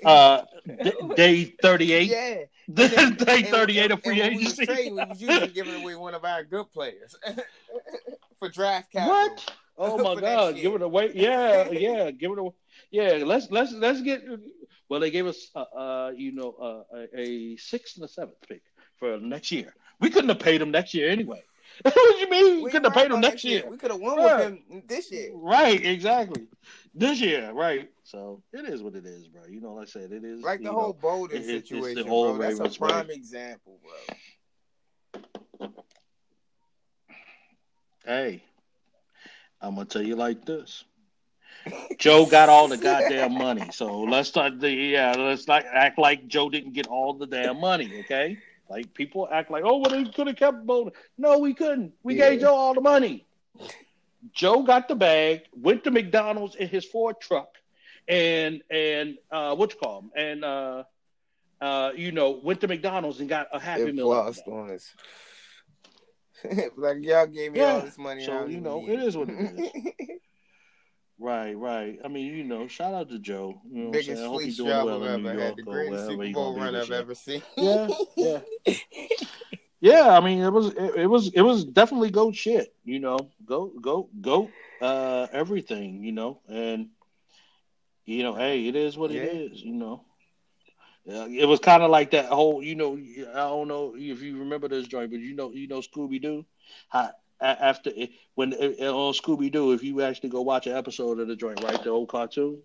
uh, 0.05 0.43
d- 0.65 0.91
day 1.15 1.43
thirty-eight. 1.61 2.09
yeah. 2.09 2.43
day 2.73 2.89
And- 2.97 3.19
thirty-eight 3.19 3.91
of 3.91 4.01
free 4.03 4.21
and 4.21 4.29
when 4.31 4.37
we 4.39 4.43
was 4.45 4.53
agency. 4.59 4.65
trading, 4.65 4.95
we 4.95 5.05
was 5.05 5.21
usually 5.21 5.47
giving 5.49 5.81
away 5.81 5.95
one 5.95 6.13
of 6.15 6.23
our 6.23 6.43
good 6.45 6.71
players 6.71 7.15
for 8.39 8.49
draft 8.49 8.91
capital. 8.91 9.13
What? 9.13 9.53
Oh 9.77 9.97
my 10.15 10.21
God! 10.21 10.55
Give 10.55 10.73
it 10.75 10.81
away. 10.81 11.11
Yeah, 11.15 11.69
yeah. 11.71 12.11
Give 12.11 12.31
it 12.31 12.37
away. 12.39 12.51
Yeah. 12.91 13.23
Let's 13.25 13.49
let's 13.51 13.73
let's 13.73 14.01
get. 14.01 14.23
Well, 14.89 14.99
they 14.99 15.11
gave 15.11 15.25
us, 15.27 15.49
uh, 15.55 15.61
uh 15.61 16.11
you 16.15 16.31
know, 16.33 16.51
uh, 16.51 16.97
a, 16.97 17.19
a 17.19 17.57
sixth 17.57 17.95
and 17.97 18.05
a 18.05 18.07
seventh 18.07 18.37
pick 18.47 18.61
for 18.97 19.17
next 19.17 19.51
year. 19.51 19.73
We 19.99 20.09
couldn't 20.09 20.29
have 20.29 20.39
paid 20.39 20.61
him 20.61 20.71
next 20.71 20.93
year 20.93 21.09
anyway. 21.09 21.43
what 21.81 21.93
do 21.95 22.17
you 22.17 22.29
mean? 22.29 22.55
We 22.57 22.63
We 22.63 22.71
couldn't 22.71 22.91
have 22.91 22.93
paid 22.93 23.11
him 23.11 23.21
next 23.21 23.43
year. 23.43 23.63
We 23.67 23.77
could 23.77 23.91
have 23.91 23.99
won 23.99 24.19
Yeah. 24.19 24.35
with 24.35 24.45
him 24.45 24.83
this 24.85 25.11
year. 25.11 25.31
Right. 25.33 25.83
Exactly. 25.83 26.47
This 26.93 27.19
year. 27.19 27.51
Right. 27.51 27.89
So 28.03 28.43
it 28.51 28.65
is 28.65 28.83
what 28.83 28.95
it 28.95 29.05
is, 29.05 29.27
bro. 29.27 29.43
You 29.49 29.61
know, 29.61 29.73
like 29.73 29.87
I 29.87 29.91
said, 29.91 30.11
it 30.11 30.23
is 30.23 30.41
Like 30.41 30.59
the 30.59 30.65
know, 30.65 30.73
whole 30.73 30.93
Boldin 30.93 31.35
it- 31.35 31.49
it's 31.49 31.69
situation, 31.69 32.07
whole 32.07 32.35
bro. 32.35 32.53
That's 32.53 32.75
a 32.75 32.79
prime 32.79 33.07
way. 33.07 33.13
example, 33.15 33.79
bro. 33.81 35.69
Hey, 38.05 38.43
I'm 39.61 39.75
gonna 39.75 39.85
tell 39.85 40.01
you 40.01 40.17
like 40.17 40.45
this. 40.45 40.83
Joe 41.97 42.25
got 42.25 42.49
all 42.49 42.67
the 42.67 42.77
goddamn 42.89 43.33
money, 43.33 43.69
so 43.71 44.01
let's 44.01 44.29
start 44.29 44.59
the 44.59 44.71
yeah. 44.71 45.13
Let's 45.13 45.47
not 45.47 45.65
act 45.65 45.97
like 45.97 46.27
Joe 46.27 46.49
didn't 46.49 46.73
get 46.73 46.87
all 46.87 47.13
the 47.13 47.27
damn 47.27 47.59
money, 47.59 47.91
okay? 48.01 48.37
Like 48.69 48.93
people 48.93 49.27
act 49.31 49.51
like, 49.51 49.63
oh, 49.65 49.77
well, 49.77 49.91
they 49.91 50.03
could 50.05 50.27
have 50.27 50.35
kept 50.35 50.65
Boldin. 50.65 50.93
No, 51.17 51.39
we 51.39 51.53
couldn't. 51.53 51.93
We 52.03 52.15
Yeah. 52.15 52.31
gave 52.31 52.41
Joe 52.41 52.55
all 52.55 52.73
the 52.73 52.81
money. 52.81 53.25
Joe 54.33 54.63
got 54.63 54.87
the 54.87 54.95
bag, 54.95 55.41
went 55.53 55.83
to 55.83 55.91
McDonald's 55.91 56.55
in 56.55 56.67
his 56.69 56.85
Ford 56.85 57.17
truck, 57.19 57.49
and 58.07 58.61
and 58.69 59.17
uh, 59.31 59.55
what 59.55 59.73
you 59.73 59.79
call 59.79 59.99
him, 60.01 60.11
and 60.15 60.45
uh, 60.45 60.83
uh, 61.61 61.91
you 61.95 62.11
know, 62.11 62.31
went 62.43 62.61
to 62.61 62.67
McDonald's 62.67 63.19
and 63.19 63.29
got 63.29 63.47
a 63.53 63.59
Happy 63.59 63.83
It 63.83 63.95
Meal. 63.95 64.09
lost 64.09 64.47
on 64.47 64.71
us. 64.71 64.93
like 66.77 66.97
y'all 67.03 67.27
gave 67.27 67.53
me 67.53 67.61
all 67.61 67.81
this 67.81 67.97
money. 67.97 68.25
So, 68.25 68.45
you 68.47 68.59
know, 68.59 68.85
it 68.87 68.99
is 68.99 69.15
what 69.15 69.29
it 69.29 69.71
Right, 71.19 71.53
right. 71.53 71.99
I 72.03 72.07
mean, 72.07 72.35
you 72.35 72.43
know, 72.43 72.67
shout 72.67 72.93
out 72.93 73.09
to 73.09 73.19
Joe. 73.19 73.61
You 73.69 73.75
know 73.75 73.81
what 73.81 73.85
I'm 73.85 73.91
Biggest 73.91 74.21
saying? 74.21 74.35
I 74.35 74.43
he's 74.43 74.57
doing 74.57 74.69
job 74.69 74.85
well 74.85 75.03
I've 75.03 75.25
ever 75.25 75.39
had. 75.39 75.55
The 75.57 75.61
greatest 75.63 76.07
Super 76.07 76.31
Bowl 76.31 76.57
run 76.57 76.75
I've 76.75 76.91
ever 76.91 77.15
seen. 77.15 77.41
Yeah, 77.57 77.87
yeah. 78.17 78.39
Yeah, 79.83 80.17
I 80.17 80.21
mean, 80.21 80.39
it 80.39 80.49
was 80.49 80.67
it, 80.67 80.95
it 80.95 81.07
was 81.07 81.27
it 81.33 81.41
was 81.41 81.65
definitely 81.65 82.09
goat 82.09 82.35
shit. 82.35 82.73
You 82.85 83.01
know, 83.01 83.19
goat 83.45 83.81
goat 83.81 84.09
goat 84.21 84.49
uh 84.81 85.27
everything. 85.33 86.05
You 86.05 86.13
know, 86.13 86.39
and 86.47 86.87
you 88.05 88.23
know, 88.23 88.33
hey, 88.33 88.65
it 88.65 88.77
is 88.77 88.97
what 88.97 89.11
Yeah. 89.11 89.23
it 89.23 89.51
is. 89.51 89.61
You 89.61 89.73
know. 89.73 90.05
Yeah, 91.03 91.25
it 91.25 91.45
was 91.49 91.59
kind 91.59 91.83
of 91.83 91.91
like 91.91 92.11
that 92.11 92.27
whole, 92.27 92.63
you 92.63 92.75
know. 92.75 92.97
I 92.97 93.33
don't 93.33 93.67
know 93.67 93.93
if 93.97 94.21
you 94.21 94.39
remember 94.39 94.69
this 94.69 94.87
joint, 94.87 95.11
but 95.11 95.19
you 95.19 95.35
know, 95.35 95.51
you 95.51 95.67
know 95.67 95.81
Scooby 95.81 96.21
Doo. 96.21 96.45
How 96.87 97.11
after 97.43 97.91
when 98.35 98.53
on 98.53 99.13
Scooby 99.13 99.51
Doo, 99.51 99.71
if 99.73 99.83
you 99.83 100.01
actually 100.01 100.29
go 100.29 100.41
watch 100.41 100.67
an 100.67 100.75
episode 100.75 101.19
of 101.19 101.27
the 101.27 101.35
joint, 101.35 101.63
right, 101.63 101.81
the 101.83 101.89
old 101.89 102.09
cartoon, 102.09 102.61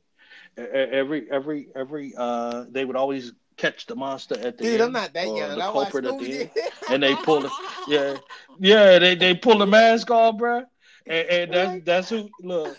every 0.57 1.31
every 1.31 1.69
every 1.75 2.15
uh, 2.17 2.65
they 2.71 2.85
would 2.85 2.97
always 2.97 3.33
catch 3.57 3.87
the 3.87 3.97
monster 3.97 4.39
at 4.39 4.57
the 4.57 4.65
Dude, 4.65 4.75
end, 4.75 4.83
I'm 4.83 4.93
not 4.93 5.13
that 5.15 5.27
young. 5.27 5.59
the 5.59 5.65
I 5.65 5.73
culprit 5.73 6.05
at 6.05 6.19
the 6.19 6.41
end, 6.41 6.51
and 6.91 7.03
they 7.03 7.15
pull 7.17 7.41
the 7.41 7.51
yeah 7.89 8.17
yeah 8.61 8.99
they 8.99 9.15
they 9.15 9.35
pull 9.35 9.59
the 9.59 9.67
mask 9.67 10.11
off, 10.11 10.37
bruh. 10.37 10.65
and, 11.07 11.29
and 11.29 11.53
that's 11.53 11.85
that's 11.85 12.11
who 12.11 12.29
look. 12.41 12.77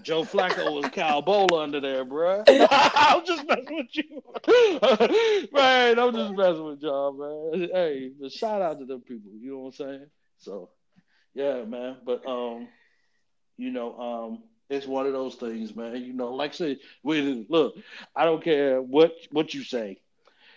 Joe 0.00 0.22
Flacco 0.24 0.80
was 0.80 0.90
Kyle 0.90 1.22
Boller 1.22 1.62
under 1.62 1.78
there, 1.78 2.02
bruh. 2.02 2.42
I'm 2.48 3.26
just 3.26 3.46
messing 3.46 3.76
with 3.76 3.94
you. 3.94 4.22
right, 5.52 5.98
I'm 5.98 6.14
just 6.14 6.32
messing 6.32 6.64
with 6.64 6.80
y'all, 6.80 7.12
man. 7.52 7.68
Hey, 7.70 8.10
but 8.18 8.32
shout 8.32 8.62
out 8.62 8.78
to 8.78 8.86
them 8.86 9.02
people, 9.02 9.30
you 9.38 9.50
know 9.50 9.58
what 9.58 9.66
I'm 9.66 9.72
saying? 9.72 10.06
So 10.38 10.70
yeah, 11.34 11.64
man. 11.64 11.96
But 12.04 12.26
um, 12.26 12.68
you 13.56 13.70
know, 13.70 13.98
um, 13.98 14.42
it's 14.68 14.86
one 14.86 15.06
of 15.06 15.12
those 15.12 15.36
things, 15.36 15.74
man. 15.74 15.96
You 16.02 16.12
know, 16.12 16.32
like 16.34 16.52
I 16.52 16.54
said, 16.54 16.78
we 17.02 17.46
look, 17.48 17.74
I 18.14 18.24
don't 18.24 18.42
care 18.42 18.80
what 18.80 19.12
what 19.30 19.54
you 19.54 19.62
say. 19.64 19.98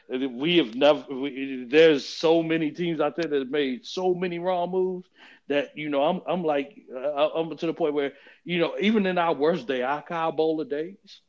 We 0.10 0.58
have 0.58 0.76
never. 0.76 1.04
We, 1.14 1.66
there's 1.70 2.06
so 2.06 2.44
many 2.44 2.72
teams 2.72 3.00
out 3.00 3.16
there 3.16 3.28
that 3.28 3.40
have 3.40 3.50
made 3.50 3.86
so 3.86 4.14
many 4.14 4.40
wrong 4.40 4.72
moves 4.72 5.08
that 5.48 5.78
you 5.78 5.90
know. 5.90 6.04
I'm 6.04 6.22
I'm 6.28 6.44
like 6.44 6.78
I'm 6.94 7.56
to 7.58 7.66
the 7.66 7.74
point 7.74 7.94
where 7.94 8.14
you 8.44 8.60
know 8.60 8.76
even 8.80 9.06
in 9.06 9.18
our 9.18 9.34
worst 9.34 9.68
day, 9.68 9.82
our 9.82 10.02
Kyle 10.02 10.32
Boller 10.34 10.70
days, 10.70 11.22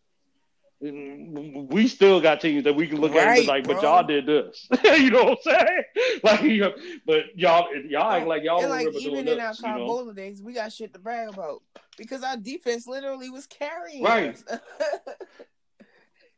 we 0.81 1.89
still 1.89 2.21
got 2.21 2.41
teams 2.41 2.65
that 2.65 2.75
we 2.75 2.87
can 2.87 3.01
look 3.01 3.13
at 3.15 3.19
and 3.27 3.35
be 3.35 3.41
Right, 3.41 3.47
like, 3.49 3.67
but 3.67 3.81
bro. 3.81 3.83
y'all 3.83 4.07
did 4.07 4.27
this. 4.27 4.69
you 4.85 5.11
know 5.11 5.25
what 5.25 5.39
I'm 5.47 5.59
saying? 5.59 5.83
Like, 6.23 6.43
you 6.43 6.61
know, 6.61 6.75
but 7.07 7.25
y'all 7.35 7.69
y'all 7.89 8.11
act 8.11 8.27
like 8.27 8.43
y'all 8.43 8.61
and 8.61 8.71
like 8.71 8.87
even 8.95 9.27
in 9.29 9.41
our 9.41 9.53
this. 9.53 9.61
You 9.63 9.69
know? 9.69 9.87
Boller 9.89 10.15
days, 10.15 10.43
we 10.43 10.53
got 10.53 10.73
shit 10.73 10.93
to 10.93 10.99
brag 10.99 11.29
about 11.31 11.63
because 11.97 12.23
our 12.23 12.37
defense 12.37 12.87
literally 12.87 13.31
was 13.31 13.47
carrying 13.47 14.03
Right. 14.03 14.35
us. 14.35 14.45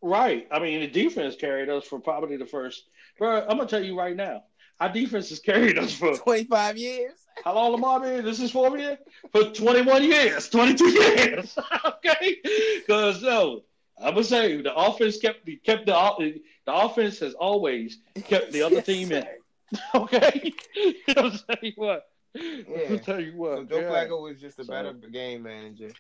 Right. 0.01 0.47
I 0.53 0.59
mean, 0.61 0.81
the 0.81 0.87
defense 0.87 1.35
carried 1.37 1.69
us 1.69 1.85
for 1.85 1.99
probably 1.99 2.37
the 2.37 2.47
first. 2.47 2.85
Bro, 3.19 3.43
I'm 3.49 3.57
gonna 3.57 3.67
tell 3.67 3.83
you 3.83 3.99
right 3.99 4.15
now, 4.15 4.45
our 4.79 4.93
defense 4.93 5.29
has 5.31 5.41
carried 5.41 5.77
us 5.79 5.93
for 5.93 6.17
Twenty 6.19 6.45
five 6.45 6.77
years. 6.77 7.15
how 7.45 7.55
long, 7.55 7.73
Lamar? 7.73 7.99
Man, 8.01 8.25
this 8.25 8.39
is 8.41 8.53
for 8.53 8.77
years 8.79 8.99
for 9.33 9.45
21 9.45 10.05
years, 10.05 10.49
22 10.49 10.89
years. 10.89 11.59
okay, 11.85 12.37
because 12.77 13.23
no, 13.23 13.63
I'm 14.01 14.15
gonna 14.15 14.25
say 14.25 14.61
the 14.61 14.75
offense 14.75 15.19
kept 15.19 15.49
kept 15.65 15.87
the 15.87 16.41
the 16.67 16.75
offense 16.75 17.19
has 17.21 17.35
always 17.35 17.99
kept 18.27 18.53
the 18.53 18.63
other 18.63 18.77
Yes, 18.77 18.87
team 18.93 19.13
in. 19.13 19.23
sir. 19.23 19.35
Okay, 19.95 20.53
I'm 21.17 21.31
tell 21.33 21.57
you 21.63 21.73
what. 21.77 22.07
Yeah. 22.35 22.63
I'll 22.91 22.99
tell 22.99 23.21
you 23.21 23.37
what. 23.37 23.57
So. 23.59 23.65
Joe 23.65 23.81
yeah. 23.81 23.91
Flacco 23.91 24.23
was 24.23 24.41
just 24.41 24.59
a 24.59 24.65
So- 24.65 24.73
better 24.73 24.93
game 24.95 25.43
manager, 25.43 25.91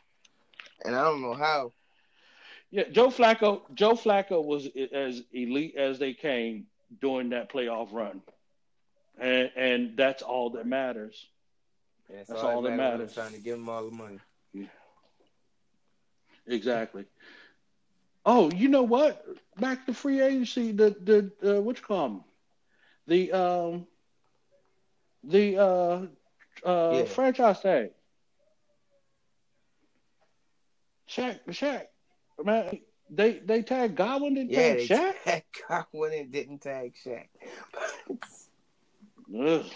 and 0.84 0.94
I 0.96 1.02
don't 1.04 1.20
know 1.22 1.34
how. 1.34 1.72
Yeah, 2.70 2.84
Joe 2.90 3.08
Flacco. 3.08 3.62
Joe 3.74 3.92
Flacco 3.92 4.44
was 4.44 4.68
as 4.92 5.22
elite 5.32 5.74
as 5.76 5.98
they 5.98 6.12
came 6.14 6.66
during 7.00 7.30
that 7.30 7.50
playoff 7.50 7.92
run, 7.92 8.22
and 9.18 9.50
and 9.56 9.96
that's 9.96 10.22
all 10.22 10.50
that 10.50 10.66
matters. 10.66 11.26
That's, 12.10 12.28
That's 12.28 12.42
all 12.42 12.62
that 12.62 12.70
mattered. 12.70 12.98
matters. 13.00 13.14
Trying 13.14 13.32
to 13.32 13.38
give 13.40 13.56
him 13.58 13.68
all 13.68 13.84
the 13.84 13.90
money. 13.94 14.18
Exactly. 16.46 17.04
Oh, 18.30 18.50
you 18.52 18.68
know 18.68 18.82
what? 18.82 19.24
Back 19.58 19.86
to 19.86 19.94
free 19.94 20.20
agency. 20.20 20.72
The 20.72 20.90
the 21.42 21.56
uh, 21.58 21.62
what 21.62 21.78
you 21.78 21.84
call 21.84 22.06
'em? 22.06 22.24
The 23.06 23.32
um 23.32 23.86
the 25.24 25.56
uh 25.58 26.06
uh 26.68 27.04
Yeah. 27.04 27.04
franchise 27.06 27.60
tag. 27.60 27.90
Shaq, 31.08 31.40
Shaq, 31.48 31.86
man. 32.44 32.80
They 33.10 33.38
they 33.38 33.62
tagged 33.62 33.96
Godwin. 33.96 34.34
Didn't 34.34 34.52
Yeah, 34.52 34.54
tag 34.54 34.76
they 34.76 34.88
Shaq. 34.88 35.14
tagged 35.24 35.46
Godwin 35.68 36.12
and 36.12 36.32
didn't 36.32 36.60
tag 36.60 36.94
Shaq. 37.04 37.28
Ugh. 39.40 39.66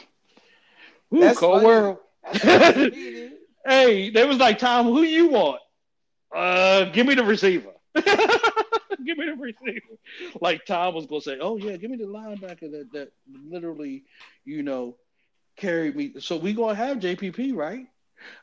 Ooh, 1.14 1.20
That's 1.20 1.34
cold 1.34 1.62
funny. 1.62 1.62
world. 1.62 1.98
That's 2.22 2.44
funny 2.44 2.74
to 2.74 2.86
me, 2.86 3.10
dude. 3.12 3.38
Hey, 3.66 4.10
they 4.10 4.24
was 4.24 4.38
like, 4.38 4.58
Tom, 4.58 4.86
who 4.86 5.02
you 5.02 5.28
want? 5.28 5.60
Uh, 6.34 6.86
give 6.86 7.06
me 7.06 7.14
the 7.14 7.24
receiver. 7.24 7.72
give 9.05 9.19
me 9.19 9.27
the 9.27 9.36
receiver. 9.39 9.98
Like 10.40 10.64
Tom 10.66 10.94
was 10.94 11.06
gonna 11.06 11.20
say, 11.20 11.39
oh 11.40 11.56
yeah, 11.56 11.77
give 11.77 11.90
me 11.90 11.97
the 11.97 12.05
linebacker 12.05 12.70
that 12.70 12.89
that 12.93 13.12
literally, 13.48 14.05
you 14.44 14.62
know, 14.62 14.97
carried 15.56 15.97
me. 15.97 16.14
So 16.20 16.36
we 16.36 16.52
gonna 16.52 16.74
have 16.74 16.98
JPP, 16.98 17.55
right? 17.55 17.86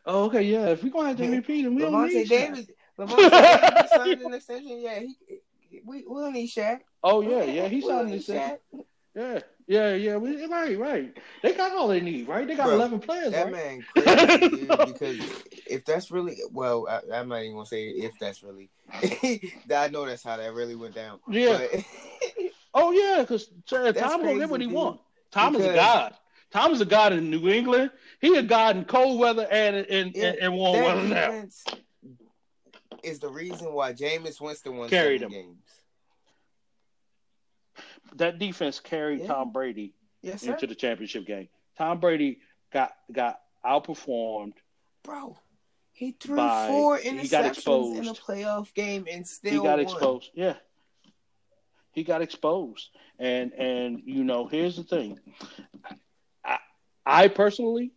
Oh, 0.06 0.26
okay, 0.26 0.44
yeah. 0.44 0.68
If 0.68 0.84
we 0.84 0.90
gonna 0.90 1.10
have 1.10 1.18
JPP, 1.18 1.64
then 1.64 1.76
we 1.76 1.82
don't 1.82 1.94
Lavonte 1.94 2.14
need 2.14 2.28
Shaq. 2.28 2.30
Davis. 2.30 2.68
Davis 2.98 3.90
signed 3.92 4.22
an 4.22 4.34
extension. 4.34 4.80
Yeah, 4.80 5.00
he, 5.00 5.16
we 5.86 6.06
we 6.08 6.22
don't 6.22 6.34
need 6.34 6.50
Shaq. 6.50 6.80
Oh 7.04 7.22
yeah, 7.22 7.44
yeah. 7.44 7.68
He 7.68 7.82
signed 7.82 8.10
his 8.10 8.26
second. 8.26 8.60
Yeah, 9.16 9.40
yeah, 9.70 9.94
yeah. 9.94 10.18
We, 10.18 10.46
right, 10.48 10.78
right. 10.78 11.18
They 11.44 11.54
got 11.54 11.72
all 11.72 11.88
they 11.88 12.02
need, 12.02 12.28
right? 12.28 12.46
They 12.46 12.56
got 12.56 12.66
Bro, 12.66 12.76
eleven 12.76 13.00
players, 13.00 13.32
That 13.32 13.46
right? 13.54 13.54
man 13.54 13.86
crazy, 14.40 14.50
dude. 14.66 14.68
Because 14.88 15.20
if 15.68 15.86
that's 15.86 16.12
really 16.12 16.38
well, 16.52 16.88
I, 16.90 17.00
I'm 17.18 17.30
not 17.30 17.44
even 17.44 17.54
gonna 17.54 17.66
say 17.66 17.88
if 17.90 18.12
that's 18.20 18.44
really. 18.44 18.70
I 18.92 19.88
know 19.92 20.06
that's 20.06 20.24
how 20.24 20.36
that 20.38 20.54
really 20.54 20.76
went 20.76 20.96
down. 20.96 21.20
Yeah. 21.30 21.66
Oh 22.72 22.92
yeah, 22.92 23.22
because 23.22 23.50
uh, 23.72 23.76
Tom 23.78 23.94
That's 23.94 24.16
gonna 24.18 24.38
get 24.38 24.48
what 24.50 24.62
he 24.62 24.68
want. 24.68 25.02
Tom 25.32 25.56
is 25.56 25.66
a 25.66 25.74
god. 25.74 26.14
Tom 26.52 26.72
is 26.72 26.82
a 26.82 26.86
god 26.86 27.14
in 27.14 27.32
New 27.32 27.50
England. 27.50 27.90
He 28.22 28.36
a 28.38 28.44
god 28.44 28.78
in 28.78 28.86
cold 28.86 29.20
weather 29.20 29.48
and 29.50 29.76
in 29.88 30.12
Yeah, 30.14 30.28
and, 30.28 30.38
and 30.38 30.54
warm 30.54 30.84
weather 30.84 31.04
now. 31.08 31.46
is 33.04 33.18
the 33.20 33.28
reason 33.30 33.74
why 33.74 33.94
Jameis 33.94 34.40
Winston 34.40 34.78
won 34.78 34.88
Carried 34.90 35.22
seven 35.22 35.34
him. 35.36 35.42
games. 35.48 35.79
That 38.16 38.40
defense 38.40 38.80
carried 38.80 39.22
Yeah. 39.22 39.28
Tom 39.28 39.52
Brady 39.52 39.94
Yes, 40.22 40.44
into 40.44 40.68
the 40.68 40.76
championship 40.76 41.26
game. 41.26 41.48
Tom 41.78 42.00
Brady 42.00 42.40
got 42.72 42.94
got 43.12 43.40
outperformed. 43.66 44.54
Bro, 45.04 45.38
he 45.94 46.12
threw 46.12 46.36
By- 46.38 46.68
four 46.68 46.98
interceptions 47.00 47.98
in 47.98 48.08
a 48.08 48.14
playoff 48.14 48.74
game 48.74 49.06
and 49.10 49.26
still 49.28 49.52
he 49.52 49.58
got 49.58 49.78
won. 49.78 49.80
exposed. 49.80 50.32
Yeah, 50.34 50.56
he 51.92 52.04
got 52.04 52.22
exposed. 52.22 52.90
And 53.18 53.54
and 53.54 54.02
you 54.06 54.24
know, 54.24 54.46
here's 54.48 54.76
the 54.76 54.84
thing. 54.84 55.20
I, 56.44 56.60
I 57.06 57.28
personally, 57.30 57.92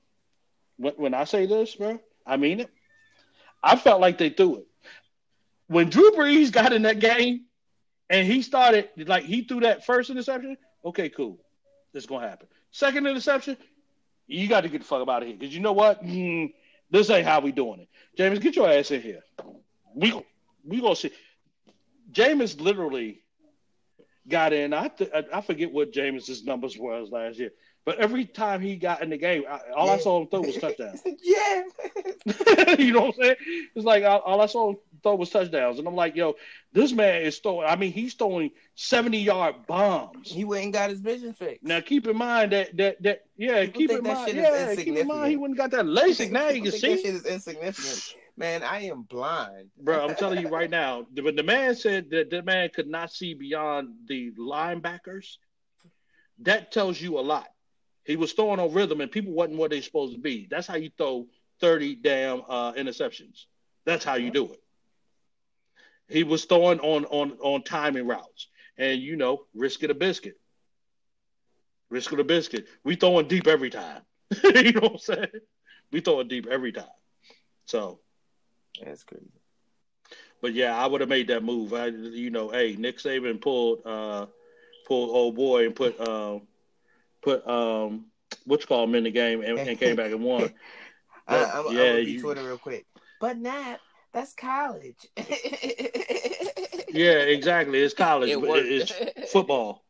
when 0.76 0.94
when 0.94 1.14
I 1.14 1.24
say 1.24 1.46
this, 1.46 1.74
bro, 1.74 2.00
I 2.26 2.36
mean 2.36 2.60
it. 2.60 2.70
I 3.62 3.76
felt 3.76 4.00
like 4.00 4.18
they 4.18 4.30
threw 4.30 4.56
it 4.58 4.66
when 5.68 5.88
Drew 5.88 6.10
Brees 6.12 6.50
got 6.52 6.72
in 6.72 6.82
that 6.82 6.98
game, 6.98 7.44
and 8.10 8.26
he 8.26 8.42
started 8.42 8.88
like 9.06 9.24
he 9.24 9.42
threw 9.42 9.60
that 9.60 9.84
first 9.84 10.10
interception. 10.10 10.56
Okay, 10.84 11.08
cool, 11.08 11.38
this 11.92 12.04
is 12.04 12.06
gonna 12.06 12.28
happen. 12.28 12.48
Second 12.70 13.06
interception, 13.06 13.56
you 14.26 14.48
got 14.48 14.62
to 14.62 14.68
get 14.68 14.80
the 14.80 14.86
fuck 14.86 15.06
out 15.08 15.22
of 15.22 15.28
here 15.28 15.36
because 15.36 15.54
you 15.54 15.60
know 15.60 15.72
what? 15.72 16.02
Mm, 16.04 16.52
this 16.90 17.10
ain't 17.10 17.26
how 17.26 17.40
we 17.40 17.52
doing 17.52 17.80
it. 17.80 17.88
Jameis, 18.18 18.40
get 18.40 18.56
your 18.56 18.70
ass 18.70 18.90
in 18.90 19.00
here. 19.00 19.20
We 19.94 20.12
we 20.64 20.80
gonna 20.80 20.96
see. 20.96 21.10
Jameis 22.12 22.60
literally 22.60 23.22
got 24.28 24.52
in. 24.52 24.72
I 24.72 24.88
th- 24.88 25.10
I- 25.32 25.40
forget 25.40 25.72
what 25.72 25.92
Jameis's 25.92 26.44
numbers 26.44 26.76
was 26.78 27.10
last 27.10 27.38
year, 27.38 27.50
but 27.84 27.98
every 27.98 28.24
time 28.24 28.60
he 28.60 28.76
got 28.76 29.02
in 29.02 29.10
the 29.10 29.16
game, 29.16 29.44
I, 29.48 29.60
all 29.74 29.90
I 29.90 29.98
saw 29.98 30.20
him 30.20 30.28
throw 30.28 30.40
was 30.40 30.56
touchdowns. 30.56 31.00
yeah. 31.22 31.62
you 32.78 32.92
know 32.92 33.06
what 33.06 33.14
I'm 33.16 33.22
saying? 33.22 33.36
It's 33.74 33.84
like 33.84 34.04
all, 34.04 34.20
all 34.20 34.40
I 34.40 34.46
saw 34.46 34.70
him 34.70 34.76
throw 35.02 35.16
was 35.16 35.30
touchdowns, 35.30 35.78
and 35.78 35.86
I'm 35.86 35.94
like, 35.94 36.16
yo, 36.16 36.34
this 36.72 36.92
man 36.92 37.22
is 37.22 37.38
throwing. 37.38 37.66
I 37.66 37.76
mean, 37.76 37.92
he's 37.92 38.14
throwing 38.14 38.50
70 38.74 39.18
yard 39.18 39.66
bombs. 39.66 40.30
he 40.30 40.44
went 40.44 40.64
and 40.64 40.72
got 40.72 40.90
his 40.90 41.00
vision 41.00 41.32
fixed. 41.32 41.64
Now 41.64 41.80
keep 41.80 42.06
in 42.06 42.16
mind 42.16 42.52
that 42.52 42.76
that 42.76 43.02
that 43.02 43.24
yeah, 43.36 43.64
People 43.66 43.80
keep 43.80 43.90
in 43.90 44.02
mind 44.02 44.36
yeah, 44.36 44.74
keep 44.74 44.96
in 44.96 45.06
mind 45.06 45.30
he 45.30 45.36
wouldn't 45.36 45.58
got 45.58 45.70
that 45.72 45.84
LASIK. 45.84 46.30
Now 46.30 46.48
you 46.48 46.62
can 46.62 46.72
see. 46.72 46.94
that 46.94 47.00
shit 47.00 47.14
is 47.14 47.26
insignificant. 47.26 48.14
Man, 48.36 48.62
I 48.62 48.84
am 48.84 49.02
blind. 49.02 49.68
Bro, 49.78 50.06
I'm 50.06 50.14
telling 50.14 50.40
you 50.40 50.48
right 50.48 50.70
now, 50.70 51.06
when 51.20 51.36
the 51.36 51.42
man 51.42 51.74
said 51.74 52.10
that 52.10 52.30
the 52.30 52.42
man 52.42 52.70
could 52.74 52.88
not 52.88 53.12
see 53.12 53.34
beyond 53.34 53.90
the 54.06 54.32
linebackers, 54.32 55.36
that 56.40 56.72
tells 56.72 57.00
you 57.00 57.18
a 57.18 57.20
lot. 57.20 57.48
He 58.04 58.16
was 58.16 58.32
throwing 58.32 58.58
on 58.58 58.72
rhythm, 58.72 59.00
and 59.00 59.10
people 59.10 59.32
wasn't 59.32 59.58
what 59.58 59.70
they're 59.70 59.82
supposed 59.82 60.14
to 60.14 60.20
be. 60.20 60.48
That's 60.50 60.66
how 60.66 60.76
you 60.76 60.90
throw 60.96 61.26
30 61.60 61.96
damn 61.96 62.42
uh, 62.48 62.72
interceptions. 62.72 63.44
That's 63.84 64.04
how 64.04 64.14
you 64.14 64.30
do 64.30 64.52
it. 64.52 64.61
He 66.12 66.24
was 66.24 66.44
throwing 66.44 66.80
on 66.80 67.04
on 67.06 67.32
on 67.40 67.62
timing 67.62 68.06
routes, 68.06 68.48
and 68.76 69.00
you 69.00 69.16
know, 69.16 69.46
risk 69.54 69.82
it 69.82 69.90
a 69.90 69.94
biscuit. 69.94 70.36
Risk 71.90 72.12
it 72.12 72.20
a 72.20 72.24
biscuit. 72.24 72.66
We 72.84 72.96
throwing 72.96 73.28
deep 73.28 73.46
every 73.46 73.70
time. 73.70 74.02
you 74.44 74.72
know 74.72 74.80
what 74.80 74.92
I'm 74.92 74.98
saying? 74.98 75.26
We 75.90 76.00
throwing 76.00 76.28
deep 76.28 76.46
every 76.46 76.72
time. 76.72 76.84
So. 77.66 78.00
That's 78.82 79.04
crazy. 79.04 79.26
But 80.40 80.54
yeah, 80.54 80.76
I 80.76 80.86
would 80.86 81.00
have 81.00 81.10
made 81.10 81.28
that 81.28 81.44
move. 81.44 81.72
I, 81.72 81.86
you 81.86 82.30
know, 82.30 82.50
hey, 82.50 82.74
Nick 82.76 82.98
Saban 82.98 83.40
pulled, 83.40 83.86
uh, 83.86 84.26
pulled 84.86 85.10
old 85.10 85.36
boy 85.36 85.66
and 85.66 85.74
put, 85.74 86.00
um, 86.00 86.42
put, 87.22 87.46
um, 87.46 88.06
what 88.44 88.60
you 88.60 88.66
call 88.66 88.84
him 88.84 88.94
in 88.96 89.04
the 89.04 89.10
game 89.10 89.42
and, 89.42 89.58
and 89.58 89.78
came 89.78 89.94
back 89.96 90.10
and 90.10 90.22
won. 90.22 90.50
I, 91.28 91.36
But, 91.36 91.48
I'm, 91.54 91.66
I'm 91.68 91.74
yeah, 91.76 91.92
gonna 91.92 92.04
be 92.04 92.12
you- 92.12 92.20
Twitter 92.20 92.42
real 92.42 92.58
quick. 92.58 92.86
But 93.20 93.38
Nat, 93.38 93.76
that's 94.12 94.34
college. 94.34 95.06
Yeah, 96.94 97.12
exactly. 97.12 97.78
It's 97.80 97.94
college, 97.94 98.28
It 98.28 98.38
but 98.40 98.58
it's 98.58 98.92
football. 99.32 99.82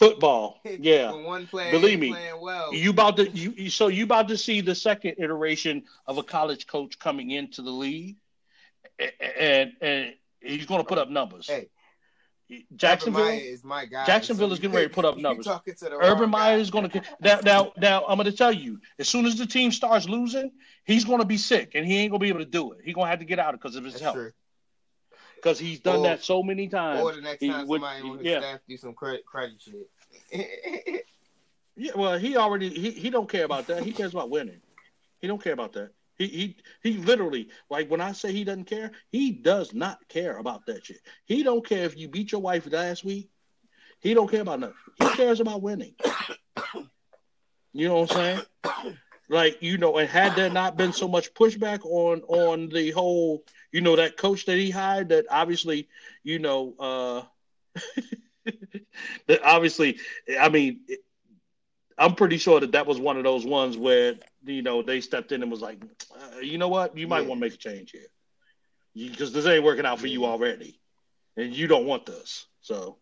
Football. 0.00 0.58
Yeah. 0.64 1.12
When 1.12 1.22
one 1.24 1.46
player 1.46 1.70
Believe 1.70 2.00
me, 2.00 2.10
playing 2.10 2.40
well, 2.40 2.74
You 2.74 2.90
about 2.90 3.16
to 3.18 3.30
you 3.30 3.52
you- 3.56 3.70
so 3.70 3.86
you 3.86 4.04
about 4.04 4.26
to 4.28 4.36
see 4.36 4.60
the 4.60 4.74
second 4.74 5.14
iteration 5.18 5.84
of 6.08 6.18
a 6.18 6.22
college 6.24 6.66
coach 6.66 6.98
coming 6.98 7.30
into 7.30 7.62
the 7.62 7.70
league, 7.70 8.16
and 9.38 9.72
and 9.80 10.14
he's 10.40 10.66
going 10.66 10.80
to 10.80 10.86
put 10.88 10.98
up 10.98 11.10
numbers. 11.10 11.46
Hey, 11.46 11.68
Jacksonville, 12.76 13.26
is 13.28 13.62
my 13.64 13.84
guy. 13.86 14.04
Jacksonville 14.06 14.52
is 14.52 14.58
getting 14.58 14.74
ready 14.74 14.88
to 14.88 14.94
put 14.98 15.04
up 15.04 15.16
numbers. 15.16 15.46
talking 15.46 15.74
to 15.74 15.84
the 15.84 15.96
Urban 15.96 16.30
Meyer 16.30 16.56
guy. 16.56 16.60
is 16.60 16.70
going 16.70 16.88
to 16.90 17.02
now, 17.20 17.40
now, 17.44 17.72
now. 17.76 18.04
I'm 18.08 18.16
going 18.16 18.30
to 18.30 18.36
tell 18.36 18.52
you, 18.52 18.80
as 18.98 19.08
soon 19.08 19.26
as 19.26 19.36
the 19.36 19.46
team 19.46 19.70
starts 19.72 20.08
losing, 20.08 20.50
he's 20.84 21.04
going 21.04 21.20
to 21.20 21.24
be 21.26 21.36
sick, 21.36 21.72
and 21.74 21.86
he 21.86 21.98
ain't 21.98 22.10
going 22.10 22.20
to 22.20 22.24
be 22.24 22.28
able 22.28 22.40
to 22.40 22.44
do 22.50 22.72
it. 22.72 22.78
He's 22.84 22.94
going 22.94 23.06
to 23.06 23.10
have 23.10 23.18
to 23.20 23.24
get 23.24 23.38
out 23.38 23.54
of 23.54 23.60
because 23.60 23.76
of 23.76 23.84
his 23.84 23.94
That's 23.94 24.02
health, 24.04 24.16
true. 24.16 24.32
because 25.36 25.58
he's 25.58 25.80
done 25.80 25.98
Or- 25.98 26.02
that 26.04 26.22
so 26.24 26.42
many 26.42 26.68
times. 26.68 27.00
Or 27.02 27.12
the 27.14 27.20
next 27.20 27.40
time 27.46 27.66
would- 27.68 27.80
somebody 27.80 28.08
on 28.08 28.18
his 28.18 28.26
yeah. 28.26 28.40
staff 28.40 28.60
do 28.68 28.76
some 28.76 28.94
credit 28.94 29.24
credit 29.26 29.60
shit. 29.60 31.04
Yeah, 31.76 31.92
well, 31.96 32.18
he 32.18 32.36
already 32.36 32.68
he, 32.68 32.90
he 32.90 33.08
don't 33.08 33.28
care 33.28 33.44
about 33.46 33.66
that. 33.68 33.82
He 33.84 33.92
cares 33.92 34.12
about 34.12 34.28
winning. 34.28 34.60
He 35.18 35.26
don't 35.26 35.42
care 35.42 35.54
about 35.54 35.72
that. 35.74 35.92
He 36.20 36.26
he 36.26 36.56
he 36.82 36.98
literally 36.98 37.48
like 37.70 37.90
when 37.90 38.02
I 38.02 38.12
say 38.12 38.30
he 38.30 38.44
doesn't 38.44 38.66
care, 38.66 38.90
he 39.10 39.32
does 39.32 39.72
not 39.72 40.06
care 40.06 40.36
about 40.36 40.66
that 40.66 40.84
shit. 40.84 41.00
He 41.24 41.42
don't 41.42 41.66
care 41.66 41.84
if 41.84 41.96
you 41.96 42.08
beat 42.08 42.30
your 42.30 42.42
wife 42.42 42.70
last 42.70 43.04
week. 43.04 43.30
He 44.00 44.12
don't 44.12 44.30
care 44.30 44.42
about 44.42 44.60
nothing. 44.60 44.76
He 44.98 45.08
cares 45.16 45.40
about 45.40 45.62
winning. 45.62 45.94
You 47.72 47.88
know 47.88 48.00
what 48.00 48.14
I'm 48.14 48.16
saying? 48.16 48.94
Like 49.30 49.62
you 49.62 49.78
know, 49.78 49.96
and 49.96 50.10
had 50.10 50.36
there 50.36 50.50
not 50.50 50.76
been 50.76 50.92
so 50.92 51.08
much 51.08 51.32
pushback 51.32 51.86
on 51.86 52.20
on 52.28 52.68
the 52.68 52.90
whole, 52.90 53.42
you 53.72 53.80
know, 53.80 53.96
that 53.96 54.18
coach 54.18 54.44
that 54.44 54.58
he 54.58 54.68
hired, 54.70 55.08
that 55.08 55.24
obviously, 55.30 55.88
you 56.22 56.38
know, 56.38 56.74
uh 56.78 57.22
that 59.26 59.40
obviously, 59.42 59.98
I 60.38 60.50
mean, 60.50 60.80
I'm 61.96 62.14
pretty 62.14 62.36
sure 62.36 62.60
that 62.60 62.72
that 62.72 62.86
was 62.86 63.00
one 63.00 63.16
of 63.16 63.24
those 63.24 63.46
ones 63.46 63.78
where 63.78 64.16
you 64.44 64.62
know 64.62 64.82
they 64.82 65.00
stepped 65.00 65.32
in 65.32 65.42
and 65.42 65.50
was 65.50 65.60
like, 65.60 65.82
uh, 66.14 66.38
you 66.38 66.58
know 66.58 66.68
what, 66.68 66.96
you 66.96 67.06
might 67.06 67.20
Yeah. 67.22 67.28
want 67.28 67.40
to 67.40 67.46
make 67.46 67.54
a 67.54 67.58
change 67.58 67.92
here, 67.92 69.10
because 69.10 69.32
this 69.32 69.46
ain't 69.46 69.64
working 69.64 69.86
out 69.86 70.00
for 70.00 70.06
you 70.06 70.24
already, 70.24 70.80
and 71.36 71.54
you 71.54 71.66
don't 71.66 71.86
want 71.86 72.06
this. 72.06 72.46
So, 72.62 72.98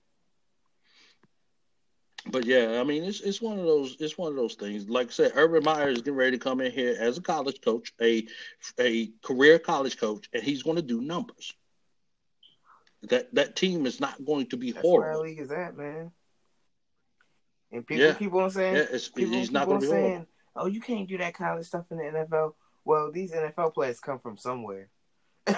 but 2.31 2.44
yeah, 2.44 2.78
I 2.81 2.85
mean, 2.85 3.05
it's 3.05 3.20
it's 3.20 3.40
one 3.40 3.59
of 3.59 3.65
those 3.65 3.97
it's 4.01 4.19
one 4.19 4.31
of 4.31 4.36
those 4.36 4.55
things. 4.55 4.89
Like 4.89 5.09
I 5.09 5.10
said, 5.10 5.32
Urban 5.35 5.62
Meyer 5.65 5.89
is 5.89 5.98
getting 5.98 6.15
ready 6.16 6.36
to 6.39 6.43
come 6.43 6.60
in 6.60 6.73
here 6.73 6.97
as 6.98 7.19
a 7.19 7.23
college 7.23 7.60
coach, 7.60 7.93
a 8.01 8.27
a 8.78 9.10
career 9.23 9.59
college 9.59 9.98
coach, 9.98 10.28
and 10.32 10.43
he's 10.43 10.62
going 10.62 10.77
to 10.77 10.82
do 10.82 11.01
numbers. 11.01 11.55
That 13.05 13.35
that 13.35 13.56
team 13.56 13.86
is 13.86 14.01
not 14.01 14.24
going 14.24 14.47
to 14.48 14.56
be 14.56 14.73
That's 14.73 14.82
horrible. 14.82 15.23
league 15.23 15.39
is 15.39 15.51
at, 15.52 15.77
man. 15.77 16.10
And 17.70 17.86
people 17.86 18.09
Yeah. 18.09 18.15
keep 18.15 18.32
on 18.35 18.51
saying, 18.51 18.77
Yeah, 18.77 18.86
it's, 18.90 19.10
he's 19.16 19.51
not 19.51 19.69
going 19.69 19.81
to 19.81 19.86
be 19.86 19.93
horrible. 19.93 20.27
"Oh, 20.57 20.66
you 20.66 20.81
can't 20.81 21.09
do 21.09 21.19
that 21.19 21.35
college 21.35 21.66
stuff 21.66 21.87
in 21.91 21.99
the 21.99 22.05
NFL." 22.05 22.55
Well, 22.85 23.12
these 23.12 23.33
NFL 23.33 23.75
players 23.75 24.01
come 24.01 24.19
from 24.19 24.37
somewhere. 24.39 24.89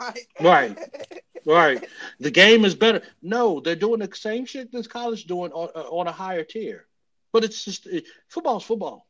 Like- 0.00 0.28
Right. 0.40 0.78
Right. 1.46 1.88
The 2.20 2.30
game 2.30 2.66
is 2.66 2.74
better. 2.74 3.00
No, 3.22 3.60
they're 3.60 3.74
doing 3.76 4.00
the 4.00 4.14
same 4.14 4.44
shit 4.44 4.70
that's 4.70 4.86
college 4.86 5.24
doing 5.24 5.50
on, 5.52 5.70
uh, 5.74 5.88
on 5.88 6.06
a 6.06 6.12
higher 6.12 6.44
tier. 6.44 6.86
But 7.32 7.42
it's 7.44 7.64
just 7.64 7.86
it, 7.86 8.04
football's 8.28 8.64
football. 8.64 9.06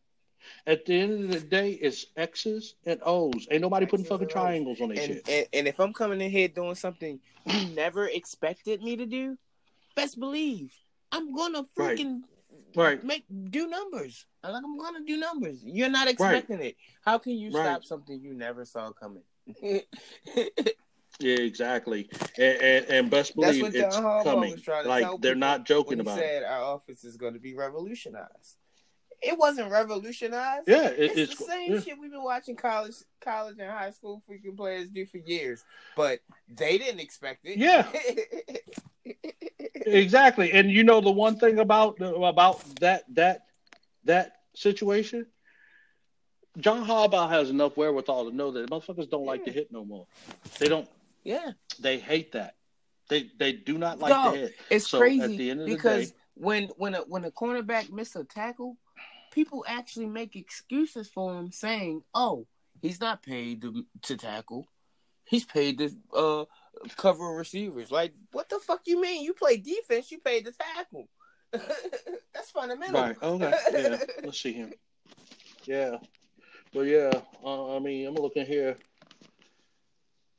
At 0.66 0.86
the 0.86 0.94
end 1.00 1.24
of 1.24 1.30
the 1.32 1.40
day, 1.40 1.72
it's 1.72 2.06
X's 2.16 2.76
and 2.86 3.00
O's. 3.04 3.48
Ain't 3.50 3.62
nobody 3.62 3.86
putting 3.86 4.04
X's 4.04 4.10
fucking 4.10 4.28
triangles 4.28 4.80
on 4.80 4.90
their 4.90 4.98
and, 5.02 5.14
shit. 5.14 5.28
and 5.28 5.46
and 5.52 5.68
if 5.68 5.80
I'm 5.80 5.92
coming 5.92 6.20
in 6.20 6.30
here 6.30 6.46
doing 6.46 6.76
something 6.76 7.18
you 7.46 7.68
never 7.70 8.06
expected 8.06 8.82
me 8.82 8.94
to 8.96 9.06
do, 9.06 9.36
best 9.96 10.20
believe 10.20 10.72
I'm 11.10 11.34
gonna 11.34 11.64
Right. 11.76 11.98
Right. 12.76 13.02
make 13.02 13.24
do 13.50 13.66
numbers. 13.68 14.26
I'm 14.44 14.52
like 14.52 14.62
I'm 14.64 14.78
gonna 14.78 15.04
do 15.06 15.16
numbers. 15.16 15.60
You're 15.64 15.88
not 15.88 16.08
expecting 16.08 16.60
it. 16.60 16.76
How 17.04 17.18
can 17.18 17.32
you 17.32 17.50
Right. 17.50 17.64
stop 17.64 17.84
something 17.84 18.20
you 18.20 18.34
never 18.34 18.64
saw 18.64 18.92
coming? 18.92 19.22
Yeah, 21.20 21.36
exactly. 21.36 22.08
And 22.38 22.62
and, 22.62 22.86
and 22.86 23.10
best 23.10 23.34
That's 23.36 23.58
believe 23.58 23.62
what 23.62 23.74
it's 23.74 23.96
coming. 23.96 24.52
was 24.52 24.62
trying 24.62 24.84
to 24.84 24.88
Like 24.88 25.02
tell 25.02 25.18
they're 25.18 25.34
not 25.34 25.64
joking 25.66 25.98
about 26.00 26.18
said 26.18 26.42
it. 26.42 26.46
our 26.46 26.62
office 26.62 27.02
is 27.04 27.16
going 27.16 27.34
to 27.34 27.40
be 27.40 27.54
revolutionized. 27.54 28.56
It 29.20 29.36
wasn't 29.36 29.72
revolutionized. 29.72 30.68
Yeah, 30.68 30.86
it, 30.90 30.96
it's, 30.98 31.16
it's 31.32 31.38
the 31.40 31.44
same 31.46 31.72
yeah. 31.72 31.80
shit 31.80 31.98
we've 31.98 32.12
been 32.12 32.22
watching 32.22 32.54
college, 32.54 32.94
college 33.20 33.56
and 33.58 33.68
high 33.68 33.90
school 33.90 34.22
freaking 34.30 34.56
players 34.56 34.90
do 34.90 35.06
for 35.06 35.18
years, 35.18 35.64
but 35.96 36.20
they 36.48 36.78
didn't 36.78 37.00
expect 37.00 37.44
it. 37.44 37.58
Yeah. 37.58 37.88
exactly. 39.86 40.52
And 40.52 40.70
you 40.70 40.84
know 40.84 41.00
the 41.00 41.10
one 41.10 41.36
thing 41.38 41.58
about 41.58 42.00
about 42.00 42.62
that 42.80 43.04
that 43.14 43.46
that 44.04 44.32
situation, 44.54 45.26
John 46.58 46.86
Harbaugh 46.86 47.28
has 47.28 47.50
enough 47.50 47.76
wherewithal 47.76 48.30
to 48.30 48.36
know 48.36 48.50
that 48.52 48.70
motherfuckers 48.70 49.10
don't 49.10 49.26
like 49.26 49.44
to 49.44 49.52
hit 49.52 49.70
no 49.72 49.84
more. 49.84 50.06
They 50.58 50.68
don't. 50.68 50.88
yeah, 51.24 51.52
They 51.80 51.98
hate 51.98 52.32
that. 52.32 52.54
They 53.08 53.30
they 53.38 53.52
do 53.52 53.78
not 53.78 53.98
like 53.98 54.10
Dog, 54.12 54.34
to 54.34 54.40
hit. 54.40 54.54
it's 54.70 54.88
So, 54.88 54.98
crazy 54.98 55.22
at 55.22 55.28
the 55.38 55.50
end 55.50 55.60
of 55.60 55.66
the 55.66 55.74
because 55.76 56.10
day- 56.10 56.16
when 56.34 56.64
when 56.76 56.94
a 56.94 56.98
when 57.02 57.24
a 57.24 57.30
cornerback 57.30 57.90
miss 57.90 58.14
a 58.16 58.24
tackle, 58.24 58.76
people 59.32 59.64
actually 59.66 60.06
make 60.06 60.36
excuses 60.36 61.08
for 61.08 61.34
him, 61.38 61.50
saying, 61.50 62.02
"Oh, 62.14 62.46
he's 62.82 63.00
not 63.00 63.22
paid 63.22 63.62
to, 63.62 63.84
to 64.02 64.16
tackle. 64.16 64.68
He's 65.24 65.44
paid 65.44 65.78
to 65.78 65.90
uh 66.14 66.44
cover 66.96 67.24
receivers. 67.24 67.90
Like, 67.90 68.12
what 68.32 68.48
the 68.48 68.58
fuck 68.58 68.82
you 68.86 69.00
mean? 69.00 69.24
You 69.24 69.34
play 69.34 69.56
defense, 69.56 70.10
you 70.10 70.18
pay 70.18 70.42
the 70.42 70.52
tackle. 70.52 71.08
That's 71.52 72.50
fundamental. 72.50 73.00
Right. 73.00 73.16
Okay. 73.22 73.52
Yeah. 73.72 73.98
Let's 74.22 74.40
see 74.40 74.52
him. 74.52 74.72
Yeah. 75.64 75.96
But 76.72 76.82
yeah, 76.82 77.10
uh, 77.44 77.76
I 77.76 77.78
mean, 77.78 78.06
I'm 78.06 78.14
looking 78.14 78.44
here. 78.44 78.76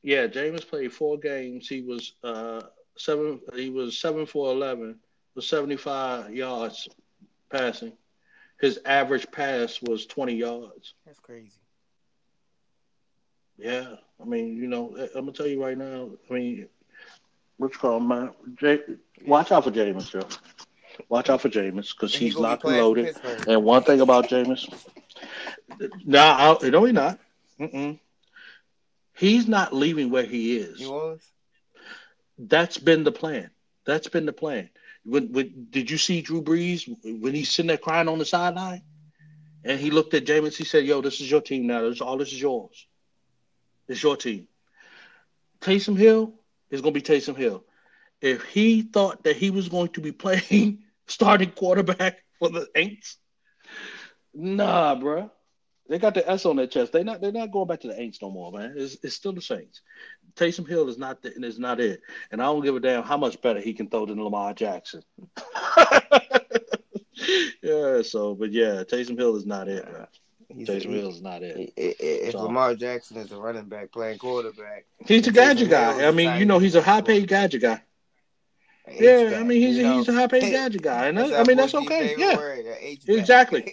Yeah, 0.03 0.27
Jameis 0.27 0.67
played 0.67 0.93
four 0.93 1.17
games. 1.17 1.67
He 1.67 1.81
was 1.81 2.13
uh 2.23 2.61
seven. 2.97 3.41
He 3.55 3.69
was 3.69 3.99
seven 3.99 4.25
for 4.25 4.51
eleven 4.51 4.99
with 5.35 5.45
75 5.45 6.33
yards 6.33 6.87
passing. 7.49 7.93
His 8.59 8.79
average 8.85 9.31
pass 9.31 9.81
was 9.81 10.05
20 10.05 10.35
yards. 10.35 10.93
That's 11.05 11.19
crazy. 11.19 11.53
Yeah, 13.60 13.95
I 14.22 14.26
mean, 14.26 14.56
you 14.56 14.68
know, 14.68 14.95
eh, 14.95 15.07
I'm 15.15 15.22
gonna 15.22 15.34
tell 15.34 15.48
you 15.48 15.61
right 15.61 15.77
now. 15.77 16.10
I 16.30 16.34
mean, 16.34 16.68
what's 17.57 17.76
called 17.77 18.03
man? 18.03 18.31
Jay, 18.56 18.80
watch 19.26 19.52
out 19.52 19.65
for 19.65 19.72
Jameis, 19.72 20.10
Joe. 20.10 20.27
Watch 21.10 21.30
out 21.30 21.41
for 21.41 21.49
Jameis 21.49 21.94
because 21.94 22.15
he's 22.15 22.36
locked 22.36 22.64
and 22.64 22.77
loaded. 22.77 23.15
And 23.48 23.64
one 23.64 23.84
thing 23.84 24.02
about 24.02 24.30
Jameis, 24.30 24.68
nah, 26.06 26.57
I, 26.61 26.69
no, 26.69 26.86
he's 26.86 26.94
not. 26.94 27.19
Mm-mm. 27.60 27.99
He's 29.15 29.48
not 29.48 29.73
leaving 29.73 30.10
where 30.10 30.23
he 30.23 30.57
is. 30.57 30.80
New 30.80 30.91
Orleans. 30.91 31.30
That's 32.38 32.77
been 32.77 33.03
the 33.03 33.11
plan. 33.11 33.49
That's 33.86 34.07
been 34.07 34.26
the 34.26 34.34
plan. 34.34 34.69
When, 35.03 35.34
when 35.34 35.68
did 35.69 35.91
you 35.91 35.98
see 35.98 36.22
Drew 36.22 36.41
Brees 36.41 36.88
when 37.03 37.34
he's 37.34 37.52
sitting 37.52 37.68
there 37.68 37.77
crying 37.77 38.07
on 38.07 38.19
the 38.19 38.26
sideline, 38.26 38.84
and 39.65 39.77
he 39.80 39.91
looked 39.91 40.14
at 40.14 40.26
Jameis? 40.26 40.56
He 40.56 40.64
said, 40.64 40.86
"Yo, 40.86 41.02
this 41.02 41.19
is 41.19 41.30
your 41.30 41.41
team 41.41 41.68
now. 41.68 41.81
This 41.81 41.99
all 41.99 42.18
this 42.18 42.31
is 42.31 42.41
yours. 42.41 42.88
It's 43.89 44.01
your 44.01 44.15
team." 44.15 44.47
Taysom 45.61 45.97
Hill 45.97 46.33
is 46.69 46.81
going 46.81 46.93
to 46.93 46.99
be 46.99 47.05
Taysom 47.05 47.35
Hill. 47.35 47.63
If 48.21 48.43
he 48.43 48.81
thought 48.81 49.23
that 49.23 49.35
he 49.35 49.49
was 49.49 49.69
going 49.69 49.89
to 49.89 50.01
be 50.01 50.11
playing 50.11 50.83
starting 51.07 51.51
quarterback 51.51 52.23
for 52.39 52.49
the 52.49 52.67
Aints, 52.75 53.15
nah, 54.33 54.95
bruh. 54.95 55.29
They 55.89 55.97
got 55.97 56.13
the 56.13 56.29
S 56.29 56.45
on 56.45 56.55
their 56.55 56.67
chest. 56.67 56.93
They 56.93 57.03
not 57.03 57.19
they're 57.19 57.31
not 57.31 57.51
going 57.51 57.67
back 57.67 57.79
to 57.79 57.87
the 57.87 57.95
Aints 57.95 58.21
no 58.21 58.29
more, 58.29 58.51
man. 58.51 58.75
It's, 58.77 58.97
it's 59.03 59.15
still 59.15 59.33
the 59.33 59.41
Saints. 59.41 59.81
Taysom 60.35 60.67
Hill 60.67 60.87
is 60.87 60.99
not 60.99 61.23
the, 61.23 61.33
is 61.43 61.57
not 61.57 61.79
it, 61.79 62.01
and 62.31 62.39
I 62.39 62.45
don't 62.45 62.63
give 62.63 62.75
a 62.75 62.79
damn 62.79 63.01
how 63.03 63.17
much 63.17 63.41
better 63.41 63.59
he 63.59 63.73
can 63.73 63.89
throw 63.89 64.05
than 64.05 64.23
Lamar 64.23 64.53
Jackson. 64.53 65.01
yeah. 67.63 68.03
So, 68.03 68.35
but 68.35 68.51
yeah, 68.51 68.83
Taysom 68.83 69.17
Hill 69.17 69.35
is 69.35 69.47
not 69.47 69.67
it. 69.67 69.91
Man. 69.91 70.07
He's, 70.55 70.67
Taysom 70.67 70.85
he- 70.89 70.99
Hill 70.99 71.09
is 71.09 71.21
not 71.21 71.43
it. 71.43 71.73
i- 71.77 71.81
i- 71.81 71.95
If 72.27 72.31
So- 72.31 72.43
Lamar 72.43 72.73
Jackson 72.76 73.17
is 73.17 73.31
a 73.31 73.38
running 73.38 73.65
back 73.65 73.91
playing 73.91 74.17
quarterback, 74.17 74.85
He's 75.05 75.27
a 75.27 75.31
Taysom 75.31 75.34
gadget 75.35 75.67
Hill 75.67 75.69
guy. 75.69 76.07
I 76.07 76.11
mean, 76.11 76.39
you 76.39 76.45
know, 76.45 76.57
he's 76.59 76.76
a 76.76 76.81
high 76.81 77.01
paid 77.01 77.27
gadget 77.27 77.61
guy. 77.61 77.81
Yeah, 78.91 79.17
H-back, 79.17 79.39
I 79.39 79.43
mean, 79.43 79.61
he's 79.61 79.77
a, 79.77 79.84
know? 79.84 79.97
he's 79.99 80.07
a 80.09 80.13
high 80.13 80.26
paid 80.27 80.41
gadget 80.51 80.81
guy, 80.81 81.07
and 81.07 81.17
that, 81.19 81.34
I 81.39 81.43
mean 81.43 81.57
that's 81.57 81.76
okay. 81.76 82.15
Yeah, 82.17 82.35
word. 82.35 82.65
Exactly. 83.07 83.71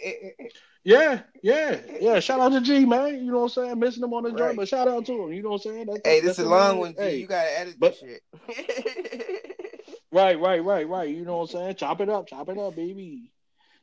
yeah, 0.84 1.20
yeah, 1.42 1.80
yeah. 1.98 2.20
Shout 2.20 2.38
out 2.40 2.52
to 2.52 2.60
G, 2.60 2.84
man. 2.84 3.24
You 3.24 3.32
know 3.32 3.38
what 3.44 3.56
I'm 3.56 3.64
saying? 3.64 3.78
Missing 3.78 4.02
him 4.04 4.12
on 4.12 4.24
the 4.24 4.32
joint, 4.32 4.56
but 4.56 4.68
shout 4.68 4.88
out 4.88 5.06
to 5.06 5.12
him. 5.24 5.32
You 5.32 5.42
know 5.42 5.52
what 5.52 5.64
I'm 5.64 5.72
saying? 5.72 5.86
That- 5.86 6.00
hey, 6.04 6.20
that's 6.20 6.36
this 6.36 6.38
is 6.40 6.44
a 6.44 6.48
long 6.50 6.78
one, 6.78 6.92
G. 6.92 7.00
Hey, 7.00 7.16
You 7.20 7.26
gotta 7.26 7.58
edit 7.60 7.76
but- 7.78 7.98
this 7.98 8.00
shit. 8.00 8.22
Right, 10.12 10.38
right, 10.40 10.64
right, 10.64 10.88
right. 10.88 11.08
You 11.10 11.24
know 11.24 11.38
what 11.38 11.50
I'm 11.54 11.60
saying? 11.60 11.74
Chop 11.74 12.00
it 12.00 12.08
up, 12.08 12.26
chop 12.28 12.48
it 12.48 12.56
up, 12.56 12.74
baby. 12.76 13.32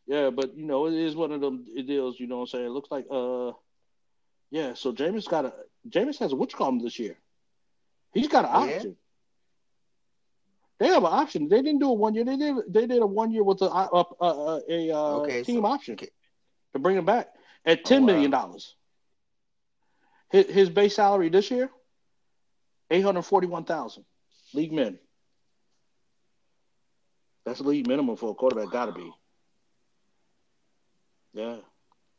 Yeah, 0.06 0.30
but 0.32 0.56
you 0.58 0.66
know, 0.66 0.88
it 0.88 0.94
is 0.94 1.16
one 1.16 1.32
of 1.32 1.40
them 1.42 1.66
deals, 1.86 2.20
you 2.20 2.28
know 2.28 2.38
what 2.38 2.42
I'm 2.42 2.48
saying? 2.48 2.66
It 2.66 2.70
looks 2.72 2.92
like 2.92 3.06
uh 3.10 3.52
yeah, 4.52 4.74
so 4.76 4.92
Jameis 4.94 5.28
got 5.28 5.46
a 5.46 5.54
Jameis 5.90 6.20
has 6.20 6.32
a 6.34 6.36
which 6.36 6.54
column 6.54 6.80
this 6.80 7.00
year. 7.00 7.18
He's 8.14 8.28
got 8.28 8.46
an 8.46 8.52
Yeah. 8.70 8.76
option. 8.76 8.98
They 10.80 10.88
have 10.88 11.04
an 11.04 11.14
option. 11.14 11.48
They 11.48 11.62
didn't 11.62 11.80
do 11.80 11.90
a 11.90 11.94
one 11.94 12.14
year. 12.16 12.26
They 12.26 12.36
did. 12.36 12.56
They 12.68 12.86
did 12.88 13.02
a 13.02 13.06
one 13.08 13.32
year 13.32 13.44
with 13.44 13.62
a 13.62 13.66
a, 13.66 14.06
a, 14.22 14.62
a, 14.70 14.92
uh 14.92 14.98
Okay, 15.22 15.44
team 15.44 15.62
so- 15.62 15.68
option 15.68 15.94
okay. 15.94 16.10
to 16.74 16.80
bring 16.80 16.98
him 16.98 17.06
back 17.06 17.30
at 17.66 17.86
ten 17.86 18.00
Oh, 18.04 18.06
wow. 18.06 18.14
million 18.14 18.32
dollars. 18.32 18.76
His, 20.32 20.48
his 20.48 20.70
base 20.70 20.96
salary 20.96 21.30
this 21.30 21.50
year, 21.52 21.70
eight 22.92 23.02
hundred 23.02 23.22
forty 23.22 23.48
one 23.48 23.64
thousand, 23.64 24.04
league 24.54 24.74
min. 24.74 25.00
That's 27.46 27.60
the 27.60 27.68
league 27.68 27.88
minimum 27.88 28.16
for 28.18 28.32
a 28.32 28.34
quarterback. 28.34 28.72
Got 28.72 28.88
to 28.88 28.92
be. 28.94 29.12
Yeah. 31.34 31.58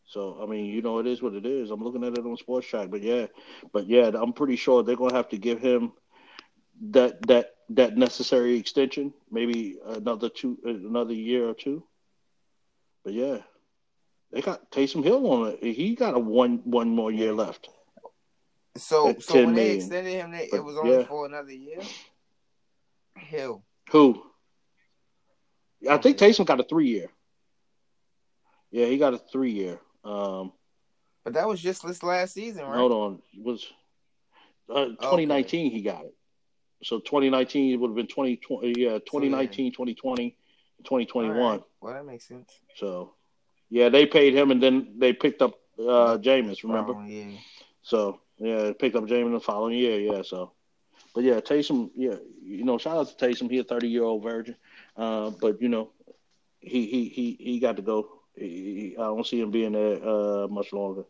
So 0.06 0.38
I 0.42 0.46
mean, 0.46 0.66
you 0.66 0.82
know, 0.82 0.98
it 0.98 1.06
is 1.06 1.22
what 1.22 1.34
it 1.34 1.46
is. 1.46 1.70
I'm 1.70 1.82
looking 1.82 2.04
at 2.04 2.18
it 2.18 2.24
on 2.24 2.36
Spotrac, 2.36 2.90
but 2.90 3.02
yeah, 3.02 3.26
but 3.72 3.86
yeah, 3.86 4.10
I'm 4.14 4.32
pretty 4.32 4.56
sure 4.56 4.82
they're 4.82 4.96
gonna 4.96 5.14
have 5.14 5.30
to 5.30 5.38
give 5.38 5.60
him 5.60 5.92
that 6.90 7.26
that 7.26 7.54
that 7.70 7.96
necessary 7.96 8.58
extension, 8.58 9.14
maybe 9.30 9.78
another 9.86 10.28
two, 10.28 10.58
another 10.64 11.14
year 11.14 11.48
or 11.48 11.54
two. 11.54 11.84
But 13.04 13.14
yeah, 13.14 13.38
they 14.32 14.42
got 14.42 14.70
Taysom 14.70 15.02
Hill 15.02 15.30
on 15.30 15.56
it. 15.60 15.74
He 15.74 15.94
got 15.94 16.14
a 16.14 16.18
one 16.18 16.60
one 16.64 16.90
more 16.90 17.10
year 17.10 17.32
left. 17.32 17.68
so, 18.76 19.14
so 19.20 19.34
10 19.34 19.46
when 19.46 19.54
they 19.54 19.76
extended 19.76 20.12
him, 20.12 20.32
they, 20.32 20.48
But, 20.50 20.58
it 20.58 20.64
was 20.64 20.76
only 20.76 20.98
yeah. 20.98 21.04
for 21.04 21.26
another 21.26 21.52
year. 21.52 21.80
Hill. 23.16 23.64
Who? 23.90 24.22
I 25.88 25.98
think. 25.98 26.18
Taysom 26.18 26.46
got 26.46 26.60
a 26.60 26.64
three 26.64 26.88
year. 26.88 27.08
Yeah, 28.74 28.86
he 28.86 28.98
got 28.98 29.14
a 29.14 29.18
three 29.18 29.52
year. 29.52 29.78
Um, 30.02 30.52
But 31.22 31.34
that 31.34 31.46
was 31.46 31.62
just 31.62 31.86
this 31.86 32.02
last 32.02 32.34
season, 32.34 32.64
right? 32.64 32.76
hold 32.76 32.90
on, 32.90 33.22
it 33.32 33.44
was 33.44 33.64
uh, 34.68 34.86
2019 34.86 35.70
he 35.70 35.80
got 35.80 36.06
it. 36.06 36.14
So 36.82 36.98
2019 36.98 37.72
it 37.72 37.76
would 37.76 37.90
have 37.90 37.94
been 37.94 38.08
2020. 38.08 38.74
Yeah, 38.76 38.98
2019, 38.98 39.70
2020, 39.70 40.36
2021. 40.82 41.36
All 41.36 41.50
right. 41.52 41.62
Well, 41.80 41.94
that 41.94 42.04
makes 42.04 42.26
sense. 42.26 42.50
So 42.74 43.14
yeah, 43.70 43.90
they 43.90 44.06
paid 44.06 44.34
him 44.34 44.50
and 44.50 44.60
then 44.60 44.94
they 44.98 45.12
picked 45.12 45.40
up 45.40 45.54
uh 45.78 46.18
Jameis. 46.18 46.64
Remember? 46.64 46.94
Oh, 46.96 47.04
yeah. 47.06 47.38
So 47.82 48.22
yeah, 48.38 48.72
picked 48.76 48.96
up 48.96 49.04
Jameis 49.04 49.34
the 49.34 49.40
following 49.40 49.78
year. 49.78 50.00
Yeah, 50.00 50.22
so. 50.22 50.50
But 51.14 51.22
yeah, 51.22 51.38
Taysom. 51.38 51.90
Yeah, 51.94 52.16
you 52.42 52.64
know, 52.64 52.76
shout 52.76 52.96
out 52.96 53.06
to 53.06 53.24
Taysom. 53.24 53.48
He 53.48 53.58
a 53.58 53.64
30 53.64 53.86
year 53.88 54.02
old 54.02 54.24
virgin. 54.24 54.56
Uh, 54.96 55.30
but 55.30 55.62
you 55.62 55.68
know, 55.68 55.92
he 56.58 56.86
he 56.86 57.08
he 57.08 57.36
he 57.38 57.60
got 57.60 57.76
to 57.76 57.82
go. 57.82 58.13
He, 58.36 58.94
I 58.98 59.02
don't 59.02 59.26
see 59.26 59.40
him 59.40 59.50
being 59.50 59.72
there 59.72 59.98
uh, 60.06 60.48
much 60.48 60.72
longer. 60.72 61.04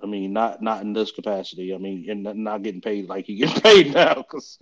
I 0.00 0.06
mean, 0.06 0.32
not 0.32 0.62
not 0.62 0.82
in 0.82 0.92
this 0.92 1.10
capacity. 1.10 1.74
I 1.74 1.78
mean, 1.78 2.08
and 2.08 2.22
not- 2.22 2.36
not 2.36 2.62
getting 2.62 2.80
paid 2.80 3.08
like 3.08 3.26
he 3.26 3.34
getting 3.36 3.60
paid 3.62 3.92
now. 3.94 4.14
Because 4.14 4.58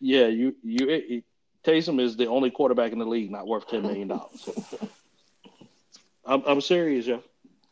yeah, 0.00 0.26
you 0.28 0.54
you 0.62 0.88
it, 0.88 1.04
it- 1.08 1.24
Taysom 1.64 2.00
is 2.00 2.16
the 2.16 2.26
only 2.26 2.50
quarterback 2.50 2.90
in 2.90 2.98
the 2.98 3.04
league 3.04 3.30
not 3.30 3.46
worth 3.46 3.68
ten 3.68 3.82
million 3.82 4.08
dollars. 4.08 4.48
I'm 6.24 6.42
I'm 6.44 6.60
serious, 6.60 7.06
yeah. 7.06 7.18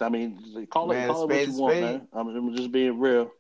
I 0.01 0.09
mean, 0.09 0.67
call 0.71 0.91
it 0.93 0.95
Man, 0.95 1.09
call 1.09 1.25
it 1.25 1.27
what 1.29 1.47
you 1.49 1.61
want, 1.61 1.81
man. 1.81 2.09
I'm, 2.13 2.29
I'm 2.29 2.57
just 2.57 2.71
being 2.73 2.99
real. 3.01 3.33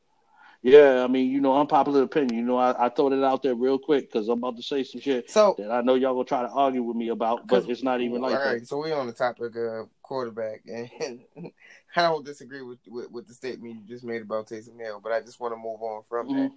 Yeah, 0.62 1.02
I 1.02 1.06
mean, 1.06 1.30
you 1.30 1.40
know, 1.40 1.58
unpopular 1.58 2.02
opinion. 2.02 2.34
You 2.38 2.44
know, 2.44 2.58
I, 2.58 2.86
I 2.86 2.88
throw 2.90 3.10
it 3.10 3.24
out 3.24 3.42
there 3.42 3.54
real 3.54 3.78
quick 3.78 4.12
because 4.12 4.28
I'm 4.28 4.38
about 4.38 4.56
to 4.56 4.62
say 4.62 4.84
some 4.84 5.00
shit 5.00 5.30
So, 5.30 5.54
that 5.56 5.70
I 5.70 5.80
know 5.80 5.94
y'all 5.94 6.12
gonna 6.12 6.24
try 6.24 6.42
to 6.42 6.50
argue 6.50 6.82
with 6.82 6.96
me 6.96 7.08
about, 7.08 7.46
but 7.46 7.68
it's 7.68 7.82
not 7.82 8.02
even 8.02 8.20
like 8.20 8.34
all 8.34 8.44
right, 8.44 8.60
that. 8.60 8.68
so 8.68 8.78
we're 8.78 8.94
on 8.94 9.06
the 9.06 9.12
topic 9.14 9.56
of 9.56 9.88
quarterback, 10.02 10.62
and 10.66 10.90
I 11.96 12.02
don't 12.02 12.26
disagree 12.26 12.60
with, 12.60 12.78
with, 12.88 13.10
with 13.10 13.26
the 13.26 13.32
statement 13.34 13.74
you 13.76 13.80
just 13.88 14.04
made 14.04 14.20
about 14.20 14.48
Taysom 14.48 14.78
Hill, 14.78 15.00
but 15.02 15.12
I 15.12 15.20
just 15.20 15.40
want 15.40 15.52
to 15.54 15.56
move 15.56 15.80
on 15.80 16.02
from 16.08 16.28
Mhm. 16.28 16.34
that 16.34 16.52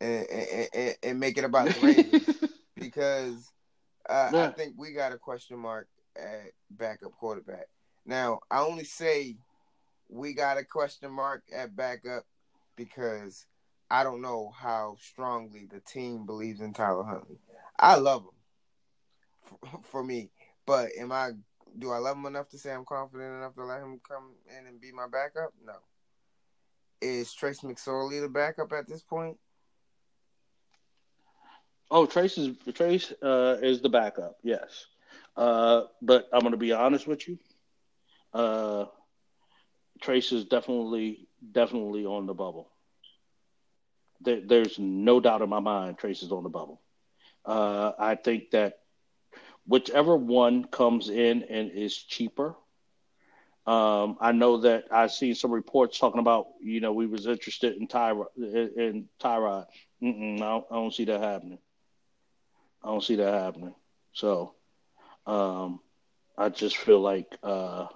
and, 0.00 0.30
and, 0.30 0.68
and, 0.72 0.96
and 1.02 1.20
make 1.20 1.36
it 1.36 1.44
about 1.44 1.66
the 1.74 1.80
Ravens 1.80 2.22
because 2.76 3.50
uh, 4.08 4.30
I 4.32 4.48
think 4.50 4.74
we 4.76 4.92
got 4.92 5.12
a 5.12 5.18
question 5.18 5.58
mark 5.58 5.88
at 6.16 6.52
backup 6.70 7.12
quarterback. 7.18 7.66
Now, 8.06 8.38
I 8.50 8.60
only 8.60 8.84
say 8.84 9.36
we 10.08 10.32
got 10.32 10.58
a 10.58 10.64
question 10.64 11.10
mark 11.10 11.42
at 11.52 11.74
backup 11.74 12.24
because 12.78 13.44
I 13.90 14.04
don't 14.04 14.22
know 14.22 14.52
how 14.56 14.96
strongly 15.00 15.66
the 15.70 15.80
team 15.80 16.24
believes 16.24 16.60
in 16.60 16.72
Tyler 16.72 17.04
Huntley. 17.04 17.36
I 17.78 17.96
love 17.96 18.22
him 18.22 19.58
for, 19.60 19.80
for 19.82 20.04
me, 20.04 20.30
but 20.64 20.88
am 20.98 21.12
I? 21.12 21.32
Do 21.78 21.90
I 21.90 21.98
love 21.98 22.16
him 22.16 22.24
enough 22.24 22.48
to 22.50 22.58
say 22.58 22.72
I'm 22.72 22.86
confident 22.86 23.36
enough 23.36 23.54
to 23.56 23.64
let 23.64 23.82
him 23.82 24.00
come 24.08 24.32
in 24.58 24.66
and 24.66 24.80
be 24.80 24.90
my 24.90 25.06
backup? 25.06 25.52
No. 25.62 25.74
Is 27.02 27.32
Trace 27.34 27.60
McSorley 27.60 28.20
the 28.20 28.28
backup 28.28 28.72
at 28.72 28.88
this 28.88 29.02
point? 29.02 29.36
Oh, 31.90 32.06
Trace 32.06 32.38
is 32.38 32.56
Trace 32.74 33.12
uh, 33.22 33.58
is 33.62 33.80
the 33.80 33.88
backup, 33.88 34.38
yes. 34.42 34.86
Uh, 35.36 35.82
but 36.02 36.28
I'm 36.32 36.40
gonna 36.40 36.56
be 36.56 36.72
honest 36.72 37.06
with 37.06 37.28
you. 37.28 37.38
Uh, 38.32 38.86
Trace 40.00 40.32
is 40.32 40.44
definitely 40.44 41.27
definitely 41.52 42.04
on 42.06 42.26
the 42.26 42.34
bubble. 42.34 42.70
There, 44.20 44.40
there's 44.40 44.78
no 44.78 45.20
doubt 45.20 45.42
in 45.42 45.48
my 45.48 45.60
mind 45.60 45.98
Trace 45.98 46.22
is 46.22 46.32
on 46.32 46.42
the 46.42 46.48
bubble. 46.48 46.80
Uh, 47.44 47.92
I 47.98 48.14
think 48.16 48.50
that 48.50 48.80
whichever 49.66 50.16
one 50.16 50.64
comes 50.64 51.08
in 51.08 51.42
and 51.44 51.70
is 51.70 51.96
cheaper, 51.96 52.56
Um, 53.66 54.16
I 54.20 54.32
know 54.32 54.58
that 54.58 54.84
I 54.90 55.06
see 55.08 55.34
some 55.34 55.50
reports 55.52 55.98
talking 55.98 56.20
about, 56.20 56.46
you 56.60 56.80
know, 56.80 56.92
we 56.92 57.06
was 57.06 57.26
interested 57.26 57.76
in 57.76 57.86
Tyrod. 57.86 58.26
In 58.36 59.08
Tyrod, 59.20 59.66
Mm-mm, 60.02 60.36
I, 60.36 60.38
don't, 60.48 60.66
I 60.70 60.74
don't 60.76 60.94
see 60.94 61.04
that 61.04 61.20
happening. 61.20 61.58
I 62.82 62.88
don't 62.88 63.02
see 63.02 63.16
that 63.16 63.32
happening. 63.34 63.74
So, 64.12 64.54
um, 65.26 65.80
I 66.36 66.48
just 66.50 66.76
feel 66.76 67.00
like, 67.00 67.36
uh, 67.42 67.86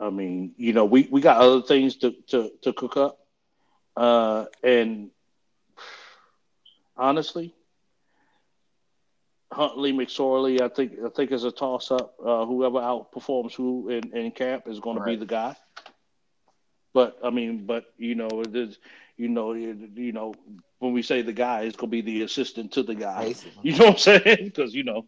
I 0.00 0.10
mean, 0.10 0.54
you 0.56 0.72
know, 0.72 0.86
we, 0.86 1.06
we 1.10 1.20
got 1.20 1.40
other 1.40 1.62
things 1.62 1.96
to, 1.96 2.12
to, 2.28 2.50
to 2.62 2.72
cook 2.72 2.96
up. 2.96 3.18
Uh, 3.96 4.46
and 4.62 5.10
honestly, 6.96 7.54
Huntley, 9.52 9.92
McSorley, 9.92 10.60
I 10.60 10.68
think 10.68 10.92
I 11.04 11.08
think 11.10 11.32
is 11.32 11.44
a 11.44 11.50
toss 11.50 11.90
up. 11.90 12.14
Uh, 12.24 12.46
whoever 12.46 12.78
outperforms 12.78 13.52
who 13.52 13.88
in, 13.88 14.16
in 14.16 14.30
camp 14.30 14.68
is 14.68 14.78
going 14.78 14.96
to 14.96 15.04
be 15.04 15.16
the 15.16 15.26
guy. 15.26 15.56
But 16.94 17.18
I 17.22 17.30
mean, 17.30 17.66
but 17.66 17.92
you 17.98 18.14
know, 18.14 18.28
it 18.28 18.54
is, 18.54 18.78
you 19.16 19.28
know, 19.28 19.52
you, 19.52 19.90
you 19.94 20.12
know, 20.12 20.34
when 20.78 20.92
we 20.92 21.02
say 21.02 21.22
the 21.22 21.32
guy, 21.32 21.62
it's 21.62 21.76
going 21.76 21.90
to 21.90 21.90
be 21.90 22.00
the 22.00 22.22
assistant 22.22 22.72
to 22.72 22.82
the 22.84 22.94
guy. 22.94 23.24
Basically. 23.26 23.52
You 23.62 23.76
know 23.76 23.86
what 23.86 23.92
I'm 24.08 24.22
saying? 24.22 24.44
Because 24.44 24.72
you 24.72 24.84
know, 24.84 25.06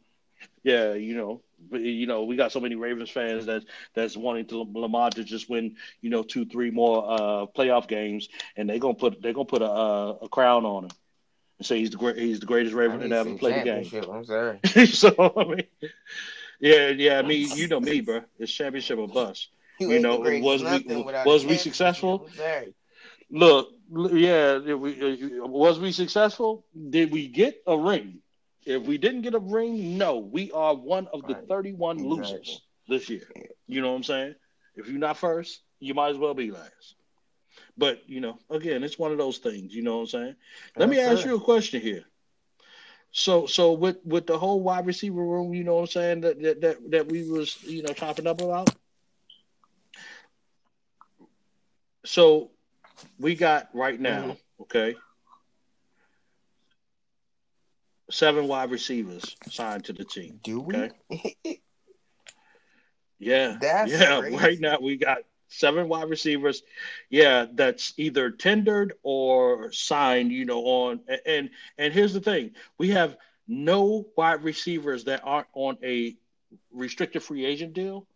yeah, 0.62 0.94
you 0.94 1.16
know, 1.16 1.40
but, 1.70 1.80
you 1.80 2.06
know, 2.06 2.24
we 2.24 2.36
got 2.36 2.52
so 2.52 2.60
many 2.60 2.74
Ravens 2.74 3.10
fans 3.10 3.46
that 3.46 3.64
that's 3.94 4.16
wanting 4.16 4.46
to 4.46 4.66
Lamar 4.74 5.10
to 5.10 5.24
just 5.24 5.48
win, 5.48 5.76
you 6.00 6.10
know, 6.10 6.22
two, 6.22 6.44
three 6.44 6.70
more 6.70 7.04
uh, 7.08 7.46
playoff 7.46 7.88
games, 7.88 8.28
and 8.56 8.68
they're 8.68 8.78
gonna 8.78 8.94
put 8.94 9.22
they're 9.22 9.32
gonna 9.32 9.44
put 9.44 9.62
a, 9.62 9.70
a, 9.70 10.10
a 10.22 10.28
crown 10.28 10.64
on 10.64 10.84
him 10.84 10.90
and 11.58 11.66
say 11.66 11.78
he's 11.78 11.90
the 11.90 11.96
great 11.96 12.16
he's 12.16 12.40
the 12.40 12.46
greatest 12.46 12.74
Raven 12.74 13.00
that 13.10 13.12
ever 13.12 13.34
played 13.38 13.54
the 13.60 13.64
game. 13.64 13.84
I'm 14.12 14.24
sorry. 14.24 14.58
so 14.86 15.32
I 15.36 15.44
mean, 15.44 15.64
yeah, 16.60 16.88
yeah. 16.88 17.18
I 17.18 17.22
mean, 17.22 17.48
you 17.56 17.68
know 17.68 17.80
me, 17.80 18.00
bro. 18.00 18.22
It's 18.38 18.52
championship 18.52 18.98
or 18.98 19.08
bust. 19.08 19.48
You 19.78 19.88
ain't 19.92 20.02
know, 20.02 20.18
was 20.42 20.62
we- 20.62 21.02
was 21.24 21.44
we 21.44 21.56
successful? 21.56 22.28
Look, 23.30 23.70
yeah. 23.90 24.58
we, 24.58 25.40
uh, 25.40 25.46
was 25.46 25.78
we 25.78 25.92
successful? 25.92 26.64
Did 26.90 27.10
we 27.12 27.28
get 27.28 27.62
a 27.66 27.76
ring? 27.76 28.21
If 28.64 28.82
we 28.84 28.98
didn't 28.98 29.22
get 29.22 29.34
a 29.34 29.38
ring, 29.38 29.98
no. 29.98 30.18
We 30.18 30.50
are 30.52 30.74
one 30.74 31.08
of 31.12 31.26
the 31.26 31.34
Right. 31.34 31.48
31 31.48 31.98
Exactly. 31.98 32.08
losers 32.08 32.62
this 32.88 33.08
year. 33.08 33.26
You 33.66 33.80
know 33.80 33.90
what 33.90 33.96
I'm 33.96 34.02
saying? 34.04 34.34
If 34.76 34.88
you're 34.88 34.98
not 34.98 35.16
first, 35.18 35.62
you 35.80 35.94
might 35.94 36.10
as 36.10 36.18
well 36.18 36.34
be 36.34 36.50
last. 36.50 36.94
But 37.76 38.08
you 38.08 38.20
know, 38.20 38.38
again, 38.50 38.82
it's 38.84 38.98
one 38.98 39.12
of 39.12 39.18
those 39.18 39.38
things. 39.38 39.74
You 39.74 39.82
know 39.82 39.96
what 39.96 40.02
I'm 40.02 40.06
saying? 40.08 40.36
Let 40.76 40.88
me 40.88 40.98
ask 40.98 41.22
sir. 41.22 41.28
you 41.28 41.36
a 41.36 41.40
question 41.40 41.80
here. 41.80 42.04
So, 43.12 43.46
so 43.46 43.72
with 43.72 43.98
with 44.04 44.26
the 44.26 44.38
whole 44.38 44.60
wide 44.60 44.86
receiver 44.86 45.22
room, 45.24 45.54
you 45.54 45.64
know 45.64 45.74
what 45.74 45.80
I'm 45.82 45.86
saying 45.88 46.20
that 46.22 46.40
that 46.42 46.60
that, 46.60 46.90
that 46.90 47.08
we 47.08 47.24
was 47.28 47.62
you 47.62 47.82
know 47.82 47.92
chopping 47.92 48.26
up 48.26 48.40
about. 48.40 48.74
So, 52.04 52.50
we 53.18 53.34
got 53.34 53.68
right 53.74 53.98
now, 54.00 54.36
Mm-hmm. 54.36 54.62
okay, 54.62 54.94
seven 58.12 58.46
wide 58.48 58.70
receivers 58.70 59.36
signed 59.48 59.84
to 59.86 59.92
the 59.92 60.04
team. 60.04 60.40
Do 60.42 60.60
we? 60.60 60.74
Okay. 60.76 60.90
Yeah, 63.18 63.58
That's 63.60 63.92
yeah. 63.92 64.20
crazy. 64.20 64.36
Right 64.36 64.60
now 64.60 64.78
we 64.80 64.96
got 64.96 65.18
seven 65.48 65.88
wide 65.88 66.08
receivers. 66.10 66.62
Yeah, 67.08 67.46
that's 67.54 67.94
either 67.96 68.30
tendered 68.30 68.94
or 69.02 69.72
signed. 69.72 70.32
You 70.32 70.44
know, 70.44 70.60
on 70.62 71.00
and 71.26 71.50
and 71.78 71.92
here's 71.92 72.12
the 72.12 72.20
thing: 72.20 72.52
we 72.78 72.88
have 72.90 73.16
no 73.46 74.06
wide 74.16 74.42
receivers 74.42 75.04
that 75.04 75.20
aren't 75.24 75.46
on 75.54 75.78
a 75.84 76.16
restricted 76.72 77.22
free 77.22 77.44
agent 77.44 77.74
deal 77.74 78.06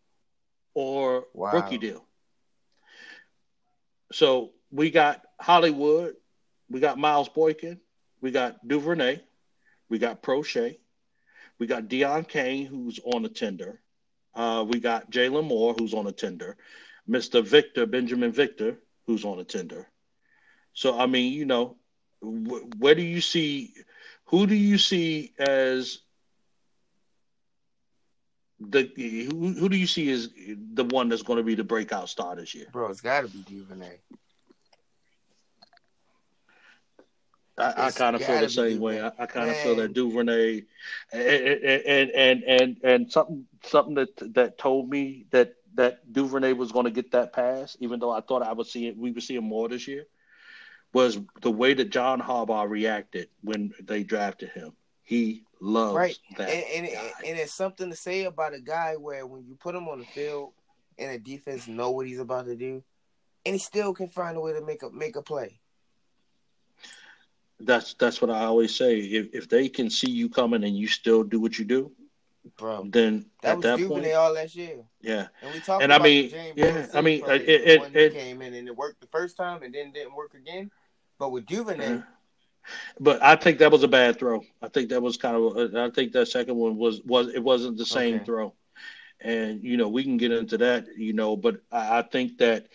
or 0.74 1.27
Wow. 1.35 1.52
rookie 1.52 1.78
deal. 1.78 2.05
So 4.12 4.52
we 4.70 4.90
got 4.90 5.23
Hollywood, 5.40 6.16
we 6.70 6.81
got 6.81 6.98
Miles 6.98 7.28
Boykin, 7.28 7.81
we 8.20 8.31
got 8.31 8.66
Duvernay, 8.66 9.20
we 9.89 9.99
got 9.99 10.23
Proche, 10.23 10.79
we 11.59 11.67
got 11.67 11.89
Deon 11.89 12.29
Cain, 12.29 12.67
who's 12.67 13.01
on 13.05 13.25
a 13.25 13.29
tender. 13.29 13.81
Uh, 14.35 14.65
we 14.69 14.81
got 14.81 15.11
Jalen 15.11 15.47
Moore, 15.47 15.75
who's 15.79 15.95
on 15.95 16.07
a 16.07 16.13
tender. 16.13 16.57
Mr. 17.09 17.43
Victor, 17.43 17.87
Binjimen 17.87 18.33
Victor, 18.33 18.79
who's 19.07 19.25
on 19.25 19.39
a 19.39 19.45
tender. 19.45 19.89
So, 20.73 20.99
I 20.99 21.07
mean, 21.07 21.33
you 21.33 21.47
know, 21.47 21.77
wh- 22.21 22.69
where 22.79 22.95
do 22.95 23.03
you 23.03 23.21
see, 23.21 23.73
who 24.27 24.47
do 24.47 24.55
you 24.55 24.77
see 24.77 25.33
as 25.39 26.01
the, 28.61 28.91
who, 29.31 29.53
who 29.53 29.69
do 29.69 29.77
you 29.77 29.87
see 29.87 30.11
as 30.11 30.29
the 30.75 30.85
one 30.85 31.09
that's 31.09 31.23
going 31.23 31.39
to 31.39 31.43
be 31.43 31.55
the 31.55 31.65
breakout 31.65 32.09
star 32.09 32.37
this 32.37 32.55
year? 32.55 32.67
Bro, 32.73 32.91
it's 32.91 33.01
got 33.01 33.23
to 33.23 33.29
be 33.29 33.43
Duvernay. 33.43 33.99
I, 37.59 37.87
I 37.87 37.91
kind 37.91 38.15
of 38.16 38.24
feel 38.24 38.39
the 38.39 38.49
same 38.49 38.81
way. 38.81 39.01
I, 39.01 39.12
I 39.19 39.27
kind 39.27 39.51
of 39.51 39.57
feel 39.59 39.77
that. 39.77 39.95
Duvernay, 39.95 40.62
and 41.12 41.23
and 41.23 42.11
and 42.11 42.45
and 42.45 42.77
and 42.85 43.12
something 43.12 43.47
something 43.65 43.95
that 43.95 44.35
that 44.35 44.59
told 44.59 44.91
me 44.91 45.27
that 45.31 45.55
that 45.74 46.12
Duvernay 46.12 46.53
was 46.53 46.73
going 46.73 46.85
to 46.85 46.91
get 46.91 47.12
that 47.12 47.33
pass, 47.33 47.77
even 47.81 48.01
though 48.01 48.11
I 48.11 48.20
thought 48.20 48.43
I 48.43 48.53
would 48.53 48.66
see 48.66 48.89
it, 48.89 48.97
we 48.97 49.12
would 49.12 49.23
see 49.23 49.37
him 49.37 49.45
more 49.45 49.69
this 49.69 49.87
year, 49.89 50.07
was 50.93 51.19
the 51.43 51.51
way 51.51 51.74
that 51.74 51.91
John 51.91 52.20
Harbaugh 52.20 52.69
reacted 52.69 53.28
when 53.43 53.73
they 53.83 54.03
drafted 54.03 54.51
him. 54.51 54.73
He 55.03 55.45
loves 55.61 55.95
Right. 55.95 56.19
that 56.37 56.49
And, 56.49 56.87
and, 56.87 57.12
and 57.24 57.39
it's 57.39 57.55
something 57.55 57.91
to 57.91 57.97
say 57.97 58.24
about 58.24 58.55
a 58.55 58.61
guy 58.61 58.95
where 58.97 59.27
when 59.27 59.47
you 59.47 59.55
put 59.55 59.74
him 59.74 59.89
on 59.89 60.01
the 60.01 60.07
field 60.07 60.53
and 60.99 61.12
the 61.12 61.19
defense 61.19 61.69
know 61.69 61.91
what 61.91 62.07
he's 62.07 62.19
about 62.19 62.47
to 62.47 62.57
do, 62.57 62.83
and 63.45 63.55
he 63.55 63.59
still 63.59 63.95
can 63.95 64.09
find 64.09 64.37
a 64.37 64.41
way 64.41 64.53
to 64.53 64.65
make 64.65 64.83
a 64.83 64.91
make 64.91 65.16
a 65.16 65.23
play. 65.23 65.61
That's 67.61 67.95
that's 67.95 68.20
what 68.20 68.31
I 68.31 68.45
always 68.45 68.74
say. 68.74 68.99
If 68.99 69.35
if 69.35 69.49
they 69.49 69.69
can 69.69 69.91
see 69.91 70.11
you 70.11 70.28
coming 70.28 70.65
and 70.65 70.77
you 70.77 70.89
still 70.89 71.23
do 71.23 71.41
what 71.41 71.59
you 71.59 71.65
do, 71.65 71.93
Bro, 72.59 72.89
then 72.91 73.27
that 73.43 73.51
at 73.51 73.57
was 73.57 73.65
that 73.65 73.89
point, 73.89 74.12
all 74.12 74.33
last 74.33 74.55
year. 74.55 74.77
yeah. 75.01 75.28
And 75.43 75.53
we 75.53 75.61
talked 75.61 75.83
And 75.83 75.93
I 75.93 75.97
about 75.97 76.05
mean, 76.05 76.31
James 76.31 76.57
yeah, 76.57 76.87
I 76.95 77.01
mean, 77.01 77.23
it- 77.27 77.49
it- 77.49 77.97
it- 77.97 78.12
came 78.12 78.43
in 78.43 78.55
and 78.55 78.69
it 78.69 78.77
worked 78.77 79.01
the 79.01 79.09
first 79.09 79.37
time 79.37 79.62
and 79.62 79.74
then 79.74 79.93
didn't 79.93 80.15
work 80.15 80.35
again. 80.35 80.70
But 81.19 81.31
with 81.31 81.47
Duvernay, 81.47 81.89
Mhm. 81.99 82.05
But 82.99 83.23
I 83.23 83.37
think 83.37 83.59
that 83.59 83.70
was 83.70 83.83
a 83.85 83.89
bad 83.89 84.19
throw. 84.19 84.43
I 84.61 84.69
think 84.69 84.91
that 84.91 85.01
was 85.03 85.16
kind 85.16 85.37
of. 85.37 85.74
I 85.74 85.91
think 85.91 86.12
that 86.12 86.27
second 86.27 86.57
one 86.57 86.77
was 86.77 87.01
was 87.03 87.28
it 87.28 87.43
wasn't 87.43 87.77
the 87.78 87.87
same 87.87 88.16
Okay. 88.16 88.24
throw, 88.24 88.55
and 89.20 89.62
you 89.62 89.77
know 89.77 89.89
we 89.89 90.03
can 90.03 90.16
get 90.16 90.33
into 90.33 90.59
that. 90.59 90.87
You 90.97 91.12
know, 91.12 91.37
but 91.37 91.61
I, 91.70 91.99
I 91.99 92.03
think 92.03 92.39
that 92.39 92.66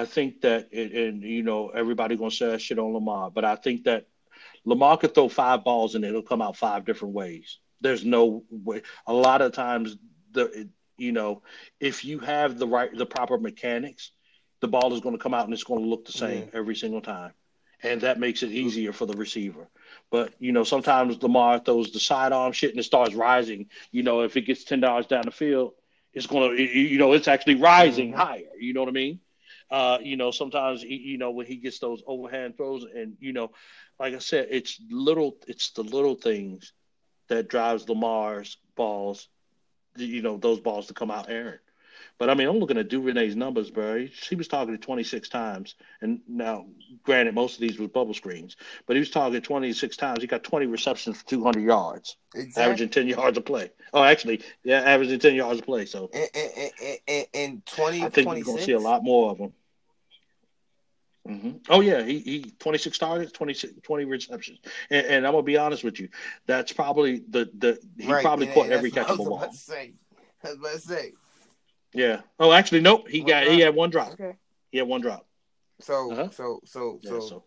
I, 0.00 0.04
think 0.04 0.42
that 0.42 0.68
it, 0.72 0.92
and 0.92 1.22
you 1.22 1.42
know 1.42 1.68
everybody 1.68 2.16
gonna 2.16 2.30
say 2.30 2.48
that 2.48 2.60
shit 2.60 2.78
on 2.78 2.92
Lamar, 2.92 3.30
but 3.30 3.44
I 3.44 3.56
think 3.56 3.84
that 3.84 4.06
Lamar 4.64 4.96
could 4.96 5.14
throw 5.14 5.28
five 5.28 5.64
balls 5.64 5.94
and 5.94 6.04
it'll 6.04 6.22
come 6.22 6.42
out 6.42 6.56
five 6.56 6.84
different 6.84 7.14
ways. 7.14 7.58
There's 7.80 8.04
no 8.04 8.44
way. 8.50 8.82
A 9.06 9.12
lot 9.12 9.42
of 9.42 9.52
times 9.52 9.96
the 10.32 10.68
you 10.96 11.12
know 11.12 11.42
if 11.80 12.04
you 12.04 12.18
have 12.20 12.58
the 12.58 12.66
right 12.66 12.96
the 12.96 13.06
proper 13.06 13.38
mechanics, 13.38 14.12
the 14.60 14.68
ball 14.68 14.92
is 14.94 15.00
going 15.00 15.16
to 15.16 15.22
come 15.22 15.34
out 15.34 15.44
and 15.44 15.52
it's 15.52 15.64
going 15.64 15.82
to 15.82 15.88
look 15.88 16.04
the 16.06 16.12
same 16.12 16.48
every 16.52 16.76
single 16.76 17.00
time 17.00 17.32
and 17.84 18.00
that 18.00 18.18
makes 18.18 18.42
it 18.42 18.46
mm-hmm. 18.46 18.66
easier 18.66 18.92
for 18.92 19.06
the 19.06 19.16
receiver. 19.16 19.68
But 20.10 20.32
you 20.38 20.52
know, 20.52 20.64
sometimes 20.64 21.22
Lamar 21.22 21.60
throws 21.60 21.92
the 21.92 22.00
sidearm 22.00 22.52
shit 22.52 22.70
and 22.70 22.80
it 22.80 22.84
starts 22.84 23.14
rising. 23.14 23.68
You 23.92 24.02
know, 24.02 24.22
if 24.22 24.36
it 24.36 24.42
gets 24.42 24.64
ten 24.64 24.80
dollars 24.80 25.06
down 25.06 25.26
the 25.26 25.30
field, 25.30 25.74
it's 26.12 26.26
gonna, 26.26 26.54
you 26.54 26.98
know, 26.98 27.12
it's 27.12 27.28
actually 27.28 27.56
rising 27.56 28.10
mm-hmm. 28.10 28.20
higher. 28.20 28.56
You 28.58 28.72
know 28.72 28.80
what 28.80 28.88
I 28.88 28.92
mean? 28.92 29.20
Uh, 29.74 29.98
you 30.00 30.16
know, 30.16 30.30
sometimes 30.30 30.82
he- 30.82 31.04
you 31.10 31.18
know 31.18 31.32
when 31.32 31.46
he 31.46 31.56
gets 31.56 31.80
those 31.80 32.00
overhand 32.06 32.56
throws, 32.56 32.84
and 32.84 33.16
you 33.18 33.32
know, 33.32 33.50
like 33.98 34.14
I 34.14 34.18
said, 34.18 34.46
it's 34.50 34.80
little, 34.88 35.36
it's 35.48 35.70
the 35.72 35.82
little 35.82 36.14
things 36.14 36.72
that 37.28 37.48
drives 37.48 37.88
Lamar's 37.88 38.56
balls. 38.76 39.28
You 39.96 40.22
know, 40.22 40.36
those 40.36 40.60
balls 40.60 40.86
to 40.88 40.94
come 40.94 41.10
out 41.10 41.28
errant. 41.28 41.60
But 42.18 42.30
I 42.30 42.34
mean, 42.34 42.46
I'm 42.46 42.58
looking 42.58 42.78
at 42.78 42.88
Duvernay's 42.88 43.34
numbers, 43.34 43.70
bro. 43.70 43.98
He, 43.98 44.06
he 44.28 44.36
was 44.36 44.46
targeted 44.46 44.80
26 44.80 45.28
times, 45.28 45.74
and 46.00 46.20
now, 46.28 46.66
granted, 47.02 47.34
most 47.34 47.54
of 47.54 47.60
these 47.60 47.76
were 47.76 47.88
bubble 47.88 48.14
screens, 48.14 48.56
but 48.86 48.94
he 48.94 49.00
was 49.00 49.10
targeted 49.10 49.42
26 49.42 49.96
times. 49.96 50.20
He 50.20 50.28
got 50.28 50.44
20 50.44 50.66
receptions 50.66 51.18
for 51.18 51.26
200 51.28 51.64
yards, 51.64 52.16
exactly. 52.36 52.62
averaging 52.62 52.90
10 52.90 53.08
yards 53.08 53.38
a 53.38 53.40
play. 53.40 53.72
Oh, 53.92 54.04
actually, 54.04 54.40
yeah, 54.62 54.82
averaging 54.82 55.18
10 55.18 55.34
yards 55.34 55.58
a 55.58 55.62
play. 55.64 55.84
So 55.86 56.10
And, 56.14 56.28
and, 56.32 56.52
and, 56.80 56.98
and, 57.08 57.26
and 57.34 57.66
20 57.66 58.02
I 58.02 58.08
think 58.08 58.28
you're 58.28 58.44
going 58.44 58.58
to 58.58 58.62
see 58.62 58.72
a 58.72 58.78
lot 58.78 59.02
more 59.02 59.32
of 59.32 59.38
them. 59.38 59.52
Hmm 61.26 61.52
Oh 61.70 61.80
yeah, 61.80 62.02
he, 62.02 62.18
he 62.18 62.54
26 62.58 62.98
targets, 62.98 63.32
26, 63.32 63.74
20 63.82 64.04
receptions, 64.04 64.58
and, 64.90 65.06
and 65.06 65.26
I'm 65.26 65.32
gonna 65.32 65.42
be 65.42 65.56
honest 65.56 65.82
with 65.84 65.98
you, 65.98 66.08
that's 66.46 66.72
probably 66.72 67.22
the 67.30 67.50
the 67.56 67.78
he 67.98 68.12
Right, 68.12 68.22
probably 68.22 68.46
and- 68.46 68.54
caught 68.54 68.70
every 68.70 68.90
that's 68.90 69.08
what 69.08 69.10
I 69.10 69.22
catchable 69.22 69.28
ball. 69.28 69.38
about 69.38 69.52
to 69.52 69.58
say. 69.58 69.94
I 70.44 70.48
was 70.50 70.58
about 70.58 70.72
to 70.72 70.78
say. 70.80 71.12
Yeah. 71.94 72.20
Oh, 72.38 72.52
actually, 72.52 72.80
nope. 72.82 73.08
He 73.08 73.20
One 73.20 73.28
got 73.30 73.46
he 73.46 73.60
had 73.60 73.74
one 73.74 73.88
drop. 73.88 74.12
Okay. 74.12 74.36
He 74.70 74.78
had 74.78 74.86
one 74.88 75.00
drop. 75.00 75.26
So, 75.80 76.10
Uh-huh. 76.12 76.28
so, 76.30 76.60
so, 76.66 76.98
Yeah, 77.02 77.10
so, 77.10 77.20
so- 77.20 77.44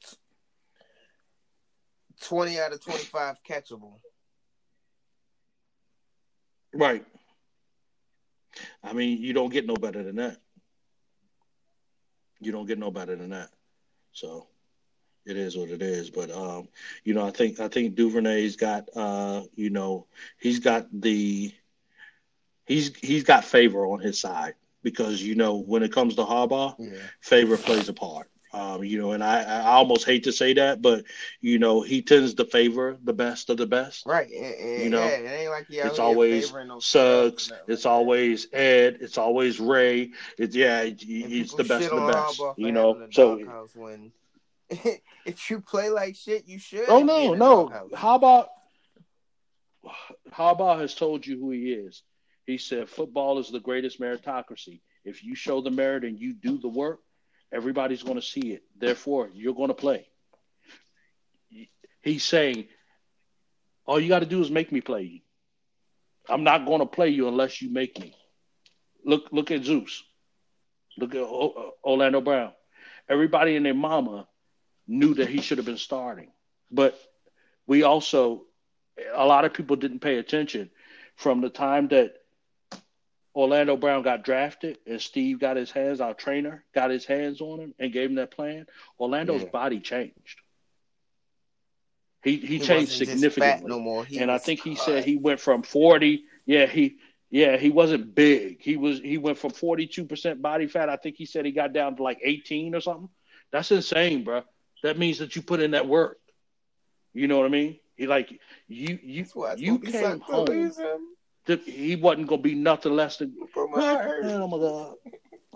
20 2.21 2.59
out 2.59 2.73
of 2.73 2.79
25 2.83 3.43
catchable. 3.43 3.99
Right. 6.73 7.05
I 8.83 8.93
mean, 8.93 9.19
you 9.21 9.33
don't 9.33 9.51
get 9.53 9.65
no 9.67 9.75
better 9.75 10.01
than 10.03 10.15
that. 10.15 10.37
You 12.39 12.51
don't 12.51 12.65
get 12.65 12.79
no 12.79 12.89
better 12.91 13.15
than 13.15 13.29
that. 13.29 13.49
So 14.17 14.47
it 15.27 15.37
is 15.37 15.55
what 15.55 15.69
it 15.69 15.83
is. 15.83 16.09
But 16.09 16.31
um, 16.31 16.69
you 17.03 17.13
know, 17.13 17.25
I 17.25 17.29
think 17.31 17.59
I 17.59 17.67
think 17.67 17.95
Duvernay's 17.95 18.55
got 18.55 18.89
uh, 18.95 19.43
you 19.55 19.69
know, 19.69 20.07
he's 20.39 20.59
got 20.59 20.87
the 20.91 21.53
he's 22.65 22.95
he's 22.97 23.23
got 23.23 23.45
favor 23.45 23.85
on 23.85 23.99
his 23.99 24.19
side 24.19 24.55
because 24.81 25.21
you 25.21 25.35
know 25.35 25.57
when 25.57 25.83
it 25.83 25.91
comes 25.91 26.15
to 26.15 26.23
Harbaugh, 26.23 26.75
Yeah. 26.79 26.97
favor 27.21 27.57
plays 27.57 27.89
a 27.89 27.93
part. 27.93 28.29
Um, 28.57 28.83
you 28.83 28.99
know, 28.99 29.11
and 29.11 29.23
I, 29.23 29.43
I 29.43 29.73
almost 29.73 30.03
hate 30.03 30.23
to 30.23 30.31
say 30.31 30.53
that, 30.53 30.81
but 30.81 31.05
you 31.41 31.59
know, 31.59 31.81
he 31.81 32.01
tends 32.01 32.33
to 32.35 32.45
favor 32.45 32.97
the 33.03 33.13
best 33.13 33.51
of 33.51 33.57
the 33.57 33.67
best. 33.67 34.03
Right. 34.07 34.27
You 34.29 34.89
know, 34.89 34.99
yeah, 34.99 35.09
it 35.09 35.41
ain't 35.41 35.51
like 35.51 35.65
out 35.79 35.91
It's 35.91 35.99
always 35.99 36.47
favoring 36.47 36.69
Suggs. 36.81 37.43
scrubs 37.43 37.51
or 37.51 37.53
nothing 37.53 37.73
It's 37.73 37.85
always 37.85 38.47
Ed. 38.51 38.97
It's 39.01 39.19
always 39.19 39.59
Ray. 39.59 40.11
It's 40.39 40.55
yeah. 40.55 40.85
He's 40.85 41.53
the 41.53 41.65
best 41.65 41.91
of 41.91 42.01
the 42.01 42.11
best. 42.11 42.41
You 42.57 42.71
know. 42.71 43.07
So 43.11 43.67
when 43.75 44.11
if 45.25 45.51
you 45.51 45.61
play 45.61 45.91
like 45.91 46.15
shit, 46.15 46.47
you 46.47 46.57
should. 46.57 46.85
oh 46.87 47.03
no 47.03 47.35
no. 47.35 47.89
How 47.95 48.15
about 48.15 48.49
Harbaugh 50.33 50.79
has 50.81 50.95
told 50.95 51.27
you 51.27 51.39
who 51.39 51.51
he 51.51 51.73
is. 51.73 52.01
He 52.47 52.57
said 52.57 52.89
football 52.89 53.37
is 53.37 53.51
the 53.51 53.59
greatest 53.59 54.01
meritocracy. 54.01 54.81
If 55.05 55.23
you 55.23 55.35
show 55.35 55.61
the 55.61 55.69
merit 55.69 56.03
and 56.05 56.19
you 56.19 56.33
do 56.33 56.57
the 56.57 56.67
work, 56.67 56.99
everybody's 57.51 58.03
going 58.03 58.15
to 58.15 58.21
see 58.21 58.53
it. 58.53 58.63
Therefore, 58.77 59.29
you're 59.33 59.53
going 59.53 59.69
to 59.69 59.73
play. 59.73 60.07
He's 62.01 62.23
saying, 62.23 62.67
all 63.85 63.99
you 63.99 64.07
got 64.07 64.19
to 64.19 64.25
do 64.25 64.41
is 64.41 64.51
make 64.51 64.71
me 64.71 64.81
play 64.81 65.03
you. 65.03 65.19
I'm 66.29 66.43
not 66.43 66.65
going 66.65 66.79
to 66.79 66.85
play 66.85 67.09
you 67.09 67.27
unless 67.27 67.61
you 67.61 67.69
make 67.69 67.99
me. 67.99 68.13
Look, 69.05 69.29
look 69.31 69.51
at 69.51 69.63
Zeus. 69.63 70.03
Look 70.97 71.15
at 71.15 71.21
Orlando 71.21 72.21
Brown. 72.21 72.51
Everybody 73.09 73.55
and 73.55 73.65
their 73.65 73.73
mama 73.73 74.27
knew 74.87 75.13
that 75.13 75.29
he 75.29 75.41
should 75.41 75.57
have 75.57 75.65
been 75.65 75.77
starting, 75.77 76.31
but 76.71 76.99
we 77.65 77.83
also, 77.83 78.43
a 79.13 79.25
lot 79.25 79.45
of 79.45 79.53
people 79.53 79.75
didn't 79.75 79.99
pay 79.99 80.17
attention 80.17 80.69
from 81.15 81.41
the 81.41 81.49
time 81.49 81.89
that 81.89 82.16
Orlando 83.37 83.77
Brown 83.77 84.01
got 84.01 84.23
drafted 84.23 84.79
and 84.87 84.99
Steve 84.99 85.39
got 85.39 85.57
his 85.57 85.69
hands, 85.69 86.01
our 86.01 86.15
trainer, 86.15 86.65
got 86.73 86.89
his 86.89 87.05
hands 87.05 87.39
on 87.39 87.59
him 87.59 87.75
and 87.77 87.93
gave 87.93 88.09
him 88.09 88.15
that 88.15 88.31
plan. 88.31 88.65
Orlando's 88.99 89.43
Yeah. 89.43 89.49
body 89.49 89.79
changed. 89.79 90.41
He 92.23 92.37
he, 92.37 92.57
He 92.57 92.59
changed 92.59 92.93
significantly. 92.93 93.69
no 93.69 93.79
more. 93.79 94.03
He 94.03 94.17
and 94.17 94.31
I 94.31 94.39
think 94.39 94.61
he 94.61 94.75
said 94.75 95.05
he 95.05 95.17
went 95.17 95.39
from 95.39 95.61
40 95.61 96.25
yeah 96.47 96.65
he 96.65 96.97
yeah 97.29 97.57
he 97.57 97.69
wasn't 97.69 98.15
big 98.15 98.59
he 98.61 98.75
was 98.75 98.99
he 98.99 99.19
went 99.19 99.37
from 99.37 99.51
42% 99.51 100.41
body 100.41 100.65
fat 100.65 100.89
i 100.89 100.95
think 100.95 101.15
he 101.17 101.25
said 101.25 101.45
he 101.45 101.51
got 101.51 101.73
down 101.73 101.95
to 101.97 102.03
like 102.03 102.19
18 102.23 102.73
or 102.73 102.79
something 102.79 103.09
that's 103.51 103.69
insane 103.71 104.23
bro 104.23 104.43
that 104.81 104.97
means 104.97 105.19
that 105.19 105.35
you 105.35 105.41
put 105.41 105.59
in 105.59 105.71
that 105.71 105.87
work 105.87 106.19
you 107.13 107.27
know 107.27 107.37
what 107.37 107.45
i 107.45 107.49
mean 107.49 107.77
he 107.97 108.07
like 108.07 108.31
you 108.67 108.97
you 109.03 109.25
you 109.57 109.77
came 109.79 110.21
home 110.21 110.45
that 111.47 111.61
he 111.63 111.95
wasn't 111.95 112.27
gonna 112.27 112.41
be 112.41 112.55
nothing 112.55 112.95
less 112.95 113.17
than 113.17 113.33
bro, 113.53 113.67
my 113.67 113.81
heart 113.81 114.05
hurt. 114.05 114.23
Man, 114.25 114.41
oh 114.41 114.47
my 114.47 114.57
god 114.57 114.95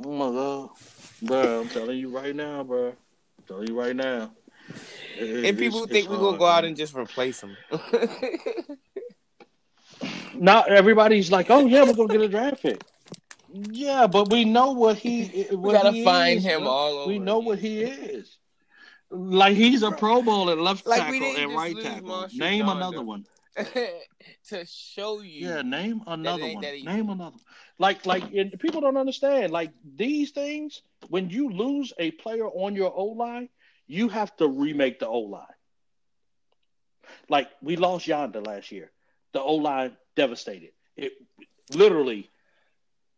oh 0.04 0.12
my 0.12 0.32
god 0.32 0.70
bro 1.22 1.62
i'm 1.62 1.70
telling 1.70 1.98
you 1.98 2.10
right 2.10 2.36
now 2.36 2.64
bro 2.64 2.88
I'm 2.90 3.46
telling 3.48 3.68
you 3.68 3.80
right 3.80 3.96
now 3.96 4.32
It- 5.18 5.46
And 5.46 5.58
people 5.58 5.86
think 5.88 6.10
we're 6.10 6.18
gonna 6.18 6.38
go 6.38 6.46
out 6.46 6.66
and 6.66 6.76
just 6.76 6.96
replace 6.96 7.42
him. 7.44 7.56
Not 10.34 10.72
everybody's 10.72 11.32
like, 11.32 11.50
"Oh 11.50 11.66
yeah, 11.68 11.84
we're 11.84 11.94
gonna 11.94 12.08
get 12.14 12.22
a 12.22 12.28
draft 12.30 12.62
pick." 12.62 12.82
Yeah, 13.54 14.08
but 14.08 14.32
we 14.32 14.46
know 14.46 14.72
what 14.72 14.98
he. 14.98 15.48
we 15.52 15.72
gotta 15.74 15.92
he 15.92 16.04
find 16.06 16.38
is, 16.38 16.44
him 16.46 16.66
all 16.66 17.00
over. 17.00 17.10
We 17.10 17.20
know 17.20 17.40
what 17.40 17.60
he 17.60 17.82
is. 17.82 18.38
Like 19.10 19.56
he's 19.58 19.84
a 19.84 19.92
Pro 19.92 20.22
Bowl 20.22 20.50
at 20.50 20.58
left 20.58 20.88
Like, 20.88 21.02
tackle 21.02 21.36
and 21.36 21.54
right 21.54 21.76
tackle. 21.82 22.08
Marshal 22.08 22.40
Name 22.40 22.66
Yanda. 22.66 22.76
another 22.78 23.02
one. 23.02 23.26
to 24.48 24.66
show 24.66 25.22
you. 25.22 25.48
Yeah, 25.50 25.62
name 25.62 26.02
another 26.08 26.54
one. 26.54 26.62
Name 26.62 27.10
another. 27.10 27.38
Like, 27.78 28.06
like, 28.06 28.24
and 28.34 28.58
people 28.60 28.82
don't 28.82 28.98
understand. 28.98 29.52
Like 29.52 29.72
these 29.96 30.32
things, 30.32 30.82
when 31.10 31.30
you 31.30 31.50
lose 31.50 31.94
a 32.00 32.12
player 32.12 32.48
on 32.48 32.76
your 32.76 32.94
O 32.96 33.06
line, 33.06 33.50
you 33.88 34.10
have 34.10 34.36
to 34.38 34.48
remake 34.48 35.00
the 35.00 35.08
O 35.08 35.20
line. 35.20 35.46
Like 37.30 37.50
we 37.62 37.76
lost 37.76 38.08
Yanda 38.08 38.46
last 38.46 38.72
year. 38.72 38.92
The 39.34 39.42
O 39.42 39.56
line 39.56 39.98
devastated. 40.16 40.72
It 40.96 41.14
literally 41.74 42.30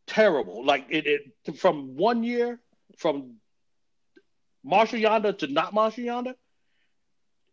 terrible. 0.08 0.66
Like 0.66 0.88
it, 0.90 1.06
it 1.06 1.58
from 1.58 1.96
one 1.96 2.24
year 2.24 2.60
from 2.98 3.36
Marshal 4.64 5.00
Yanda 5.00 5.38
to 5.40 5.48
not 5.48 5.74
Marshal 5.74 6.04
Yanda. 6.04 6.36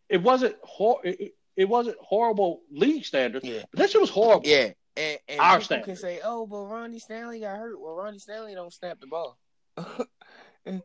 It 0.09 0.21
wasn't 0.21 0.55
hor- 0.63 1.01
it, 1.03 1.35
it- 1.55 1.61
it 1.63 1.69
wasn't 1.69 1.97
horrible 1.99 2.61
league 2.71 3.05
standards. 3.05 3.45
Yeah. 3.45 3.63
But 3.71 3.79
that 3.79 3.89
shit 3.91 4.01
was 4.01 4.09
horrible. 4.09 4.47
Yeah, 4.47 4.71
and, 4.97 5.19
and 5.27 5.39
Our 5.39 5.53
people 5.57 5.65
standard. 5.65 5.85
can 5.85 5.95
say, 5.95 6.19
"Oh, 6.23 6.45
but 6.47 6.65
Ronnie 6.65 6.99
Stanley 6.99 7.39
got 7.41 7.57
hurt." 7.57 7.79
Well, 7.79 7.93
Ronnie 7.95 8.19
Stanley 8.19 8.53
don't 8.55 8.73
snap 8.73 8.99
the 8.99 9.07
ball. 9.07 9.37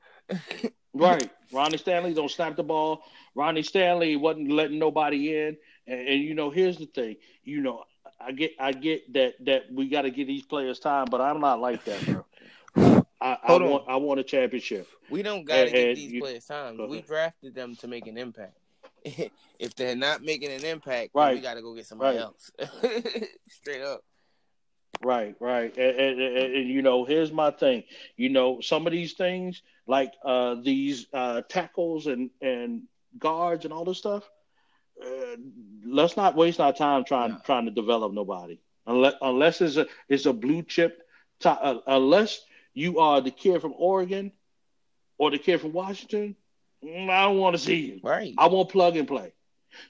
Right. 0.95 1.31
Ronnie 1.53 1.77
Stanley 1.77 2.15
don't 2.15 2.31
snap 2.31 2.57
the 2.57 2.63
ball. 2.63 3.03
Ronnie 3.35 3.63
Stanley 3.63 4.17
wasn't 4.17 4.51
letting 4.51 4.79
nobody 4.79 5.37
in. 5.37 5.59
And, 5.87 6.09
and 6.09 6.23
you 6.23 6.35
know, 6.35 6.49
here's 6.49 6.79
the 6.79 6.87
thing. 6.87 7.17
You 7.45 7.61
know, 7.61 7.85
I 8.19 8.33
get 8.33 8.53
I 8.59 8.73
get 8.73 9.13
that 9.13 9.35
that 9.45 9.65
we 9.71 9.89
got 9.91 10.03
to 10.03 10.11
give 10.11 10.27
these 10.27 10.45
players 10.47 10.79
time, 10.79 11.07
but 11.11 11.21
I'm 11.21 11.41
not 11.41 11.61
like 11.61 11.85
that, 11.85 12.03
bro. 12.07 13.05
I, 13.21 13.33
I 13.33 13.39
Hold 13.43 13.63
on. 13.63 13.71
want 13.71 13.85
I 13.89 13.97
want 13.97 14.21
a 14.21 14.25
championship. 14.25 14.89
We 15.11 15.23
don't 15.23 15.45
gotta 15.45 15.65
And- 15.65 15.73
give 15.73 15.97
these 15.97 16.13
you- 16.13 16.21
players 16.23 16.47
time. 16.47 16.79
Go 16.79 16.87
We 16.87 17.03
drafted 17.03 17.55
them 17.55 17.77
to 17.77 17.89
make 17.89 18.07
an 18.07 18.17
impact. 18.17 18.57
if 19.59 19.75
they're 19.75 19.97
not 19.97 20.23
making 20.23 20.51
an 20.51 20.65
impact, 20.65 21.13
then 21.15 21.23
Right. 21.23 21.35
we 21.37 21.41
gotta 21.41 21.63
go 21.63 21.75
get 21.75 21.87
somebody 21.87 22.19
Right. 22.19 22.25
else. 22.25 22.51
Straight 23.49 23.83
up. 23.83 24.03
Right, 25.03 25.37
right. 25.41 25.77
And, 25.77 26.01
and, 26.01 26.21
and, 26.21 26.69
you 26.69 26.81
know, 26.83 27.05
here's 27.05 27.31
my 27.31 27.51
thing. 27.51 27.85
You 28.17 28.31
know, 28.31 28.61
some 28.61 28.87
of 28.87 28.93
these 28.93 29.13
things, 29.13 29.63
like 29.87 30.13
uh, 30.25 30.57
these 30.63 31.07
uh, 31.13 31.43
tackles 31.49 32.07
and, 32.07 32.31
and 32.41 32.85
guards 33.19 33.65
and 33.65 33.75
all 33.75 33.85
this 33.85 33.99
stuff, 33.99 34.29
uh, 35.05 35.37
let's 35.85 36.17
not 36.17 36.35
waste 36.35 36.61
our 36.61 36.73
time 36.73 37.05
trying 37.05 37.33
No. 37.33 37.39
trying 37.45 37.67
to 37.67 37.71
develop 37.71 38.13
nobody. 38.15 38.59
Unless 38.87 39.15
unless 39.21 39.61
it's 39.61 39.77
a 39.77 39.87
it's 40.09 40.25
a 40.27 40.33
blue 40.33 40.63
chip, 40.63 41.03
to, 41.41 41.51
uh, 41.51 41.81
unless 41.87 42.41
you 42.73 42.99
are 42.99 43.21
the 43.21 43.31
kid 43.31 43.61
from 43.61 43.75
Oregon 43.77 44.33
or 45.19 45.31
the 45.31 45.39
kid 45.39 45.61
from 45.61 45.73
Washington, 45.73 46.37
Mm, 46.85 47.11
I 47.11 47.25
don't 47.25 47.39
want 47.39 47.57
to 47.57 47.63
see 47.63 47.77
you. 47.77 48.01
Right. 48.03 48.35
I 48.39 48.49
want 48.49 48.69
plug 48.69 48.97
and 48.97 49.09
play. 49.09 49.33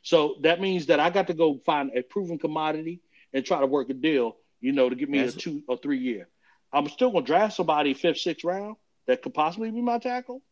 So 0.02 0.36
that 0.42 0.60
means 0.60 0.86
that 0.86 1.00
I 1.00 1.10
got 1.10 1.28
to 1.28 1.34
go 1.34 1.58
find 1.64 1.90
a 1.96 2.02
proven 2.02 2.38
commodity 2.38 3.00
and 3.32 3.44
try 3.44 3.60
to 3.60 3.66
work 3.66 3.90
a 3.90 3.94
deal, 3.94 4.36
you 4.60 4.72
know, 4.72 4.88
to 4.88 4.94
give 4.96 5.08
me 5.08 5.18
That's- 5.18 5.34
a 5.34 5.38
two 5.38 5.62
or 5.68 5.76
three 5.76 5.98
year. 5.98 6.28
I'm 6.72 6.88
still 6.88 7.10
gonna 7.10 7.24
draft 7.24 7.54
somebody 7.54 7.94
fifth, 7.94 8.18
sixth 8.18 8.44
round 8.44 8.76
that 9.06 9.22
could 9.22 9.34
possibly 9.34 9.70
be 9.70 9.80
my 9.80 9.98
tackle. 9.98 10.42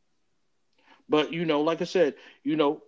But 1.09 1.33
you 1.33 1.45
know, 1.45 1.63
like 1.63 1.83
I 1.83 1.85
said, 1.85 2.15
you 2.45 2.57
know, 2.57 2.83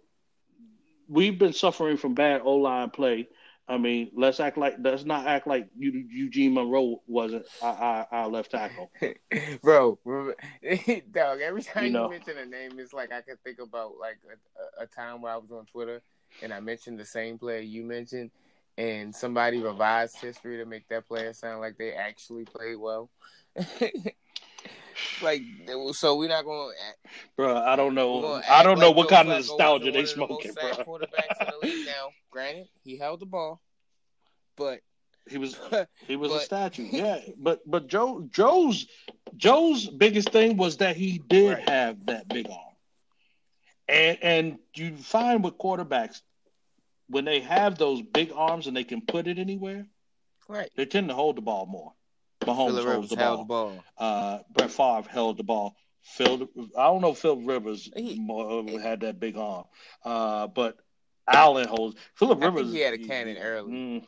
we've 1.09 1.39
been 1.39 1.53
suffering 1.53 1.97
from 1.97 2.15
bad 2.15 2.43
O 2.45 2.55
line 2.57 2.91
play. 2.91 3.29
I 3.69 3.79
mean, 3.79 4.11
let's 4.15 4.39
act 4.39 4.57
like 4.57 4.77
let's 4.79 5.05
not 5.05 5.27
act 5.27 5.47
like 5.47 5.69
Eugene 5.77 6.55
Monroe 6.55 7.03
wasn't 7.09 7.47
our, 7.61 7.75
our, 7.75 8.09
our 8.13 8.29
left 8.29 8.53
tackle. 8.53 8.93
Bro, 9.63 9.99
dog, 11.11 11.41
every 11.41 11.63
time 11.63 11.85
You 11.85 11.89
you, 11.89 11.93
know. 11.95 12.09
mention 12.09 12.39
a 12.39 12.47
name, 12.47 12.79
it's 12.79 12.93
like 12.93 13.13
I 13.13 13.23
could 13.23 13.43
think 13.43 13.59
about 13.59 13.95
like 13.99 14.19
a, 14.79 14.85
a 14.85 14.87
time 14.87 15.21
where 15.21 15.33
I 15.33 15.37
was 15.37 15.51
on 15.51 15.67
Twitter 15.67 16.01
and 16.43 16.53
I 16.55 16.61
mentioned 16.61 17.01
the 17.01 17.05
same 17.05 17.39
player 17.39 17.59
you 17.59 17.83
mentioned, 17.83 18.31
and 18.79 19.15
somebody 19.15 19.61
revised 19.61 20.21
history 20.21 20.59
to 20.59 20.65
make 20.65 20.89
that 20.89 21.09
player 21.09 21.33
sound 21.33 21.61
like 21.61 21.77
they 21.77 21.93
actually 21.93 22.45
played 22.45 22.77
well. 22.77 23.11
like, 25.23 25.43
so 25.93 26.17
we're 26.17 26.29
not 26.29 26.45
going 26.45 26.73
to 26.73 27.11
Bro, 27.37 27.57
I 27.57 27.77
don't 27.77 27.95
know. 27.95 28.41
I 28.49 28.63
don't 28.63 28.79
know 28.79 28.89
like 28.89 28.97
what 28.97 29.09
kind 29.09 29.29
of 29.29 29.37
nostalgia 29.37 29.91
they 29.91 30.01
of 30.01 30.05
the 30.07 30.07
smoking, 30.07 30.53
bro. 30.53 30.71
Quarterbacks 30.71 31.41
in 31.41 31.47
the 31.61 31.67
league 31.67 31.87
now. 31.87 32.11
Granted, 32.31 32.69
he 32.83 32.97
held 32.97 33.21
the 33.21 33.27
ball, 33.27 33.61
but 34.57 34.81
He 35.29 35.39
was 35.39 35.59
He 36.07 36.17
was 36.17 36.33
a 36.33 36.41
statue, 36.41 36.89
yeah. 36.93 37.21
But 37.39 37.61
but 37.67 37.89
Joe 37.89 38.29
Joe's 38.31 38.87
Joe's 39.37 39.87
biggest 39.89 40.31
thing 40.31 40.57
was 40.57 40.79
that 40.79 40.97
he 40.97 41.19
did 41.19 41.55
Right. 41.55 41.69
have 41.69 42.07
that 42.07 42.29
big 42.29 42.49
arm, 42.49 42.75
and 43.89 44.19
and 44.23 44.59
you 44.75 44.97
find 44.97 45.43
with 45.45 45.59
quarterbacks 45.59 46.21
when 47.09 47.25
they 47.25 47.41
have 47.41 47.79
those 47.79 48.03
big 48.03 48.33
arms 48.35 48.67
and 48.67 48.77
they 48.77 48.85
can 48.85 49.01
put 49.01 49.27
it 49.29 49.39
anywhere, 49.39 49.87
right. 50.49 50.71
they 50.77 50.85
tend 50.87 51.09
to 51.09 51.15
hold 51.15 51.37
the 51.37 51.41
ball 51.43 51.67
more. 51.67 51.93
Mahomes 52.47 52.67
Phillip 52.69 52.87
holds 52.95 53.09
the 53.11 53.17
held 53.17 53.49
ball. 53.49 53.69
the 53.69 53.75
ball. 53.75 53.85
Uh, 53.99 54.39
Brett 54.53 54.71
Favre 54.71 55.09
held 55.09 55.37
the 55.37 55.45
ball. 55.45 55.77
Phil, 56.03 56.49
I 56.79 56.85
don't 56.85 57.01
know 57.01 57.11
if 57.11 57.19
Phil 57.19 57.41
Rivers 57.41 57.91
He- 57.95 58.17
had 58.81 59.01
that 59.01 59.19
big 59.19 59.37
arm, 59.37 59.65
uh, 60.05 60.47
but 60.47 60.79
Allen 61.27 61.67
holds. 61.67 61.97
Philip 62.15 62.39
I 62.39 62.43
think 62.43 62.57
Rivers, 62.57 62.73
he 62.73 62.81
had 62.81 62.95
a 62.95 62.99
cannon 62.99 63.39
early. 63.39 63.73
Mm. 63.73 64.07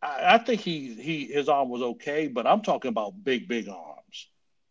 I, 0.00 0.34
I 0.34 0.38
think 0.38 0.60
he 0.62 0.94
he 0.94 1.26
his 1.26 1.48
arm 1.48 1.68
was 1.68 1.82
okay, 1.82 2.28
but 2.28 2.46
I'm 2.46 2.62
talking 2.62 2.88
about 2.88 3.22
big 3.22 3.48
big 3.48 3.68
arms. 3.68 4.28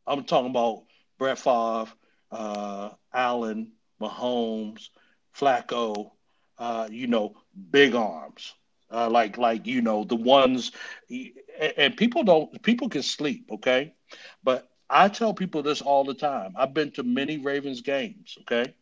I'm 0.07 0.23
talking 0.23 0.49
about 0.49 0.85
Brett 1.19 1.37
Favre, 1.37 1.91
uh, 2.31 2.89
Allen, 3.13 3.73
Mahomes, 4.01 4.89
Flacco. 5.35 6.11
Uh, 6.57 6.87
you 6.89 7.05
know, 7.05 7.35
big 7.69 7.93
arms. 7.93 8.55
Uh, 8.91 9.09
like 9.09 9.37
like 9.37 9.67
you 9.67 9.81
know 9.81 10.05
the 10.05 10.15
ones, 10.15 10.71
and, 11.77 11.97
people 11.97 12.23
don't 12.23 12.61
people 12.63 12.87
can 12.87 13.03
sleep, 13.03 13.49
okay, 13.51 13.93
but 14.43 14.69
I 14.89 15.09
tell 15.09 15.33
people 15.33 15.61
this 15.61 15.81
all 15.81 16.05
the 16.05 16.13
time. 16.13 16.53
I've 16.57 16.73
been 16.73 16.91
to 16.91 17.03
many 17.03 17.37
Ravens 17.37 17.81
games, 17.81 18.37
okay. 18.41 18.73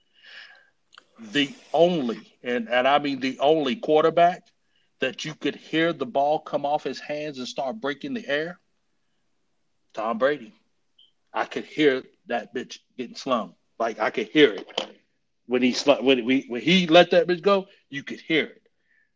The 1.32 1.50
only 1.74 2.20
and 2.44 2.70
and 2.70 2.88
I 2.88 3.00
mean 3.00 3.20
the 3.20 3.40
only 3.40 3.78
quarterback 3.78 4.44
that 5.00 5.26
you 5.26 5.34
could 5.34 5.56
hear 5.56 5.92
the 5.92 6.06
ball 6.06 6.40
come 6.40 6.66
off 6.66 6.84
his 6.84 7.00
hands 7.00 7.40
and 7.40 7.48
start 7.48 7.82
breaking 7.82 8.14
the 8.14 8.28
air, 8.28 8.60
Tom 9.94 10.20
Brady. 10.20 10.54
I 11.34 11.46
could 11.46 11.66
hear 11.66 12.04
that 12.28 12.54
bitch 12.54 12.80
getting 12.98 13.16
slung. 13.16 13.56
Like 13.80 14.00
I 14.00 14.10
could 14.10 14.28
hear 14.30 14.54
it 14.54 14.68
when 15.48 15.62
he 15.62 15.74
sl- 15.74 16.02
when 16.02 16.24
we 16.26 16.46
when 16.48 16.62
he 16.62 16.88
let 16.88 17.12
that 17.12 17.28
bitch 17.28 17.42
go. 17.42 17.68
You 17.90 18.04
could 18.04 18.20
hear 18.20 18.46
it. 18.46 18.65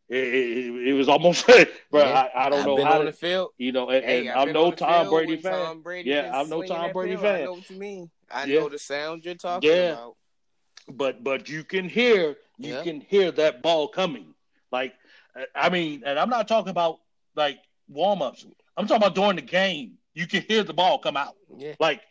It, 0.09 0.15
it, 0.17 0.87
it 0.89 0.93
was 0.93 1.07
almost, 1.07 1.45
bro. 1.91 2.01
Yeah, 2.01 2.27
I, 2.35 2.45
I 2.45 2.49
don't 2.49 2.59
I've 2.61 2.65
know 2.65 2.75
been 2.77 2.85
how 2.87 2.93
on 2.93 2.99
to, 3.05 3.11
the 3.11 3.13
field. 3.17 3.51
you 3.59 3.71
know, 3.71 3.89
and, 3.89 4.03
Hey, 4.03 4.27
and 4.27 4.39
I'm 4.39 4.51
no 4.51 4.71
Tom 4.71 5.09
Brady 5.09 5.37
fan. 5.37 5.51
Tom 5.53 5.81
Brady 5.83 6.09
yeah, 6.09 6.31
I'm 6.33 6.49
no 6.49 6.63
Tom 6.63 6.91
Brady. 6.91 7.15
I 7.15 7.17
fan. 7.21 7.43
know 7.45 7.51
what 7.53 7.69
you 7.69 7.77
mean. 7.77 8.09
I 8.31 8.45
Yeah. 8.45 8.59
know 8.61 8.69
the 8.69 8.79
sound 8.79 9.23
you're 9.23 9.35
talking 9.35 9.69
Yeah. 9.69 9.91
about. 9.93 10.15
but 10.91 11.23
but 11.23 11.47
you 11.47 11.63
can 11.63 11.87
hear 11.87 12.35
you 12.57 12.73
Yeah. 12.73 12.83
can 12.83 13.01
hear 13.01 13.31
that 13.33 13.61
ball 13.61 13.87
coming. 13.87 14.33
Like 14.71 14.93
I 15.55 15.69
mean, 15.69 16.01
and 16.05 16.17
I'm 16.17 16.29
not 16.29 16.47
talking 16.47 16.71
about 16.71 16.99
like 17.35 17.59
warm 17.87 18.21
ups. 18.23 18.45
I'm 18.75 18.87
talking 18.87 19.03
about 19.03 19.13
during 19.15 19.35
the 19.35 19.43
game. 19.43 19.99
You 20.15 20.25
can 20.25 20.41
hear 20.41 20.63
the 20.63 20.73
ball 20.73 20.97
come 20.97 21.17
out. 21.17 21.35
Yeah. 21.55 21.73
Like 21.79 22.01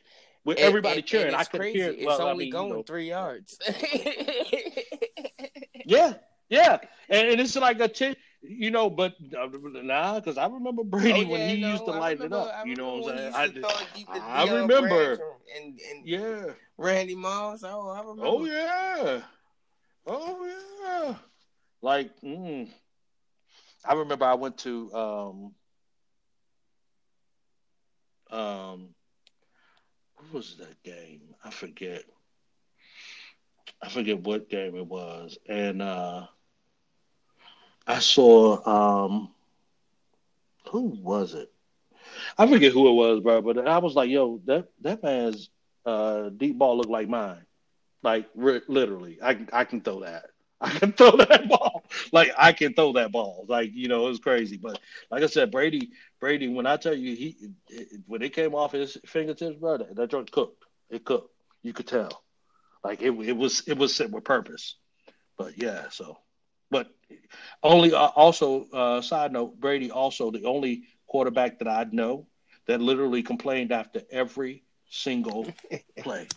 with 0.45 0.59
And- 0.59 0.67
everybody 0.67 0.99
and- 0.99 1.07
cheering, 1.07 1.35
I 1.35 1.41
it's 1.41 1.49
could 1.49 1.61
crazy. 1.61 1.79
hear. 1.81 1.91
It's 1.91 2.07
Well, 2.07 2.23
I 2.23 2.31
only 2.31 2.45
mean, 2.45 2.53
going 2.53 2.69
you 2.69 2.75
know, 2.77 2.83
three 2.83 3.09
yards. 3.09 3.59
yeah, 5.85 6.15
yeah, 6.49 6.79
and, 7.09 7.29
and 7.29 7.41
it's 7.41 7.57
like 7.57 7.81
a 7.81 7.89
ten, 7.89 8.17
you 8.43 8.71
know. 8.71 8.91
But 8.91 9.15
uh, 9.39 9.49
nah, 9.83 10.21
because 10.21 10.39
I 10.39 10.47
remember 10.47 10.85
Brady 10.85 11.25
Oh, 11.25 11.29
when 11.29 11.49
he 11.49 11.61
no, 11.61 11.73
used 11.73 11.85
to 11.87 11.93
I 11.93 11.99
light 11.99 12.21
it 12.21 12.33
up. 12.33 12.67
You 12.67 12.77
know 12.77 12.97
what 12.99 13.15
I'm 13.15 13.19
saying? 13.19 13.35
I, 13.35 13.45
used 13.45 13.55
to 13.55 13.61
throw 13.61 13.71
it 13.71 13.87
deep 13.95 14.07
to 14.07 14.23
I 14.23 14.45
remember. 14.61 15.13
And, 15.57 15.81
and 15.91 16.07
yeah. 16.07 16.45
Randy 16.77 17.15
Moss. 17.15 17.63
Oh, 17.65 17.91
I 17.91 18.01
remember. 18.01 18.23
Oh 18.25 18.45
yeah. 18.45 19.21
Oh 20.07 20.47
yeah. 20.83 21.15
Like, 21.83 22.11
mm. 22.23 22.69
I 23.85 23.95
remember 23.95 24.25
I 24.25 24.35
went 24.35 24.59
to 24.59 24.93
um 24.95 25.55
um 28.31 28.95
what 30.17 30.33
was 30.33 30.57
that 30.59 30.83
game? 30.83 31.35
I 31.45 31.51
forget. 31.51 32.03
I 33.81 33.89
forget 33.89 34.21
what 34.21 34.49
game 34.51 34.77
it 34.77 34.87
was. 34.87 35.39
And 35.49 35.83
uh 35.83 36.27
I 37.89 38.01
saw 38.01 39.09
um 39.09 39.35
who 40.71 40.83
was 41.03 41.35
it? 41.35 41.51
I 42.39 42.47
forget 42.49 42.73
who 42.73 42.89
it 42.89 42.95
was, 42.95 43.21
bro, 43.21 43.43
but 43.43 43.67
I 43.67 43.79
was 43.79 43.97
like, 43.97 44.11
yo, 44.11 44.41
that 44.47 44.69
that 44.83 45.03
man's 45.03 45.51
uh 45.87 46.31
deep 46.31 46.59
ball 46.59 46.77
looked 46.79 46.91
like 46.91 47.09
mine. 47.09 47.45
Like 48.03 48.29
literally, 48.37 49.19
I 49.23 49.35
can 49.35 49.51
I 49.53 49.65
can 49.65 49.83
throw 49.83 50.01
that. 50.01 50.27
I 50.61 50.71
can 50.71 50.93
throw 50.93 51.13
that 51.13 51.49
ball. 51.49 51.85
Like 52.13 52.33
I 52.39 52.53
can 52.53 52.75
throw 52.75 52.95
that 52.95 53.13
ball. 53.13 53.47
Like 53.49 53.73
you 53.75 53.89
know, 53.89 54.07
it 54.07 54.11
was 54.11 54.21
crazy. 54.21 54.59
But 54.59 54.81
like 55.11 55.23
I 55.23 55.27
said, 55.27 55.51
Brady, 55.53 55.91
Brady. 56.21 56.49
When 56.49 56.67
I 56.67 56.77
tell 56.77 56.95
you, 56.95 57.17
he 57.17 57.37
it, 57.69 58.01
when 58.07 58.23
it 58.23 58.35
came 58.35 58.55
off 58.55 58.73
his 58.73 58.99
fingertips, 59.07 59.57
bro, 59.59 59.79
that, 59.79 59.97
that 59.97 60.11
joint 60.11 60.33
cooked. 60.33 60.65
It 60.91 61.05
cooked. 61.05 61.33
You 61.63 61.73
could 61.73 61.89
tell. 61.89 62.25
Like 62.85 63.03
it, 63.03 63.13
it 63.13 63.37
was 63.37 63.63
it 63.69 63.79
was 63.79 63.95
set 63.95 64.11
with 64.11 64.25
purpose. 64.25 64.77
But 65.39 65.59
yeah, 65.59 65.89
so. 65.91 66.19
But 66.71 66.89
only 67.63 67.93
uh, 67.93 68.07
also 68.07 68.67
uh, 68.73 69.01
side 69.01 69.33
note, 69.33 69.59
Brady 69.59 69.91
also 69.91 70.31
the 70.31 70.45
only 70.45 70.85
quarterback 71.07 71.59
that 71.59 71.69
I 71.69 71.87
know 71.91 72.27
that 72.67 72.81
literally 72.81 73.23
complained 73.23 73.73
after 73.73 74.03
every 74.11 74.63
single 74.91 75.47
play. 75.99 76.29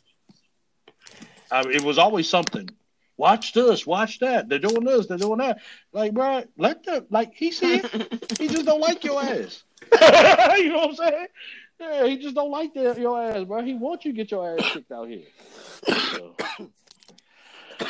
I 1.52 1.64
mean, 1.64 1.76
it 1.76 1.84
was 1.84 1.98
always 1.98 2.30
something. 2.30 2.70
Watch 3.18 3.54
this, 3.54 3.86
watch 3.86 4.20
that. 4.20 4.50
They're 4.50 4.58
doing 4.58 4.84
this, 4.84 5.08
they're 5.08 5.18
doing 5.18 5.40
that. 5.40 5.60
Like, 5.92 6.14
bro, 6.14 6.44
let 6.58 6.84
the 6.84 7.06
like 7.10 7.34
he 7.36 7.52
see 7.52 7.76
it. 7.76 8.40
he 8.40 8.48
just 8.48 8.66
don't 8.66 8.80
like 8.80 9.04
your 9.04 9.22
ass. 9.22 9.64
you 10.58 10.70
know 10.70 10.88
what 10.88 10.90
I'm 10.90 10.96
saying? 10.96 11.28
Yeah, 11.80 12.08
he 12.08 12.18
just 12.18 12.36
don't 12.36 12.52
like 12.52 12.74
the, 12.74 12.96
your 13.00 13.22
ass, 13.22 13.44
bro. 13.44 13.62
He 13.64 13.74
wants 13.74 14.06
you 14.06 14.14
to 14.14 14.16
get 14.16 14.32
your 14.32 14.58
ass 14.58 14.72
kicked 14.72 14.92
out 14.92 15.10
here. 15.10 15.26
So. 15.86 16.36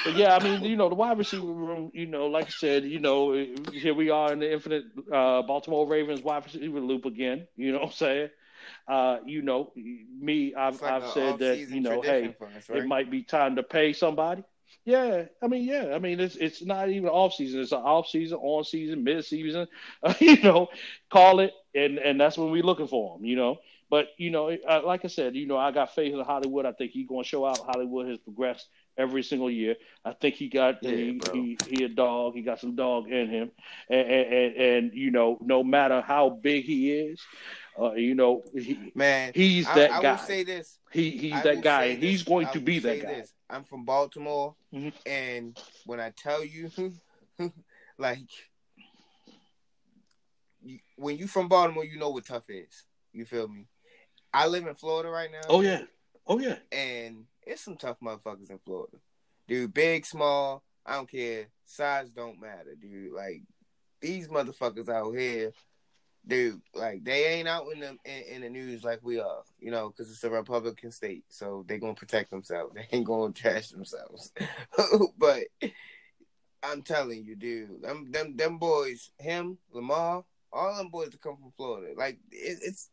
But 0.04 0.16
yeah, 0.16 0.36
I 0.36 0.44
mean, 0.44 0.64
you 0.64 0.76
know, 0.76 0.90
the 0.90 0.96
wide 0.96 1.18
receiver 1.18 1.46
room, 1.46 1.92
you 1.94 2.06
know, 2.06 2.28
like 2.28 2.48
I 2.48 2.50
said, 2.50 2.84
you 2.86 3.00
know, 3.00 3.34
here 3.72 3.94
we 3.94 4.10
are 4.10 4.34
in 4.34 4.40
the 4.40 4.52
infinite 4.52 4.86
uh, 5.12 5.42
Baltimore 5.44 5.88
Ravens 5.88 6.22
wide 6.22 6.46
receiver 6.46 6.80
loop 6.80 7.06
again. 7.06 7.48
You 7.56 7.74
know 7.74 7.80
what 7.80 7.88
I'm 7.88 7.94
saying? 7.94 8.30
Uh, 8.88 9.18
you 9.26 9.42
know, 9.42 9.72
me, 9.76 10.54
I've, 10.56 10.82
like 10.82 10.92
I've 10.92 11.10
said 11.12 11.40
that, 11.40 11.58
you 11.60 11.82
know, 11.82 12.02
hey, 12.02 12.36
us, 12.58 12.70
right? 12.70 12.80
it 12.80 12.86
might 12.86 13.10
be 13.12 13.24
time 13.24 13.56
to 13.56 13.64
pay 13.64 13.94
somebody. 13.94 14.44
Yeah, 14.84 15.26
I 15.42 15.48
mean, 15.48 15.64
yeah, 15.64 15.92
I 15.94 16.00
mean, 16.00 16.20
it's 16.20 16.36
it's 16.36 16.64
not 16.64 16.90
even 16.90 17.10
off 17.10 17.34
season; 17.34 17.62
it's 17.62 17.72
an 17.72 17.80
off 17.80 18.08
season, 18.08 18.40
on 18.42 18.64
season, 18.64 19.04
mid 19.04 19.24
season. 19.26 19.68
Uh, 20.02 20.14
you 20.20 20.42
know, 20.42 20.70
call 21.10 21.40
it, 21.40 21.54
and 21.76 22.00
and 22.00 22.20
that's 22.20 22.38
when 22.38 22.52
we're 22.52 22.64
looking 22.64 22.88
for 22.88 23.16
them. 23.16 23.26
You 23.26 23.36
know, 23.36 23.60
but 23.92 24.08
you 24.18 24.32
know, 24.32 24.50
uh, 24.50 24.82
like 24.84 25.06
I 25.06 25.10
said, 25.10 25.36
you 25.36 25.46
know, 25.46 25.58
I 25.58 25.72
got 25.72 25.94
faith 25.94 26.14
in 26.14 26.20
Hollywood. 26.22 26.66
I 26.66 26.72
think 26.72 26.92
he's 26.92 27.08
going 27.08 27.24
to 27.24 27.30
show 27.30 27.46
out. 27.46 27.60
Hollywood 27.60 28.08
has 28.08 28.18
progressed 28.18 28.68
every 28.98 29.24
single 29.24 29.50
year. 29.50 29.76
I 30.06 30.14
think 30.14 30.36
he 30.36 30.48
got 30.50 30.82
Yeah, 30.82 30.92
he, 30.92 31.22
he 31.32 31.60
he 31.68 31.84
a 31.84 31.90
dog. 31.90 32.34
He 32.36 32.42
got 32.42 32.60
some 32.60 32.76
dog 32.76 33.10
in 33.10 33.30
him, 33.30 33.52
and 33.90 34.00
and, 34.10 34.34
and, 34.34 34.56
and 34.56 34.94
you 34.94 35.12
know, 35.12 35.38
no 35.42 35.64
matter 35.64 36.02
how 36.02 36.30
big 36.30 36.66
he 36.66 36.92
is, 36.92 37.20
uh, 37.80 37.94
you 37.94 38.16
know, 38.16 38.44
he, 38.54 38.92
Man, 38.96 39.32
he's 39.34 39.68
I, 39.68 39.76
that 39.76 39.92
I 39.92 40.02
guy. 40.02 40.12
will 40.12 40.18
say 40.20 40.44
this. 40.44 40.80
he 40.92 41.12
he's 41.12 41.34
I 41.34 41.42
that 41.44 41.62
guy. 41.62 41.84
And 41.86 42.04
he's 42.04 42.24
going 42.24 42.48
to 42.50 42.60
be 42.60 42.80
that 42.80 43.02
guy. 43.02 43.16
This. 43.16 43.34
I'm 43.50 43.64
from 43.64 43.86
Baltimore, 43.86 44.56
Mhm. 44.74 44.94
and 45.06 45.58
when 45.86 46.00
I 46.00 46.12
tell 46.16 46.44
you, 46.44 46.70
like, 47.98 48.30
you, 50.64 50.80
when 50.96 51.18
you 51.18 51.28
from 51.28 51.48
Baltimore, 51.48 51.86
you 51.86 51.98
know 51.98 52.10
what 52.10 52.26
tough 52.26 52.50
is. 52.50 52.86
You 53.14 53.26
feel 53.26 53.48
me? 53.48 53.68
I 54.34 54.48
live 54.48 54.66
in 54.68 54.76
Florida 54.76 55.10
right 55.10 55.30
now. 55.32 55.42
Oh 55.50 55.62
yeah, 55.62 55.82
oh 56.28 56.40
yeah. 56.40 56.58
and 56.72 57.26
it's 57.46 57.62
some 57.62 57.78
tough 57.78 57.98
motherfuckers 58.02 58.50
in 58.50 58.60
Florida, 58.60 58.98
dude. 59.48 59.74
Big, 59.74 60.06
small, 60.06 60.64
I 60.86 60.96
don't 60.96 61.10
care. 61.10 61.48
Size 61.66 62.10
don't 62.10 62.42
matter, 62.42 62.76
dude. 62.80 63.14
Like 63.14 63.44
these 64.02 64.28
motherfuckers 64.28 64.90
out 64.90 65.12
here, 65.12 65.52
dude. 66.26 66.62
Like 66.74 67.04
they 67.04 67.26
ain't 67.26 67.48
out 67.48 67.68
in 67.74 67.80
the 67.80 67.98
in, 68.06 68.36
in 68.36 68.42
the 68.42 68.50
news 68.50 68.84
like 68.84 69.00
we 69.04 69.20
are, 69.20 69.44
you 69.60 69.72
know, 69.72 69.90
because 69.90 70.12
it's 70.12 70.24
a 70.24 70.30
Republican 70.30 70.92
state, 70.92 71.26
so 71.30 71.66
they 71.68 71.78
gonna 71.78 71.94
protect 71.94 72.32
themselves. 72.32 72.74
They 72.76 72.88
ain't 72.92 73.06
gonna 73.06 73.34
trash 73.34 73.70
themselves. 73.70 74.32
but 75.18 75.44
I'm 76.64 76.82
telling 76.82 77.26
you, 77.26 77.36
dude, 77.36 77.82
them 77.82 78.12
them 78.12 78.36
them 78.36 78.58
boys, 78.58 79.12
him, 79.20 79.58
Lamar, 79.72 80.24
all 80.52 80.78
them 80.78 80.90
boys 80.90 81.10
that 81.10 81.22
come 81.22 81.38
from 81.38 81.54
Florida, 81.58 81.94
like 81.98 82.20
it, 82.32 82.60
it's 82.62 82.90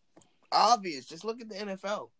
obvious. 0.52 1.06
Just 1.06 1.24
look 1.24 1.40
at 1.40 1.48
the 1.48 1.54
NFL. 1.54 2.10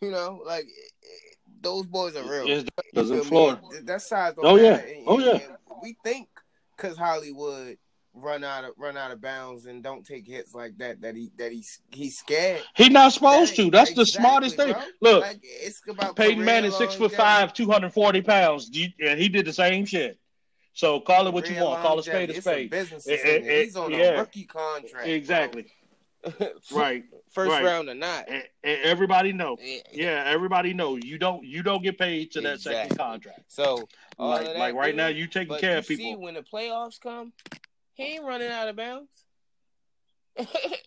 You 0.00 0.10
know, 0.10 0.42
like 0.44 0.64
it, 0.64 0.92
it, 1.02 1.36
those 1.60 1.86
boys 1.86 2.16
are 2.16 2.22
real. 2.28 2.46
You 2.46 2.64
because 2.92 3.10
in? 3.10 3.22
Florida. 3.22 3.60
That 3.84 4.02
size 4.02 4.34
don't 4.34 4.44
Oh, 4.46 4.56
yeah. 4.56 4.76
And- 4.78 5.04
Oh, 5.06 5.18
yeah. 5.18 5.38
We 5.82 5.96
think 6.04 6.28
because 6.76 6.96
Hollywood 6.96 7.76
run 8.14 8.44
out 8.44 8.64
of 8.64 8.72
run 8.76 8.96
out 8.96 9.10
of 9.10 9.20
bounds 9.22 9.64
and 9.66 9.82
don't 9.82 10.04
take 10.06 10.26
hits 10.26 10.54
like 10.54 10.76
that 10.78 11.00
that 11.00 11.16
he 11.16 11.30
that 11.38 11.50
he's 11.50 11.80
he's 11.90 12.18
scared. 12.18 12.62
He's 12.76 12.90
not 12.90 13.12
supposed 13.12 13.52
That- 13.56 13.62
to. 13.64 13.70
That's 13.70 13.94
the 13.94 14.06
smartest 14.06 14.56
thing. 14.56 14.72
bro. 14.72 14.82
Look, 15.00 15.22
like 15.22 15.40
it's 15.42 15.80
about 15.88 16.14
Peyton 16.16 16.44
Manning, 16.44 16.70
six 16.72 16.94
foot 16.94 17.12
five, 17.12 17.52
two 17.52 17.70
hundred 17.70 17.92
forty 17.92 18.20
pounds, 18.22 18.70
and 19.00 19.18
he 19.18 19.28
did 19.28 19.46
the 19.46 19.52
same 19.52 19.84
shit. 19.86 20.18
So 20.74 21.00
call 21.00 21.26
it 21.26 21.34
what 21.34 21.48
you 21.50 21.62
want. 21.62 21.82
Call 21.82 21.98
a 21.98 22.02
spade 22.02 22.30
a 22.30 22.40
spade. 22.40 22.70
business 22.70 23.06
Eh, 23.08 23.16
decision. 23.16 23.50
eh, 23.50 23.62
He's 23.64 23.76
on 23.76 23.90
yeah. 23.90 23.98
a 23.98 24.18
rookie 24.20 24.44
contract. 24.44 25.06
Exactly. 25.08 25.66
Right. 26.72 27.04
First 27.32 27.50
right. 27.50 27.64
round 27.64 27.88
or 27.88 27.94
not. 27.94 28.28
And, 28.28 28.42
and 28.62 28.80
everybody 28.82 29.32
know. 29.32 29.56
Eh, 29.60 29.80
Yeah, 29.90 30.22
everybody 30.26 30.74
know. 30.74 30.96
You 30.96 31.18
don't. 31.18 31.44
You 31.44 31.62
don't 31.62 31.82
get 31.82 31.98
paid 31.98 32.30
to 32.32 32.42
that 32.42 32.60
second 32.60 32.98
contract. 32.98 33.44
So 33.48 33.88
Like, 34.18 34.56
like 34.56 34.74
right 34.74 34.94
now, 34.94 35.08
you 35.08 35.26
taking 35.26 35.56
care 35.58 35.72
you 35.72 35.78
of 35.78 35.88
people. 35.88 36.04
See, 36.04 36.16
when 36.16 36.34
the 36.34 36.42
playoffs 36.42 37.00
come, 37.00 37.32
he 37.94 38.14
ain't 38.14 38.24
running 38.24 38.50
out 38.50 38.68
of 38.68 38.76
bounds. 38.76 39.24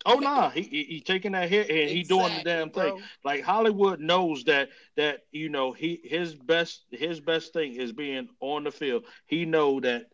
Oh 0.04 0.14
nah, 0.20 0.50
he, 0.50 0.62
he 0.62 0.82
he 0.84 1.00
taking 1.00 1.32
that 1.32 1.48
hit 1.48 1.70
and 1.70 1.90
he 1.90 2.02
doing 2.02 2.32
the 2.36 2.42
damn 2.44 2.70
thing. 2.70 2.94
bro. 2.94 3.00
Like 3.24 3.42
Hollywood 3.42 4.00
knows 4.00 4.44
that 4.44 4.70
that 4.96 5.20
you 5.30 5.48
know 5.48 5.72
he 5.72 6.00
his 6.02 6.34
best 6.34 6.84
his 6.90 7.20
best 7.20 7.52
thing 7.52 7.74
is 7.74 7.92
being 7.92 8.28
on 8.40 8.64
the 8.64 8.70
field. 8.70 9.04
He 9.26 9.44
know 9.44 9.80
that 9.80 10.06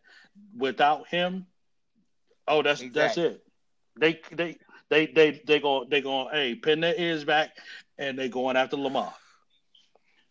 without 0.55 1.07
him, 1.07 1.47
oh 2.47 2.61
that's 2.61 2.83
that's 2.91 3.17
it. 3.17 3.43
They 3.99 4.19
they 4.31 4.57
they 4.89 5.07
they 5.07 5.41
they 5.45 5.59
go 5.59 5.85
they 5.89 6.01
going 6.01 6.29
hey 6.31 6.55
pin 6.55 6.79
their 6.81 6.95
ears 6.95 7.23
back 7.23 7.51
and 7.97 8.17
they 8.17 8.29
going 8.29 8.55
after 8.57 8.77
Lamar. 8.77 9.13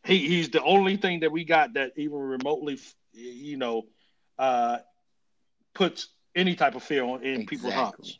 He 0.04 0.18
he's 0.28 0.50
the 0.50 0.62
only 0.62 0.96
thing 0.96 1.20
that 1.20 1.32
we 1.32 1.44
got 1.44 1.74
that 1.74 1.92
even 1.96 2.18
remotely 2.18 2.78
you 3.12 3.56
know 3.56 3.84
uh 4.38 4.78
puts 5.74 6.08
any 6.34 6.54
type 6.54 6.74
of 6.74 6.82
fear 6.82 7.04
on 7.04 7.22
in 7.22 7.46
people's 7.46 7.74
hearts. 7.74 8.18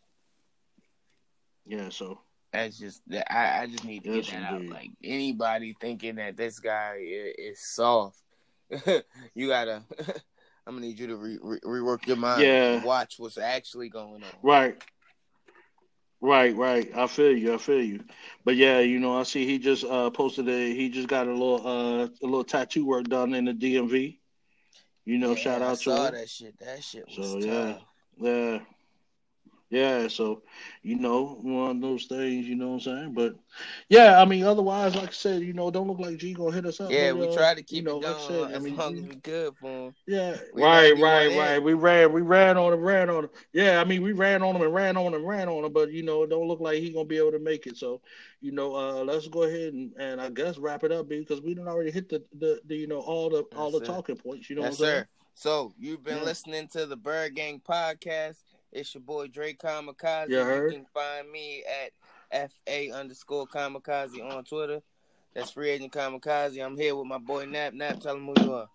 Yeah, 1.67 1.89
so 1.91 2.21
That's 2.53 2.79
just 2.79 3.03
that 3.09 3.33
I, 3.33 3.63
I 3.63 3.67
just 3.67 3.85
need 3.85 4.05
to 4.05 4.11
Yes, 4.11 4.27
get 4.27 4.41
that 4.41 4.53
out. 4.53 4.67
Like 4.69 4.91
anybody 5.03 5.77
thinking 5.81 6.17
that 6.17 6.37
this 6.37 6.59
guy 6.59 6.99
is, 7.03 7.35
is 7.39 7.61
soft, 7.61 8.21
you 9.35 9.49
gotta. 9.49 9.83
I'm 10.65 10.75
gonna 10.75 10.87
need 10.87 10.99
you 11.01 11.09
to 11.09 11.17
re- 11.17 11.39
re- 11.43 11.61
rework 11.65 12.07
your 12.07 12.17
mind. 12.17 12.43
Yeah. 12.43 12.75
and 12.75 12.85
watch 12.85 13.15
what's 13.19 13.39
actually 13.39 13.89
going 13.89 14.23
on. 14.23 14.31
Right. 14.43 14.81
Right, 16.23 16.55
right. 16.57 16.89
I 16.97 17.09
feel 17.09 17.37
you. 17.37 17.53
I 17.53 17.59
feel 17.59 17.83
you. 17.83 18.05
But 18.45 18.57
yeah, 18.57 18.79
you 18.79 19.01
know, 19.01 19.19
I 19.19 19.25
see 19.25 19.45
he 19.45 19.59
just 19.59 19.85
uh 19.85 20.09
posted 20.11 20.49
a 20.49 20.75
he 20.75 20.89
just 20.89 21.09
got 21.09 21.27
a 21.27 21.33
little 21.33 21.67
uh 21.67 22.05
a 22.05 22.11
little 22.23 22.45
tattoo 22.45 22.87
work 22.87 23.05
done 23.09 23.35
in 23.35 23.45
the 23.47 23.53
DMV. 23.53 24.21
You 25.05 25.19
know, 25.19 25.31
Yeah, 25.31 25.35
shout 25.35 25.63
I 25.63 25.67
out 25.67 25.79
to 25.81 25.91
saw 25.91 26.07
him. 26.07 26.15
that 26.15 26.31
shit. 26.31 26.59
That 26.61 26.83
shit 26.85 27.07
was 27.09 27.17
So 27.17 27.41
tough. 27.41 27.83
yeah. 28.21 28.55
Yeah. 28.55 28.59
Yeah, 29.73 30.09
so 30.09 30.43
you 30.83 30.97
know, 30.97 31.39
one 31.43 31.77
of 31.77 31.83
those 31.83 32.07
things, 32.07 32.47
you 32.47 32.57
know 32.57 32.69
what 32.69 32.75
I'm 32.75 32.81
saying? 32.81 33.15
But 33.15 33.37
yeah, 33.89 34.21
I 34.21 34.27
mean 34.27 34.45
otherwise, 34.45 34.97
like 34.97 35.09
I 35.11 35.13
said, 35.13 35.43
you 35.43 35.55
know, 35.55 35.71
don't 35.71 35.89
look 35.89 36.01
like 36.01 36.19
G 36.19 36.35
gonna 36.35 36.53
hit 36.53 36.67
us 36.67 36.81
up. 36.81 36.99
Yeah, 36.99 37.13
we 37.13 37.29
uh, 37.29 37.29
tried 37.29 37.57
to 37.59 37.63
you 37.71 37.83
keep 37.83 37.83
know, 37.83 37.99
it 37.99 37.99
like 37.99 38.17
I 38.19 38.21
going 38.21 38.21
said, 38.21 38.55
I 38.55 38.59
mean, 38.59 38.77
as 38.77 39.03
we 39.03 39.17
could 39.17 39.57
for 39.57 39.89
him. 39.89 39.95
Yeah, 40.07 40.37
right, 40.53 40.93
91 40.93 41.01
right, 41.01 41.33
in. 41.33 41.33
right. 41.33 41.59
We 41.63 41.75
ran, 41.75 42.13
we 42.13 42.23
ran 42.23 42.57
on 42.59 42.73
him, 42.73 42.81
ran 42.81 43.11
on 43.11 43.25
him. 43.25 43.31
Yeah, 43.53 43.81
I 43.81 43.85
mean, 43.85 44.03
we 44.03 44.13
ran 44.13 44.43
on 44.43 44.57
him 44.57 44.63
and 44.63 44.75
ran 44.75 44.97
on 44.97 45.15
him, 45.15 45.25
ran 45.25 45.49
on 45.49 45.65
him, 45.65 45.73
but 45.73 45.93
you 45.93 46.03
know, 46.03 46.23
it 46.25 46.31
don't 46.31 46.49
look 46.49 46.61
like 46.61 46.79
he 46.79 46.93
gonna 46.93 47.07
be 47.07 47.19
able 47.19 47.33
to 47.33 47.39
make 47.41 47.67
it. 47.67 47.77
So, 47.77 48.01
you 48.41 48.53
know, 48.53 48.75
uh, 48.75 49.05
let's 49.05 49.29
go 49.29 49.45
ahead 49.45 49.73
and, 49.75 49.93
and 49.99 50.21
I 50.21 50.31
guess 50.31 50.59
wrap 50.59 50.85
it 50.85 50.93
up 50.93 51.09
because 51.09 51.41
we 51.43 51.55
didn't 51.55 51.69
already 51.69 51.91
hit 51.93 52.09
the, 52.09 52.23
the, 52.39 52.61
the 52.67 52.77
you 52.77 52.89
know 52.89 53.01
all 53.01 53.31
the 53.31 53.43
all 53.55 53.71
the 53.71 53.81
Yes, 53.81 53.91
sir. 53.91 53.93
talking 53.93 54.17
points. 54.17 54.51
You 54.51 54.57
know 54.57 54.63
yes, 54.63 54.75
what 54.75 54.81
I'm 54.81 54.87
saying? 54.89 55.05
sir. 55.05 55.09
So 55.35 55.75
you've 55.79 56.05
been 56.05 56.23
Yeah. 56.23 56.25
listening 56.25 56.69
to 56.69 56.87
the 56.87 56.97
Bird 56.97 57.35
Gang 57.35 57.61
podcast. 57.61 58.43
It's 58.73 58.95
your 58.95 59.03
boy 59.03 59.29
Dre 59.29 59.53
Kamikaze. 59.53 60.31
You 60.31 60.39
heard? 60.39 60.73
can 60.73 60.87
find 60.95 61.31
me 61.31 61.63
at 62.33 62.51
fa 62.51 62.91
underscore 62.95 63.47
Kamikaze 63.47 64.23
on 64.25 64.45
Twitter. 64.45 64.81
That's 65.35 65.51
free 65.51 65.71
agent 65.71 65.93
Kamikaze. 65.93 66.65
I'm 66.65 66.77
here 66.77 66.97
with 66.97 67.07
my 67.07 67.19
boy 67.19 67.45
Nap. 67.45 67.75
Nap, 67.75 68.01
tell 68.01 68.17
him 68.17 68.27
who 68.27 68.35
you 68.43 68.55
are. 68.55 68.69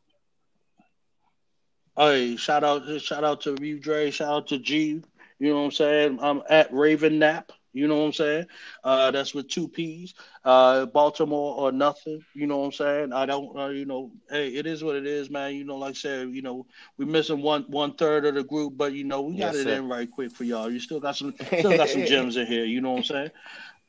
Hey, 1.98 2.36
shout 2.36 2.64
out, 2.64 2.84
shout 3.02 3.24
out 3.24 3.42
to 3.42 3.56
you, 3.60 3.80
Dre. 3.80 4.12
Shout 4.12 4.30
out 4.30 4.48
to 4.48 4.60
G. 4.60 5.02
You 5.40 5.50
know 5.50 5.58
what 5.58 5.66
I'm 5.66 5.72
saying? 5.72 6.20
I'm 6.22 6.44
at 6.50 6.72
Raven 6.72 7.18
Nap. 7.18 7.52
You 7.78 7.88
know 7.88 8.00
what 8.00 8.06
I'm 8.08 8.14
saying? 8.14 8.46
Uh, 8.84 9.12
that's 9.12 9.34
with 9.34 9.48
two 9.50 9.68
P's. 9.68 10.16
Uh, 10.44 10.86
Baltimore 10.88 11.56
or 11.58 11.72
nothing. 11.72 12.26
You 12.34 12.48
know 12.48 12.58
what 12.60 12.66
I'm 12.66 12.72
saying? 12.74 13.14
I 13.14 13.26
don't. 13.26 13.58
Uh, 13.58 13.68
you 13.68 13.86
know, 13.86 14.12
hey, 14.30 14.50
it 14.50 14.66
is 14.66 14.84
what 14.84 14.96
it 14.96 15.06
is, 15.08 15.30
man. 15.30 15.56
You 15.56 15.64
know, 15.66 15.78
like 15.78 15.92
I 15.92 15.94
said, 15.94 16.30
you 16.30 16.42
know, 16.42 16.66
we're 16.98 17.06
missing 17.08 17.42
one 17.42 17.64
one 17.64 17.94
third 17.94 18.26
of 18.26 18.36
the 18.36 18.44
group, 18.44 18.74
but 18.78 18.94
you 18.94 19.04
know, 19.04 19.22
we 19.22 19.38
got 19.38 19.54
Yes, 19.54 19.56
it 19.56 19.64
sir. 19.64 19.76
in 19.78 19.88
right 19.90 20.10
quick 20.10 20.32
for 20.32 20.44
y'all. 20.44 20.70
You 20.72 20.80
still 20.80 21.00
got 21.00 21.16
some, 21.16 21.34
still 21.40 21.76
got 21.78 21.90
some 21.90 22.06
gems 22.06 22.38
in 22.38 22.48
here. 22.48 22.66
You 22.66 22.82
know 22.82 22.92
what 22.92 22.98
I'm 23.00 23.04
saying? 23.06 23.32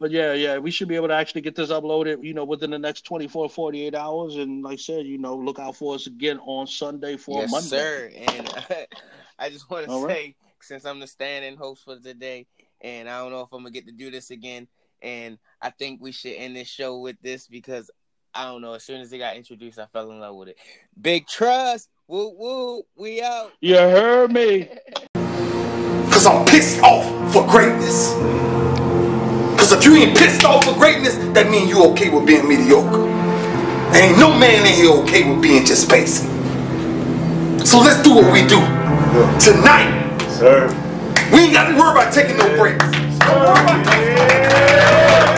But 0.00 0.10
yeah, 0.12 0.32
yeah, 0.32 0.58
we 0.58 0.70
should 0.70 0.88
be 0.88 0.96
able 0.96 1.08
to 1.08 1.14
actually 1.14 1.40
get 1.42 1.54
this 1.56 1.70
uploaded, 1.70 2.22
you 2.24 2.34
know, 2.34 2.44
within 2.44 2.70
the 2.70 2.78
next 2.78 3.02
24, 3.02 3.48
48 3.48 3.94
hours. 3.94 4.36
And 4.36 4.62
like 4.62 4.74
I 4.74 4.76
said, 4.76 5.06
you 5.06 5.18
know, 5.18 5.36
look 5.36 5.58
out 5.58 5.76
for 5.76 5.94
us 5.94 6.06
again 6.06 6.38
on 6.44 6.66
Sunday 6.66 7.16
for 7.16 7.40
yes, 7.40 7.50
Monday. 7.50 7.68
sir. 7.68 8.10
And 8.14 8.48
I 9.38 9.50
just 9.50 9.68
want 9.70 9.86
to 9.86 9.90
say, 9.92 10.04
right. 10.04 10.36
since 10.60 10.84
I'm 10.84 11.00
the 11.00 11.06
stand-in 11.06 11.56
host 11.56 11.84
for 11.84 11.98
today, 11.98 12.46
and 12.80 13.08
I 13.08 13.18
don't 13.18 13.32
know 13.32 13.42
if 13.42 13.52
I'm 13.52 13.60
gonna 13.60 13.70
get 13.70 13.86
to 13.86 13.92
do 13.92 14.10
this 14.10 14.30
again, 14.30 14.68
and 15.02 15.38
I 15.60 15.70
think 15.70 16.00
we 16.00 16.12
should 16.12 16.34
end 16.34 16.56
this 16.56 16.68
show 16.68 16.98
with 16.98 17.16
this 17.22 17.46
because 17.46 17.90
I 18.34 18.44
don't 18.44 18.62
know. 18.62 18.74
As 18.74 18.84
soon 18.84 19.00
as 19.00 19.12
it 19.12 19.18
got 19.18 19.36
introduced, 19.36 19.78
I 19.78 19.86
fell 19.86 20.10
in 20.10 20.20
love 20.20 20.36
with 20.36 20.48
it. 20.48 20.58
Big 21.00 21.26
trust. 21.26 21.88
Woo 22.06 22.34
woo. 22.36 22.82
We 22.96 23.22
out. 23.22 23.52
You 23.60 23.76
heard 23.76 24.32
me. 24.32 24.68
Cause 26.10 26.26
I'm 26.26 26.44
pissed 26.46 26.82
off 26.82 27.32
for 27.32 27.46
greatness. 27.46 28.12
Cause 29.58 29.72
if 29.72 29.84
you 29.84 29.94
ain't 29.96 30.16
pissed 30.16 30.44
off 30.44 30.64
for 30.64 30.74
greatness, 30.74 31.16
that 31.34 31.50
means 31.50 31.70
you 31.70 31.84
okay 31.90 32.10
with 32.10 32.26
being 32.26 32.48
mediocre. 32.48 33.06
Ain't 33.94 34.18
no 34.18 34.36
man 34.36 34.66
in 34.66 34.74
here 34.74 34.90
okay 35.02 35.30
with 35.30 35.42
being 35.42 35.64
just 35.64 35.88
basic. 35.88 36.28
So 37.66 37.78
let's 37.80 38.02
do 38.02 38.14
what 38.14 38.32
we 38.32 38.42
do. 38.46 38.60
Tonight, 39.38 40.18
Sir. 40.30 40.87
We 41.32 41.40
ain't 41.40 41.52
got 41.52 41.68
to 41.68 41.76
worry 41.76 41.90
about 41.92 42.12
taking 42.12 42.38
no 42.38 42.48
breaks. 42.56 42.84
Don't 43.18 43.40
worry 43.40 43.60
about 43.60 43.84
taking 43.86 44.14
no 44.14 45.26
breaks. 45.26 45.37